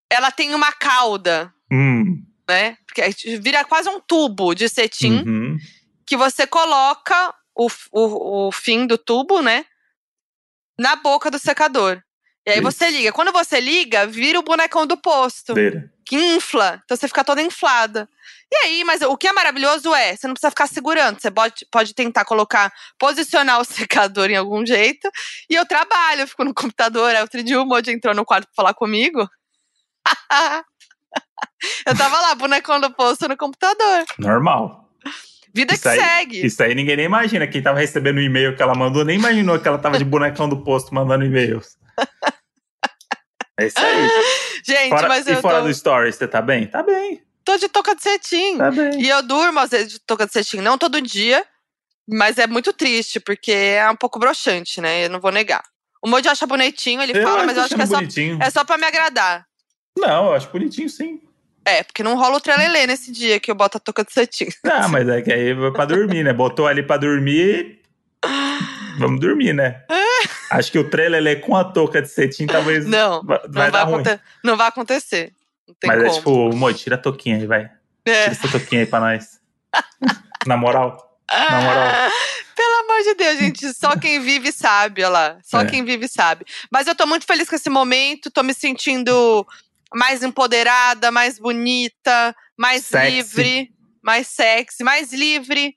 ela 0.10 0.30
tem 0.30 0.54
uma 0.54 0.74
cauda, 0.74 1.54
hum. 1.72 2.22
né? 2.50 2.76
Porque 2.86 3.02
vira 3.40 3.64
quase 3.64 3.88
um 3.88 4.02
tubo 4.02 4.54
de 4.54 4.68
cetim 4.68 5.24
uhum. 5.26 5.58
que 6.06 6.18
você 6.18 6.46
coloca 6.46 7.34
o, 7.56 7.68
o, 7.94 8.48
o 8.48 8.52
fim 8.52 8.86
do 8.86 8.98
tubo, 8.98 9.42
né? 9.42 9.66
Na 10.78 10.98
boca 10.98 11.32
do 11.32 11.40
secador. 11.40 12.02
E 12.46 12.52
aí 12.52 12.60
Isso. 12.60 12.64
você 12.64 12.90
liga. 12.90 13.12
Quando 13.12 13.32
você 13.32 13.60
liga, 13.60 14.08
vira 14.08 14.40
o 14.40 14.44
bonecão 14.44 14.88
do 14.88 14.98
posto. 14.98 15.54
Vira. 15.54 15.92
Que 16.06 16.16
infla. 16.36 16.82
Então 16.84 16.98
você 16.98 17.08
fica 17.08 17.24
toda 17.24 17.42
inflada. 17.42 18.10
E 18.52 18.56
aí, 18.66 18.84
mas 18.84 19.02
o 19.02 19.16
que 19.16 19.28
é 19.28 19.32
maravilhoso 19.32 19.94
é, 19.96 20.16
você 20.16 20.28
não 20.28 20.34
precisa 20.34 20.50
ficar 20.50 20.68
segurando. 20.68 21.22
Você 21.22 21.32
pode, 21.32 21.66
pode 21.72 21.94
tentar 21.94 22.26
colocar, 22.26 22.74
posicionar 23.00 23.62
o 23.62 23.64
secador 23.66 24.30
em 24.30 24.36
algum 24.36 24.66
jeito. 24.66 25.10
E 25.50 25.56
eu 25.56 25.66
trabalho, 25.66 26.22
eu 26.22 26.28
fico 26.28 26.44
no 26.44 26.54
computador. 26.54 27.16
Aí 27.16 27.22
outro 27.22 27.42
dia 27.44 27.62
o 27.62 27.66
Moji 27.66 27.92
entrou 27.92 28.14
no 28.14 28.26
quarto 28.26 28.46
pra 28.46 28.56
falar 28.56 28.74
comigo. 28.74 29.30
eu 31.88 31.96
tava 31.96 32.20
lá, 32.20 32.36
bonecão 32.36 32.82
do 32.82 32.92
posto 32.92 33.28
no 33.28 33.38
computador. 33.38 34.04
Normal. 34.18 34.90
Vida 35.54 35.74
isso 35.74 35.84
que 35.84 35.90
aí, 35.90 36.00
segue. 36.00 36.46
Isso 36.46 36.64
aí 36.64 36.74
ninguém 36.74 36.96
nem 36.98 37.06
imagina. 37.06 37.48
Quem 37.48 37.62
tava 37.62 37.80
recebendo 37.80 38.18
o 38.18 38.22
e-mail 38.22 38.56
que 38.56 38.64
ela 38.64 38.74
mandou 38.74 39.06
nem 39.06 39.18
imaginou 39.18 39.60
que 39.60 39.68
ela 39.68 39.78
tava 39.78 39.98
de 39.98 40.06
bonecão 40.06 40.50
do 40.50 40.64
posto 40.64 40.94
mandando 40.94 41.26
e-mails. 41.26 41.78
É 43.60 43.68
isso 43.68 43.80
aí. 43.80 44.10
Gente, 44.66 44.90
fora, 44.90 45.08
mas 45.08 45.28
eu. 45.28 45.34
E 45.34 45.42
fora 45.42 45.60
tô... 45.60 45.68
do 45.68 45.74
stories, 45.74 46.16
você 46.16 46.28
tá 46.28 46.42
bem? 46.42 46.68
Tá 46.68 46.84
bem. 46.84 47.22
Tô 47.44 47.58
de 47.58 47.68
touca 47.68 47.96
de 47.96 48.02
cetim. 48.02 48.58
Tá 48.58 48.72
bem. 48.72 49.02
E 49.02 49.10
eu 49.10 49.22
durmo 49.24 49.60
às 49.60 49.72
vezes 49.72 49.94
de 49.94 50.00
touca 50.00 50.26
de 50.26 50.34
cetim. 50.34 50.58
Não 50.58 50.78
todo 50.78 51.02
dia, 51.02 51.44
mas 52.08 52.38
é 52.38 52.48
muito 52.48 52.74
triste, 52.74 53.20
porque 53.20 53.52
é 53.52 53.90
um 53.90 53.96
pouco 53.96 54.20
broxante, 54.20 54.80
né? 54.80 55.06
Eu 55.06 55.10
não 55.10 55.20
vou 55.20 55.32
negar. 55.32 55.64
O 56.04 56.08
Moji 56.08 56.28
acha 56.28 56.48
bonitinho, 56.48 57.02
ele 57.02 57.18
eu 57.18 57.24
fala, 57.24 57.46
mas 57.46 57.58
eu 57.58 57.64
acho 57.64 57.76
que 57.76 57.82
é 57.82 57.86
só, 57.86 58.00
é 58.42 58.50
só 58.50 58.64
pra 58.64 58.78
me 58.78 58.86
agradar. 58.86 59.46
Não, 59.98 60.28
eu 60.28 60.34
acho 60.34 60.50
bonitinho 60.50 60.90
sim. 60.90 61.22
É, 61.64 61.84
porque 61.84 62.02
não 62.02 62.18
rola 62.18 62.38
o 62.38 62.42
trelelê 62.42 62.88
nesse 62.88 63.12
dia 63.12 63.40
que 63.40 63.52
eu 63.52 63.56
boto 63.56 63.78
a 63.78 63.80
touca 63.80 64.04
de 64.04 64.12
cetim. 64.12 64.48
Ah, 64.66 64.88
mas 64.88 65.08
é 65.08 65.22
que 65.22 65.32
aí 65.32 65.54
vai 65.54 65.72
pra 65.72 65.86
dormir, 65.86 66.24
né? 66.24 66.34
Botou 66.34 66.66
ali 66.66 66.82
pra 66.82 66.98
dormir. 66.98 67.81
Vamos 68.98 69.20
dormir, 69.20 69.54
né? 69.54 69.84
Acho 70.52 70.72
que 70.72 70.80
o 70.80 70.90
trelelê 70.90 71.38
com 71.38 71.56
a 71.56 71.64
touca 71.64 72.02
de 72.02 72.08
cetim 72.08 72.46
talvez. 72.46 72.86
Não, 72.86 73.24
vai, 73.24 73.40
não, 73.44 73.52
vai, 73.52 73.72
vai 73.72 74.20
não 74.44 74.58
vai 74.58 74.68
acontecer. 74.68 75.34
Não 75.68 75.76
tem 75.80 75.88
mas 75.88 75.98
como. 75.98 76.10
é 76.10 76.14
tipo, 76.14 76.56
Mo, 76.56 76.74
tira 76.74 76.96
a 76.96 77.00
touquinha 77.00 77.38
aí, 77.38 77.46
vai. 77.46 77.70
É. 78.06 78.24
Tira 78.24 78.32
essa 78.32 78.48
touquinha 78.50 78.82
aí 78.82 78.88
pra 78.88 79.00
nós. 79.00 79.40
Na 80.46 80.58
moral. 80.58 81.18
Na 81.32 81.62
moral. 81.62 82.12
Pelo 82.56 82.76
amor 82.84 83.04
de 83.04 83.14
Deus, 83.16 83.40
gente, 83.40 83.74
só 83.74 83.96
quem 83.98 84.20
vive 84.20 84.52
sabe, 84.52 85.04
olha 85.04 85.10
lá. 85.10 85.38
Só 85.44 85.62
é. 85.62 85.66
quem 85.66 85.84
vive 85.84 86.08
sabe. 86.08 86.46
Mas 86.72 86.88
eu 86.88 86.96
tô 86.96 87.06
muito 87.06 87.26
feliz 87.26 87.50
com 87.50 87.56
esse 87.56 87.70
momento, 87.70 88.30
tô 88.30 88.44
me 88.44 88.54
sentindo 88.54 89.46
mais 89.94 90.24
empoderada, 90.24 91.12
mais 91.12 91.40
bonita, 91.40 92.36
mais 92.58 92.86
sexy. 92.86 93.12
livre, 93.12 93.74
mais 94.02 94.28
sexy, 94.28 94.84
mais 94.84 95.14
livre. 95.14 95.76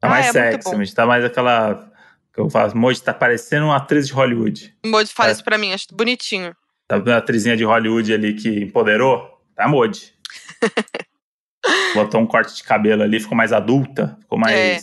Tá 0.00 0.08
mais 0.08 0.26
ah, 0.26 0.28
é 0.28 0.52
sexy, 0.52 0.76
mas 0.76 0.94
tá 0.94 1.06
mais 1.06 1.24
aquela. 1.24 1.90
Que 2.32 2.40
eu 2.40 2.48
falo, 2.48 2.76
Moji 2.76 3.02
tá 3.02 3.12
parecendo 3.12 3.66
uma 3.66 3.76
atriz 3.76 4.06
de 4.06 4.12
Hollywood. 4.12 4.74
Moji 4.84 5.12
fala 5.12 5.28
é. 5.28 5.32
isso 5.32 5.44
pra 5.44 5.58
mim, 5.58 5.72
acho 5.72 5.86
bonitinho. 5.92 6.56
Tá 6.88 6.96
vendo 6.96 7.10
a 7.10 7.18
atrizinha 7.18 7.56
de 7.56 7.64
Hollywood 7.64 8.12
ali 8.12 8.34
que 8.34 8.64
empoderou? 8.64 9.40
Tá 9.54 9.68
Moji. 9.68 10.14
Botou 11.94 12.20
um 12.20 12.26
corte 12.26 12.56
de 12.56 12.62
cabelo 12.62 13.02
ali, 13.02 13.20
ficou 13.20 13.36
mais 13.36 13.52
adulta, 13.52 14.16
ficou 14.20 14.38
mais. 14.38 14.56
É. 14.56 14.80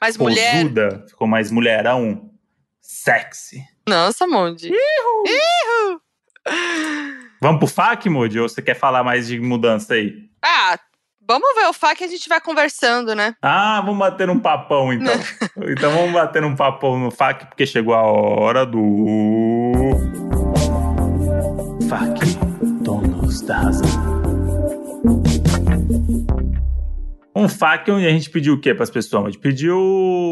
Mais 0.00 0.16
posuda, 0.16 0.88
mulher. 0.88 1.06
ficou 1.08 1.26
mais 1.26 1.50
mulherão. 1.50 2.30
Sexy. 2.80 3.62
Nossa, 3.88 4.26
Moji. 4.26 4.68
Ihu! 4.68 5.24
Ihu! 5.26 6.00
Vamos 7.40 7.58
pro 7.58 7.66
FAQ, 7.66 8.08
Moody? 8.08 8.38
Ou 8.38 8.48
você 8.48 8.62
quer 8.62 8.74
falar 8.74 9.02
mais 9.02 9.26
de 9.26 9.40
mudança 9.40 9.94
aí? 9.94 10.30
Ah, 10.42 10.78
vamos 11.30 11.54
ver 11.54 11.68
o 11.68 11.72
FAQ 11.72 12.02
e 12.02 12.06
a 12.06 12.08
gente 12.08 12.28
vai 12.28 12.40
conversando, 12.40 13.14
né? 13.14 13.36
Ah, 13.40 13.80
vamos 13.82 14.00
bater 14.00 14.28
um 14.28 14.40
papão 14.40 14.92
então. 14.92 15.14
então 15.68 15.92
vamos 15.92 16.12
bater 16.12 16.42
um 16.42 16.56
papão 16.56 16.98
no 16.98 17.10
FAQ, 17.12 17.46
porque 17.46 17.64
chegou 17.66 17.94
a 17.94 18.02
hora 18.02 18.66
do. 18.66 19.70
FAQ, 21.88 22.20
donos 22.82 23.42
da 23.42 23.58
razão. 23.58 24.20
Um 27.36 27.48
FAQ 27.48 27.92
onde 27.92 28.06
a 28.06 28.10
gente 28.10 28.28
pediu 28.28 28.54
o 28.54 28.60
quê 28.60 28.74
para 28.74 28.82
as 28.82 28.90
pessoas? 28.90 29.26
A 29.26 29.30
gente 29.30 29.40
pediu 29.40 29.78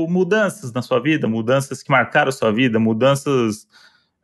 mudanças 0.08 0.72
na 0.72 0.82
sua 0.82 1.00
vida, 1.00 1.28
mudanças 1.28 1.80
que 1.80 1.92
marcaram 1.92 2.30
a 2.30 2.32
sua 2.32 2.52
vida, 2.52 2.80
mudanças 2.80 3.68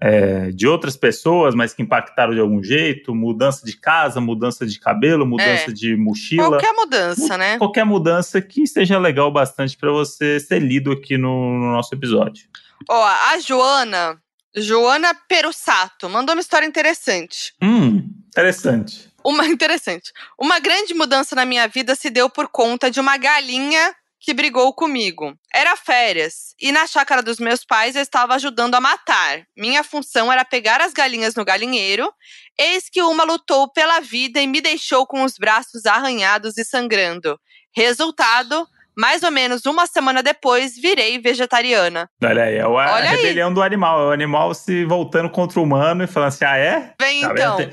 é, 0.00 0.50
de 0.50 0.66
outras 0.66 0.96
pessoas, 0.96 1.54
mas 1.54 1.72
que 1.72 1.82
impactaram 1.82 2.34
de 2.34 2.40
algum 2.40 2.62
jeito, 2.62 3.14
mudança 3.14 3.64
de 3.64 3.76
casa, 3.76 4.20
mudança 4.20 4.66
de 4.66 4.78
cabelo, 4.78 5.24
mudança 5.26 5.70
É. 5.70 5.72
de 5.72 5.96
mochila. 5.96 6.48
Qualquer 6.48 6.72
mudança, 6.72 7.38
né? 7.38 7.58
Qualquer 7.58 7.84
mudança 7.86 8.40
que 8.42 8.66
seja 8.66 8.98
legal 8.98 9.30
bastante 9.32 9.76
para 9.76 9.90
você 9.90 10.38
ser 10.40 10.58
lido 10.60 10.92
aqui 10.92 11.16
no, 11.16 11.58
no 11.58 11.72
nosso 11.72 11.94
episódio. 11.94 12.46
Ó, 12.88 13.04
a 13.04 13.38
Joana, 13.38 14.18
Joana 14.54 15.14
Perussato, 15.28 16.08
mandou 16.08 16.34
uma 16.34 16.40
história 16.42 16.66
interessante. 16.66 17.54
Hum, 17.62 18.02
interessante. 18.28 19.10
Uma 19.24 19.46
interessante. 19.48 20.12
Uma 20.38 20.58
grande 20.58 20.92
mudança 20.92 21.34
na 21.34 21.44
minha 21.46 21.66
vida 21.66 21.94
se 21.94 22.10
deu 22.10 22.28
por 22.28 22.48
conta 22.48 22.90
de 22.90 23.00
uma 23.00 23.16
galinha 23.16 23.94
que 24.24 24.32
brigou 24.32 24.72
comigo. 24.72 25.34
Era 25.52 25.76
férias 25.76 26.54
e 26.58 26.72
na 26.72 26.86
chácara 26.86 27.22
dos 27.22 27.38
meus 27.38 27.62
pais 27.62 27.94
eu 27.94 28.00
estava 28.00 28.34
ajudando 28.34 28.74
a 28.74 28.80
matar. 28.80 29.42
Minha 29.54 29.84
função 29.84 30.32
era 30.32 30.46
pegar 30.46 30.80
as 30.80 30.94
galinhas 30.94 31.34
no 31.34 31.44
galinheiro. 31.44 32.10
Eis 32.58 32.88
que 32.90 33.02
uma 33.02 33.22
lutou 33.24 33.70
pela 33.70 34.00
vida 34.00 34.40
e 34.40 34.46
me 34.46 34.62
deixou 34.62 35.06
com 35.06 35.22
os 35.24 35.36
braços 35.36 35.84
arranhados 35.84 36.56
e 36.56 36.64
sangrando. 36.64 37.38
Resultado, 37.76 38.66
mais 38.96 39.22
ou 39.22 39.30
menos 39.30 39.66
uma 39.66 39.86
semana 39.86 40.22
depois, 40.22 40.74
virei 40.74 41.18
vegetariana. 41.18 42.08
Olha 42.22 42.44
aí, 42.44 42.54
é 42.54 42.60
a 42.62 42.68
Olha 42.68 43.10
aí. 43.10 43.16
rebelião 43.16 43.52
do 43.52 43.62
animal. 43.62 44.00
É 44.00 44.06
o 44.06 44.12
animal 44.12 44.54
se 44.54 44.86
voltando 44.86 45.28
contra 45.28 45.60
o 45.60 45.64
humano 45.64 46.02
e 46.02 46.06
falando 46.06 46.28
assim: 46.28 46.46
ah, 46.46 46.56
é? 46.56 46.94
Vem 46.98 47.20
Tá 47.20 47.32
então. 47.32 47.56
Tem, 47.58 47.70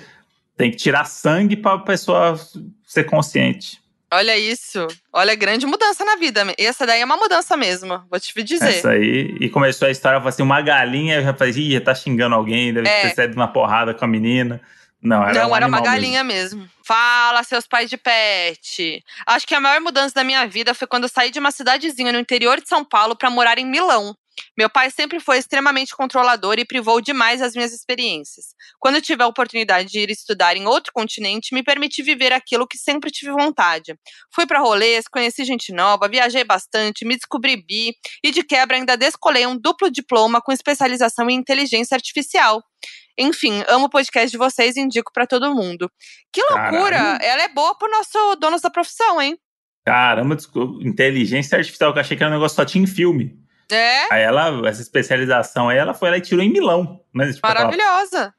tem 0.58 0.72
que 0.72 0.78
tirar 0.78 1.06
sangue 1.06 1.56
pra 1.56 1.78
pessoa 1.78 2.38
ser 2.86 3.06
consciente. 3.06 3.80
Olha 4.14 4.38
isso. 4.38 4.86
Olha, 5.14 5.34
grande 5.36 5.66
mudança 5.66 6.04
na 6.04 6.18
vida. 6.18 6.46
Essa 6.58 6.86
daí 6.86 7.00
é 7.02 7.06
uma 7.06 7.16
mudança 7.16 7.56
mesmo, 7.56 8.04
vou 8.10 8.20
te 8.20 8.44
dizer. 8.44 8.70
Essa 8.70 8.92
aí. 8.92 9.38
E 9.40 9.50
começou 9.50 9.88
a 9.88 9.92
história, 9.92 10.20
falou 10.20 10.30
assim: 10.30 10.44
uma 10.44 10.62
galinha, 10.62 11.16
eu 11.16 11.24
já 11.24 11.34
falei, 11.34 11.54
ih, 11.54 11.80
tá 11.80 11.96
xingando 11.96 12.36
alguém, 12.36 12.74
deve 12.74 12.90
É. 12.90 13.02
ter 13.08 13.16
saído 13.16 13.38
na 13.38 13.48
porrada 13.48 13.94
com 13.94 14.04
a 14.04 14.08
menina. 14.08 14.60
Não, 15.02 15.24
era 15.24 15.34
Não, 15.42 15.50
um 15.50 15.56
era 15.56 15.66
uma 15.66 15.82
galinha 15.82 16.24
mesmo. 16.24 16.70
Fala, 16.86 17.42
seus 17.44 17.66
pais 17.66 17.90
de 17.90 17.98
pet. 17.98 19.04
Acho 19.26 19.48
que 19.48 19.56
a 19.56 19.60
maior 19.60 19.82
mudança 19.82 20.14
da 20.14 20.24
minha 20.24 20.46
vida 20.46 20.76
foi 20.76 20.88
quando 20.88 21.04
eu 21.04 21.10
saí 21.10 21.32
de 21.32 21.40
uma 21.40 21.50
cidadezinha 21.50 22.12
no 22.12 22.20
interior 22.20 22.62
de 22.62 22.70
São 22.70 22.84
Paulo 22.86 23.16
para 23.16 23.30
morar 23.30 23.58
em 23.58 23.66
Milão. 23.66 24.16
Meu 24.58 24.70
pai 24.70 24.90
sempre 24.90 25.20
foi 25.20 25.38
extremamente 25.38 25.96
controlador 25.96 26.60
e 26.60 26.66
privou 26.66 27.02
demais 27.02 27.42
as 27.42 27.54
minhas 27.54 27.74
experiências. 27.74 28.48
Quando 28.80 28.96
eu 28.96 29.02
tive 29.02 29.24
a 29.24 29.28
oportunidade 29.28 29.90
de 29.90 30.00
ir 30.00 30.10
estudar 30.10 30.56
em 30.56 30.66
outro 30.66 30.92
continente, 30.94 31.54
me 31.54 31.64
permiti 31.64 32.02
viver 32.02 32.34
aquilo 32.34 32.68
que 32.68 32.78
sempre 32.78 33.12
tive 33.12 33.32
vontade. 33.32 33.96
Fui 34.34 34.46
para 34.46 34.60
rolês, 34.60 35.08
conheci 35.08 35.44
gente 35.44 35.74
nova, 35.74 36.08
viajei 36.08 36.44
bastante, 36.44 37.06
me 37.06 37.16
descobri 37.16 37.58
bi 37.58 37.96
e 38.24 38.32
de 38.32 38.44
quebra 38.44 38.78
ainda 38.78 38.98
descolei 38.98 39.46
um 39.46 39.58
duplo 39.58 39.90
diploma 39.90 40.42
com 40.42 40.52
especialização 40.52 41.30
em 41.30 41.36
inteligência 41.36 41.96
artificial. 41.96 42.62
Enfim, 43.18 43.64
amo 43.68 43.86
o 43.86 43.90
podcast 43.90 44.32
de 44.32 44.38
vocês 44.38 44.76
e 44.76 44.82
indico 44.82 45.12
pra 45.14 45.28
todo 45.28 45.54
mundo. 45.54 45.92
Que 46.32 46.42
loucura! 46.42 46.98
Caralho. 46.98 47.24
Ela 47.24 47.44
é 47.44 47.50
boa 47.50 47.78
pro 47.78 47.92
nosso 47.92 48.36
donos 48.36 48.62
da 48.62 48.70
profissão, 48.70 49.22
hein? 49.22 49.38
Caramba, 49.86 50.36
desculpa, 50.36 50.88
inteligência 50.88 51.58
artificial, 51.58 51.92
que 51.92 52.00
eu 52.00 52.02
achei 52.02 52.16
que 52.16 52.24
era 52.24 52.32
um 52.32 52.36
negócio 52.36 52.56
só 52.56 52.66
tinha 52.66 52.84
em 52.84 52.88
filme. 52.88 53.36
É, 53.72 54.08
Aí 54.14 54.22
ela, 54.22 54.68
essa 54.68 54.82
especialização 54.82 55.70
aí, 55.70 55.78
ela 55.78 55.94
foi 55.94 56.10
lá 56.10 56.18
e 56.18 56.22
tirou 56.22 56.44
em 56.44 56.52
Milão. 56.52 57.00
Né? 57.14 57.32
Tipo, 57.32 57.46
aquela- 57.48 57.66
maravilhosa. 57.66 58.34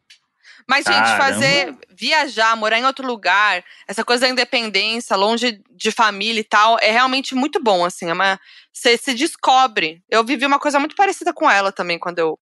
Mas, 0.68 0.84
gente, 0.84 0.94
Caramba. 0.96 1.24
fazer, 1.24 1.76
viajar, 1.90 2.56
morar 2.56 2.78
em 2.78 2.84
outro 2.84 3.04
lugar, 3.06 3.64
essa 3.88 4.04
coisa 4.04 4.22
da 4.26 4.28
independência, 4.32 5.16
longe 5.16 5.60
de 5.70 5.90
família 5.90 6.40
e 6.40 6.44
tal, 6.44 6.78
é 6.80 6.90
realmente 6.92 7.34
muito 7.34 7.60
bom, 7.60 7.84
assim. 7.84 8.08
É 8.08 8.12
uma, 8.12 8.38
você 8.72 8.96
se 8.96 9.12
descobre. 9.12 10.02
Eu 10.08 10.22
vivi 10.24 10.46
uma 10.46 10.60
coisa 10.60 10.78
muito 10.78 10.94
parecida 10.94 11.32
com 11.32 11.50
ela 11.50 11.72
também, 11.72 11.98
quando 11.98 12.20
eu 12.20 12.38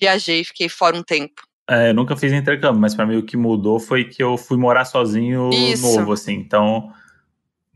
viajei 0.00 0.40
e 0.40 0.44
fiquei 0.44 0.68
fora 0.70 0.96
um 0.96 1.02
tempo. 1.02 1.42
É, 1.68 1.90
eu 1.90 1.94
nunca 1.94 2.16
fiz 2.16 2.32
intercâmbio, 2.32 2.80
mas 2.80 2.94
pra 2.94 3.06
mim 3.06 3.16
o 3.18 3.22
que 3.24 3.36
mudou 3.36 3.78
foi 3.78 4.04
que 4.04 4.22
eu 4.22 4.36
fui 4.36 4.56
morar 4.56 4.84
sozinho 4.86 5.50
Isso. 5.52 5.82
novo, 5.82 6.12
assim. 6.12 6.32
Então, 6.34 6.92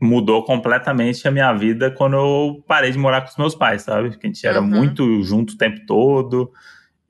mudou 0.01 0.43
completamente 0.43 1.27
a 1.27 1.31
minha 1.31 1.51
vida 1.53 1.91
quando 1.91 2.15
eu 2.15 2.63
parei 2.67 2.91
de 2.91 2.97
morar 2.97 3.21
com 3.21 3.27
os 3.29 3.37
meus 3.37 3.55
pais, 3.55 3.81
sabe? 3.81 4.09
Porque 4.11 4.27
a 4.27 4.29
gente 4.29 4.45
era 4.47 4.61
Uhum. 4.61 4.67
muito 4.67 5.21
junto 5.23 5.53
o 5.53 5.57
tempo 5.57 5.85
todo. 5.85 6.51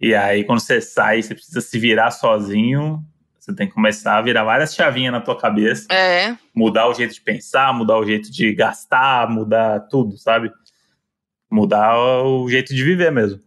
E 0.02 0.16
aí, 0.16 0.44
quando 0.44 0.60
você 0.60 0.80
sai, 0.82 1.22
você 1.22 1.36
precisa 1.36 1.62
se 1.62 1.78
virar 1.78 2.10
sozinho. 2.12 3.04
Você 3.40 3.54
tem 3.54 3.68
que 3.68 3.74
começar 3.74 4.18
a 4.18 4.22
virar 4.22 4.44
várias 4.44 4.74
chavinhas 4.74 5.12
na 5.12 5.22
tua 5.22 5.38
cabeça. 5.38 5.88
É, 5.92 6.36
Mudar 6.54 6.88
o 6.88 6.94
jeito 6.94 7.14
de 7.14 7.22
pensar, 7.22 7.74
mudar 7.74 7.98
o 7.98 8.06
jeito 8.06 8.32
de 8.32 8.54
gastar, 8.54 9.30
mudar 9.30 9.80
tudo, 9.82 10.18
sabe? 10.18 10.52
Mudar 11.52 11.98
o 11.98 12.48
jeito 12.50 12.74
de 12.76 12.84
viver 12.84 13.12
mesmo. 13.12 13.40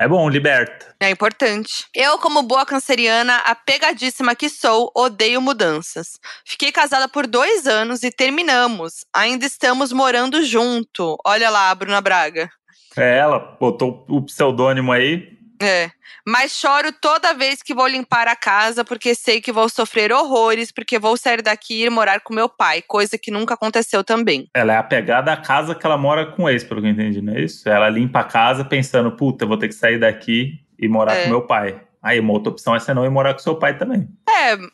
É 0.00 0.08
bom, 0.08 0.30
liberta. 0.30 0.94
É 0.98 1.10
importante. 1.10 1.84
Eu, 1.94 2.16
como 2.16 2.42
boa 2.42 2.64
canceriana, 2.64 3.36
apegadíssima 3.44 4.34
que 4.34 4.48
sou, 4.48 4.90
odeio 4.96 5.42
mudanças. 5.42 6.18
Fiquei 6.42 6.72
casada 6.72 7.06
por 7.06 7.26
dois 7.26 7.66
anos 7.66 8.02
e 8.02 8.10
terminamos. 8.10 9.04
Ainda 9.14 9.44
estamos 9.44 9.92
morando 9.92 10.42
junto. 10.42 11.18
Olha 11.22 11.50
lá, 11.50 11.74
Bruna 11.74 12.00
Braga. 12.00 12.48
É, 12.96 13.18
ela 13.18 13.38
botou 13.60 14.06
o 14.08 14.22
pseudônimo 14.22 14.90
aí. 14.90 15.38
É. 15.60 15.90
Mas 16.26 16.52
choro 16.52 16.92
toda 16.92 17.32
vez 17.34 17.62
que 17.62 17.74
vou 17.74 17.86
limpar 17.86 18.28
a 18.28 18.36
casa, 18.36 18.84
porque 18.84 19.14
sei 19.14 19.40
que 19.40 19.50
vou 19.52 19.68
sofrer 19.68 20.12
horrores, 20.12 20.70
porque 20.70 20.98
vou 20.98 21.16
sair 21.16 21.42
daqui 21.42 21.74
e 21.82 21.84
ir 21.86 21.90
morar 21.90 22.20
com 22.20 22.34
meu 22.34 22.48
pai, 22.48 22.82
coisa 22.82 23.16
que 23.18 23.30
nunca 23.30 23.54
aconteceu 23.54 24.04
também. 24.04 24.48
Ela 24.54 24.74
é 24.74 24.76
apegada 24.76 25.32
à 25.32 25.36
casa 25.36 25.74
que 25.74 25.84
ela 25.84 25.96
mora 25.96 26.26
com 26.32 26.48
ex, 26.48 26.62
pelo 26.62 26.80
que 26.82 26.86
eu 26.88 26.90
entendi, 26.92 27.22
não 27.22 27.34
é 27.34 27.40
isso? 27.40 27.68
Ela 27.68 27.88
limpa 27.88 28.20
a 28.20 28.24
casa 28.24 28.64
pensando, 28.64 29.10
puta, 29.12 29.44
eu 29.44 29.48
vou 29.48 29.56
ter 29.58 29.68
que 29.68 29.74
sair 29.74 29.98
daqui 29.98 30.60
e 30.78 30.88
morar 30.88 31.14
É. 31.16 31.24
com 31.24 31.30
meu 31.30 31.42
pai. 31.46 31.80
Aí 32.02 32.18
uma 32.20 32.32
outra 32.32 32.50
opção 32.52 32.74
é 32.74 32.78
você 32.80 32.94
não 32.94 33.04
ir 33.04 33.10
morar 33.10 33.32
com 33.34 33.40
seu 33.40 33.56
pai 33.58 33.76
também. 33.76 34.08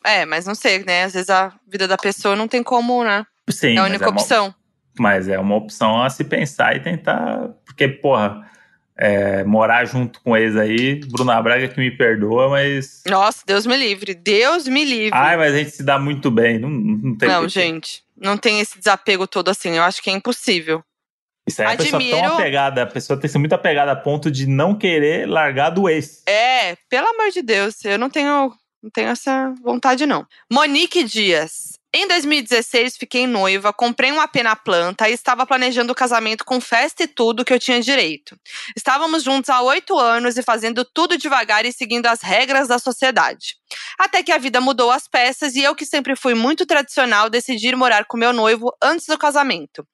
É, 0.05 0.19
é, 0.21 0.25
mas 0.25 0.45
não 0.45 0.55
sei, 0.55 0.83
né? 0.85 1.03
Às 1.05 1.13
vezes 1.13 1.29
a 1.29 1.53
vida 1.67 1.87
da 1.87 1.97
pessoa 1.97 2.35
não 2.35 2.47
tem 2.47 2.61
como, 2.63 3.03
né? 3.03 3.25
Sim, 3.49 3.75
é 3.75 3.77
a 3.79 3.81
mas 3.83 3.89
única 3.89 4.05
é 4.05 4.07
uma- 4.09 4.21
opção. 4.21 4.55
Mas 4.99 5.27
é 5.27 5.37
uma 5.39 5.55
opção 5.55 6.01
a 6.01 6.09
se 6.09 6.23
pensar 6.23 6.75
e 6.75 6.79
tentar. 6.79 7.49
Porque, 7.65 7.87
porra, 7.87 8.49
é, 8.97 9.43
morar 9.43 9.85
junto 9.85 10.19
com 10.21 10.35
ex 10.35 10.55
aí, 10.55 10.95
Bruna 11.05 11.41
Braga 11.41 11.67
que 11.67 11.79
me 11.79 11.91
perdoa, 11.91 12.49
mas. 12.49 13.03
Nossa, 13.07 13.43
Deus 13.45 13.65
me 13.65 13.77
livre. 13.77 14.15
Deus 14.15 14.67
me 14.67 14.83
livre. 14.83 15.17
Ai, 15.17 15.37
mas 15.37 15.53
a 15.53 15.57
gente 15.57 15.71
se 15.71 15.83
dá 15.83 15.99
muito 15.99 16.31
bem. 16.31 16.57
Não, 16.57 16.69
não 16.69 17.15
tem 17.15 17.29
não, 17.29 17.47
gente. 17.47 18.03
Não 18.15 18.37
tem 18.37 18.59
esse 18.59 18.77
desapego 18.79 19.27
todo 19.27 19.49
assim. 19.49 19.69
Eu 19.69 19.83
acho 19.83 20.01
que 20.01 20.09
é 20.09 20.13
impossível. 20.13 20.83
Isso 21.47 21.61
aí 21.61 21.67
é 21.69 21.71
a 21.73 21.77
pessoa 21.77 22.01
tão 22.01 22.33
apegada. 22.33 22.83
A 22.83 22.87
pessoa 22.87 23.17
tem 23.17 23.21
que 23.21 23.29
ser 23.29 23.37
muito 23.37 23.53
apegada 23.53 23.91
a 23.91 23.95
ponto 23.95 24.31
de 24.31 24.47
não 24.47 24.75
querer 24.75 25.27
largar 25.27 25.69
do 25.69 25.87
ex. 25.87 26.23
É, 26.27 26.75
pelo 26.89 27.07
amor 27.07 27.29
de 27.31 27.41
Deus, 27.41 27.85
eu 27.85 27.97
não 27.97 28.09
tenho, 28.09 28.51
não 28.83 28.89
tenho 28.91 29.09
essa 29.09 29.53
vontade, 29.63 30.05
não. 30.05 30.25
Monique 30.51 31.03
Dias. 31.03 31.66
Em 31.99 32.07
2016, 32.07 32.95
fiquei 32.95 33.25
noiva, 33.25 33.73
comprei 33.73 34.11
um 34.11 34.21
AP 34.21 34.35
na 34.43 34.55
planta 34.55 35.09
e 35.09 35.13
estava 35.13 35.47
planejando 35.47 35.91
o 35.91 35.95
casamento 35.95 36.45
com 36.45 36.61
festa 36.61 37.01
e 37.01 37.07
tudo 37.07 37.43
que 37.43 37.51
eu 37.51 37.59
tinha 37.59 37.81
direito. 37.81 38.39
Estávamos 38.75 39.23
juntos 39.23 39.49
há 39.49 39.63
oito 39.63 39.97
anos 39.97 40.37
e 40.37 40.43
fazendo 40.43 40.85
tudo 40.85 41.17
devagar 41.17 41.65
e 41.65 41.73
seguindo 41.73 42.05
as 42.05 42.21
regras 42.21 42.67
da 42.67 42.77
sociedade. 42.77 43.55
Até 43.97 44.23
que 44.23 44.31
a 44.31 44.37
vida 44.37 44.61
mudou 44.61 44.91
as 44.91 45.07
peças 45.07 45.55
e 45.55 45.63
eu, 45.63 45.75
que 45.75 45.85
sempre 45.85 46.15
fui 46.15 46.33
muito 46.33 46.65
tradicional, 46.65 47.29
decidi 47.29 47.75
morar 47.75 48.05
com 48.05 48.17
meu 48.17 48.31
noivo 48.31 48.71
antes 48.81 49.07
do 49.07 49.17
casamento. 49.17 49.85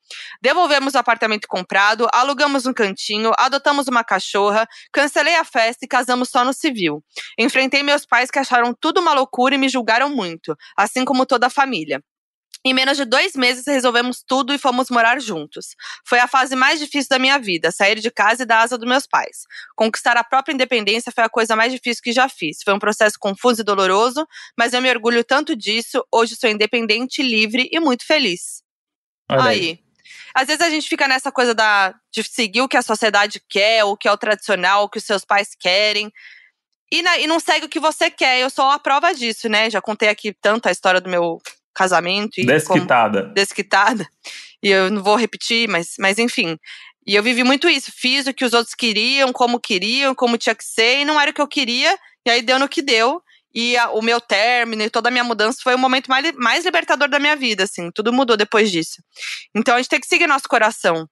Devolvemos 0.41 0.93
o 0.93 0.97
apartamento 0.97 1.47
comprado, 1.47 2.07
alugamos 2.13 2.65
um 2.65 2.73
cantinho, 2.73 3.31
adotamos 3.37 3.87
uma 3.87 4.03
cachorra, 4.03 4.67
cancelei 4.91 5.35
a 5.35 5.43
festa 5.43 5.85
e 5.85 5.87
casamos 5.87 6.29
só 6.29 6.43
no 6.43 6.53
civil. 6.53 7.03
Enfrentei 7.37 7.81
meus 7.83 8.05
pais 8.05 8.29
que 8.29 8.39
acharam 8.39 8.73
tudo 8.79 8.99
uma 8.99 9.13
loucura 9.13 9.55
e 9.55 9.57
me 9.57 9.69
julgaram 9.69 10.09
muito, 10.09 10.55
assim 10.77 11.05
como 11.05 11.25
toda 11.25 11.47
a 11.47 11.49
família. 11.49 12.01
Em 12.65 12.73
menos 12.73 12.95
de 12.95 13.03
dois 13.03 13.35
meses 13.35 13.65
resolvemos 13.67 14.23
tudo 14.25 14.53
e 14.53 14.57
fomos 14.57 14.89
morar 14.89 15.19
juntos. 15.19 15.75
Foi 16.07 16.19
a 16.19 16.27
fase 16.27 16.55
mais 16.55 16.79
difícil 16.79 17.09
da 17.09 17.19
minha 17.19 17.37
vida, 17.37 17.71
sair 17.71 17.99
de 17.99 18.09
casa 18.09 18.43
e 18.43 18.45
da 18.45 18.59
asa 18.61 18.77
dos 18.77 18.87
meus 18.87 19.05
pais. 19.05 19.43
Conquistar 19.75 20.15
a 20.15 20.23
própria 20.23 20.53
independência 20.53 21.11
foi 21.13 21.25
a 21.25 21.29
coisa 21.29 21.55
mais 21.57 21.73
difícil 21.73 22.01
que 22.01 22.13
já 22.13 22.29
fiz. 22.29 22.59
Foi 22.63 22.73
um 22.73 22.79
processo 22.79 23.17
confuso 23.19 23.61
e 23.61 23.63
doloroso, 23.65 24.25
mas 24.57 24.71
eu 24.71 24.81
me 24.81 24.89
orgulho 24.89 25.23
tanto 25.25 25.55
disso. 25.57 26.05
Hoje 26.09 26.37
sou 26.37 26.49
independente, 26.49 27.21
livre 27.21 27.67
e 27.71 27.79
muito 27.81 28.05
feliz. 28.05 28.63
Olha 29.29 29.49
aí. 29.49 29.79
Às 30.33 30.47
vezes 30.47 30.61
a 30.61 30.69
gente 30.69 30.87
fica 30.87 31.07
nessa 31.07 31.31
coisa 31.31 31.53
da, 31.53 31.93
de 32.11 32.23
seguir 32.23 32.61
o 32.61 32.67
que 32.67 32.77
a 32.77 32.81
sociedade 32.81 33.41
quer, 33.49 33.83
o 33.83 33.95
que 33.97 34.07
é 34.07 34.11
o 34.11 34.17
tradicional, 34.17 34.83
o 34.85 34.89
que 34.89 34.97
os 34.97 35.03
seus 35.03 35.25
pais 35.25 35.49
querem. 35.59 36.11
E, 36.91 37.01
na- 37.01 37.17
e 37.17 37.27
não 37.27 37.39
segue 37.39 37.65
o 37.65 37.69
que 37.69 37.79
você 37.79 38.09
quer. 38.09 38.39
Eu 38.39 38.49
sou 38.49 38.65
a 38.69 38.79
prova 38.79 39.13
disso, 39.13 39.49
né? 39.49 39.69
Já 39.69 39.81
contei 39.81 40.07
aqui 40.09 40.31
tanto 40.33 40.67
a 40.67 40.71
história 40.71 41.01
do 41.01 41.09
meu 41.09 41.41
casamento 41.73 42.39
e 42.39 42.45
como 42.45 42.53
Desquitada. 42.79 43.23
desquitada. 43.35 44.07
E 44.61 44.69
eu 44.69 44.89
não 44.91 45.03
vou 45.03 45.15
repetir, 45.15 45.67
mas, 45.67 45.95
mas 45.99 46.17
enfim. 46.19 46.57
E 47.05 47.15
eu 47.15 47.23
vivi 47.23 47.43
muito 47.43 47.67
isso. 47.67 47.91
Fiz 47.93 48.27
o 48.27 48.33
que 48.33 48.45
os 48.45 48.53
outros 48.53 48.73
queriam, 48.75 49.33
como 49.33 49.59
queriam, 49.59 50.15
como 50.15 50.37
tinha 50.37 50.55
que 50.55 50.63
ser, 50.63 50.99
e 50.99 51.05
não 51.05 51.19
era 51.19 51.31
o 51.31 51.33
que 51.33 51.41
eu 51.41 51.47
queria. 51.47 51.97
E 52.25 52.29
aí 52.29 52.41
deu 52.41 52.57
no 52.57 52.69
que 52.69 52.81
deu. 52.81 53.21
E 53.53 53.75
a- 53.77 53.91
o 53.91 54.01
meu 54.01 54.19
término 54.21 54.81
e 54.83 54.89
toda 54.89 55.09
a 55.09 55.11
minha 55.11 55.23
mudança 55.23 55.59
foi 55.61 55.75
o 55.75 55.77
momento 55.77 56.07
mais, 56.07 56.31
mais 56.37 56.63
libertador 56.65 57.09
da 57.09 57.19
minha 57.19 57.35
vida, 57.35 57.63
assim. 57.65 57.91
Tudo 57.91 58.13
mudou 58.13 58.37
depois 58.37 58.71
disso. 58.71 59.03
Então 59.53 59.75
a 59.75 59.77
gente 59.77 59.89
tem 59.89 59.99
que 59.99 60.07
seguir 60.07 60.27
nosso 60.27 60.47
coração. 60.47 61.07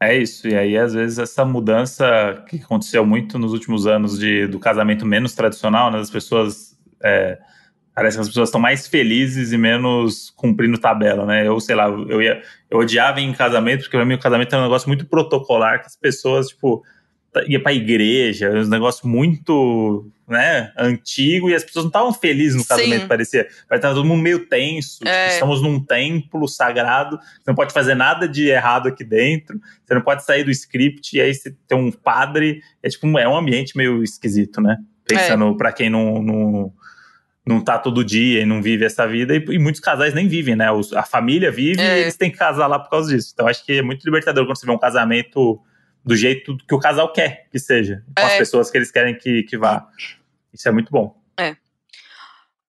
É 0.00 0.14
isso, 0.16 0.46
e 0.46 0.54
aí 0.54 0.76
às 0.76 0.92
vezes 0.92 1.18
essa 1.18 1.42
mudança 1.42 2.44
que 2.50 2.56
aconteceu 2.56 3.04
muito 3.06 3.38
nos 3.38 3.52
últimos 3.54 3.86
anos 3.86 4.18
de, 4.18 4.46
do 4.46 4.58
casamento 4.60 5.06
menos 5.06 5.34
tradicional, 5.34 5.90
né, 5.90 5.98
as 5.98 6.10
pessoas 6.10 6.76
é, 7.02 7.38
parece 7.96 8.18
que 8.18 8.20
as 8.20 8.28
pessoas 8.28 8.50
estão 8.50 8.60
mais 8.60 8.86
felizes 8.86 9.52
e 9.52 9.56
menos 9.56 10.30
cumprindo 10.36 10.76
tabela, 10.76 11.24
né? 11.24 11.48
Eu 11.48 11.58
sei 11.58 11.74
lá, 11.74 11.86
eu 11.86 12.20
ia, 12.20 12.42
eu 12.70 12.78
odiava 12.78 13.22
em 13.22 13.32
casamento 13.32 13.84
porque 13.84 13.96
para 13.96 14.04
mim 14.04 14.14
o 14.14 14.20
casamento 14.20 14.54
é 14.54 14.58
um 14.58 14.64
negócio 14.64 14.86
muito 14.86 15.06
protocolar 15.06 15.80
que 15.80 15.86
as 15.86 15.96
pessoas 15.96 16.48
tipo 16.48 16.84
ia 17.48 17.62
para 17.62 17.72
igreja, 17.72 18.50
um 18.50 18.68
negócio 18.68 19.06
muito, 19.06 20.10
né, 20.28 20.72
antigo 20.78 21.50
e 21.50 21.54
as 21.54 21.62
pessoas 21.64 21.84
não 21.84 21.90
estavam 21.90 22.12
felizes 22.12 22.56
no 22.56 22.66
casamento, 22.66 23.02
Sim. 23.02 23.08
parecia. 23.08 23.46
Estar 23.46 23.94
todo 23.94 24.04
mundo 24.04 24.22
meio 24.22 24.46
tenso. 24.46 24.98
Tipo, 24.98 25.08
é. 25.08 25.28
Estamos 25.28 25.62
num 25.62 25.82
templo 25.82 26.46
sagrado, 26.48 27.18
você 27.18 27.44
não 27.46 27.54
pode 27.54 27.72
fazer 27.72 27.94
nada 27.94 28.28
de 28.28 28.48
errado 28.48 28.88
aqui 28.88 29.04
dentro, 29.04 29.58
você 29.84 29.94
não 29.94 30.02
pode 30.02 30.24
sair 30.24 30.44
do 30.44 30.50
script 30.50 31.16
e 31.16 31.20
aí 31.20 31.34
você 31.34 31.54
tem 31.66 31.76
um 31.76 31.90
padre, 31.90 32.60
é 32.82 32.88
tipo, 32.88 33.06
é 33.18 33.28
um 33.28 33.36
ambiente 33.36 33.76
meio 33.76 34.02
esquisito, 34.02 34.60
né? 34.60 34.76
Pensando 35.06 35.50
é. 35.50 35.56
para 35.56 35.72
quem 35.72 35.90
não, 35.90 36.22
não 36.22 36.72
não 37.46 37.60
tá 37.60 37.78
todo 37.78 38.04
dia 38.04 38.42
e 38.42 38.46
não 38.46 38.60
vive 38.60 38.84
essa 38.84 39.06
vida, 39.06 39.34
e, 39.36 39.44
e 39.50 39.58
muitos 39.58 39.80
casais 39.80 40.12
nem 40.12 40.26
vivem, 40.26 40.56
né? 40.56 40.70
Os, 40.72 40.92
a 40.92 41.04
família 41.04 41.50
vive 41.50 41.80
é. 41.80 41.98
e 41.98 42.02
eles 42.02 42.16
têm 42.16 42.30
que 42.30 42.36
casar 42.36 42.66
lá 42.66 42.78
por 42.78 42.90
causa 42.90 43.14
disso. 43.14 43.30
Então 43.32 43.46
acho 43.46 43.64
que 43.64 43.74
é 43.74 43.82
muito 43.82 44.04
libertador 44.04 44.44
quando 44.44 44.56
você 44.56 44.66
vê 44.66 44.72
um 44.72 44.78
casamento 44.78 45.60
do 46.04 46.16
jeito 46.16 46.56
que 46.56 46.74
o 46.74 46.78
casal 46.78 47.12
quer 47.12 47.46
que 47.50 47.58
seja, 47.58 48.02
com 48.16 48.22
é. 48.22 48.26
as 48.26 48.38
pessoas 48.38 48.70
que 48.70 48.76
eles 48.76 48.90
querem 48.90 49.14
que, 49.14 49.44
que 49.44 49.56
vá. 49.56 49.86
Isso 50.52 50.68
é 50.68 50.72
muito 50.72 50.90
bom. 50.90 51.16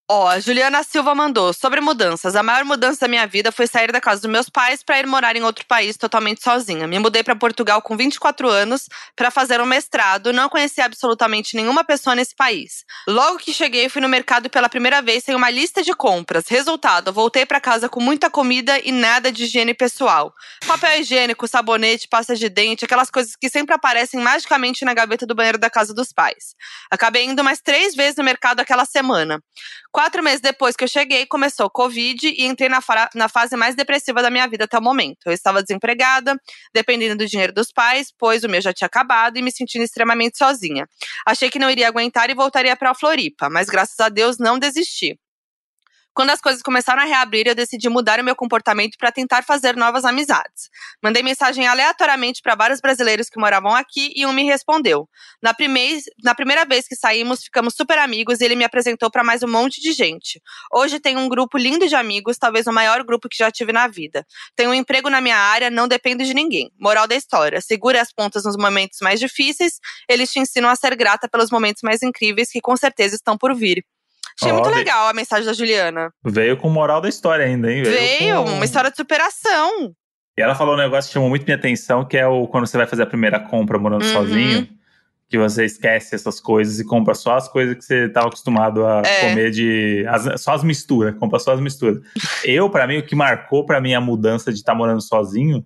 Ó, 0.10 0.26
a 0.26 0.40
Juliana 0.40 0.84
Silva 0.84 1.14
mandou. 1.14 1.52
Sobre 1.52 1.82
mudanças. 1.82 2.34
A 2.34 2.42
maior 2.42 2.64
mudança 2.64 3.02
da 3.02 3.10
minha 3.10 3.28
vida 3.28 3.52
foi 3.52 3.68
sair 3.68 3.92
da 3.92 4.00
casa 4.00 4.22
dos 4.22 4.32
meus 4.32 4.50
pais 4.50 4.82
para 4.82 4.98
ir 5.00 5.06
morar 5.06 5.36
em 5.36 5.44
outro 5.44 5.66
país 5.66 5.98
totalmente 5.98 6.42
sozinha. 6.42 6.88
Me 6.88 6.98
mudei 6.98 7.24
para 7.24 7.36
Portugal 7.36 7.82
com 7.82 7.98
24 7.98 8.48
anos 8.48 8.88
para 9.18 9.30
fazer 9.30 9.60
um 9.60 9.66
mestrado. 9.66 10.32
Não 10.32 10.48
conhecia 10.48 10.86
absolutamente 10.86 11.58
nenhuma 11.58 11.84
pessoa 11.84 12.16
nesse 12.16 12.34
país. 12.34 12.86
Logo 13.06 13.38
que 13.38 13.54
cheguei, 13.54 13.90
fui 13.90 14.02
no 14.02 14.08
mercado 14.08 14.50
pela 14.50 14.70
primeira 14.70 15.02
vez 15.02 15.26
sem 15.26 15.36
uma 15.36 15.50
lista 15.50 15.84
de 15.84 15.94
compras. 15.94 16.48
Resultado, 16.48 17.12
voltei 17.12 17.46
para 17.46 17.60
casa 17.60 17.90
com 17.90 18.00
muita 18.00 18.30
comida 18.30 18.80
e 18.80 18.94
nada 18.94 19.30
de 19.30 19.44
higiene 19.44 19.74
pessoal. 19.74 20.34
Papel 20.66 21.02
higiênico, 21.02 21.46
sabonete, 21.50 22.08
pasta 22.08 22.34
de 22.34 22.48
dente, 22.48 22.86
aquelas 22.86 23.10
coisas 23.10 23.36
que 23.36 23.50
sempre 23.50 23.76
aparecem 23.76 24.22
magicamente 24.22 24.86
na 24.86 24.94
gaveta 24.94 25.26
do 25.26 25.36
banheiro 25.36 25.58
da 25.58 25.70
casa 25.70 25.94
dos 25.94 26.14
pais. 26.14 26.56
Acabei 26.90 27.26
indo 27.26 27.44
mais 27.44 27.60
três 27.60 27.94
vezes 27.94 28.16
no 28.16 28.24
mercado 28.24 28.62
aquela 28.62 28.86
semana. 28.86 29.44
Quatro 29.98 30.22
meses 30.22 30.40
depois 30.40 30.76
que 30.76 30.84
eu 30.84 30.88
cheguei, 30.88 31.26
começou 31.26 31.66
o 31.66 31.72
Covid 31.72 32.28
e 32.28 32.46
entrei 32.46 32.70
na, 32.70 32.80
na 33.16 33.28
fase 33.28 33.58
mais 33.58 33.74
depressiva 33.74 34.22
da 34.22 34.30
minha 34.30 34.48
vida 34.48 34.66
até 34.66 34.78
o 34.78 34.82
momento. 34.82 35.26
Eu 35.26 35.32
estava 35.32 35.64
desempregada, 35.64 36.40
dependendo 36.72 37.18
do 37.18 37.26
dinheiro 37.26 37.52
dos 37.52 37.72
pais, 37.72 38.14
pois 38.16 38.44
o 38.44 38.48
meu 38.48 38.62
já 38.62 38.72
tinha 38.72 38.86
acabado 38.86 39.38
e 39.38 39.42
me 39.42 39.52
sentindo 39.52 39.84
extremamente 39.84 40.38
sozinha. 40.38 40.86
Achei 41.26 41.50
que 41.50 41.58
não 41.58 41.68
iria 41.68 41.88
aguentar 41.88 42.30
e 42.30 42.36
voltaria 42.36 42.76
para 42.76 42.92
a 42.92 42.94
Floripa, 42.94 43.50
mas 43.50 43.70
graças 43.70 44.00
a 44.00 44.08
Deus 44.08 44.38
não 44.38 44.60
desisti. 44.60 45.18
Quando 46.18 46.32
as 46.32 46.42
coisas 46.42 46.64
começaram 46.64 47.04
a 47.04 47.06
reabrir, 47.06 47.46
eu 47.46 47.54
decidi 47.54 47.88
mudar 47.90 48.20
o 48.20 48.24
meu 48.24 48.36
comportamento 48.36 48.98
para 48.98 49.12
tentar 49.12 49.44
fazer 49.44 49.76
novas 49.76 50.04
amizades. 50.04 50.68
Mandei 51.00 51.22
mensagem 51.22 51.68
aleatoriamente 51.68 52.42
para 52.42 52.56
vários 52.56 52.82
brasileiros 52.82 53.30
que 53.30 53.40
moravam 53.40 53.76
aqui 53.76 54.12
e 54.16 54.26
um 54.26 54.34
me 54.34 54.44
respondeu. 54.44 55.08
Na, 55.44 55.54
primeir, 55.54 56.02
na 56.24 56.34
primeira 56.34 56.66
vez 56.66 56.88
que 56.88 56.96
saímos, 56.96 57.44
ficamos 57.44 57.76
super 57.76 58.00
amigos 58.00 58.42
e 58.42 58.46
ele 58.46 58.56
me 58.56 58.64
apresentou 58.64 59.12
para 59.12 59.24
mais 59.24 59.44
um 59.44 59.48
monte 59.48 59.80
de 59.80 59.92
gente. 59.92 60.42
Hoje 60.74 61.00
tenho 61.00 61.20
um 61.20 61.30
grupo 61.30 61.56
lindo 61.56 61.88
de 61.88 61.94
amigos, 61.94 62.36
talvez 62.40 62.66
o 62.66 62.74
maior 62.74 63.04
grupo 63.04 63.30
que 63.30 63.38
já 63.38 63.52
tive 63.52 63.72
na 63.72 63.88
vida. 63.88 64.26
Tenho 64.56 64.72
um 64.72 64.74
emprego 64.74 65.12
na 65.12 65.22
minha 65.22 65.38
área, 65.38 65.70
não 65.70 65.88
dependo 65.88 66.24
de 66.24 66.34
ninguém. 66.34 66.72
Moral 66.80 67.08
da 67.08 67.14
história: 67.14 67.62
segure 67.62 68.00
as 68.00 68.12
pontas 68.12 68.44
nos 68.44 68.58
momentos 68.58 68.98
mais 69.04 69.20
difíceis, 69.20 69.74
eles 70.10 70.32
te 70.32 70.40
ensinam 70.40 70.72
a 70.72 70.76
ser 70.76 70.96
grata 70.96 71.30
pelos 71.30 71.52
momentos 71.52 71.84
mais 71.84 72.02
incríveis 72.02 72.50
que 72.50 72.60
com 72.60 72.76
certeza 72.76 73.14
estão 73.14 73.38
por 73.38 73.54
vir. 73.56 73.86
Achei 74.40 74.52
oh, 74.52 74.56
muito 74.56 74.70
legal 74.70 75.08
a 75.08 75.14
mensagem 75.14 75.46
da 75.46 75.54
Juliana. 75.54 76.14
Veio 76.24 76.58
com 76.58 76.70
moral 76.70 77.02
da 77.02 77.10
história 77.10 77.46
ainda, 77.46 77.72
hein? 77.72 77.82
Veio, 77.82 77.98
Veio 78.20 78.44
com... 78.44 78.52
uma 78.52 78.66
história 78.66 78.92
de 78.92 78.96
superação. 78.96 79.94
E 80.38 80.42
ela 80.42 80.54
falou 80.54 80.76
um 80.76 80.78
negócio 80.78 81.10
que 81.10 81.14
chamou 81.14 81.30
muito 81.30 81.44
minha 81.44 81.58
atenção, 81.58 82.06
que 82.06 82.16
é 82.16 82.28
o 82.28 82.48
quando 82.48 82.68
você 82.68 82.78
vai 82.78 82.86
fazer 82.86 83.02
a 83.02 83.08
primeira 83.08 83.40
compra 83.40 83.80
morando 83.80 84.06
uhum. 84.06 84.14
sozinho, 84.14 84.70
que 85.28 85.38
você 85.40 85.66
esquece 85.66 86.14
essas 86.14 86.40
coisas 86.40 86.80
e 86.80 86.86
compra 86.86 87.16
só 87.16 87.36
as 87.36 87.48
coisas 87.48 87.76
que 87.76 87.84
você 87.84 88.06
estava 88.06 88.28
acostumado 88.28 88.86
a 88.86 89.02
é. 89.04 89.22
comer 89.22 89.50
de. 89.50 90.06
As, 90.08 90.40
só 90.40 90.54
as 90.54 90.64
misturas, 90.64 91.18
compra 91.18 91.40
só 91.40 91.54
as 91.54 91.60
misturas. 91.60 92.00
eu, 92.46 92.70
para 92.70 92.86
mim, 92.86 93.00
o 93.00 93.04
que 93.04 93.16
marcou 93.16 93.66
para 93.66 93.82
mim 93.82 93.96
a 93.96 94.02
mudança 94.02 94.52
de 94.52 94.60
estar 94.60 94.74
tá 94.74 94.78
morando 94.78 95.02
sozinho 95.02 95.66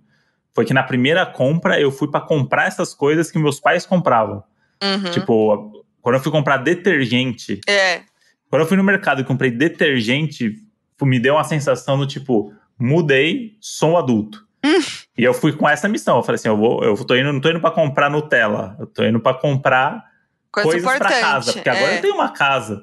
foi 0.56 0.64
que 0.64 0.74
na 0.74 0.84
primeira 0.84 1.26
compra 1.26 1.80
eu 1.80 1.92
fui 1.92 2.10
para 2.10 2.22
comprar 2.22 2.68
essas 2.68 2.94
coisas 2.94 3.30
que 3.30 3.38
meus 3.38 3.60
pais 3.60 3.86
compravam. 3.86 4.42
Uhum. 4.82 5.12
Tipo, 5.12 5.84
quando 6.02 6.16
eu 6.16 6.22
fui 6.22 6.32
comprar 6.32 6.58
detergente. 6.58 7.60
É. 7.68 8.02
Quando 8.52 8.64
eu 8.64 8.68
fui 8.68 8.76
no 8.76 8.84
mercado 8.84 9.22
e 9.22 9.24
comprei 9.24 9.50
detergente, 9.50 10.58
me 11.02 11.20
deu 11.20 11.36
uma 11.36 11.44
sensação 11.46 11.98
do 11.98 12.06
tipo, 12.06 12.54
mudei, 12.78 13.56
sou 13.62 13.92
um 13.92 13.98
adulto. 13.98 14.46
Hum. 14.64 14.80
E 15.18 15.24
eu 15.24 15.34
fui 15.36 15.52
com 15.52 15.70
essa 15.70 15.88
missão. 15.88 16.18
Eu 16.18 16.24
falei 16.24 16.36
assim: 16.36 16.48
eu 16.48 16.58
vou, 16.58 16.84
eu 16.84 16.96
tô 17.06 17.16
indo, 17.16 17.32
não 17.32 17.40
tô 17.40 17.50
indo 17.50 17.60
para 17.60 17.70
comprar 17.70 18.10
Nutella, 18.10 18.76
eu 18.80 18.88
tô 18.88 19.04
indo 19.04 19.20
para 19.20 19.38
comprar 19.38 20.04
Coisa 20.52 20.70
coisas 20.70 20.98
para 20.98 21.10
casa, 21.10 21.54
porque 21.54 21.70
agora 21.70 21.92
é. 21.92 21.98
eu 21.98 22.02
tenho 22.02 22.16
uma 22.16 22.30
casa. 22.30 22.82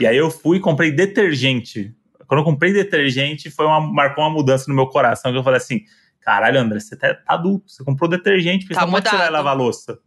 E 0.00 0.06
aí 0.06 0.16
eu 0.16 0.30
fui 0.30 0.56
e 0.56 0.60
comprei 0.60 0.90
detergente. 0.90 1.94
Quando 2.26 2.38
eu 2.38 2.44
comprei 2.44 2.72
detergente, 2.72 3.50
foi 3.50 3.66
uma, 3.66 3.80
marcou 3.80 4.24
uma 4.24 4.30
mudança 4.30 4.64
no 4.68 4.74
meu 4.74 4.86
coração, 4.86 5.30
que 5.30 5.36
eu 5.36 5.42
falei 5.42 5.58
assim: 5.58 5.82
caralho, 6.22 6.58
André, 6.58 6.80
você 6.80 6.96
tá, 6.96 7.12
tá 7.12 7.34
adulto, 7.34 7.70
você 7.70 7.84
comprou 7.84 8.08
detergente, 8.08 8.66
tá 8.68 8.80
como 8.80 8.96
é 8.96 9.02
que 9.02 9.10
você 9.10 9.16
vai 9.16 9.30
lavar 9.30 9.56
louça? 9.56 9.98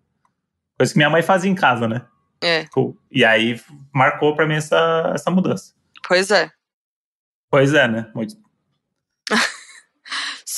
Coisa 0.77 0.91
que 0.91 0.97
minha 0.97 1.09
mãe 1.09 1.21
fazia 1.21 1.51
em 1.51 1.55
casa, 1.55 1.87
né? 1.87 2.01
É. 2.41 2.65
E 3.11 3.25
aí 3.25 3.59
marcou 3.93 4.35
para 4.35 4.45
mim 4.45 4.55
essa, 4.55 5.11
essa 5.13 5.31
mudança. 5.31 5.73
Pois 6.07 6.31
é. 6.31 6.49
Pois 7.49 7.73
é, 7.73 7.87
né? 7.87 8.11
Muito... 8.13 8.35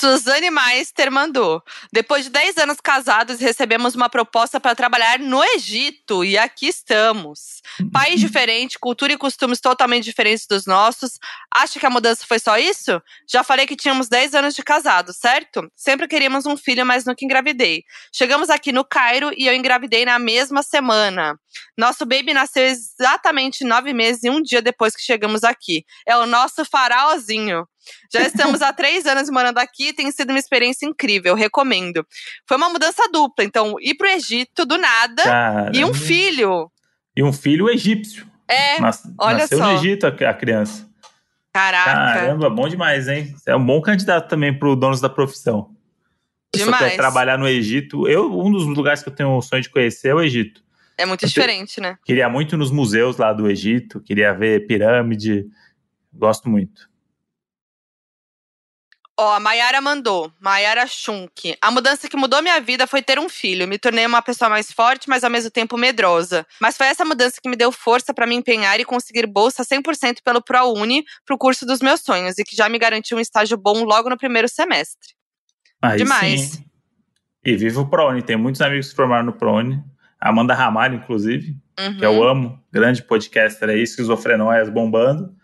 Suzane 0.00 0.50
Meister 0.50 1.12
mandou. 1.12 1.62
Depois 1.92 2.24
de 2.24 2.30
10 2.30 2.56
anos 2.56 2.80
casados, 2.80 3.38
recebemos 3.38 3.94
uma 3.94 4.08
proposta 4.08 4.58
para 4.58 4.74
trabalhar 4.74 5.18
no 5.18 5.44
Egito 5.44 6.24
e 6.24 6.38
aqui 6.38 6.68
estamos. 6.68 7.60
País 7.92 8.18
diferente, 8.18 8.78
cultura 8.78 9.12
e 9.12 9.18
costumes 9.18 9.60
totalmente 9.60 10.04
diferentes 10.04 10.46
dos 10.46 10.64
nossos. 10.64 11.18
Acha 11.54 11.78
que 11.78 11.84
a 11.84 11.90
mudança 11.90 12.24
foi 12.26 12.38
só 12.38 12.56
isso? 12.56 13.02
Já 13.28 13.44
falei 13.44 13.66
que 13.66 13.76
tínhamos 13.76 14.08
10 14.08 14.34
anos 14.36 14.54
de 14.54 14.62
casado, 14.62 15.12
certo? 15.12 15.70
Sempre 15.76 16.08
queríamos 16.08 16.46
um 16.46 16.56
filho, 16.56 16.86
mas 16.86 17.04
nunca 17.04 17.22
engravidei. 17.22 17.84
Chegamos 18.10 18.48
aqui 18.48 18.72
no 18.72 18.86
Cairo 18.86 19.30
e 19.36 19.46
eu 19.46 19.54
engravidei 19.54 20.06
na 20.06 20.18
mesma 20.18 20.62
semana. 20.62 21.38
Nosso 21.76 22.06
baby 22.06 22.32
nasceu 22.32 22.64
exatamente 22.64 23.64
nove 23.64 23.92
meses 23.92 24.24
e 24.24 24.30
um 24.30 24.40
dia 24.40 24.62
depois 24.62 24.96
que 24.96 25.02
chegamos 25.02 25.44
aqui. 25.44 25.84
É 26.06 26.16
o 26.16 26.24
nosso 26.24 26.64
faraózinho. 26.64 27.66
Já 28.12 28.22
estamos 28.22 28.62
há 28.62 28.72
três 28.72 29.06
anos 29.06 29.30
morando 29.30 29.58
aqui 29.58 29.88
e 29.88 29.92
tem 29.92 30.10
sido 30.10 30.30
uma 30.30 30.38
experiência 30.38 30.86
incrível, 30.86 31.34
recomendo. 31.34 32.06
Foi 32.46 32.56
uma 32.56 32.68
mudança 32.68 33.08
dupla, 33.12 33.44
então, 33.44 33.76
ir 33.80 33.94
pro 33.94 34.08
Egito 34.08 34.64
do 34.64 34.78
nada 34.78 35.22
Caramba. 35.22 35.70
e 35.74 35.84
um 35.84 35.94
filho. 35.94 36.70
E 37.16 37.22
um 37.22 37.32
filho 37.32 37.68
egípcio. 37.68 38.26
É, 38.48 38.80
Nas, 38.80 39.02
olha 39.18 39.38
nasceu 39.38 39.58
só. 39.58 39.72
no 39.72 39.78
Egito 39.78 40.06
a, 40.06 40.08
a 40.08 40.34
criança. 40.34 40.88
Caraca. 41.52 42.20
Caramba, 42.20 42.50
bom 42.50 42.68
demais, 42.68 43.08
hein? 43.08 43.34
Você 43.36 43.50
é 43.50 43.56
um 43.56 43.64
bom 43.64 43.80
candidato 43.80 44.28
também 44.28 44.56
pro 44.56 44.76
donos 44.76 45.00
da 45.00 45.08
profissão. 45.08 45.74
Demais. 46.54 46.82
Se 46.82 46.90
quer 46.90 46.96
trabalhar 46.96 47.38
no 47.38 47.48
Egito, 47.48 48.08
eu 48.08 48.38
um 48.40 48.50
dos 48.50 48.64
lugares 48.66 49.02
que 49.02 49.08
eu 49.08 49.14
tenho 49.14 49.36
o 49.36 49.42
sonho 49.42 49.62
de 49.62 49.70
conhecer 49.70 50.08
é 50.08 50.14
o 50.14 50.20
Egito. 50.20 50.62
É 50.98 51.06
muito 51.06 51.24
eu 51.24 51.28
diferente, 51.28 51.80
né? 51.80 51.96
Queria 52.04 52.28
muito 52.28 52.56
nos 52.56 52.70
museus 52.70 53.16
lá 53.16 53.32
do 53.32 53.48
Egito, 53.48 54.00
queria 54.00 54.34
ver 54.34 54.66
pirâmide. 54.66 55.46
Gosto 56.12 56.48
muito. 56.48 56.89
Ó, 59.20 59.34
a 59.34 59.38
Mayara 59.38 59.82
mandou. 59.82 60.32
Mayara 60.40 60.86
Schunk. 60.86 61.54
A 61.60 61.70
mudança 61.70 62.08
que 62.08 62.16
mudou 62.16 62.40
minha 62.40 62.58
vida 62.58 62.86
foi 62.86 63.02
ter 63.02 63.18
um 63.18 63.28
filho. 63.28 63.68
Me 63.68 63.78
tornei 63.78 64.06
uma 64.06 64.22
pessoa 64.22 64.48
mais 64.48 64.72
forte, 64.72 65.10
mas 65.10 65.22
ao 65.22 65.28
mesmo 65.28 65.50
tempo 65.50 65.76
medrosa. 65.76 66.46
Mas 66.58 66.74
foi 66.74 66.86
essa 66.86 67.04
mudança 67.04 67.38
que 67.38 67.46
me 67.46 67.54
deu 67.54 67.70
força 67.70 68.14
para 68.14 68.26
me 68.26 68.34
empenhar 68.34 68.80
e 68.80 68.84
conseguir 68.84 69.26
bolsa 69.26 69.62
100% 69.62 70.22
pelo 70.24 70.42
ProUni 70.42 71.04
pro 71.26 71.36
curso 71.36 71.66
dos 71.66 71.80
meus 71.80 72.00
sonhos 72.00 72.38
e 72.38 72.44
que 72.44 72.56
já 72.56 72.66
me 72.70 72.78
garantiu 72.78 73.18
um 73.18 73.20
estágio 73.20 73.58
bom 73.58 73.84
logo 73.84 74.08
no 74.08 74.16
primeiro 74.16 74.48
semestre. 74.48 75.10
Aí 75.82 75.98
Demais. 75.98 76.40
Sim. 76.40 76.64
E 77.44 77.54
viva 77.56 77.82
o 77.82 77.90
ProUni. 77.90 78.22
Tem 78.22 78.38
muitos 78.38 78.62
amigos 78.62 78.86
que 78.86 78.90
se 78.92 78.96
formaram 78.96 79.26
no 79.26 79.34
ProUni. 79.34 79.84
Amanda 80.18 80.54
Ramalho, 80.54 80.94
inclusive, 80.94 81.54
uhum. 81.78 81.98
que 81.98 82.06
eu 82.06 82.12
uhum. 82.12 82.22
amo. 82.26 82.64
Grande 82.72 83.02
podcaster 83.02 83.68
aí, 83.68 83.82
esquizofrenóias 83.82 84.70
bombando. 84.70 85.34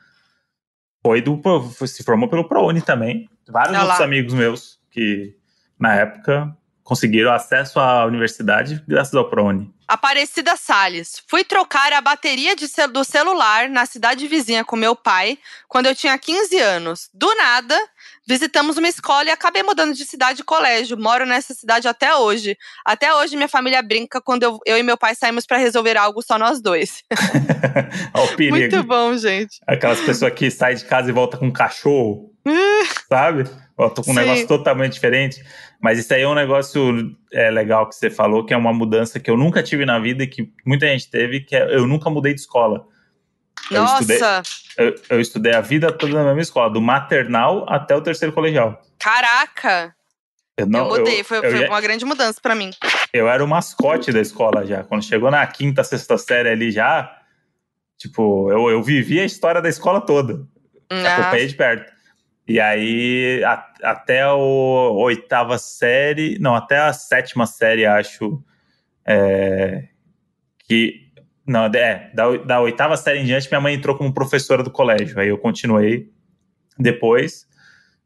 Foi 1.03 1.21
do, 1.21 1.39
se 1.87 2.03
formou 2.03 2.31
pelo 2.31 2.49
ProUni 2.49 2.81
também. 2.81 3.29
Vários 3.49 3.79
outros 3.79 4.01
amigos 4.01 4.35
meus 4.35 4.79
que, 4.91 5.35
na 5.79 5.95
época, 5.95 6.57
conseguiram 6.83 7.33
acesso 7.33 7.81
à 7.81 8.07
universidade 8.07 8.83
graças 8.87 9.15
ao 9.15 9.29
ProUni. 9.29 9.75
Aparecida 9.89 10.57
Salles. 10.57 11.23
Fui 11.29 11.45
trocar 11.45 11.93
a 11.93 12.01
bateria 12.01 12.57
cel 12.59 12.89
do 12.89 13.05
celular 13.05 13.69
na 13.69 13.87
cidade 13.87 14.27
vizinha 14.27 14.65
com 14.65 14.75
meu 14.75 14.97
pai 14.97 15.39
quando 15.69 15.87
eu 15.87 15.95
tinha 15.95 16.19
15 16.19 16.59
anos. 16.59 17.09
Do 17.15 17.33
nada, 17.37 17.79
visitamos 18.27 18.77
uma 18.77 18.89
escola 18.89 19.29
e 19.29 19.31
acabei 19.31 19.63
mudando 19.63 19.95
de 19.95 20.05
cidade 20.05 20.41
e 20.41 20.45
colégio. 20.45 20.99
Moro 20.99 21.25
nessa 21.25 21.55
cidade 21.55 21.87
até 21.87 22.17
hoje. 22.17 22.57
Até 22.85 23.15
hoje 23.15 23.37
minha 23.37 23.49
família 23.49 23.81
brinca 23.81 24.21
quando 24.21 24.43
eu, 24.43 24.59
eu 24.67 24.77
e 24.77 24.83
meu 24.83 24.97
pai 24.97 25.15
saímos 25.15 25.47
para 25.47 25.59
resolver 25.59 25.97
algo 25.97 26.21
só 26.21 26.37
nós 26.37 26.61
dois. 26.61 27.05
o 28.15 28.37
perigo. 28.37 28.57
Muito 28.57 28.83
bom, 28.83 29.17
gente. 29.17 29.59
Aquelas 29.67 30.01
pessoas 30.01 30.33
que 30.35 30.51
saem 30.51 30.77
de 30.77 30.85
casa 30.85 31.11
e 31.11 31.13
voltam 31.13 31.39
com 31.39 31.47
um 31.47 31.53
cachorro, 31.53 32.33
sabe? 33.09 33.45
Voltam 33.77 34.03
com 34.03 34.11
um 34.11 34.15
Sim. 34.15 34.21
negócio 34.21 34.47
totalmente 34.47 34.95
diferente. 34.95 35.45
Mas 35.81 35.99
isso 35.99 36.13
aí 36.15 36.23
é 36.23 36.29
um 36.29 36.35
negócio 36.35 37.15
é, 37.33 37.51
legal 37.51 37.89
que 37.89 37.95
você 37.95 38.09
falou, 38.09 38.45
que 38.45 38.55
é 38.55 38.57
uma 38.57 38.73
mudança 38.73 39.21
que 39.21 39.31
eu 39.31 39.37
nunca 39.37 39.63
tive 39.63 39.85
na 39.85 39.99
vida 39.99 40.25
e 40.25 40.27
que 40.27 40.51
muita 40.65 40.87
gente 40.87 41.11
teve, 41.11 41.41
que 41.41 41.55
é, 41.55 41.75
eu 41.75 41.87
nunca 41.87 42.09
mudei 42.09 42.35
de 42.35 42.41
escola. 42.41 42.87
Eu 43.71 43.83
Nossa! 43.83 44.01
Estudei, 44.01 44.49
eu, 44.79 44.95
eu, 45.11 45.21
estudei 45.21 45.55
a 45.55 45.61
vida 45.61 45.91
toda 45.93 46.15
na 46.15 46.25
mesma 46.25 46.43
escola, 46.43 46.71
do 46.71 46.81
maternal 46.81 47.67
até 47.69 47.95
o 47.95 48.01
terceiro 48.01 48.33
colegial. 48.33 48.81
Caraca! 48.99 49.95
Eu, 50.57 50.67
não, 50.67 50.87
eu 50.87 50.99
mudei, 50.99 51.23
foi, 51.23 51.41
foi 51.41 51.59
já, 51.59 51.67
uma 51.67 51.81
grande 51.81 52.05
mudança 52.05 52.41
para 52.41 52.55
mim. 52.55 52.71
Eu 53.13 53.29
era 53.29 53.45
o 53.45 53.49
mascote 53.49 54.11
da 54.11 54.21
escola 54.21 54.65
já. 54.65 54.85
Quando 54.85 55.05
chegou 55.05 55.31
na 55.31 55.47
quinta, 55.47 55.85
sexta 55.85 56.17
série 56.17 56.49
ali 56.49 56.71
já, 56.71 57.15
tipo, 57.99 58.51
eu, 58.51 58.71
eu 58.71 58.83
vivi 58.83 59.21
a 59.21 59.25
história 59.25 59.61
da 59.61 59.69
escola 59.69 60.01
toda. 60.01 60.47
Ah. 60.89 61.17
Acompanhei 61.17 61.47
de 61.47 61.55
perto. 61.55 61.96
E 62.49 62.61
aí, 62.61 63.43
a, 63.45 63.73
até 63.83 64.27
o 64.29 64.95
oitava 64.99 65.59
série, 65.59 66.39
não, 66.39 66.55
até 66.55 66.79
a 66.79 66.93
sétima 66.93 67.45
série, 67.45 67.85
acho, 67.85 68.41
é, 69.05 69.89
que, 70.61 71.11
não, 71.45 71.65
é, 71.65 72.11
da, 72.15 72.37
da 72.37 72.61
oitava 72.61 72.97
série 72.97 73.21
em 73.21 73.25
diante, 73.25 73.49
minha 73.51 73.61
mãe 73.61 73.75
entrou 73.75 73.97
como 73.97 74.15
professora 74.15 74.63
do 74.63 74.71
colégio, 74.71 75.19
aí 75.19 75.29
eu 75.29 75.39
continuei 75.39 76.09
depois. 76.79 77.47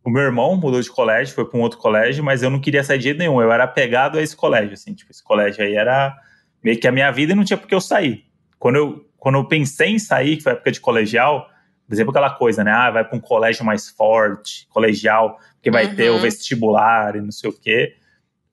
O 0.02 0.08
meu 0.08 0.22
irmão 0.22 0.56
mudou 0.56 0.80
de 0.80 0.90
colégio, 0.90 1.34
foi 1.34 1.44
para 1.44 1.58
um 1.58 1.62
outro 1.62 1.78
colégio, 1.78 2.24
mas 2.24 2.42
eu 2.42 2.48
não 2.48 2.60
queria 2.60 2.82
sair 2.82 2.96
de 2.96 3.04
jeito 3.04 3.18
nenhum, 3.18 3.42
eu 3.42 3.52
era 3.52 3.64
apegado 3.64 4.18
a 4.18 4.22
esse 4.22 4.34
colégio, 4.34 4.72
assim, 4.72 4.94
tipo, 4.94 5.10
esse 5.10 5.22
colégio 5.22 5.62
aí 5.62 5.74
era 5.74 6.16
meio 6.64 6.80
que 6.80 6.88
a 6.88 6.92
minha 6.92 7.10
vida 7.10 7.32
e 7.32 7.36
não 7.36 7.44
tinha 7.44 7.58
por 7.58 7.68
que 7.68 7.74
eu 7.74 7.80
sair. 7.80 8.24
Quando 8.58 8.76
eu, 8.76 9.06
quando 9.18 9.36
eu 9.36 9.44
pensei 9.44 9.90
em 9.90 9.98
sair, 9.98 10.38
que 10.38 10.42
foi 10.42 10.52
a 10.52 10.54
época 10.54 10.72
de 10.72 10.80
colegial, 10.80 11.46
por 11.90 11.94
exemplo, 11.94 12.12
aquela 12.12 12.30
coisa, 12.30 12.62
né? 12.62 12.70
Ah, 12.70 12.88
vai 12.88 13.04
para 13.04 13.18
um 13.18 13.20
colégio 13.20 13.64
mais 13.64 13.90
forte, 13.90 14.64
colegial, 14.68 15.40
porque 15.54 15.72
vai 15.72 15.86
uhum. 15.86 15.96
ter 15.96 16.08
o 16.08 16.14
uhum. 16.14 16.20
vestibular 16.20 17.16
e 17.16 17.20
não 17.20 17.32
sei 17.32 17.50
o 17.50 17.52
quê. 17.52 17.96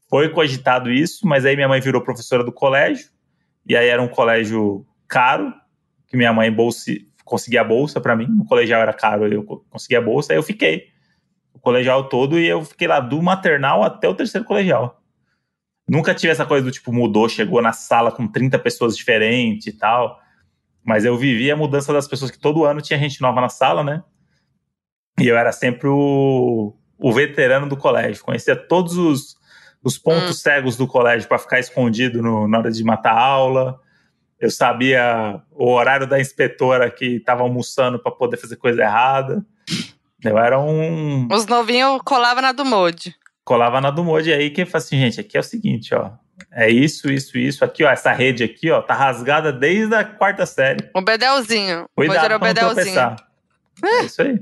Foi 0.09 0.27
cogitado 0.29 0.91
isso, 0.91 1.27
mas 1.27 1.45
aí 1.45 1.55
minha 1.55 1.67
mãe 1.67 1.79
virou 1.79 2.01
professora 2.01 2.43
do 2.43 2.51
colégio, 2.51 3.11
e 3.63 3.77
aí 3.77 3.89
era 3.89 4.01
um 4.01 4.07
colégio 4.07 4.87
caro, 5.07 5.53
que 6.07 6.17
minha 6.17 6.33
mãe 6.33 6.51
bolsa, 6.51 6.91
conseguia 7.23 7.61
a 7.61 7.63
bolsa 7.63 8.01
para 8.01 8.15
mim. 8.15 8.27
O 8.41 8.45
colegial 8.45 8.81
era 8.81 8.91
caro, 8.91 9.31
eu 9.31 9.43
conseguia 9.69 9.99
a 9.99 10.01
bolsa, 10.01 10.33
aí 10.33 10.39
eu 10.39 10.43
fiquei. 10.43 10.87
O 11.53 11.59
colegial 11.59 12.09
todo, 12.09 12.39
e 12.39 12.47
eu 12.47 12.65
fiquei 12.65 12.87
lá 12.87 12.99
do 12.99 13.21
maternal 13.21 13.83
até 13.83 14.09
o 14.09 14.15
terceiro 14.15 14.47
colegial. 14.47 14.99
Nunca 15.87 16.15
tive 16.15 16.31
essa 16.31 16.43
coisa 16.43 16.65
do 16.65 16.71
tipo, 16.71 16.91
mudou, 16.91 17.29
chegou 17.29 17.61
na 17.61 17.71
sala 17.71 18.11
com 18.11 18.27
30 18.27 18.57
pessoas 18.57 18.97
diferentes 18.97 19.67
e 19.67 19.73
tal. 19.73 20.19
Mas 20.87 21.03
eu 21.03 21.17
vivi 21.17 21.51
a 21.51 21.55
mudança 21.55 21.91
das 21.91 22.07
pessoas 22.07 22.31
que 22.31 22.39
todo 22.39 22.63
ano 22.63 22.81
tinha 22.81 22.97
gente 22.97 23.21
nova 23.21 23.41
na 23.41 23.49
sala, 23.49 23.83
né? 23.83 24.01
E 25.19 25.27
eu 25.27 25.37
era 25.37 25.51
sempre 25.51 25.89
o, 25.89 26.73
o 26.97 27.11
veterano 27.11 27.67
do 27.67 27.75
colégio. 27.75 28.23
Conhecia 28.23 28.55
todos 28.55 28.97
os, 28.97 29.35
os 29.83 29.97
pontos 29.97 30.29
hum. 30.29 30.33
cegos 30.33 30.77
do 30.77 30.87
colégio 30.87 31.27
para 31.27 31.39
ficar 31.39 31.59
escondido 31.59 32.21
no, 32.21 32.47
na 32.47 32.59
hora 32.59 32.71
de 32.71 32.81
matar 32.85 33.11
a 33.11 33.21
aula. 33.21 33.81
Eu 34.39 34.49
sabia 34.49 35.41
o 35.51 35.69
horário 35.73 36.07
da 36.07 36.21
inspetora 36.21 36.89
que 36.89 37.17
estava 37.17 37.41
almoçando 37.41 37.99
para 37.99 38.11
poder 38.13 38.37
fazer 38.37 38.55
coisa 38.55 38.81
errada. 38.81 39.45
Eu 40.23 40.37
era 40.37 40.57
um. 40.57 41.27
Os 41.29 41.45
novinhos 41.47 41.99
colavam 42.05 42.41
na 42.41 42.53
do 42.53 42.63
Mode. 42.63 43.13
Colava 43.43 43.81
na 43.81 43.91
do 43.91 44.05
Mode 44.05 44.31
aí 44.31 44.51
que 44.51 44.65
fala 44.65 44.81
assim, 44.81 44.97
gente, 44.97 45.19
aqui 45.19 45.35
é 45.35 45.39
o 45.41 45.43
seguinte, 45.43 45.93
ó. 45.93 46.11
É 46.51 46.69
isso, 46.69 47.11
isso, 47.11 47.37
isso. 47.37 47.65
Aqui, 47.65 47.83
ó, 47.83 47.89
essa 47.89 48.11
rede 48.11 48.43
aqui, 48.43 48.69
ó, 48.69 48.81
tá 48.81 48.93
rasgada 48.93 49.51
desde 49.51 49.95
a 49.95 50.03
quarta 50.03 50.45
série. 50.45 50.89
O 50.93 51.01
bedelzinho. 51.01 51.87
Cuidado 51.95 52.25
era 52.25 52.35
o 52.35 52.39
bedelzinho. 52.39 53.15
É 53.83 54.03
isso 54.03 54.21
aí. 54.21 54.39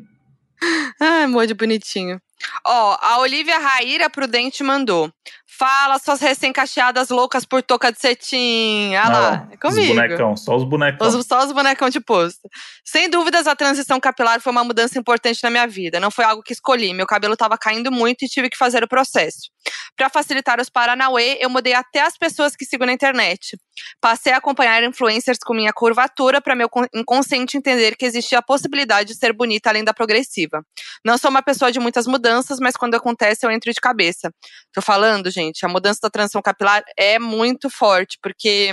Ai, 1.00 1.48
de 1.48 1.54
bonitinho. 1.54 2.20
Ó, 2.66 2.98
a 3.02 3.20
Olivia 3.20 3.58
Raíra 3.60 4.10
Prudente 4.10 4.64
mandou. 4.64 5.12
Fala, 5.58 5.98
suas 6.00 6.20
recém-cacheadas 6.20 7.08
loucas 7.08 7.46
por 7.46 7.64
toca 7.64 7.90
de 7.90 7.98
cetim. 7.98 8.94
Olha 8.96 9.20
lá, 9.20 9.48
é 9.50 9.56
comigo. 9.56 9.82
Os 9.82 9.88
bonecão, 9.88 10.36
só 10.36 10.56
os 10.58 10.64
bonecão. 10.66 11.08
Os, 11.08 11.26
só 11.26 11.46
os 11.46 11.52
bonecão 11.54 11.90
de 11.90 12.02
posto. 12.02 12.50
Sem 12.84 13.10
dúvidas, 13.10 13.48
a 13.48 13.56
transição 13.56 13.98
capilar 13.98 14.42
foi 14.42 14.52
uma 14.52 14.66
mudança 14.66 15.00
importante 15.00 15.42
na 15.42 15.50
minha 15.50 15.66
vida. 15.66 15.98
Não 15.98 16.12
foi 16.12 16.26
algo 16.26 16.44
que 16.44 16.52
escolhi. 16.52 16.94
Meu 16.94 17.06
cabelo 17.06 17.36
estava 17.36 17.58
caindo 17.58 17.90
muito 17.90 18.26
e 18.26 18.28
tive 18.28 18.50
que 18.50 18.58
fazer 18.58 18.84
o 18.84 18.88
processo. 18.88 19.50
Para 19.96 20.10
facilitar 20.10 20.60
os 20.60 20.70
Paranauê, 20.70 21.38
eu 21.40 21.50
mudei 21.50 21.74
até 21.74 22.02
as 22.02 22.18
pessoas 22.18 22.54
que 22.54 22.66
sigo 22.66 22.86
na 22.86 22.92
internet. 22.92 23.58
Passei 24.02 24.34
a 24.34 24.38
acompanhar 24.38 24.84
influencers 24.84 25.38
com 25.40 25.54
minha 25.54 25.72
curvatura 25.72 26.42
para 26.42 26.54
meu 26.54 26.70
inconsciente 26.94 27.58
entender 27.58 27.96
que 27.96 28.06
existia 28.06 28.40
a 28.40 28.42
possibilidade 28.42 29.14
de 29.14 29.16
ser 29.16 29.32
bonita 29.32 29.70
além 29.70 29.86
da 29.86 29.94
progressiva. 29.94 30.62
Não 31.04 31.18
sou 31.18 31.32
uma 31.32 31.42
pessoa 31.42 31.72
de 31.72 31.80
muitas 31.80 32.06
mudanças, 32.08 32.60
mas 32.60 32.76
quando 32.76 32.96
acontece 32.96 33.46
eu 33.46 33.52
entro 33.52 33.72
de 33.72 33.80
cabeça. 33.80 34.30
Tô 34.74 34.82
falando, 34.82 35.32
gente 35.32 35.45
gente. 35.46 35.66
A 35.66 35.70
mudança 35.70 36.00
da 36.02 36.10
transição 36.10 36.42
capilar 36.42 36.84
é 36.98 37.18
muito 37.20 37.70
forte, 37.70 38.18
porque 38.22 38.72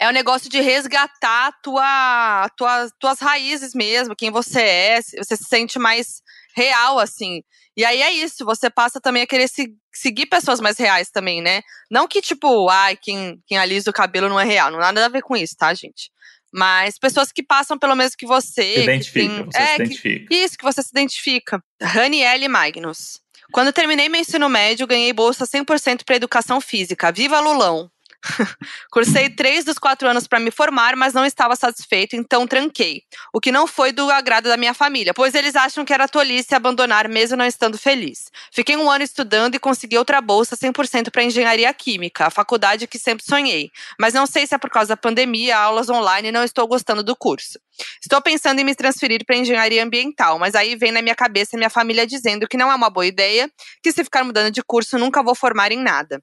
é 0.00 0.06
o 0.06 0.10
um 0.10 0.12
negócio 0.12 0.50
de 0.50 0.60
resgatar 0.60 1.52
tua, 1.62 2.48
tua, 2.56 2.90
tuas 2.98 3.20
raízes 3.20 3.74
mesmo, 3.74 4.16
quem 4.16 4.30
você 4.30 4.60
é, 4.60 5.00
você 5.00 5.36
se 5.36 5.44
sente 5.44 5.78
mais 5.78 6.22
real, 6.56 6.98
assim. 6.98 7.42
E 7.76 7.84
aí 7.84 8.02
é 8.02 8.10
isso, 8.10 8.44
você 8.44 8.68
passa 8.68 9.00
também 9.00 9.22
a 9.22 9.26
querer 9.26 9.48
se, 9.48 9.68
seguir 9.92 10.26
pessoas 10.26 10.60
mais 10.60 10.76
reais 10.76 11.10
também, 11.10 11.40
né? 11.40 11.62
Não 11.90 12.06
que, 12.06 12.20
tipo, 12.20 12.68
ai, 12.68 12.96
quem, 13.00 13.38
quem 13.46 13.56
alisa 13.56 13.90
o 13.90 13.94
cabelo 13.94 14.28
não 14.28 14.38
é 14.38 14.44
real, 14.44 14.70
não 14.70 14.78
nada 14.78 15.06
a 15.06 15.08
ver 15.08 15.22
com 15.22 15.36
isso, 15.36 15.54
tá, 15.56 15.72
gente? 15.72 16.10
Mas 16.52 16.98
pessoas 16.98 17.32
que 17.32 17.42
passam 17.42 17.78
pelo 17.78 17.96
mesmo 17.96 18.16
que 18.18 18.26
você. 18.26 18.74
Se 18.74 18.80
identifica, 18.80 19.34
tem, 19.34 19.44
você 19.44 19.58
é, 19.58 19.66
se 19.66 19.74
identifica. 19.82 20.26
Que, 20.26 20.34
isso, 20.34 20.58
que 20.58 20.64
você 20.64 20.82
se 20.82 20.90
identifica. 20.90 21.62
Raniele 21.80 22.46
Magnus. 22.46 23.21
Quando 23.52 23.70
terminei 23.70 24.08
meu 24.08 24.22
ensino 24.22 24.48
médio, 24.48 24.86
ganhei 24.86 25.12
bolsa 25.12 25.44
100% 25.44 26.04
para 26.06 26.16
educação 26.16 26.58
física. 26.58 27.12
Viva 27.12 27.38
Lulão! 27.38 27.91
Cursei 28.90 29.28
três 29.30 29.64
dos 29.64 29.78
quatro 29.78 30.08
anos 30.08 30.26
para 30.26 30.38
me 30.38 30.50
formar, 30.50 30.96
mas 30.96 31.12
não 31.12 31.24
estava 31.24 31.56
satisfeito, 31.56 32.14
então 32.14 32.46
tranquei. 32.46 33.02
O 33.32 33.40
que 33.40 33.50
não 33.50 33.66
foi 33.66 33.92
do 33.92 34.10
agrado 34.10 34.48
da 34.48 34.56
minha 34.56 34.74
família, 34.74 35.12
pois 35.12 35.34
eles 35.34 35.56
acham 35.56 35.84
que 35.84 35.92
era 35.92 36.08
tolice 36.08 36.54
abandonar 36.54 37.08
mesmo 37.08 37.36
não 37.36 37.44
estando 37.44 37.76
feliz. 37.76 38.30
Fiquei 38.52 38.76
um 38.76 38.90
ano 38.90 39.04
estudando 39.04 39.54
e 39.54 39.58
consegui 39.58 39.98
outra 39.98 40.20
bolsa 40.20 40.56
100% 40.56 41.10
para 41.10 41.24
engenharia 41.24 41.72
química, 41.74 42.26
a 42.26 42.30
faculdade 42.30 42.86
que 42.86 42.98
sempre 42.98 43.24
sonhei. 43.24 43.70
Mas 43.98 44.14
não 44.14 44.26
sei 44.26 44.46
se 44.46 44.54
é 44.54 44.58
por 44.58 44.70
causa 44.70 44.90
da 44.90 44.96
pandemia, 44.96 45.56
aulas 45.56 45.88
online 45.88 46.28
e 46.28 46.32
não 46.32 46.44
estou 46.44 46.66
gostando 46.66 47.02
do 47.02 47.16
curso. 47.16 47.58
Estou 48.00 48.20
pensando 48.20 48.60
em 48.60 48.64
me 48.64 48.74
transferir 48.74 49.24
para 49.24 49.36
engenharia 49.36 49.82
ambiental, 49.82 50.38
mas 50.38 50.54
aí 50.54 50.76
vem 50.76 50.92
na 50.92 51.02
minha 51.02 51.14
cabeça 51.14 51.56
minha 51.56 51.70
família 51.70 52.06
dizendo 52.06 52.46
que 52.46 52.56
não 52.56 52.70
é 52.70 52.74
uma 52.74 52.90
boa 52.90 53.06
ideia, 53.06 53.50
que 53.82 53.90
se 53.90 54.04
ficar 54.04 54.24
mudando 54.24 54.50
de 54.52 54.62
curso 54.62 54.98
nunca 54.98 55.22
vou 55.22 55.34
formar 55.34 55.72
em 55.72 55.78
nada. 55.78 56.22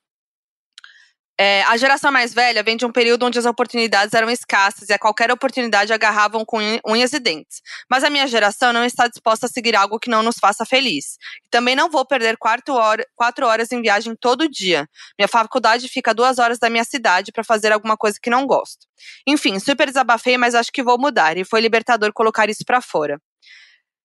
É, 1.41 1.63
a 1.63 1.77
geração 1.77 2.11
mais 2.11 2.33
velha 2.33 2.61
vem 2.61 2.75
de 2.75 2.85
um 2.85 2.91
período 2.91 3.25
onde 3.25 3.39
as 3.39 3.45
oportunidades 3.45 4.13
eram 4.13 4.29
escassas 4.29 4.89
e 4.89 4.93
a 4.93 4.99
qualquer 4.99 5.31
oportunidade 5.31 5.93
agarravam 5.93 6.43
com 6.43 6.59
unhas 6.85 7.13
e 7.13 7.19
dentes. 7.19 7.61
Mas 7.89 8.03
a 8.03 8.09
minha 8.09 8.27
geração 8.27 8.73
não 8.73 8.83
está 8.83 9.07
disposta 9.07 9.45
a 9.45 9.49
seguir 9.49 9.73
algo 9.73 9.97
que 9.97 10.09
não 10.09 10.21
nos 10.21 10.35
faça 10.37 10.65
feliz. 10.65 11.17
Também 11.49 11.77
não 11.77 11.89
vou 11.89 12.05
perder 12.05 12.35
quatro, 12.35 12.73
hora, 12.73 13.07
quatro 13.15 13.45
horas 13.47 13.71
em 13.71 13.81
viagem 13.81 14.17
todo 14.19 14.49
dia. 14.49 14.85
Minha 15.17 15.29
faculdade 15.29 15.87
fica 15.87 16.13
duas 16.13 16.39
horas 16.39 16.59
da 16.59 16.69
minha 16.69 16.83
cidade 16.83 17.31
para 17.31 17.41
fazer 17.45 17.71
alguma 17.71 17.95
coisa 17.95 18.19
que 18.21 18.29
não 18.29 18.45
gosto. 18.45 18.85
Enfim, 19.25 19.59
super 19.59 19.87
desabafei, 19.87 20.37
mas 20.37 20.53
acho 20.53 20.73
que 20.73 20.83
vou 20.83 20.99
mudar. 20.99 21.37
E 21.37 21.45
foi 21.45 21.61
libertador 21.61 22.11
colocar 22.11 22.49
isso 22.49 22.65
para 22.65 22.81
fora. 22.81 23.17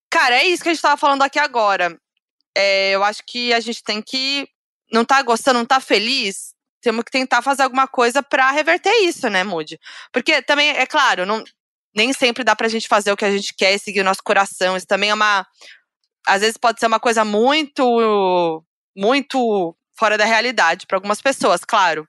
Cara, 0.08 0.36
é 0.36 0.44
isso 0.44 0.62
que 0.62 0.68
a 0.68 0.72
gente 0.72 0.78
estava 0.78 0.96
falando 0.96 1.22
aqui 1.22 1.40
agora. 1.40 1.98
É, 2.56 2.92
eu 2.92 3.02
acho 3.02 3.24
que 3.26 3.52
a 3.52 3.58
gente 3.58 3.82
tem 3.82 4.00
que. 4.00 4.46
Não 4.92 5.04
tá 5.04 5.20
gostando, 5.20 5.58
não 5.58 5.66
tá 5.66 5.80
feliz? 5.80 6.53
Temos 6.84 7.04
que 7.04 7.10
tentar 7.10 7.42
fazer 7.42 7.64
alguma 7.64 7.88
coisa 7.88 8.22
para 8.22 8.50
reverter 8.50 8.94
isso, 9.02 9.28
né, 9.28 9.42
Moody? 9.42 9.80
Porque 10.12 10.40
também, 10.42 10.70
é 10.70 10.86
claro, 10.86 11.26
não, 11.26 11.42
nem 11.94 12.12
sempre 12.12 12.44
dá 12.44 12.54
pra 12.54 12.68
gente 12.68 12.86
fazer 12.86 13.10
o 13.12 13.16
que 13.16 13.24
a 13.24 13.30
gente 13.30 13.54
quer 13.54 13.74
e 13.74 13.78
seguir 13.78 14.00
o 14.00 14.04
nosso 14.04 14.22
coração. 14.22 14.76
Isso 14.76 14.86
também 14.86 15.10
é 15.10 15.14
uma. 15.14 15.46
Às 16.26 16.40
vezes 16.42 16.56
pode 16.56 16.80
ser 16.80 16.86
uma 16.86 17.00
coisa 17.00 17.24
muito. 17.24 18.62
muito 18.96 19.76
fora 19.96 20.18
da 20.18 20.24
realidade 20.24 20.86
para 20.86 20.96
algumas 20.96 21.20
pessoas, 21.20 21.64
claro. 21.64 22.06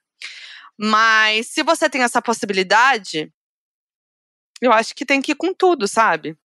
Mas 0.77 1.47
se 1.47 1.64
você 1.64 1.89
tem 1.89 2.02
essa 2.02 2.22
possibilidade, 2.22 3.31
eu 4.61 4.72
acho 4.73 4.95
que 4.95 5.06
tem 5.06 5.22
que 5.22 5.31
ir 5.34 5.35
com 5.35 5.53
tudo, 5.53 5.88
sabe? 5.88 6.38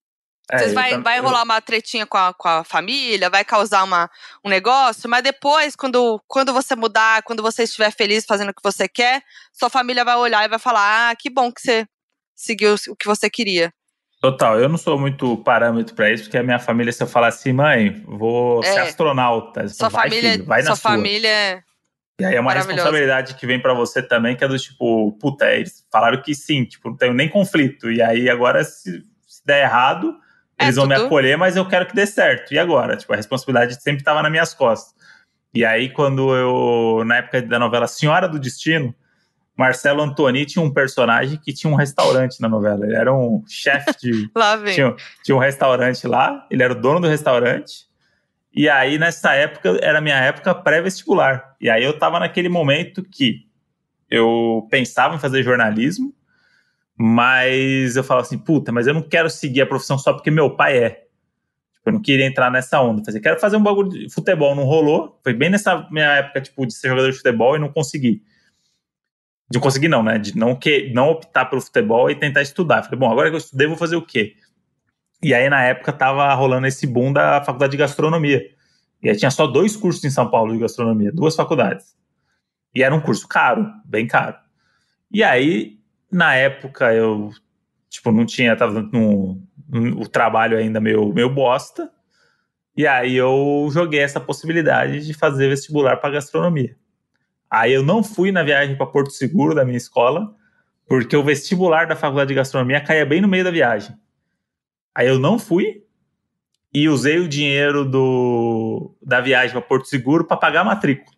É, 0.50 0.58
Vocês 0.58 0.72
vai, 0.72 0.94
eu, 0.94 1.02
vai 1.02 1.20
rolar 1.20 1.42
uma 1.42 1.60
tretinha 1.60 2.04
com 2.04 2.18
a, 2.18 2.34
com 2.34 2.48
a 2.48 2.64
família, 2.64 3.30
vai 3.30 3.44
causar 3.44 3.84
uma, 3.84 4.10
um 4.44 4.48
negócio, 4.48 5.08
mas 5.08 5.22
depois, 5.22 5.76
quando, 5.76 6.20
quando 6.26 6.52
você 6.52 6.74
mudar, 6.74 7.22
quando 7.22 7.42
você 7.42 7.62
estiver 7.62 7.92
feliz 7.92 8.24
fazendo 8.26 8.50
o 8.50 8.54
que 8.54 8.62
você 8.62 8.88
quer, 8.88 9.22
sua 9.52 9.70
família 9.70 10.04
vai 10.04 10.16
olhar 10.16 10.44
e 10.44 10.48
vai 10.48 10.58
falar: 10.58 11.10
ah, 11.10 11.16
que 11.16 11.30
bom 11.30 11.52
que 11.52 11.60
você 11.60 11.86
seguiu 12.34 12.74
o 12.88 12.96
que 12.96 13.06
você 13.06 13.30
queria. 13.30 13.72
Total, 14.20 14.60
eu 14.60 14.68
não 14.68 14.76
sou 14.76 14.98
muito 14.98 15.36
parâmetro 15.38 15.94
para 15.94 16.10
isso, 16.12 16.24
porque 16.24 16.36
a 16.36 16.42
minha 16.42 16.58
família, 16.58 16.92
se 16.92 17.02
eu 17.02 17.06
falar 17.06 17.28
assim, 17.28 17.52
mãe, 17.52 18.02
vou 18.06 18.62
é. 18.62 18.72
ser 18.72 18.80
astronauta. 18.80 19.66
Sua 19.68 19.88
vai, 19.88 20.10
família, 20.10 20.32
filho, 20.32 20.44
vai 20.44 20.62
sua 20.62 20.76
família 20.76 21.28
é 21.28 21.62
e 22.20 22.24
aí 22.24 22.34
é 22.34 22.40
uma 22.40 22.52
responsabilidade 22.52 23.34
que 23.34 23.46
vem 23.46 23.58
para 23.58 23.72
você 23.72 24.02
também, 24.02 24.36
que 24.36 24.44
é 24.44 24.48
do 24.48 24.58
tipo, 24.58 25.12
puta, 25.12 25.50
eles 25.50 25.86
falaram 25.90 26.20
que 26.20 26.34
sim, 26.34 26.66
tipo, 26.66 26.90
não 26.90 26.96
tenho 26.96 27.14
nem 27.14 27.30
conflito. 27.30 27.90
E 27.90 28.02
aí 28.02 28.28
agora, 28.28 28.62
se, 28.62 29.02
se 29.26 29.46
der 29.46 29.62
errado, 29.62 30.14
é 30.60 30.64
eles 30.64 30.76
vão 30.76 30.86
tudo. 30.86 30.98
me 30.98 31.06
acolher, 31.06 31.36
mas 31.38 31.56
eu 31.56 31.66
quero 31.66 31.86
que 31.86 31.94
dê 31.94 32.06
certo. 32.06 32.52
E 32.52 32.58
agora? 32.58 32.96
Tipo, 32.96 33.12
a 33.12 33.16
responsabilidade 33.16 33.80
sempre 33.82 34.00
estava 34.00 34.22
nas 34.22 34.30
minhas 34.30 34.52
costas. 34.52 34.94
E 35.52 35.64
aí, 35.64 35.88
quando 35.88 36.34
eu, 36.36 37.04
na 37.04 37.16
época 37.16 37.42
da 37.42 37.58
novela 37.58 37.86
Senhora 37.86 38.28
do 38.28 38.38
Destino, 38.38 38.94
Marcelo 39.56 40.02
Antoni 40.02 40.46
tinha 40.46 40.64
um 40.64 40.72
personagem 40.72 41.38
que 41.38 41.52
tinha 41.52 41.72
um 41.72 41.76
restaurante 41.76 42.40
na 42.40 42.48
novela. 42.48 42.86
Ele 42.86 42.94
era 42.94 43.12
um 43.12 43.42
chefe 43.46 43.90
de. 44.00 44.30
lá 44.36 44.56
vem. 44.56 44.74
Tinha, 44.74 44.94
tinha 45.24 45.36
um 45.36 45.40
restaurante 45.40 46.06
lá, 46.06 46.46
ele 46.50 46.62
era 46.62 46.72
o 46.72 46.80
dono 46.80 47.00
do 47.00 47.08
restaurante. 47.08 47.88
E 48.54 48.68
aí, 48.68 48.98
nessa 48.98 49.34
época, 49.34 49.78
era 49.82 50.00
minha 50.00 50.16
época 50.16 50.54
pré-vestibular. 50.54 51.56
E 51.60 51.70
aí 51.70 51.84
eu 51.84 51.98
tava 51.98 52.18
naquele 52.18 52.48
momento 52.48 53.02
que 53.02 53.46
eu 54.10 54.66
pensava 54.70 55.14
em 55.14 55.18
fazer 55.18 55.42
jornalismo, 55.42 56.12
mas 57.02 57.96
eu 57.96 58.04
falava 58.04 58.26
assim, 58.26 58.36
puta, 58.36 58.70
mas 58.70 58.86
eu 58.86 58.92
não 58.92 59.00
quero 59.00 59.30
seguir 59.30 59.62
a 59.62 59.66
profissão 59.66 59.96
só 59.96 60.12
porque 60.12 60.30
meu 60.30 60.54
pai 60.54 60.76
é. 60.76 60.90
Tipo, 61.72 61.88
eu 61.88 61.92
não 61.94 62.02
queria 62.02 62.26
entrar 62.26 62.50
nessa 62.50 62.78
onda. 62.78 63.02
Eu 63.10 63.22
quero 63.22 63.40
fazer 63.40 63.56
um 63.56 63.62
bagulho 63.62 63.88
de 63.88 64.12
futebol, 64.12 64.54
não 64.54 64.64
rolou. 64.64 65.18
Foi 65.22 65.32
bem 65.32 65.48
nessa 65.48 65.88
minha 65.90 66.16
época, 66.16 66.42
tipo, 66.42 66.66
de 66.66 66.74
ser 66.74 66.88
jogador 66.88 67.10
de 67.10 67.16
futebol 67.16 67.56
e 67.56 67.58
não 67.58 67.72
consegui. 67.72 68.22
De 69.50 69.58
conseguir 69.58 69.88
não, 69.88 70.02
né? 70.02 70.18
De 70.18 70.36
não, 70.36 70.54
que, 70.54 70.92
não 70.92 71.08
optar 71.08 71.46
pelo 71.46 71.62
futebol 71.62 72.10
e 72.10 72.14
tentar 72.14 72.42
estudar. 72.42 72.82
falei, 72.82 72.98
bom, 72.98 73.10
agora 73.10 73.30
que 73.30 73.34
eu 73.34 73.38
estudei, 73.38 73.66
vou 73.66 73.78
fazer 73.78 73.96
o 73.96 74.04
quê? 74.04 74.34
E 75.22 75.32
aí, 75.32 75.48
na 75.48 75.62
época, 75.62 75.94
tava 75.94 76.30
rolando 76.34 76.66
esse 76.66 76.86
boom 76.86 77.14
da 77.14 77.42
faculdade 77.42 77.70
de 77.70 77.78
gastronomia. 77.78 78.42
E 79.02 79.08
aí 79.08 79.16
tinha 79.16 79.30
só 79.30 79.46
dois 79.46 79.74
cursos 79.74 80.04
em 80.04 80.10
São 80.10 80.30
Paulo 80.30 80.52
de 80.52 80.58
gastronomia, 80.58 81.10
duas 81.10 81.34
faculdades. 81.34 81.96
E 82.74 82.82
era 82.82 82.94
um 82.94 83.00
curso 83.00 83.26
caro, 83.26 83.72
bem 83.86 84.06
caro. 84.06 84.36
E 85.10 85.24
aí, 85.24 85.79
na 86.10 86.34
época, 86.34 86.92
eu, 86.92 87.30
tipo, 87.88 88.10
não 88.10 88.26
tinha, 88.26 88.56
tava 88.56 88.82
no, 88.82 89.40
o 89.96 90.08
trabalho 90.08 90.56
ainda 90.58 90.80
meio, 90.80 91.12
meio 91.12 91.30
bosta. 91.30 91.90
E 92.76 92.86
aí 92.86 93.14
eu 93.14 93.68
joguei 93.72 94.00
essa 94.00 94.20
possibilidade 94.20 95.06
de 95.06 95.14
fazer 95.14 95.48
vestibular 95.48 95.96
para 95.96 96.14
gastronomia. 96.14 96.76
Aí 97.50 97.72
eu 97.72 97.82
não 97.82 98.02
fui 98.02 98.30
na 98.30 98.42
viagem 98.42 98.76
para 98.76 98.86
Porto 98.86 99.10
Seguro 99.10 99.54
da 99.54 99.64
minha 99.64 99.76
escola, 99.76 100.34
porque 100.86 101.16
o 101.16 101.22
vestibular 101.22 101.86
da 101.86 101.96
faculdade 101.96 102.28
de 102.28 102.34
gastronomia 102.34 102.80
caía 102.80 103.04
bem 103.04 103.20
no 103.20 103.28
meio 103.28 103.44
da 103.44 103.50
viagem. 103.50 103.96
Aí 104.94 105.08
eu 105.08 105.18
não 105.18 105.38
fui 105.38 105.84
e 106.72 106.88
usei 106.88 107.18
o 107.18 107.28
dinheiro 107.28 107.84
do, 107.84 108.96
da 109.02 109.20
viagem 109.20 109.52
para 109.52 109.62
Porto 109.62 109.86
Seguro 109.86 110.24
para 110.24 110.36
pagar 110.36 110.60
a 110.60 110.64
matrícula. 110.64 111.16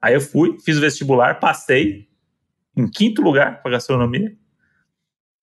Aí 0.00 0.14
eu 0.14 0.20
fui, 0.20 0.56
fiz 0.64 0.78
o 0.78 0.80
vestibular, 0.80 1.40
passei 1.40 2.08
em 2.78 2.88
quinto 2.88 3.20
lugar 3.20 3.60
para 3.60 3.72
gastronomia. 3.72 4.32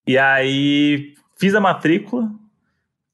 E 0.08 0.18
aí 0.18 1.14
fiz 1.38 1.54
a 1.54 1.60
matrícula. 1.60 2.32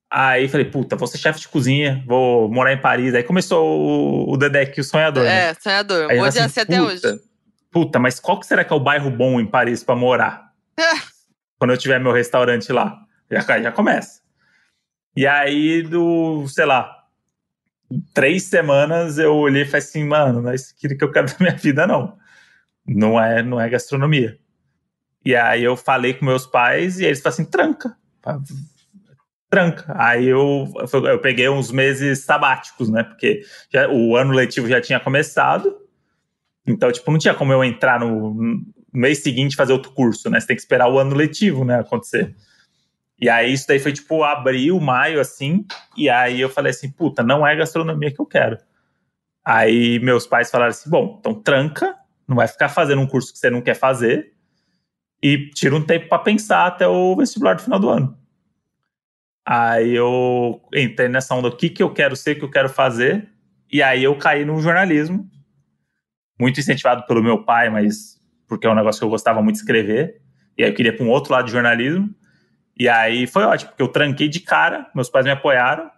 Aí 0.09 0.47
falei, 0.47 0.65
puta, 0.65 0.95
vou 0.95 1.07
ser 1.07 1.17
chefe 1.17 1.39
de 1.39 1.47
cozinha, 1.47 2.03
vou 2.05 2.49
morar 2.51 2.73
em 2.73 2.81
Paris. 2.81 3.15
Aí 3.15 3.23
começou 3.23 3.65
o, 3.65 4.33
o 4.33 4.37
Dedek, 4.37 4.79
o 4.79 4.83
sonhador. 4.83 5.23
Né? 5.23 5.49
É, 5.49 5.53
sonhador. 5.55 6.11
Aí 6.11 6.19
hoje 6.19 6.37
é 6.37 6.43
assim, 6.43 6.59
até 6.59 6.81
hoje. 6.81 7.01
Puta, 7.71 7.97
mas 7.97 8.19
qual 8.19 8.39
que 8.39 8.45
será 8.45 8.63
que 8.63 8.71
é 8.71 8.75
o 8.75 8.79
bairro 8.79 9.09
bom 9.09 9.39
em 9.39 9.47
Paris 9.47 9.83
para 9.83 9.95
morar? 9.95 10.51
Quando 11.57 11.71
eu 11.71 11.77
tiver 11.77 11.99
meu 11.99 12.11
restaurante 12.11 12.71
lá. 12.71 12.99
Já, 13.31 13.61
já 13.61 13.71
começa. 13.71 14.21
E 15.15 15.25
aí, 15.25 15.81
do, 15.81 16.45
sei 16.47 16.65
lá, 16.65 17.05
três 18.13 18.43
semanas 18.43 19.17
eu 19.17 19.33
olhei 19.33 19.63
e 19.63 19.65
falei 19.65 19.79
assim, 19.79 20.03
mano, 20.03 20.41
não 20.41 20.51
é 20.51 20.55
isso 20.55 20.75
que 20.77 21.03
eu 21.03 21.11
quero 21.11 21.27
da 21.31 21.35
minha 21.39 21.55
vida, 21.55 21.87
não. 21.87 22.17
Não 22.85 23.21
é, 23.21 23.43
não 23.43 23.59
é 23.59 23.69
gastronomia. 23.69 24.37
E 25.23 25.35
aí 25.35 25.63
eu 25.63 25.77
falei 25.77 26.13
com 26.13 26.25
meus 26.25 26.45
pais 26.45 26.99
e 26.99 27.05
eles 27.05 27.21
falaram 27.21 27.41
assim, 27.41 27.49
tranca. 27.49 27.95
Tranca. 29.49 29.95
Aí 29.97 30.27
eu, 30.27 30.67
eu 31.05 31.19
peguei 31.19 31.47
uns 31.49 31.71
meses 31.71 32.19
sabáticos, 32.19 32.89
né? 32.89 33.03
Porque 33.03 33.41
já, 33.71 33.89
o 33.89 34.15
ano 34.15 34.33
letivo 34.33 34.67
já 34.67 34.81
tinha 34.81 34.99
começado. 34.99 35.77
Então, 36.65 36.91
tipo, 36.91 37.11
não 37.11 37.19
tinha 37.19 37.33
como 37.33 37.51
eu 37.51 37.63
entrar 37.63 37.99
no, 37.99 38.63
mês 38.93 39.23
seguinte 39.23 39.55
fazer 39.55 39.73
outro 39.73 39.91
curso, 39.91 40.29
né? 40.29 40.39
Você 40.39 40.47
tem 40.47 40.55
que 40.55 40.61
esperar 40.61 40.89
o 40.89 40.99
ano 40.99 41.15
letivo, 41.15 41.63
né, 41.63 41.79
acontecer. 41.79 42.35
E 43.19 43.29
aí 43.29 43.53
isso 43.53 43.67
daí 43.67 43.79
foi 43.79 43.93
tipo 43.93 44.23
abril, 44.23 44.79
maio, 44.79 45.19
assim. 45.19 45.65
E 45.95 46.09
aí 46.09 46.41
eu 46.41 46.49
falei 46.49 46.71
assim, 46.71 46.91
puta, 46.91 47.23
não 47.23 47.45
é 47.45 47.55
gastronomia 47.55 48.11
que 48.11 48.19
eu 48.19 48.25
quero. 48.25 48.57
Aí 49.45 49.99
meus 49.99 50.27
pais 50.27 50.51
falaram 50.51 50.71
assim, 50.71 50.89
bom, 50.89 51.17
então 51.19 51.33
tranca, 51.33 51.95
não 52.27 52.35
vai 52.35 52.47
ficar 52.47 52.69
fazendo 52.69 53.01
um 53.01 53.07
curso 53.07 53.31
que 53.31 53.39
você 53.39 53.49
não 53.49 53.61
quer 53.61 53.75
fazer. 53.75 54.33
E 55.23 55.49
tira 55.51 55.75
um 55.75 55.85
tempo 55.85 56.09
para 56.09 56.19
pensar 56.19 56.65
até 56.65 56.87
o 56.87 57.15
vestibular 57.15 57.55
do 57.55 57.61
final 57.61 57.79
do 57.79 57.89
ano. 57.89 58.17
Aí 59.45 59.93
eu 59.95 60.61
entrei 60.73 61.07
nessa 61.07 61.35
onda, 61.35 61.47
o 61.47 61.55
que, 61.55 61.69
que 61.69 61.83
eu 61.83 61.93
quero 61.93 62.15
ser, 62.15 62.31
o 62.31 62.39
que 62.39 62.45
eu 62.45 62.51
quero 62.51 62.69
fazer. 62.69 63.29
E 63.71 63.81
aí 63.83 64.03
eu 64.03 64.17
caí 64.17 64.45
no 64.45 64.59
jornalismo. 64.61 65.29
Muito 66.39 66.59
incentivado 66.59 67.05
pelo 67.05 67.21
meu 67.21 67.43
pai, 67.43 67.69
mas 67.69 68.19
porque 68.47 68.65
é 68.65 68.69
um 68.69 68.75
negócio 68.75 68.99
que 68.99 69.05
eu 69.05 69.09
gostava 69.09 69.41
muito 69.41 69.55
de 69.55 69.61
escrever. 69.61 70.21
E 70.57 70.63
aí 70.63 70.69
eu 70.69 70.73
queria 70.73 70.95
para 70.95 71.05
um 71.05 71.09
outro 71.09 71.31
lado 71.31 71.45
de 71.45 71.51
jornalismo. 71.51 72.13
E 72.77 72.89
aí 72.89 73.27
foi 73.27 73.43
ótimo, 73.43 73.69
porque 73.69 73.83
eu 73.83 73.87
tranquei 73.87 74.27
de 74.27 74.39
cara, 74.39 74.89
meus 74.95 75.09
pais 75.09 75.25
me 75.25 75.31
apoiaram, 75.31 75.91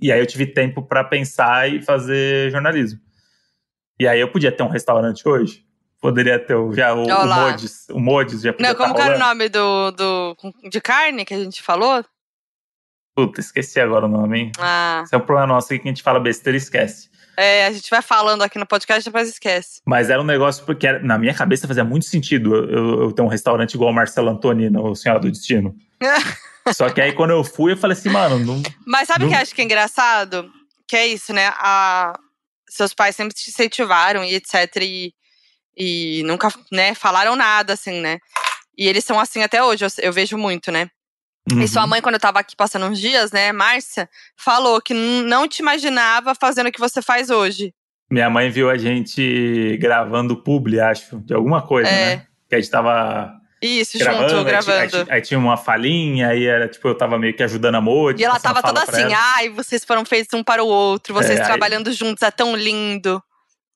e 0.00 0.12
aí 0.12 0.20
eu 0.20 0.26
tive 0.26 0.46
tempo 0.46 0.82
para 0.82 1.02
pensar 1.04 1.70
e 1.70 1.80
fazer 1.80 2.50
jornalismo. 2.50 3.00
E 3.98 4.08
aí 4.08 4.20
eu 4.20 4.30
podia 4.30 4.50
ter 4.50 4.62
um 4.62 4.68
restaurante 4.68 5.26
hoje? 5.28 5.64
Poderia 6.00 6.38
ter 6.38 6.54
o, 6.54 6.72
já 6.74 6.92
o, 6.92 7.04
o 7.04 7.26
Modes, 7.26 7.88
o 7.88 7.98
Modes 7.98 8.42
já 8.42 8.52
podia 8.52 8.68
Não, 8.68 8.74
como 8.76 8.94
tá 8.94 9.06
era 9.06 9.16
o 9.16 9.18
nome 9.18 9.48
do, 9.48 9.90
do 9.92 10.36
de 10.68 10.80
carne 10.80 11.24
que 11.24 11.32
a 11.32 11.42
gente 11.42 11.62
falou? 11.62 12.04
Puta, 13.14 13.40
esqueci 13.40 13.80
agora 13.80 14.06
o 14.06 14.08
nome, 14.08 14.38
hein? 14.38 14.52
Ah. 14.58 15.02
Esse 15.04 15.14
é 15.14 15.18
um 15.18 15.22
problema 15.22 15.54
nosso 15.54 15.72
aqui 15.72 15.78
que 15.78 15.88
a 15.88 15.90
gente 15.90 16.02
fala 16.02 16.20
besteira 16.20 16.56
e 16.56 16.60
esquece. 16.60 17.08
É, 17.36 17.66
a 17.66 17.72
gente 17.72 17.88
vai 17.88 18.02
falando 18.02 18.42
aqui 18.42 18.58
no 18.58 18.66
podcast 18.66 19.00
e 19.00 19.10
depois 19.10 19.28
esquece. 19.28 19.80
Mas 19.86 20.10
era 20.10 20.20
um 20.20 20.24
negócio 20.24 20.64
porque 20.64 20.86
era, 20.86 21.02
na 21.02 21.16
minha 21.16 21.32
cabeça 21.32 21.66
fazia 21.66 21.84
muito 21.84 22.06
sentido 22.06 22.54
eu, 22.54 23.02
eu 23.02 23.12
ter 23.12 23.22
um 23.22 23.26
restaurante 23.26 23.74
igual 23.74 23.90
o 23.90 23.94
Marcelo 23.94 24.30
Antoni 24.30 24.68
no 24.68 24.94
Senhora 24.94 25.20
do 25.20 25.30
Destino. 25.30 25.74
Só 26.74 26.90
que 26.90 27.00
aí 27.00 27.12
quando 27.12 27.30
eu 27.30 27.44
fui, 27.44 27.72
eu 27.72 27.76
falei 27.76 27.96
assim, 27.96 28.08
mano, 28.08 28.38
não. 28.38 28.62
Mas 28.86 29.08
sabe 29.08 29.24
o 29.24 29.28
que 29.28 29.34
eu 29.34 29.38
acho 29.38 29.54
que 29.54 29.62
é 29.62 29.64
engraçado? 29.64 30.50
Que 30.86 30.96
é 30.96 31.06
isso, 31.06 31.32
né? 31.32 31.52
A, 31.56 32.18
seus 32.76 32.94
pais 32.94 33.16
sempre 33.16 33.34
te 33.34 33.50
incentivaram 33.50 34.24
e 34.24 34.34
etc. 34.34 34.76
E, 34.82 35.14
e 35.76 36.22
nunca, 36.24 36.48
né, 36.72 36.94
falaram 36.94 37.36
nada, 37.36 37.72
assim, 37.72 38.00
né? 38.00 38.18
E 38.76 38.88
eles 38.88 39.04
são 39.04 39.18
assim 39.20 39.42
até 39.42 39.62
hoje, 39.62 39.84
eu, 39.84 39.88
eu 39.98 40.12
vejo 40.12 40.36
muito, 40.36 40.72
né? 40.72 40.88
Uhum. 41.50 41.60
E 41.60 41.68
sua 41.68 41.82
uhum. 41.82 41.88
mãe, 41.88 42.00
quando 42.00 42.14
eu 42.14 42.20
tava 42.20 42.40
aqui 42.40 42.56
passando 42.56 42.86
uns 42.86 42.98
dias, 42.98 43.30
né, 43.30 43.52
Márcia, 43.52 44.08
falou 44.36 44.80
que 44.80 44.94
não 44.94 45.46
te 45.46 45.60
imaginava 45.60 46.34
fazendo 46.34 46.68
o 46.68 46.72
que 46.72 46.80
você 46.80 47.02
faz 47.02 47.30
hoje. 47.30 47.72
Minha 48.10 48.30
mãe 48.30 48.50
viu 48.50 48.70
a 48.70 48.76
gente 48.76 49.76
gravando 49.80 50.42
publi, 50.42 50.80
acho, 50.80 51.18
de 51.20 51.34
alguma 51.34 51.62
coisa, 51.62 51.90
é. 51.90 52.16
né? 52.16 52.26
Que 52.48 52.54
a 52.54 52.60
gente 52.60 52.70
tava. 52.70 53.32
Isso, 53.66 53.98
gravando, 53.98 54.28
junto, 54.28 54.44
gravando. 54.44 54.96
Aí, 54.96 55.06
aí, 55.08 55.22
tinha 55.22 55.38
uma 55.38 55.56
falinha, 55.56 56.28
aí 56.28 56.44
era 56.44 56.68
tipo, 56.68 56.86
eu 56.86 56.94
tava 56.94 57.18
meio 57.18 57.34
que 57.34 57.42
ajudando 57.42 57.76
a 57.76 57.80
Modi. 57.80 58.20
E 58.20 58.24
ela 58.24 58.38
tava 58.38 58.62
toda 58.62 58.82
assim, 58.82 59.10
ai, 59.14 59.48
vocês 59.48 59.84
foram 59.84 60.04
feitos 60.04 60.38
um 60.38 60.44
para 60.44 60.62
o 60.62 60.66
outro, 60.66 61.14
vocês 61.14 61.40
é, 61.40 61.44
trabalhando 61.44 61.88
aí... 61.88 61.94
juntos, 61.94 62.22
é 62.22 62.30
tão 62.30 62.54
lindo. 62.54 63.22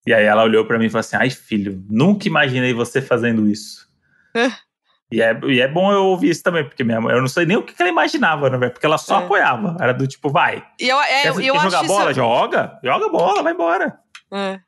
E 0.07 0.13
aí 0.13 0.25
ela 0.25 0.43
olhou 0.43 0.67
para 0.67 0.79
mim 0.79 0.87
e 0.87 0.91
falou 0.91 1.01
assim: 1.01 1.17
ai, 1.17 1.31
filho, 1.31 1.83
nunca 1.89 2.29
imaginei 2.29 2.75
você 2.75 3.01
fazendo 3.01 3.49
isso. 3.49 3.89
E 5.11 5.23
é, 5.23 5.41
e 5.45 5.59
é 5.59 5.67
bom 5.67 5.91
eu 5.91 6.05
ouvir 6.05 6.29
isso 6.29 6.43
também, 6.43 6.63
porque 6.63 6.85
minha 6.85 7.01
mãe, 7.01 7.15
eu 7.15 7.21
não 7.23 7.29
sei 7.29 7.47
nem 7.47 7.57
o 7.57 7.63
que 7.63 7.75
ela 7.79 7.89
imaginava, 7.89 8.51
né, 8.51 8.69
porque 8.69 8.85
ela 8.85 8.99
só 8.99 9.23
é. 9.23 9.25
apoiava. 9.25 9.75
Era 9.81 9.95
do 9.95 10.07
tipo, 10.07 10.29
vai. 10.29 10.63
E 10.79 10.87
eu, 10.87 11.01
é, 11.01 11.23
quer, 11.23 11.29
eu 11.29 11.55
quer 11.55 11.61
jogar 11.63 11.83
bola? 11.85 12.11
Isso... 12.11 12.21
Joga, 12.21 12.79
joga 12.85 13.09
bola, 13.09 13.43
vai 13.43 13.55
embora. 13.55 13.99
É. 14.31 14.61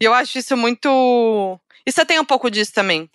E 0.00 0.04
eu 0.06 0.14
acho 0.14 0.38
isso 0.38 0.56
muito. 0.56 1.60
E 1.86 1.92
você 1.92 2.02
tem 2.02 2.18
um 2.18 2.24
pouco 2.24 2.50
disso 2.50 2.72
também. 2.72 3.10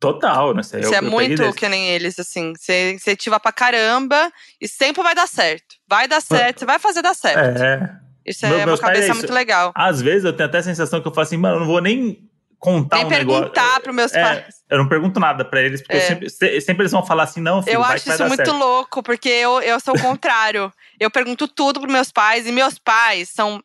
Total, 0.00 0.54
né? 0.54 0.62
Você 0.62 0.94
é 0.94 1.00
muito 1.00 1.52
que 1.54 1.68
nem 1.68 1.88
eles, 1.88 2.18
assim. 2.18 2.52
Você 2.56 2.92
incentiva 2.92 3.40
pra 3.40 3.50
caramba 3.50 4.30
e 4.60 4.68
sempre 4.68 5.02
vai 5.02 5.14
dar 5.14 5.26
certo. 5.26 5.74
Vai 5.88 6.06
dar 6.06 6.20
certo, 6.20 6.60
você 6.60 6.64
vai 6.66 6.78
fazer 6.78 7.02
dar 7.02 7.14
certo. 7.14 7.60
É. 7.62 7.98
Isso 8.24 8.44
é 8.46 8.48
Meu, 8.50 8.58
uma 8.68 8.78
cabeça 8.78 9.10
é 9.10 9.14
muito 9.14 9.32
legal. 9.32 9.72
Às 9.74 10.00
vezes 10.00 10.24
eu 10.24 10.32
tenho 10.32 10.48
até 10.48 10.58
a 10.58 10.62
sensação 10.62 11.00
que 11.00 11.08
eu 11.08 11.12
falo 11.14 11.26
assim, 11.26 11.36
mano, 11.36 11.56
eu 11.56 11.60
não 11.60 11.66
vou 11.66 11.80
nem 11.80 12.28
contar 12.58 12.96
Nem 12.98 13.06
um 13.06 13.08
negócio. 13.08 13.40
perguntar 13.50 13.80
pros 13.80 13.94
meus 13.96 14.12
É, 14.14 14.22
pais. 14.22 14.54
Eu 14.68 14.78
não 14.78 14.88
pergunto 14.88 15.18
nada 15.18 15.44
pra 15.44 15.62
eles, 15.62 15.80
porque 15.80 15.96
É. 15.96 16.00
sempre, 16.00 16.28
se- 16.30 16.60
sempre 16.60 16.82
eles 16.82 16.92
vão 16.92 17.04
falar 17.06 17.22
assim, 17.24 17.40
não, 17.40 17.62
filho, 17.62 17.74
Eu 17.76 17.80
vai 17.80 17.96
acho 17.96 18.08
isso 18.10 18.24
muito 18.26 18.36
certo. 18.36 18.52
louco, 18.56 19.02
porque 19.02 19.28
eu, 19.28 19.60
eu 19.62 19.80
sou 19.80 19.94
o 19.96 20.00
contrário. 20.00 20.72
eu 21.00 21.10
pergunto 21.10 21.48
tudo 21.48 21.80
pros 21.80 21.92
meus 21.92 22.12
pais, 22.12 22.46
e 22.46 22.52
meus 22.52 22.78
pais 22.78 23.30
são 23.30 23.62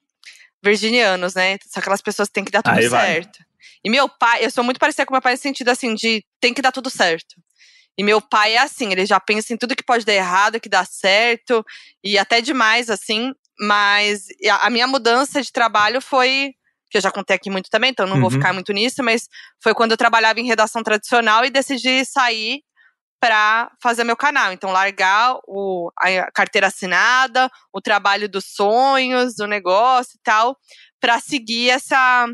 virginianos, 0.64 1.34
né? 1.35 1.57
São 1.68 1.81
aquelas 1.81 2.01
pessoas 2.01 2.27
que 2.30 2.34
tem 2.34 2.43
que 2.45 2.51
dar 2.51 2.61
tudo 2.61 2.77
Aí 2.77 2.88
vai. 2.88 3.22
E 3.85 3.89
meu 3.89 4.07
pai, 4.07 4.45
eu 4.45 4.51
sou 4.51 4.64
muito 4.64 4.80
parecida 4.80 5.05
com 5.05 5.14
meu 5.14 5.22
pai 5.22 5.34
no 5.34 5.39
sentido 5.39 5.69
assim, 5.69 5.93
de 5.93 6.23
tem 6.39 6.53
que 6.53 6.61
dar 6.61 6.72
tudo 6.72 6.89
certo. 6.89 7.35
E 7.97 8.03
meu 8.03 8.22
pai 8.22 8.53
é 8.53 8.60
assim, 8.60 8.91
ele 8.91 9.05
já 9.05 9.19
pensa 9.19 9.53
em 9.53 9.57
tudo 9.57 9.76
que 9.76 9.84
pode 9.84 10.05
dar 10.05 10.14
errado, 10.14 10.60
que 10.60 10.69
dá 10.69 10.84
certo, 10.85 11.64
e 12.03 12.18
até 12.18 12.41
demais, 12.41 12.89
assim. 12.89 13.31
Mas 13.60 14.26
a 14.61 14.69
minha 14.69 14.88
mudança 14.88 15.41
de 15.41 15.51
trabalho 15.51 16.01
foi. 16.01 16.53
Que 16.89 16.97
eu 16.97 17.01
já 17.01 17.11
contei 17.11 17.35
aqui 17.35 17.49
muito 17.49 17.69
também, 17.72 17.89
então 17.91 18.05
não 18.05 18.15
vou 18.19 18.26
Uhum. 18.26 18.31
ficar 18.31 18.53
muito 18.53 18.72
nisso, 18.72 19.03
mas 19.03 19.27
foi 19.61 19.73
quando 19.73 19.91
eu 19.91 19.97
trabalhava 19.97 20.39
em 20.39 20.45
redação 20.45 20.84
tradicional 20.84 21.43
e 21.43 21.49
decidi 21.49 22.05
sair 22.05 22.61
para 23.19 23.72
fazer 23.81 24.03
meu 24.03 24.18
canal. 24.18 24.51
Então, 24.53 24.72
largar 24.72 25.35
o, 25.47 25.89
a 25.97 26.31
carteira 26.31 26.68
assinada, 26.68 27.49
o 27.73 27.81
trabalho 27.81 28.30
dos 28.30 28.45
sonhos, 28.53 29.39
o 29.39 29.47
negócio 29.47 30.15
e 30.18 30.19
tal, 30.23 30.57
para 30.99 31.19
seguir 31.19 31.69
essa 31.69 32.27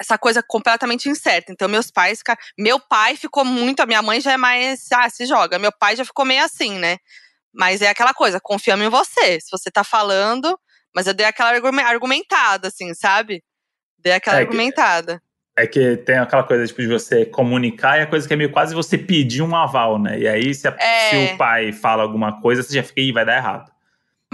essa 0.00 0.18
coisa 0.18 0.42
completamente 0.46 1.08
incerta. 1.08 1.52
Então, 1.52 1.68
meus 1.68 1.90
pais, 1.90 2.20
meu 2.58 2.80
pai 2.80 3.16
ficou 3.16 3.44
muito, 3.44 3.80
a 3.80 3.86
minha 3.86 4.02
mãe 4.02 4.20
já 4.20 4.32
é 4.32 4.36
mais, 4.36 4.86
ah, 4.92 5.08
se 5.08 5.26
joga. 5.26 5.58
Meu 5.58 5.72
pai 5.72 5.96
já 5.96 6.04
ficou 6.04 6.24
meio 6.24 6.42
assim, 6.44 6.78
né? 6.78 6.98
Mas 7.52 7.80
é 7.82 7.88
aquela 7.88 8.12
coisa, 8.12 8.40
confiamos 8.42 8.84
em 8.84 8.88
você. 8.90 9.40
Se 9.40 9.50
você 9.50 9.70
tá 9.70 9.84
falando, 9.84 10.58
mas 10.94 11.06
eu 11.06 11.14
dei 11.14 11.26
aquela 11.26 11.50
argumen- 11.50 11.84
argumentada, 11.84 12.68
assim, 12.68 12.92
sabe? 12.94 13.42
Dei 13.98 14.12
aquela 14.12 14.38
É 14.38 14.40
que- 14.40 14.46
argumentada. 14.46 15.22
É 15.56 15.68
que 15.68 15.96
tem 15.98 16.18
aquela 16.18 16.42
coisa 16.42 16.66
tipo, 16.66 16.80
de 16.82 16.88
você 16.88 17.24
comunicar 17.24 17.96
e 17.98 18.02
a 18.02 18.06
coisa 18.08 18.26
que 18.26 18.34
é 18.34 18.36
meio 18.36 18.50
quase 18.50 18.74
você 18.74 18.98
pedir 18.98 19.40
um 19.40 19.54
aval, 19.54 20.00
né? 20.00 20.18
E 20.18 20.26
aí, 20.26 20.52
se, 20.52 20.66
a- 20.66 20.76
É. 20.76 21.10
se 21.10 21.16
o 21.34 21.36
pai 21.38 21.70
fala 21.72 22.02
alguma 22.02 22.40
coisa, 22.40 22.60
você 22.60 22.74
já 22.74 22.82
fica, 22.82 23.00
Ih, 23.00 23.12
vai 23.12 23.24
dar 23.24 23.36
errado. 23.36 23.70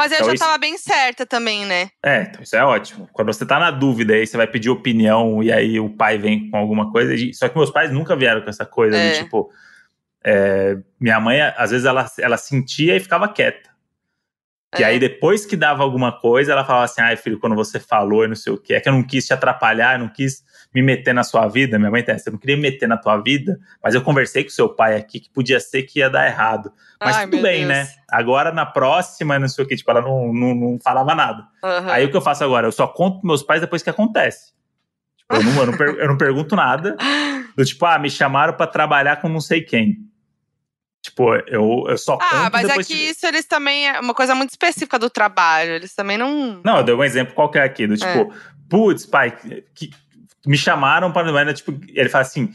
Mas 0.01 0.13
eu 0.13 0.17
Então, 0.17 0.29
já 0.29 0.35
isso- 0.35 0.45
tava 0.45 0.57
bem 0.57 0.79
certa 0.79 1.27
também, 1.27 1.67
né? 1.67 1.91
É, 2.03 2.23
então 2.23 2.43
isso 2.43 2.57
é 2.57 2.65
ótimo. 2.65 3.07
Quando 3.13 3.27
você 3.31 3.45
tá 3.45 3.59
na 3.61 3.71
dúvida 3.71 4.15
aí, 4.15 4.27
você 4.27 4.35
vai 4.35 4.47
pedir 4.47 4.71
opinião 4.71 5.43
e 5.43 5.53
aí 5.53 5.79
o 5.79 5.91
pai 5.91 6.17
vem 6.17 6.49
com 6.51 6.57
alguma 6.57 6.91
coisa. 6.91 7.15
e- 7.15 7.35
Só 7.35 7.51
que 7.51 7.57
meus 7.57 7.71
pais 7.71 7.93
nunca 7.93 8.17
vieram 8.17 8.41
com 8.41 8.49
essa 8.49 8.65
coisa 8.65 8.97
É. 8.97 9.13
de 9.13 9.19
tipo. 9.19 9.51
é, 10.25 10.77
minha 11.01 11.19
mãe, 11.21 11.41
às 11.41 11.71
vezes, 11.71 11.87
ela, 11.87 12.07
ela 12.19 12.37
sentia 12.37 12.95
e 12.97 13.01
ficava 13.01 13.27
quieta. 13.29 13.71
E 14.79 14.83
É. 14.83 14.87
aí, 14.87 14.99
depois 14.99 15.45
que 15.47 15.57
dava 15.57 15.83
alguma 15.83 16.13
coisa, 16.13 16.53
ela 16.53 16.65
falava 16.65 16.85
assim: 16.85 17.01
ai, 17.01 17.17
filho, 17.17 17.39
quando 17.41 17.55
você 17.57 17.81
falou 17.81 18.25
e 18.25 18.29
não 18.29 18.37
sei 18.37 18.53
o 18.53 18.59
quê, 18.59 18.75
é 18.75 18.81
que 18.81 18.89
eu 18.89 18.93
não 18.93 19.03
quis 19.03 19.27
te 19.27 19.33
atrapalhar, 19.33 19.95
eu 19.95 19.99
não 20.01 20.09
quis 20.11 20.43
me 20.75 20.83
meter 20.83 21.13
na 21.13 21.25
sua 21.25 21.49
vida. 21.49 21.79
Minha 21.79 21.91
mãe 21.91 22.05
eu 22.07 22.33
não 22.33 22.39
queria 22.39 22.57
me 22.57 22.63
meter 22.63 22.89
na 22.89 22.97
tua 22.97 23.17
vida, 23.19 23.59
mas 23.83 23.95
eu 23.95 24.03
conversei 24.03 24.45
com 24.45 24.51
seu 24.51 24.69
pai 24.69 24.97
aqui 24.97 25.19
que 25.21 25.31
podia 25.31 25.59
ser 25.59 25.83
que 25.83 25.99
ia 25.99 26.09
dar 26.09 26.27
errado. 26.27 26.73
Mas 27.01 27.17
Ai, 27.17 27.25
tudo 27.27 27.43
bem, 27.43 27.67
Deus. 27.67 27.69
né? 27.69 27.89
Agora, 28.09 28.53
na 28.53 28.65
próxima, 28.65 29.39
não 29.39 29.49
sei 29.49 29.65
o 29.65 29.69
quê, 29.69 29.77
tipo, 29.77 29.91
ela 29.91 30.01
não, 30.01 30.33
não, 30.33 30.55
não 30.55 30.79
falava 30.83 31.15
nada. 31.15 31.45
Aham. 31.63 31.91
Aí 31.91 32.05
o 32.05 32.11
que 32.11 32.17
eu 32.17 32.21
faço 32.23 32.45
agora? 32.45 32.67
Eu 32.67 32.73
só 32.73 32.87
conto 32.87 33.21
pros 33.21 33.25
meus 33.29 33.43
pais 33.43 33.61
depois 33.61 33.83
que 33.83 33.91
acontece. 33.91 34.53
Tipo, 35.17 35.35
eu, 35.35 35.43
não, 35.43 35.61
eu, 35.61 35.67
não 35.67 35.77
per- 35.77 35.97
eu 35.99 36.09
não 36.09 36.17
pergunto 36.17 36.55
nada. 36.55 36.97
Do 37.57 37.65
tipo, 37.65 37.85
ah, 37.85 37.99
me 37.99 38.09
chamaram 38.09 38.53
pra 38.55 38.67
trabalhar 38.67 39.17
com 39.21 39.29
não 39.29 39.41
sei 39.41 39.63
quem. 39.63 39.97
Tipo, 41.03 41.35
eu, 41.47 41.87
eu 41.89 41.99
só 41.99 42.17
conto 42.19 42.27
Ah, 42.31 42.51
mas 42.53 42.69
é 42.69 42.83
que 42.85 42.95
isso 42.95 43.27
eles 43.27 43.47
também 43.47 43.89
é 43.89 43.99
uma 43.99 44.15
coisa 44.15 44.35
muito 44.35 44.51
específica 44.51 44.99
do 44.99 45.09
trabalho. 45.11 45.71
Eles 45.73 45.95
também 45.95 46.17
não. 46.19 46.61
Não, 46.65 46.77
eu 46.79 46.85
dei 46.85 46.95
um 46.95 47.03
exemplo 47.03 47.35
qualquer 47.35 47.63
aqui, 47.63 47.87
do 47.87 47.97
tipo, 47.97 48.33
putz, 48.69 49.07
pai, 49.07 49.31
que, 49.75 49.91
me 50.51 50.59
chamaram 50.59 51.13
para. 51.13 51.31
Mas, 51.33 51.59
tipo, 51.59 51.73
ele 51.95 52.09
fala 52.09 52.23
assim: 52.23 52.53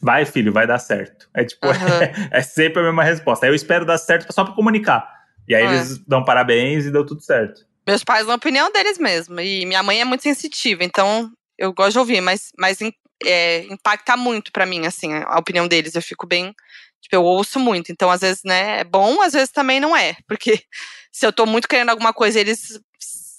vai, 0.00 0.26
filho, 0.26 0.52
vai 0.52 0.66
dar 0.66 0.78
certo. 0.78 1.28
É 1.34 1.42
tipo, 1.44 1.66
Aham. 1.68 2.00
é, 2.30 2.42
sempre 2.42 2.80
a 2.80 2.84
mesma 2.84 3.02
resposta. 3.02 3.46
Aí 3.46 3.50
eu 3.50 3.54
espero 3.54 3.86
dar 3.86 3.96
certo 3.98 4.30
só 4.32 4.44
pra 4.44 4.54
comunicar. 4.54 5.08
E 5.48 5.54
aí 5.54 5.64
É. 5.64 5.66
eles 5.66 5.98
dão 6.06 6.24
parabéns 6.24 6.84
e 6.84 6.90
deu 6.90 7.04
tudo 7.04 7.22
certo. 7.22 7.64
Meus 7.86 8.04
pais 8.04 8.24
dão 8.26 8.34
a 8.34 8.36
opinião 8.36 8.70
deles 8.70 8.98
mesmo. 8.98 9.40
E 9.40 9.64
minha 9.64 9.82
mãe 9.82 10.00
é 10.00 10.04
muito 10.04 10.22
sensitiva, 10.22 10.84
então 10.84 11.30
eu 11.58 11.72
gosto 11.72 11.92
de 11.92 11.98
ouvir, 11.98 12.20
mas, 12.20 12.50
mas 12.58 12.78
é, 13.24 13.64
impacta 13.64 14.16
muito 14.16 14.52
pra 14.52 14.66
mim, 14.66 14.86
assim, 14.86 15.12
a 15.14 15.38
opinião 15.38 15.66
deles. 15.66 15.94
Eu 15.94 16.02
fico 16.02 16.26
bem. 16.26 16.54
Tipo, 17.00 17.16
eu 17.16 17.24
ouço 17.24 17.58
muito. 17.58 17.90
Então, 17.90 18.10
às 18.10 18.20
vezes, 18.20 18.42
né, 18.44 18.80
é 18.80 18.84
bom, 18.84 19.22
às 19.22 19.32
vezes 19.32 19.50
também 19.50 19.80
não 19.80 19.96
é. 19.96 20.14
Porque 20.28 20.62
se 21.10 21.26
eu 21.26 21.32
tô 21.32 21.46
muito 21.46 21.66
querendo 21.66 21.88
alguma 21.88 22.12
coisa 22.12 22.38
e 22.38 22.42
eles 22.42 22.78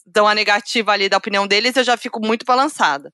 dão 0.05 0.27
a 0.27 0.33
negativa 0.35 0.91
ali 0.91 1.07
da 1.07 1.17
opinião 1.17 1.45
deles, 1.47 1.75
eu 1.77 1.83
já 1.83 1.95
fico 1.95 2.19
muito 2.19 2.45
balançada. 2.45 3.13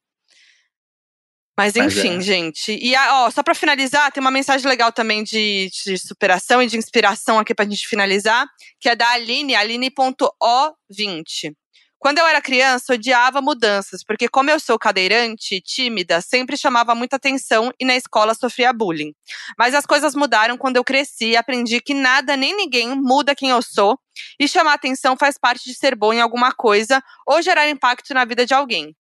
Mas 1.57 1.73
Mas 1.73 1.97
enfim, 1.97 2.17
é. 2.17 2.21
gente. 2.21 2.77
E 2.79 2.95
ó, 2.95 3.31
só 3.31 3.41
pra 3.41 3.55
finalizar, 3.55 4.11
tem 4.11 4.21
uma 4.21 4.29
mensagem 4.29 4.67
legal 4.67 4.91
também 4.91 5.23
de, 5.23 5.71
de 5.71 5.97
superação 5.97 6.61
e 6.61 6.67
de 6.67 6.77
inspiração 6.77 7.39
aqui 7.39 7.55
pra 7.55 7.65
gente 7.65 7.87
finalizar, 7.87 8.47
que 8.79 8.87
é 8.87 8.95
da 8.95 9.09
Aline, 9.09 9.55
aline.o20. 9.55 11.55
Quando 11.99 12.19
eu 12.19 12.27
era 12.27 12.39
criança, 12.39 12.93
odiava 12.93 13.41
mudanças, 13.41 14.03
porque 14.03 14.29
como 14.29 14.51
eu 14.51 14.59
sou 14.59 14.77
cadeirante 14.77 15.55
e 15.55 15.61
tímida, 15.61 16.21
sempre 16.21 16.55
chamava 16.55 16.93
muita 16.93 17.15
atenção 17.15 17.73
e 17.79 17.85
na 17.85 17.95
escola 17.95 18.35
sofria 18.35 18.71
bullying. 18.71 19.15
Mas 19.57 19.73
as 19.73 19.83
coisas 19.83 20.13
mudaram 20.13 20.57
quando 20.57 20.77
eu 20.77 20.83
cresci 20.83 21.29
e 21.29 21.35
aprendi 21.35 21.81
que 21.81 21.95
nada 21.95 22.37
nem 22.37 22.55
ninguém 22.55 22.95
muda 22.95 23.33
quem 23.33 23.49
eu 23.49 23.63
sou 23.63 23.97
e 24.39 24.47
chamar 24.47 24.73
atenção 24.73 25.17
faz 25.17 25.39
parte 25.39 25.65
de 25.65 25.73
ser 25.73 25.95
bom 25.95 26.13
em 26.13 26.21
alguma 26.21 26.53
coisa 26.53 27.01
ou 27.25 27.41
gerar 27.41 27.67
impacto 27.67 28.13
na 28.13 28.25
vida 28.25 28.45
de 28.45 28.53
alguém. 28.53 28.95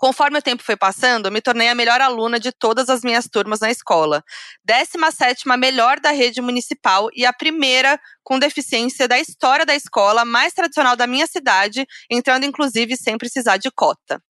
Conforme 0.00 0.38
o 0.38 0.42
tempo 0.42 0.62
foi 0.62 0.78
passando, 0.78 1.26
eu 1.26 1.30
me 1.30 1.42
tornei 1.42 1.68
a 1.68 1.74
melhor 1.74 2.00
aluna 2.00 2.40
de 2.40 2.52
todas 2.52 2.88
as 2.88 3.02
minhas 3.02 3.28
turmas 3.28 3.60
na 3.60 3.70
escola. 3.70 4.24
17ª 4.66 5.58
melhor 5.58 6.00
da 6.00 6.10
rede 6.10 6.40
municipal 6.40 7.10
e 7.12 7.26
a 7.26 7.34
primeira 7.34 8.00
com 8.24 8.38
deficiência 8.38 9.06
da 9.06 9.18
história 9.18 9.66
da 9.66 9.74
escola 9.74 10.24
mais 10.24 10.54
tradicional 10.54 10.96
da 10.96 11.06
minha 11.06 11.26
cidade, 11.26 11.86
entrando 12.10 12.46
inclusive 12.46 12.96
sem 12.96 13.18
precisar 13.18 13.58
de 13.58 13.70
cota. 13.70 14.22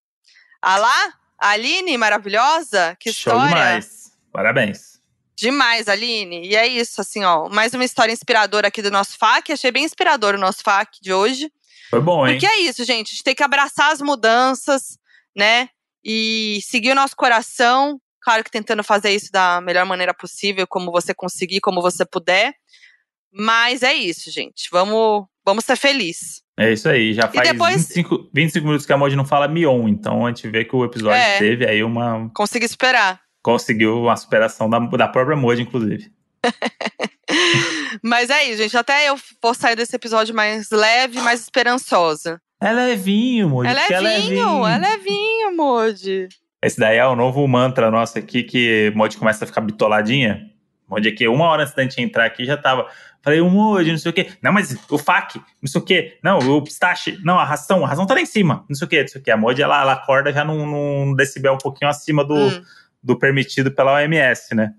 Ah 0.60 0.76
lá, 0.76 1.12
Aline, 1.38 1.96
maravilhosa, 1.96 2.96
que 2.98 3.12
Show 3.12 3.32
história. 3.34 3.54
demais. 3.54 4.10
Parabéns. 4.32 4.98
Demais, 5.36 5.86
Aline. 5.86 6.48
E 6.48 6.56
é 6.56 6.66
isso, 6.66 7.00
assim, 7.00 7.22
ó. 7.22 7.48
Mais 7.48 7.72
uma 7.74 7.84
história 7.84 8.12
inspiradora 8.12 8.66
aqui 8.66 8.82
do 8.82 8.90
nosso 8.90 9.16
FAQ. 9.16 9.52
Achei 9.52 9.70
bem 9.70 9.84
inspirador 9.84 10.34
o 10.34 10.38
nosso 10.38 10.64
FAQ 10.64 10.98
de 11.00 11.12
hoje. 11.12 11.48
Foi 11.90 12.00
bom, 12.00 12.26
hein? 12.26 12.34
Porque 12.34 12.46
é 12.46 12.58
isso, 12.60 12.84
gente. 12.84 13.08
A 13.08 13.10
gente 13.12 13.22
tem 13.22 13.34
que 13.36 13.42
abraçar 13.42 13.92
as 13.92 14.00
mudanças, 14.00 14.98
né? 15.36 15.68
E 16.04 16.60
seguir 16.62 16.92
o 16.92 16.94
nosso 16.94 17.14
coração. 17.16 18.00
Claro 18.22 18.44
que 18.44 18.50
tentando 18.50 18.84
fazer 18.84 19.10
isso 19.10 19.30
da 19.32 19.60
melhor 19.60 19.86
maneira 19.86 20.12
possível, 20.14 20.66
como 20.66 20.90
você 20.92 21.14
conseguir, 21.14 21.60
como 21.60 21.80
você 21.80 22.04
puder. 22.04 22.52
Mas 23.32 23.82
é 23.82 23.94
isso, 23.94 24.30
gente. 24.30 24.68
Vamos, 24.70 25.24
vamos 25.44 25.64
ser 25.64 25.76
felizes. 25.76 26.42
É 26.58 26.72
isso 26.72 26.88
aí. 26.88 27.14
Já 27.14 27.28
faz 27.28 27.48
depois- 27.48 27.76
25, 27.88 28.30
25 28.34 28.66
minutos 28.66 28.84
que 28.86 28.92
a 28.92 28.96
Mod 28.98 29.14
não 29.16 29.24
fala 29.24 29.48
Mion. 29.48 29.88
Então 29.88 30.26
a 30.26 30.28
gente 30.30 30.48
vê 30.48 30.64
que 30.64 30.74
o 30.76 30.84
episódio 30.84 31.16
É. 31.18 31.38
teve 31.38 31.66
aí 31.66 31.82
uma. 31.82 32.30
Consegui 32.34 32.66
esperar. 32.66 33.20
Conseguiu 33.42 34.02
uma 34.02 34.16
superação 34.16 34.68
da, 34.68 34.78
da 34.78 35.08
própria 35.08 35.36
Mod, 35.36 35.62
inclusive. 35.62 36.12
Mas 38.02 38.30
é 38.30 38.44
isso, 38.44 38.62
gente. 38.62 38.76
Até 38.76 39.08
eu 39.08 39.16
vou 39.42 39.54
sair 39.54 39.76
desse 39.76 39.94
episódio 39.94 40.34
mais 40.34 40.70
leve, 40.70 41.20
mais 41.20 41.40
esperançosa. 41.40 42.40
É 42.60 42.72
levinho, 42.72 43.48
Mod. 43.48 43.68
É 43.68 43.74
porque 43.74 43.98
levinho, 43.98 44.66
é 44.66 44.78
levinho, 44.78 45.56
Modi. 45.56 46.28
Esse 46.62 46.78
daí 46.78 46.98
é 46.98 47.06
o 47.06 47.16
novo 47.16 47.46
mantra 47.48 47.90
nosso 47.90 48.18
aqui, 48.18 48.42
que 48.42 48.92
Mod 48.94 49.16
começa 49.16 49.44
a 49.44 49.46
ficar 49.46 49.62
bitoladinha. 49.62 50.50
Mod 50.86 51.08
aqui, 51.08 51.26
uma 51.26 51.46
hora 51.46 51.62
antes 51.62 51.74
da 51.74 51.82
gente 51.82 52.00
entrar 52.02 52.26
aqui, 52.26 52.44
já 52.44 52.56
tava. 52.56 52.86
Falei, 53.22 53.40
o 53.40 53.48
Mod, 53.48 53.90
não 53.90 53.98
sei 53.98 54.10
o 54.10 54.14
quê. 54.14 54.28
Não, 54.42 54.52
mas 54.52 54.76
o 54.90 54.98
FAC, 54.98 55.40
não 55.62 55.68
sei 55.68 55.80
o 55.80 55.84
quê. 55.84 56.18
Não, 56.22 56.38
o 56.38 56.62
pistache. 56.62 57.18
Não, 57.24 57.38
a 57.38 57.44
ração, 57.44 57.84
a 57.84 57.88
ração 57.88 58.06
tá 58.06 58.14
lá 58.14 58.20
em 58.20 58.26
cima. 58.26 58.64
Não 58.68 58.76
sei 58.76 58.86
o 58.86 58.88
quê, 58.88 59.00
não 59.00 59.08
sei 59.08 59.20
o 59.20 59.24
quê. 59.24 59.30
A 59.30 59.36
Mod, 59.36 59.60
ela, 59.60 59.80
ela 59.80 59.92
acorda 59.92 60.32
já 60.32 60.44
num, 60.44 60.66
num 60.66 61.14
decibel 61.14 61.54
um 61.54 61.58
pouquinho 61.58 61.90
acima 61.90 62.24
do, 62.24 62.34
Hum. 62.34 62.62
Do 63.02 63.18
permitido 63.18 63.70
pela 63.74 63.94
OMS, 63.94 64.54
né? 64.54 64.72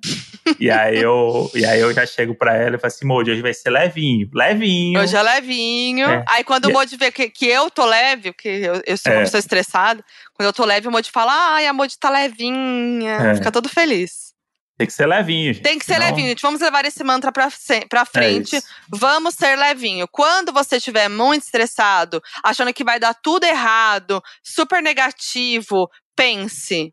e, 0.60 0.70
aí 0.70 0.98
eu, 1.00 1.50
e 1.56 1.66
aí 1.66 1.80
eu 1.80 1.94
já 1.94 2.06
chego 2.06 2.36
pra 2.36 2.56
ela 2.56 2.76
e 2.76 2.80
falo 2.80 2.88
assim, 2.94 3.06
Mod, 3.06 3.30
hoje 3.32 3.42
vai 3.42 3.54
ser 3.54 3.70
levinho. 3.70 4.30
Levinho. 4.34 5.00
Hoje 5.00 5.16
é 5.16 5.22
levinho. 5.22 6.08
É. 6.10 6.24
Aí 6.28 6.44
quando 6.44 6.66
o 6.66 6.72
Modi 6.74 6.96
vê 6.98 7.12
que, 7.12 7.30
que 7.30 7.46
eu 7.48 7.70
tô 7.72 7.86
leve, 7.86 8.32
porque 8.32 8.48
eu, 8.50 8.82
eu 8.86 8.98
sou 8.98 9.12
uma 9.12 9.20
É. 9.20 9.24
pessoa 9.24 9.40
estressada, 9.40 10.04
quando 10.34 10.48
eu 10.48 10.54
tô 10.54 10.64
leve, 10.66 10.88
o 10.88 10.92
Modi 10.92 11.10
fala: 11.12 11.32
ai, 11.56 11.66
a 11.68 11.74
Modi 11.74 11.98
tá 12.00 12.10
levinha. 12.10 13.12
É. 13.12 13.36
Fica 13.36 13.52
todo 13.52 13.68
feliz. 13.70 14.32
Tem 14.78 14.88
que 14.88 14.94
ser 14.94 15.06
levinho, 15.06 15.54
gente. 15.54 15.64
Tem 15.64 15.78
que 15.78 15.86
ser 15.86 15.94
senão- 15.94 16.08
levinho, 16.08 16.30
gente. 16.30 16.42
Vamos 16.42 16.60
levar 16.60 16.86
esse 16.86 17.04
mantra 17.04 17.32
pra, 17.32 17.50
pra 17.88 18.04
frente. 18.06 18.56
É. 18.56 18.62
Vamos 18.90 19.36
ser 19.36 19.56
levinho. 19.56 20.08
Quando 20.12 20.52
você 20.52 20.78
estiver 20.78 21.08
muito 21.08 21.44
estressado, 21.44 22.20
achando 22.44 22.74
que 22.74 22.84
vai 22.84 23.00
dar 23.00 23.14
tudo 23.14 23.44
errado, 23.46 24.22
super 24.44 24.82
negativo, 24.82 25.88
pense. 26.16 26.92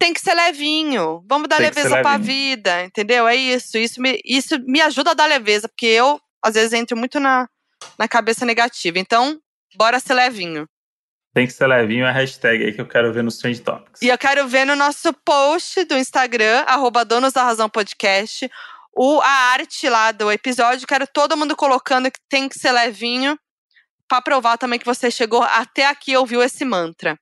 Tem 0.00 0.14
que 0.14 0.20
ser 0.20 0.32
levinho. 0.32 1.22
Vamos 1.28 1.46
dar 1.46 1.58
Tem 1.58 1.66
leveza 1.66 2.00
pra 2.00 2.16
vida, 2.16 2.84
entendeu? 2.84 3.28
É 3.28 3.36
isso. 3.36 3.76
Isso 3.76 4.00
me, 4.00 4.18
isso 4.24 4.58
me 4.60 4.80
ajuda 4.80 5.10
a 5.10 5.14
dar 5.14 5.26
leveza, 5.26 5.68
porque 5.68 5.84
eu, 5.84 6.18
às 6.42 6.54
vezes, 6.54 6.72
entro 6.72 6.96
muito 6.96 7.20
na, 7.20 7.46
na 7.98 8.08
cabeça 8.08 8.46
negativa. 8.46 8.98
Então, 8.98 9.38
bora 9.76 10.00
ser 10.00 10.14
levinho. 10.14 10.66
Tem 11.34 11.46
que 11.46 11.52
ser 11.52 11.66
levinho 11.66 12.06
a 12.06 12.10
hashtag 12.10 12.64
aí 12.64 12.72
que 12.72 12.80
eu 12.80 12.88
quero 12.88 13.12
ver 13.12 13.22
nos 13.22 13.36
Trend 13.36 13.60
Topics. 13.60 14.00
E 14.00 14.08
eu 14.08 14.16
quero 14.16 14.48
ver 14.48 14.64
no 14.64 14.74
nosso 14.74 15.12
post 15.22 15.84
do 15.84 15.94
Instagram, 15.98 16.64
arroba 16.66 17.04
Donos 17.04 17.34
da 17.34 17.44
Razão 17.44 17.68
Podcast, 17.68 18.50
o, 18.96 19.20
a 19.20 19.28
arte 19.52 19.86
lá 19.90 20.12
do 20.12 20.32
episódio. 20.32 20.86
Quero 20.88 21.06
todo 21.06 21.36
mundo 21.36 21.54
colocando 21.54 22.10
que 22.10 22.18
tem 22.26 22.48
que 22.48 22.58
ser 22.58 22.72
levinho 22.72 23.38
para 24.08 24.22
provar 24.22 24.56
também 24.56 24.78
que 24.78 24.86
você 24.86 25.10
chegou 25.10 25.42
até 25.42 25.86
aqui 25.86 26.12
e 26.12 26.16
ouviu 26.16 26.42
esse 26.42 26.64
mantra. 26.64 27.18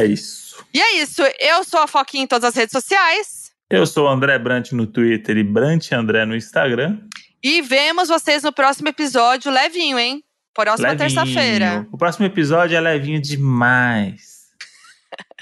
É 0.00 0.04
isso. 0.04 0.64
E 0.72 0.80
é 0.80 0.96
isso. 0.96 1.22
Eu 1.38 1.62
sou 1.62 1.80
a 1.80 1.86
Foquinha 1.86 2.24
em 2.24 2.26
todas 2.26 2.48
as 2.48 2.54
redes 2.54 2.72
sociais. 2.72 3.52
Eu 3.70 3.86
sou 3.86 4.06
o 4.06 4.08
André 4.08 4.38
Brant 4.38 4.72
no 4.72 4.86
Twitter 4.86 5.36
e 5.36 5.44
Brant 5.44 5.92
André 5.92 6.24
no 6.24 6.34
Instagram. 6.34 6.98
E 7.42 7.62
vemos 7.62 8.08
vocês 8.08 8.42
no 8.42 8.52
próximo 8.52 8.88
episódio 8.88 9.52
levinho, 9.52 9.98
hein? 9.98 10.22
Próxima 10.52 10.96
terça-feira. 10.96 11.86
O 11.92 11.98
próximo 11.98 12.26
episódio 12.26 12.76
é 12.76 12.80
levinho 12.80 13.20
demais. 13.20 14.44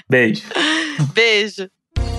Beijo. 0.09 0.43
Beijo. 1.13 1.69